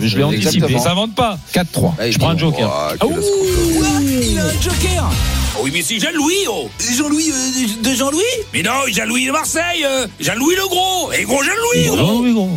Je 0.00 0.16
l'ai 0.16 0.24
anticipé. 0.24 0.78
Ça 0.78 0.94
pas. 1.14 1.38
4-3. 1.52 1.92
Ah, 1.98 2.10
je 2.10 2.18
prends 2.18 2.30
un 2.30 2.38
joker. 2.38 2.70
Ah, 2.72 2.94
il 3.00 4.38
a 4.38 4.44
un 4.44 4.60
joker 4.60 5.10
oui, 5.62 5.70
mais 5.72 5.82
c'est 5.82 5.98
Jean-Louis, 5.98 6.46
oh 6.48 6.68
Jean-Louis 6.78 7.30
euh, 7.30 7.82
de 7.82 7.94
Jean-Louis? 7.94 8.22
Mais 8.52 8.62
non, 8.62 8.72
Jean-Louis 8.88 9.26
de 9.26 9.32
Marseille 9.32 9.84
euh, 9.86 10.06
Jean-Louis 10.20 10.56
le 10.56 10.68
gros 10.68 11.12
Et 11.12 11.22
gros 11.22 11.42
Jean-Louis 11.42 11.86
gros, 11.86 12.22
oh. 12.22 12.32
gros. 12.34 12.50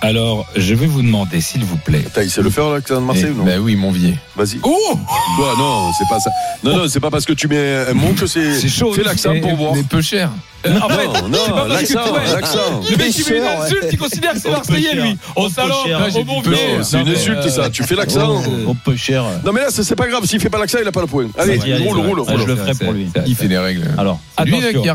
Alors, 0.00 0.46
je 0.54 0.74
vais 0.74 0.86
vous 0.86 1.02
demander, 1.02 1.40
s'il 1.40 1.64
vous 1.64 1.76
plaît. 1.76 2.04
Il 2.22 2.30
sait 2.30 2.42
le 2.42 2.50
faire, 2.50 2.70
là, 2.70 2.80
que 2.80 2.88
ça 2.88 2.94
de 2.94 3.00
Marseille, 3.00 3.30
eh, 3.30 3.36
non 3.36 3.44
Ben 3.44 3.58
oui, 3.58 3.74
Monvier. 3.74 4.16
Vas-y. 4.36 4.60
Oh 4.62 4.98
Toi, 5.36 5.54
non, 5.58 5.90
c'est 5.98 6.08
pas 6.08 6.20
ça. 6.20 6.30
Non, 6.62 6.76
non, 6.76 6.88
c'est 6.88 7.00
pas 7.00 7.10
parce 7.10 7.24
que 7.24 7.32
tu 7.32 7.48
mets 7.48 7.86
un 7.88 7.94
mot 7.94 8.12
que 8.12 8.26
c'est. 8.26 8.54
C'est 8.54 8.68
chaud. 8.68 8.92
C'est 8.94 9.02
l'accent 9.02 9.38
pour 9.40 9.56
voir. 9.56 9.72
C'est 9.74 9.88
peu 9.88 10.00
cher. 10.00 10.30
Euh, 10.66 10.76
en 10.80 10.88
fait, 10.88 11.06
non, 11.06 11.12
ah 11.14 11.28
non, 11.28 11.54
pas 11.54 11.68
l'accent, 11.68 12.14
l'accent. 12.34 12.80
Le 12.90 12.96
mec, 12.96 13.16
il 13.16 13.32
met 13.32 13.38
une 13.38 13.44
insulte, 13.44 13.88
il 13.92 13.98
considère 13.98 14.32
que 14.32 14.40
c'est 14.40 14.50
Marseillais, 14.50 14.94
lui. 14.94 15.16
Au 15.36 15.48
salon, 15.48 15.74
au 16.14 16.24
Monvier. 16.24 16.78
C'est 16.82 17.00
une 17.00 17.08
insulte, 17.08 17.48
ça. 17.48 17.68
Tu 17.70 17.82
fais 17.82 17.96
l'accent. 17.96 18.42
Oh, 18.46 18.70
au 18.70 18.74
peu 18.74 18.96
cher. 18.96 19.24
Non, 19.44 19.52
mais 19.52 19.60
là, 19.60 19.68
c'est 19.70 19.96
pas 19.96 20.06
grave. 20.06 20.24
S'il 20.26 20.40
fait 20.40 20.50
pas 20.50 20.58
l'accent, 20.58 20.78
il 20.80 20.86
a 20.86 20.92
pas 20.92 21.00
le 21.00 21.06
point. 21.06 21.26
Allez, 21.36 21.58
roule, 21.78 21.98
roule, 21.98 22.22
ah, 22.26 22.30
roule. 22.32 22.40
Je 22.40 22.46
le 22.46 22.56
ferai 22.56 22.74
pour 22.74 22.92
lui. 22.92 23.10
Il 23.26 23.34
fait 23.34 23.48
des 23.48 23.58
règles. 23.58 23.88
Alors, 23.98 24.20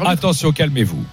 attention, 0.06 0.52
calmez-vous. 0.54 1.04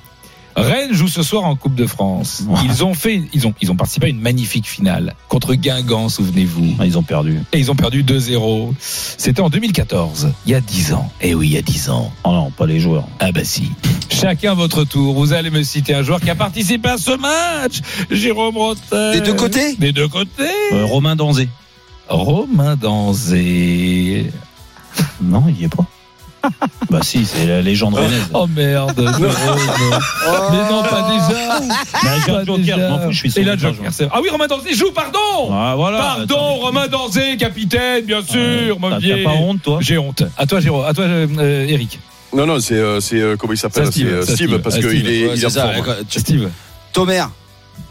Rennes 0.57 0.93
joue 0.93 1.09
ce 1.09 1.23
soir 1.23 1.45
en 1.45 1.55
Coupe 1.57 1.75
de 1.75 1.87
France. 1.87 2.43
Ils 2.65 2.85
ont 2.85 2.95
fait, 2.95 3.23
ils 3.33 3.47
ont, 3.47 3.55
ils 3.61 3.71
ont 3.71 3.77
participé 3.77 4.07
à 4.07 4.09
une 4.09 4.21
magnifique 4.21 4.67
finale 4.69 5.15
contre 5.29 5.55
Guingamp, 5.55 6.09
souvenez-vous. 6.09 6.75
Ah, 6.79 6.87
Ils 6.87 6.99
ont 6.99 7.03
perdu. 7.03 7.41
Et 7.53 7.59
ils 7.59 7.71
ont 7.71 7.75
perdu 7.77 8.03
2-0. 8.03 8.73
C'était 8.79 9.41
en 9.41 9.49
2014, 9.49 10.33
il 10.47 10.53
y 10.53 10.55
a 10.55 10.61
10 10.61 10.93
ans. 10.95 11.11
Eh 11.21 11.35
oui, 11.35 11.49
il 11.49 11.53
y 11.53 11.59
a 11.59 11.63
10 11.63 11.91
ans. 11.91 12.13
Oh 12.25 12.33
non, 12.33 12.51
pas 12.51 12.67
les 12.67 12.81
joueurs. 12.81 13.07
Ah 13.21 13.33
bah 13.33 13.45
si. 13.45 13.71
Chacun 14.11 14.55
votre 14.55 14.85
tour. 14.85 15.15
Vous 15.15 15.33
allez 15.33 15.51
me 15.51 15.63
citer 15.63 15.95
un 15.95 16.03
joueur 16.03 16.21
qui 16.21 16.31
a 16.31 16.35
participé 16.35 16.89
à 16.91 16.99
ce 16.99 17.13
match. 17.17 17.81
Jérôme 18.11 18.57
Rotten. 18.57 19.13
Des 19.13 19.21
deux 19.21 19.35
côtés 19.35 19.77
Des 19.77 19.93
deux 19.93 20.09
côtés. 20.09 20.43
Euh, 20.73 20.85
Romain 20.85 21.17
Danzé. 21.17 21.49
Romain 22.09 22.77
Danzé. 22.77 24.31
Non, 25.23 25.45
il 25.49 25.61
y 25.61 25.65
est 25.65 25.69
pas. 25.69 25.87
Bah 26.91 27.01
si, 27.03 27.25
c'est 27.27 27.47
la 27.47 27.61
légende 27.63 27.95
rennaise. 27.95 28.29
Oh 28.33 28.47
merde, 28.47 28.97
Jérôme. 29.19 29.59
Mais 30.51 30.71
non, 30.71 30.83
pas 30.83 31.09
déjà. 31.11 31.61
Bah, 31.61 32.11
j'ai 32.27 32.33
un 32.33 32.45
joker, 32.45 32.57
déjà. 32.59 32.77
je 32.77 32.83
m'en 32.93 32.99
fous, 33.01 33.13
je 33.13 33.19
suis 33.19 33.33
Et 33.39 33.45
là, 33.45 33.57
Joker, 33.57 33.93
c'est- 33.93 34.09
Ah 34.13 34.21
oui, 34.23 34.29
Romain 34.31 34.47
Danzé 34.47 34.75
joue, 34.75 34.91
pardon. 34.93 35.53
Ah 35.53 35.75
voilà. 35.77 35.99
Pardon, 35.99 36.55
Romain 36.57 36.89
Danzé, 36.89 37.37
capitaine, 37.37 38.05
bien 38.05 38.23
sûr, 38.23 38.79
mon 38.81 38.91
T'as 38.91 38.99
vieil. 38.99 39.25
t'as 39.25 39.31
pas 39.31 39.37
honte, 39.37 39.63
toi 39.63 39.79
J'ai 39.81 39.99
honte. 39.99 40.23
À 40.39 40.47
toi, 40.47 40.61
Jérôme. 40.61 40.85
À 40.87 40.95
toi, 40.95 41.05
euh, 41.05 41.67
Eric. 41.69 42.01
Non, 42.35 42.47
non, 42.47 42.61
c'est, 42.61 42.75
euh, 42.75 43.01
c'est 43.01 43.21
euh, 43.21 43.37
comment 43.37 43.53
il 43.53 43.57
s'appelle 43.59 43.87
Ça, 43.87 43.91
Steve, 43.93 44.07
C'est 44.09 44.15
euh, 44.15 44.21
ça, 44.23 44.35
Steve, 44.35 44.49
Steve. 44.49 44.61
parce 44.63 44.77
Ah, 44.77 44.81
qu'il 44.81 45.09
est, 45.09 45.27
Ouais, 45.27 45.33
il 45.37 45.43
est 45.43 45.47
en 45.47 45.51
forme. 45.51 45.97
Steve. 46.09 46.51
Tomer. 46.93 47.25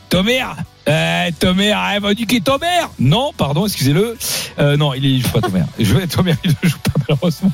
Tomer 0.09 0.43
eh, 0.87 1.31
Tomer, 1.39 1.75
elle 1.93 2.01
m'a 2.01 2.13
dit 2.15 2.25
qu'il 2.25 2.37
est 2.39 2.41
Tomer 2.43 2.65
Non, 2.99 3.31
pardon, 3.37 3.67
excusez-le. 3.67 4.17
Euh, 4.57 4.75
non, 4.75 4.95
il 4.95 5.17
ne 5.17 5.21
joue 5.21 5.29
pas 5.29 5.41
Tomer. 5.41 5.61
Je 5.77 5.93
vais 5.93 6.07
Tomer, 6.07 6.33
il 6.43 6.51
ne 6.63 6.69
joue 6.69 6.77
pas 6.79 6.91
malheureusement. 7.07 7.51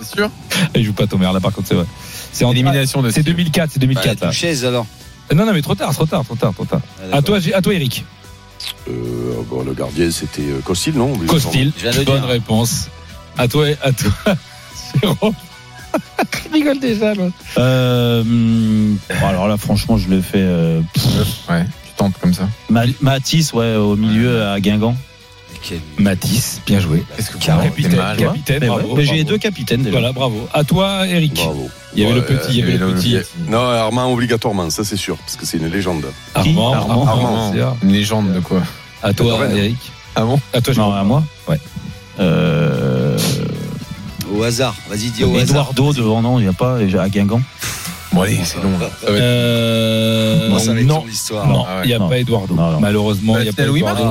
C'est 0.00 0.16
sûr 0.16 0.30
Il 0.74 0.84
joue 0.84 0.92
pas 0.92 1.06
Tomer 1.06 1.30
là 1.32 1.40
par 1.40 1.52
contre, 1.52 1.68
c'est 1.68 1.74
vrai. 1.74 1.86
C'est 2.32 2.44
en 2.44 2.52
Élimination 2.52 3.02
de 3.02 3.10
C'est 3.10 3.22
2004, 3.22 3.70
c'est 3.72 3.78
2004 3.80 4.20
Bah, 4.20 4.26
là. 4.26 4.32
chaise 4.32 4.64
alors. 4.64 4.86
Non, 5.34 5.44
non, 5.44 5.52
mais 5.52 5.60
trop 5.62 5.74
tard, 5.74 5.92
trop 5.92 6.06
tard, 6.06 6.24
trop 6.24 6.36
tard, 6.36 6.54
trop 6.54 6.64
tard. 6.64 6.80
Ah, 7.12 7.16
À 7.18 7.22
toi, 7.22 7.38
à 7.54 7.60
toi, 7.62 7.74
Eric. 7.74 8.04
Euh, 8.88 9.34
bon, 9.48 9.62
le 9.62 9.72
gardien, 9.74 10.10
c'était 10.10 10.42
euh, 10.42 10.60
Costil, 10.64 10.94
non? 10.94 11.12
Costil, 11.26 11.72
bonne 12.04 12.04
dire. 12.20 12.24
réponse. 12.26 12.88
À 13.36 13.46
toi, 13.46 13.66
à 13.82 13.92
toi, 13.92 14.10
Jérôme. 15.02 15.34
Il 16.46 16.52
rigole 16.52 16.80
déjà, 16.80 17.14
l'autre. 17.14 17.34
Euh, 17.58 18.20
hum, 18.22 18.98
bon, 19.20 19.26
alors 19.26 19.48
là, 19.48 19.56
franchement, 19.56 19.96
je 19.98 20.08
le 20.08 20.20
fais. 20.22 20.38
euh, 20.40 20.80
Ouais, 21.48 21.64
tu 21.64 21.92
tentes 21.96 22.14
comme 22.20 22.34
ça. 22.34 22.48
Ma- 22.68 22.84
Matisse, 23.00 23.52
ouais, 23.52 23.74
au 23.76 23.96
milieu 23.96 24.44
à 24.46 24.60
Guingamp. 24.60 24.96
Quel- 25.62 25.80
Matisse, 25.98 26.60
bien 26.66 26.80
joué. 26.80 27.04
Est-ce 27.18 27.28
que 27.28 27.34
vous 27.34 27.38
Capitaine, 27.40 27.96
mal, 27.96 28.16
capitaine, 28.16 28.62
ouais, 28.62 28.68
bravo. 28.68 29.00
j'ai 29.00 29.24
deux 29.24 29.38
capitaines 29.38 29.80
déjà. 29.82 29.90
Voilà, 29.98 30.12
bravo. 30.12 30.48
À 30.54 30.64
toi, 30.64 31.06
Eric. 31.06 31.34
Bravo. 31.34 31.68
Il 31.94 32.02
y 32.02 32.06
avait 32.06 32.14
le 32.14 32.24
petit, 32.24 32.48
il 32.50 32.56
y 32.58 32.62
avait 32.62 32.76
le 32.76 32.94
petit. 32.94 33.16
Non, 33.48 33.58
Armand 33.60 34.12
obligatoirement, 34.12 34.70
ça 34.70 34.84
c'est 34.84 34.96
sûr, 34.96 35.16
parce 35.18 35.36
que 35.36 35.44
c'est 35.46 35.56
une 35.58 35.68
légende. 35.68 36.06
Armand, 36.34 36.72
Armand. 36.74 37.06
Armand, 37.06 37.52
c'est 37.52 37.58
ça. 37.60 37.76
Une 37.82 37.92
légende 37.92 38.32
de 38.32 38.40
quoi 38.40 38.62
À 39.02 39.12
toi. 39.12 39.38
Eric. 39.54 39.76
Ah 40.14 40.22
bon 40.24 40.40
À 40.52 40.60
toi, 40.60 40.74
Non, 40.74 40.92
à 40.92 41.02
moi 41.04 41.22
Ouais. 41.48 41.58
Euh, 42.20 43.16
Au 44.34 44.42
hasard. 44.42 44.74
Vas-y, 44.90 45.10
dis 45.10 45.24
au 45.24 45.30
hasard. 45.34 45.42
Eduardo 45.72 45.92
devant, 45.92 46.22
non, 46.22 46.38
il 46.38 46.42
n'y 46.42 46.48
a 46.48 46.52
pas, 46.52 46.76
à 46.78 47.08
Guingamp. 47.08 47.40
Bon, 48.12 48.22
allez, 48.22 48.38
c'est 48.44 48.62
long. 48.62 48.78
là. 48.78 48.88
Ça 49.00 49.10
va 49.10 49.16
être- 49.16 49.22
Euh, 49.22 50.48
Moi, 50.48 50.58
ça 50.60 50.72
va 50.72 50.80
être 50.80 50.86
non, 50.86 51.02
ton 51.02 51.08
histoire. 51.08 51.46
non, 51.46 51.64
Ah 51.68 51.80
il 51.84 51.88
n'y 51.88 51.94
a 51.94 51.98
Non. 51.98 52.08
pas 52.08 52.18
Eduardo. 52.18 52.54
Non. 52.54 52.80
Malheureusement, 52.80 53.36
il 53.38 53.42
n'y 53.44 53.48
a 53.48 53.52
pas 53.52 53.62
Eduardo. 53.64 54.02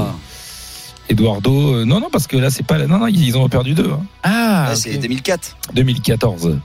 Eduardo, 1.10 1.74
euh, 1.76 1.86
non, 1.86 2.00
non, 2.00 2.10
parce 2.12 2.28
que 2.28 2.38
là, 2.38 2.50
c'est 2.50 2.64
pas. 2.66 2.78
Non, 2.86 3.00
non, 3.00 3.08
ils 3.08 3.38
ont 3.38 3.48
perdu 3.50 3.74
deux. 3.74 3.90
hein. 3.92 4.02
Ah, 4.24 4.72
c'est 4.76 4.98
2004. 4.98 5.56
2014. 5.74 6.58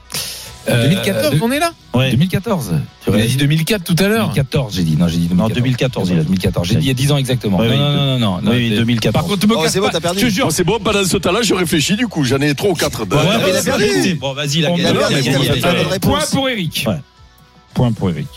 Euh, 0.69 0.83
2014, 0.89 1.35
de- 1.35 1.39
on 1.41 1.51
est 1.51 1.59
là 1.59 1.73
Ouais. 1.93 2.11
2014. 2.11 2.71
Tu 3.03 3.09
On 3.09 3.13
a 3.13 3.15
aurais 3.17 3.25
dit 3.27 3.35
2004 3.35 3.83
tout 3.83 3.95
à 3.99 4.07
l'heure. 4.07 4.27
2014, 4.29 4.73
j'ai 4.75 4.83
dit. 4.83 4.95
Non, 4.95 5.07
j'ai 5.09 5.17
dit 5.17 5.27
2014. 5.27 5.49
Non, 5.49 5.55
2014, 5.55 6.09
il 6.09 6.13
a 6.13 6.19
dit. 6.21 6.25
2014. 6.25 6.67
J'ai 6.67 6.75
dit 6.75 6.85
il 6.85 6.87
y 6.87 6.91
a 6.91 6.93
10 6.93 7.11
ans 7.11 7.17
exactement. 7.17 7.57
Ouais, 7.57 7.67
non, 7.67 7.73
oui, 7.73 7.79
non, 7.79 8.17
non, 8.19 8.41
non. 8.41 8.51
Oui, 8.51 8.69
c'est- 8.69 8.75
2014. 8.77 9.13
Par 9.13 9.23
contre, 9.23 9.39
tu 9.41 9.47
me 9.47 9.53
Oh, 9.55 9.57
bon, 9.65 9.81
pas. 9.81 9.89
t'as 9.91 9.99
perdu. 9.99 10.19
Je 10.21 10.25
te 10.27 10.31
jure. 10.31 10.51
C'est 10.53 10.63
bon, 10.63 10.79
pendant 10.79 11.03
ce 11.03 11.17
temps-là, 11.17 11.41
je 11.41 11.53
réfléchis 11.53 11.97
du 11.97 12.07
coup, 12.07 12.23
j'en 12.23 12.39
ai 12.39 12.55
trois 12.55 12.69
ou 12.71 12.75
quatre. 12.75 13.01
Ouais, 13.01 13.07
mais 13.11 13.49
il 13.49 13.55
a 13.55 13.61
vas-y, 13.61 13.63
perdu. 13.65 13.83
vas-y. 13.85 14.13
Bon, 14.13 14.33
vas-y, 14.33 14.61
la. 14.61 15.99
Point 15.99 16.19
pour 16.31 16.49
Eric. 16.49 16.85
Ouais. 16.87 16.99
Point 17.73 17.91
pour 17.91 18.09
Eric. 18.09 18.27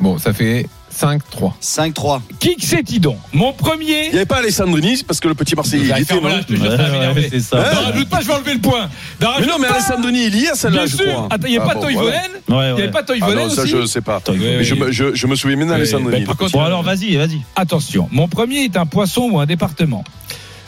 Bon, 0.00 0.18
ça 0.18 0.32
fait 0.32 0.66
5-3. 1.00 1.52
5-3. 1.62 2.20
Qui 2.40 2.56
que 2.56 2.62
c'est 2.64 2.82
donc? 2.98 3.18
Mon 3.32 3.50
Il 3.52 3.56
premier. 3.56 4.08
n'y 4.10 4.16
avait 4.16 4.26
pas 4.26 4.38
Alessandrini, 4.38 5.02
parce 5.06 5.20
que 5.20 5.28
le 5.28 5.34
petit 5.34 5.54
Marseillais, 5.54 5.84
il 5.84 5.90
était, 5.90 6.04
ferme-la, 6.04 6.36
non 6.36 6.40
je 6.42 6.46
te 6.54 6.54
jure, 6.54 6.70
ça 6.70 6.76
va 6.76 6.82
Ouais, 6.84 6.90
m'énerver. 6.92 7.20
ouais, 7.22 7.28
c'est 7.30 7.40
ça. 7.40 7.56
Ne 7.58 7.62
rajoute 7.92 8.08
pas, 8.08 8.20
je 8.20 8.26
vais 8.26 8.34
enlever 8.34 8.54
le 8.54 8.60
point. 8.60 8.82
Ne 8.86 8.88
Mais 9.20 9.26
rajoute 9.26 9.48
non, 9.48 9.58
mais 9.60 9.68
pas. 9.68 9.74
Alessandrini, 9.74 10.26
il 10.26 10.40
y 10.42 10.48
a 10.48 10.54
celle-là, 10.54 10.78
Bien 10.84 10.86
je 10.86 10.96
sûr. 10.96 11.06
crois. 11.12 11.28
Attends, 11.30 11.46
il 11.46 11.50
n'y 11.52 11.58
a 11.58 11.62
Ah 11.64 11.68
pas 11.68 11.74
bon, 11.74 11.80
Toivonen 11.82 12.02
voilà. 12.02 12.18
Ouais, 12.18 12.30
Il 12.48 12.52
n'y 12.52 12.58
ouais. 12.76 12.82
avait 12.82 12.90
pas 12.90 12.98
Ah 13.00 13.02
Toivonen 13.04 13.38
non, 13.48 13.50
ça 13.50 13.62
aussi 13.62 13.70
je 13.72 13.86
sais 13.86 14.00
pas. 14.00 14.20
Oui, 14.28 14.36
Mais 14.40 14.64
je, 14.64 14.74
me- 14.74 14.90
je, 14.90 15.14
je 15.14 15.26
me 15.26 15.36
souviens 15.36 15.56
maintenant 15.56 15.74
Oui, 15.74 15.78
d'Alessandrini. 15.80 16.20
mais 16.20 16.26
par 16.26 16.36
contre, 16.36 16.52
Bon, 16.52 16.62
alors, 16.62 16.82
vas-y, 16.82 17.14
vas-y. 17.16 17.40
Attention, 17.54 18.08
mon 18.10 18.26
premier 18.26 18.64
est 18.64 18.76
un 18.76 18.86
poisson 18.86 19.28
ou 19.30 19.38
un 19.38 19.46
département. 19.46 20.02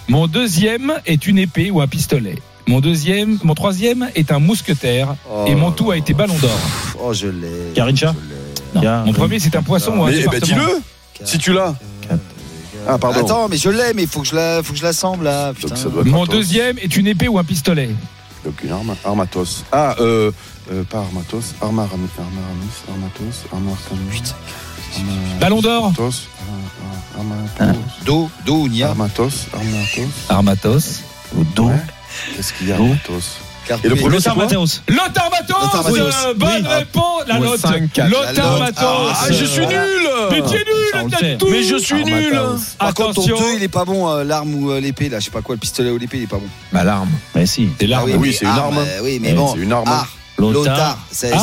Mon 0.09 0.27
deuxième 0.29 0.93
est 1.07 1.27
une 1.27 1.39
épée 1.39 1.71
ou 1.71 1.81
un 1.81 1.87
pistolet. 1.87 2.37
Mon 2.67 2.81
deuxième, 2.81 3.39
mon 3.43 3.55
troisième 3.55 4.09
est 4.15 4.31
un 4.31 4.39
mousquetaire. 4.39 5.15
Oh. 5.29 5.45
Et 5.49 5.55
mon 5.57 5.73
tout 5.73 5.91
a 5.91 5.97
été 5.97 6.15
ballon 6.15 6.37
d'or. 6.41 6.51
Oh, 7.03 7.13
je 7.13 7.27
l'ai. 7.27 7.73
Garincha 7.75 8.15
Non. 8.75 9.05
Mon 9.07 9.13
premier 9.13 9.39
c'est 9.39 9.57
un 9.57 9.63
poisson 9.63 9.93
ou 9.97 10.05
un 10.05 10.11
Mais 10.11 10.21
eh 10.25 10.29
ben, 10.29 10.41
dis-le, 10.41 10.81
si 11.25 11.39
tu 11.39 11.53
l'as. 11.53 11.75
Ah, 12.89 12.99
pardon. 12.99 13.21
Attends, 13.21 13.49
mais 13.49 13.57
je 13.57 13.69
l'ai, 13.69 13.93
mais 13.95 14.03
il 14.03 14.09
faut 14.09 14.21
que 14.23 14.29
je 14.29 14.35
la, 14.35 14.63
faut 14.63 14.73
que 14.73 14.79
je 14.79 14.83
l'assemble 14.83 15.25
là. 15.25 15.53
Putain. 15.53 15.69
Donc 15.69 15.79
ça 15.79 15.89
doit 15.89 16.03
être 16.03 16.09
Mon 16.09 16.25
deuxième 16.25 16.79
est 16.79 16.97
une 16.97 17.07
épée 17.07 17.29
ou 17.29 17.39
un 17.39 17.45
pistolet. 17.45 17.91
Donc 18.45 18.63
une 18.65 18.73
arme, 18.73 18.95
Armatos. 19.05 19.65
Ah, 19.71 19.95
euh, 20.01 20.31
euh, 20.73 20.83
pas 20.85 20.99
Armatos, 20.99 21.55
Arma 21.61 21.83
Aramis, 21.83 22.09
Armatos, 22.89 23.45
Arma 23.53 23.73
Armatos. 23.91 24.35
Ballon 25.41 25.61
d'or. 25.61 25.85
Armatos, 25.85 26.29
Armatos. 27.19 28.05
Do, 28.05 28.31
Do 28.47 28.55
ou 28.55 28.69
Nia. 28.69 28.89
Armatos, 28.91 29.47
Armatos. 29.53 30.09
Armatos. 30.29 31.03
Ouais. 31.59 31.75
Qu'est-ce 32.35 32.53
qu'il 32.55 32.69
y 32.69 32.73
a, 32.73 32.77
Armatos? 32.77 33.41
Et 33.85 33.89
le 33.89 33.95
premier, 33.97 34.17
Lothar 34.17 34.35
quoi 34.35 34.45
Matthäus. 34.45 34.83
Lothar 34.89 35.31
Matthäus. 35.31 36.15
euh, 36.27 36.35
Bonne 36.35 36.49
Oui. 36.63 36.69
réponse. 36.69 37.23
La 37.27 37.39
note. 37.39 37.61
5-4. 37.61 38.09
Lothar 38.11 38.33
La 38.35 38.43
note. 38.43 38.59
Matos. 38.61 38.87
Ah, 39.13 39.27
je 39.31 39.45
suis 39.45 39.67
nul 39.67 39.79
Mais 40.31 40.43
tu 40.43 40.57
es 40.57 40.65
nul. 40.65 41.51
Mais 41.51 41.63
je 41.63 41.77
suis 41.77 42.05
nul 42.05 42.41
Par 42.79 42.95
contre, 42.95 43.15
ton 43.15 43.23
Attention. 43.23 43.37
2, 43.39 43.45
il 43.57 43.63
est 43.63 43.69
pas 43.69 43.85
bon, 43.85 44.09
euh, 44.09 44.25
l'arme 44.25 44.55
ou 44.55 44.71
euh, 44.71 44.81
l'épée 44.81 45.09
là. 45.09 45.19
Je 45.21 45.27
sais 45.27 45.31
pas 45.31 45.43
quoi, 45.43 45.55
le 45.55 45.61
pistolet 45.61 45.91
ou 45.91 45.99
l'épée, 45.99 46.19
il 46.19 46.23
est 46.25 46.27
pas 46.27 46.37
bon. 46.39 46.49
Bah, 46.73 46.85
l'arme. 46.85 47.11
Mais 47.35 47.47
si. 47.47 47.69
C'est 47.79 47.87
l'arme. 47.87 48.11
oui, 48.11 48.19
mais 48.21 48.33
c'est 48.33 48.45
une 48.45 48.51
arme. 48.51 48.79
euh, 48.79 49.01
oui, 49.03 49.19
mais 49.21 49.33
bon. 49.33 49.53
c'est 49.55 49.61
une 49.61 49.73
arme. 49.73 49.89
Ah, 50.49 50.53
Lothar. 50.53 50.99
C'est 51.11 51.33
Ah, 51.33 51.39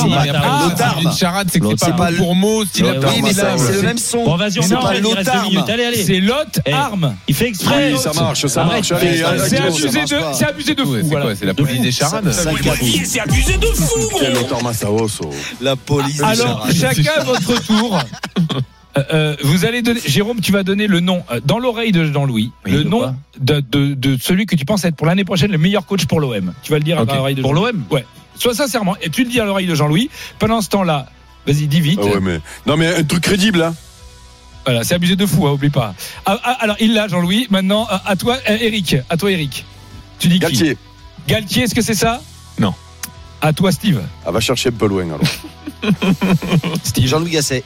Ah, 0.80 0.96
une 1.04 1.12
charade, 1.12 1.50
c'est 1.52 1.60
que 1.60 1.66
c'est 1.78 1.96
pas 1.96 2.12
pour 2.12 2.36
mot, 2.36 2.64
c'est 2.72 2.84
le 2.84 3.82
même 3.82 3.98
son. 3.98 4.24
Bon, 4.26 4.36
vas-y, 4.36 4.60
on 4.60 4.68
pas 4.82 5.00
Lothar. 5.00 5.50
minutes. 5.50 5.70
Allez, 5.70 5.86
allez. 5.86 6.04
C'est 6.04 6.20
Lot 6.20 6.60
Eh. 6.66 6.72
Arme. 6.74 7.16
Il 7.28 7.36
fait 7.36 7.48
exprès. 7.48 7.94
Oui, 7.94 8.00
ça 8.00 8.14
marche, 8.14 8.46
ça 8.48 8.62
Arrête, 8.64 8.90
marche. 8.90 9.02
C'est- 9.02 9.24
abusé 9.58 9.90
de, 10.06 10.20
pas. 10.22 10.34
c'est 10.34 10.46
abusé 10.46 10.76
de 10.76 10.84
fou. 10.84 10.96
C'est 11.40 11.46
la 11.46 11.54
police 11.54 11.82
des 11.82 11.92
charades 11.92 12.32
c'est 12.32 13.20
abusé 13.20 13.58
de 13.58 13.66
fou. 13.68 14.00
La 15.62 15.76
police. 15.76 16.18
des 16.18 16.24
Alors, 16.24 16.68
chacun 16.72 17.24
votre 17.26 17.66
tour. 17.66 18.00
Euh, 18.98 19.04
euh, 19.14 19.36
vous 19.44 19.66
allez 19.66 19.84
donner, 19.84 20.00
Jérôme, 20.06 20.40
tu 20.42 20.52
vas 20.52 20.64
donner 20.64 20.88
le 20.88 21.00
nom 21.02 21.22
euh, 21.32 21.40
dans 21.46 21.60
l'oreille 21.60 21.92
de 21.92 22.04
Jean-Louis, 22.12 22.52
Oui, 22.66 22.72
le 22.72 22.84
nom 22.84 23.14
de, 23.40 23.60
de, 23.60 23.94
de 23.94 24.18
celui 24.20 24.48
que 24.48 24.56
tu 24.56 24.66
penses 24.66 24.86
être 24.86 24.96
pour 24.96 25.06
l'année 25.06 25.24
prochaine 25.24 25.52
le 25.52 25.60
meilleur 25.60 25.86
coach 25.86 26.06
pour 26.06 26.20
l'OM. 26.20 26.52
Tu 26.64 26.72
vas 26.72 26.80
le 26.80 26.84
dire 26.84 27.00
Ok. 27.00 27.12
à 27.12 27.16
l'oreille 27.16 27.36
de 27.36 27.42
Pour 27.44 27.54
l'OM 27.54 27.84
Ouais. 27.92 28.06
Sois 28.40 28.54
sincèrement, 28.54 28.96
et 29.02 29.10
tu 29.10 29.24
le 29.24 29.30
dis 29.30 29.40
à 29.40 29.46
l'oreille 29.46 29.68
de 29.68 29.76
Jean-Louis. 29.76 30.10
Pendant 30.40 30.62
ce 30.62 30.70
temps-là, 30.70 31.08
vas-y, 31.46 31.68
dis 31.68 31.82
vite. 31.82 32.00
Ah 32.02 32.06
ouais, 32.06 32.20
mais... 32.22 32.40
Non, 32.66 32.78
mais 32.78 32.88
un 32.96 33.04
truc 33.04 33.24
crédible, 33.24 33.62
hein. 33.62 33.76
Voilà, 34.66 34.84
c'est 34.84 34.96
abusé 34.96 35.16
de 35.16 35.26
fou, 35.26 35.48
hein, 35.48 35.52
oublie 35.52 35.70
pas. 35.70 35.96
Ah, 36.26 36.38
ah, 36.44 36.58
alors, 36.60 36.76
il 36.82 36.94
l'a, 36.94 37.08
Jean-Louis. 37.08 37.48
Maintenant, 37.50 37.88
à, 37.90 38.02
à 38.06 38.16
toi, 38.18 38.38
euh, 38.50 38.58
Eric. 38.60 38.98
À 39.10 39.16
toi, 39.16 39.32
Eric. 39.32 39.66
Tu 40.20 40.28
dis 40.28 40.36
qui 40.36 40.40
Galtier. 40.40 40.78
Galtier, 41.28 41.64
est-ce 41.64 41.74
que 41.76 41.82
c'est 41.82 41.96
ça? 41.96 42.22
Non. 42.60 42.74
À 43.42 43.54
toi, 43.54 43.72
Steve. 43.72 44.02
Ah, 44.26 44.32
va 44.32 44.40
chercher 44.42 44.70
un 44.70 44.74
peu 44.74 44.88
loin, 44.88 45.06
alors. 45.06 45.22
Steve. 46.84 47.08
Jean-Louis 47.08 47.32
Gasset. 47.32 47.64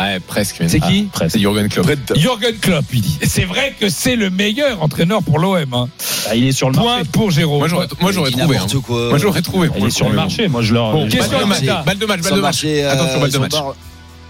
Ah, 0.00 0.04
ouais, 0.04 0.20
presque. 0.20 0.62
C'est 0.68 0.78
non. 0.78 0.86
qui 0.86 1.08
Ah, 1.20 1.28
C'est 1.28 1.40
Jurgen 1.40 1.68
Klopp. 1.68 1.90
Jürgen 2.14 2.56
Klopp, 2.58 2.84
il 2.92 3.00
dit. 3.00 3.18
C'est 3.26 3.44
vrai 3.44 3.74
que 3.80 3.88
c'est 3.88 4.14
le 4.14 4.30
meilleur 4.30 4.80
entraîneur 4.80 5.22
pour 5.24 5.40
l'OM. 5.40 5.74
Hein. 5.74 5.88
Ah, 6.28 6.36
il 6.36 6.46
est 6.46 6.52
sur 6.52 6.68
le 6.70 6.74
Point 6.74 6.96
marché. 6.98 7.10
pour 7.12 7.30
Jérôme. 7.32 7.58
Moi, 7.58 7.68
j'aurais, 7.68 7.88
trouvé. 7.88 8.56
hein. 8.56 8.66
Moi, 8.88 9.18
j'aurais 9.18 9.42
trouvé. 9.42 9.68
Il 9.76 9.84
est 9.86 9.90
sur 9.90 10.08
le 10.08 10.14
marché. 10.14 10.46
Moi, 10.46 10.62
je 10.62 10.72
leur. 10.74 10.92
Bon, 10.92 11.08
question 11.08 11.38
Balle 11.38 11.98
de 11.98 12.06
match, 12.06 12.22
balle 12.22 12.32
de 12.36 12.40
match, 12.40 12.62
de 12.62 12.68
euh, 12.68 12.92
Attention, 12.92 13.20
balle 13.20 13.30
de 13.32 13.38
match. 13.38 13.50
bar- 13.52 13.74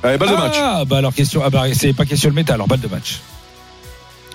Allez, 0.02 0.16
balle 0.16 0.28
de 0.30 0.34
match. 0.34 0.54
Ah, 0.58 0.84
bah 0.86 0.98
alors 0.98 1.12
question. 1.12 1.42
Ah, 1.44 1.50
bah 1.50 1.64
c'est 1.74 1.92
pas 1.92 2.06
question 2.06 2.30
le 2.30 2.34
méta, 2.34 2.54
alors 2.54 2.66
balle 2.68 2.80
de 2.80 2.88
match. 2.88 3.18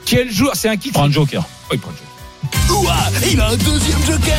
Quel 0.06 0.32
joueur 0.32 0.52
C'est 0.56 0.70
un 0.70 0.78
qui 0.78 0.92
Prends 0.92 1.06
un 1.06 1.12
joker. 1.12 1.44
Il 1.72 1.80
prend 1.80 1.90
le 1.92 1.96
joker. 1.98 2.13
Ouah, 2.70 3.12
il 3.32 3.40
a 3.40 3.50
un 3.50 3.58
deuxième 3.58 4.04
joker. 4.06 4.34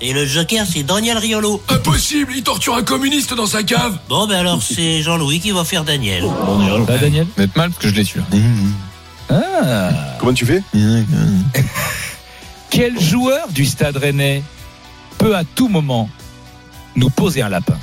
Et 0.00 0.12
le 0.12 0.26
joker, 0.26 0.64
c'est 0.70 0.82
Daniel 0.82 1.18
Riolo. 1.18 1.62
Impossible, 1.68 2.32
il 2.36 2.42
torture 2.42 2.76
un 2.76 2.82
communiste 2.82 3.34
dans 3.34 3.46
sa 3.46 3.62
cave. 3.62 3.98
Bon, 4.08 4.26
ben 4.26 4.36
alors, 4.38 4.62
c'est 4.62 5.02
Jean-Louis 5.02 5.40
qui 5.40 5.50
va 5.50 5.64
faire 5.64 5.84
Daniel. 5.84 6.24
Bah, 6.86 6.98
Daniel 6.98 7.26
Vous 7.36 7.42
êtes 7.42 7.56
mal 7.56 7.70
parce 7.70 7.82
que 7.82 7.88
je 7.88 7.94
l'ai 7.94 8.04
su 8.04 8.18
là. 8.18 8.24
Ah. 9.30 9.90
Comment 10.18 10.32
tu 10.32 10.46
fais? 10.46 10.62
Quel 12.70 13.00
joueur 13.00 13.48
du 13.48 13.66
stade 13.66 13.96
rennais 13.96 14.42
peut 15.18 15.36
à 15.36 15.44
tout 15.44 15.68
moment 15.68 16.08
nous 16.96 17.10
poser 17.10 17.42
un 17.42 17.48
lapin? 17.48 17.78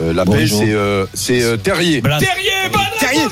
Euh, 0.00 0.12
la 0.12 0.24
paix, 0.24 0.46
c'est 0.46 0.72
euh, 0.72 1.06
c'est 1.14 1.42
euh, 1.42 1.56
Terrier. 1.56 2.02
Terrier, 2.02 2.68
bonne 2.72 2.82
Terrier, 2.98 3.26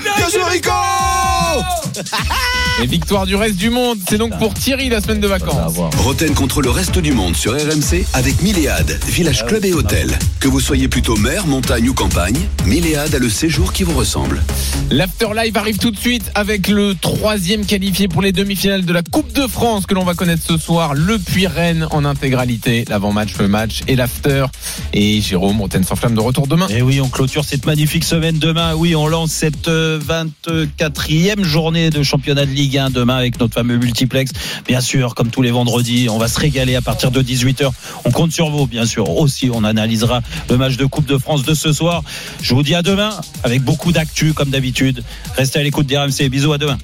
Et 2.82 2.86
victoire 2.86 3.26
du 3.26 3.36
reste 3.36 3.56
du 3.56 3.70
monde. 3.70 3.98
C'est 4.08 4.18
donc 4.18 4.36
pour 4.38 4.54
Thierry 4.54 4.88
la 4.88 5.00
semaine 5.00 5.20
de 5.20 5.26
vacances. 5.26 5.74
Roten 5.98 6.34
contre 6.34 6.62
le 6.62 6.70
reste 6.70 6.98
du 6.98 7.12
monde 7.12 7.36
sur 7.36 7.52
RMC 7.52 8.04
avec 8.14 8.40
Milléade, 8.42 8.98
village 9.06 9.44
club 9.46 9.64
et 9.64 9.72
hôtel. 9.72 10.18
Que 10.40 10.48
vous 10.48 10.60
soyez 10.60 10.88
plutôt 10.88 11.16
mer, 11.16 11.46
montagne 11.46 11.88
ou 11.88 11.94
campagne, 11.94 12.38
Milléade 12.64 13.14
a 13.14 13.18
le 13.18 13.28
séjour 13.28 13.72
qui 13.72 13.82
vous 13.82 13.92
ressemble. 13.92 14.42
L'Afterlive 14.90 15.56
arrive 15.56 15.78
tout 15.78 15.90
de 15.90 15.98
suite 15.98 16.30
avec 16.34 16.68
le 16.68 16.94
troisième 16.94 17.66
qualifié 17.66 18.08
pour 18.08 18.22
les 18.22 18.32
demi-finales 18.32 18.84
de 18.84 18.92
la 18.92 19.02
Coupe 19.02 19.32
de 19.32 19.46
France 19.46 19.86
que 19.86 19.94
l'on 19.94 20.04
va 20.04 20.14
connaître 20.14 20.42
ce 20.46 20.56
soir. 20.56 20.94
Le 20.94 21.18
Puy-Rennes 21.18 21.86
en 21.90 22.04
intégralité. 22.04 22.84
L'avant-match, 22.88 23.36
le 23.38 23.48
match 23.48 23.82
et 23.86 23.96
l'after. 23.96 24.46
Et 24.92 25.20
Jérôme, 25.20 25.60
Roten 25.60 25.84
sans 25.84 25.96
flamme 25.96 26.14
de 26.14 26.20
retour 26.20 26.46
demain. 26.46 26.66
Et 26.68 26.82
oui, 26.82 27.00
on 27.00 27.08
clôture 27.08 27.44
cette 27.44 27.66
magnifique 27.66 28.04
semaine 28.04 28.38
demain. 28.38 28.74
Oui, 28.74 28.96
on 28.96 29.06
lance 29.06 29.30
cette 29.32 29.68
euh, 29.68 30.00
24e 30.00 31.42
journée 31.42 31.81
de 31.90 32.02
championnat 32.02 32.46
de 32.46 32.50
Ligue 32.50 32.78
1 32.78 32.90
demain 32.90 33.16
avec 33.16 33.38
notre 33.40 33.54
fameux 33.54 33.76
multiplex. 33.76 34.32
Bien 34.66 34.80
sûr, 34.80 35.14
comme 35.14 35.28
tous 35.28 35.42
les 35.42 35.50
vendredis, 35.50 36.08
on 36.08 36.18
va 36.18 36.28
se 36.28 36.38
régaler 36.38 36.74
à 36.76 36.80
partir 36.80 37.10
de 37.10 37.22
18h. 37.22 37.70
On 38.04 38.10
compte 38.10 38.32
sur 38.32 38.50
vous, 38.50 38.66
bien 38.66 38.86
sûr. 38.86 39.10
Aussi, 39.10 39.50
on 39.52 39.64
analysera 39.64 40.22
le 40.50 40.56
match 40.56 40.76
de 40.76 40.84
Coupe 40.84 41.06
de 41.06 41.18
France 41.18 41.42
de 41.42 41.54
ce 41.54 41.72
soir. 41.72 42.02
Je 42.42 42.54
vous 42.54 42.62
dis 42.62 42.74
à 42.74 42.82
demain 42.82 43.10
avec 43.44 43.62
beaucoup 43.62 43.92
d'actu 43.92 44.32
comme 44.32 44.50
d'habitude. 44.50 45.02
Restez 45.36 45.58
à 45.58 45.62
l'écoute 45.62 45.86
d'RMC. 45.86 46.28
Bisous 46.28 46.52
à 46.52 46.58
demain. 46.58 46.78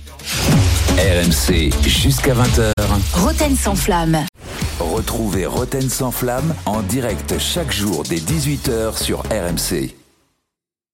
RMC 0.98 1.70
jusqu'à 1.86 2.34
20h. 2.34 2.72
Roten 3.14 3.56
sans 3.56 3.74
flamme. 3.74 4.26
Retrouvez 4.80 5.46
Roten 5.46 5.88
sans 5.88 6.10
flamme 6.10 6.54
en 6.66 6.82
direct 6.82 7.34
chaque 7.38 7.72
jour 7.72 8.02
dès 8.08 8.16
18h 8.16 9.00
sur 9.02 9.20
RMC. 9.30 9.97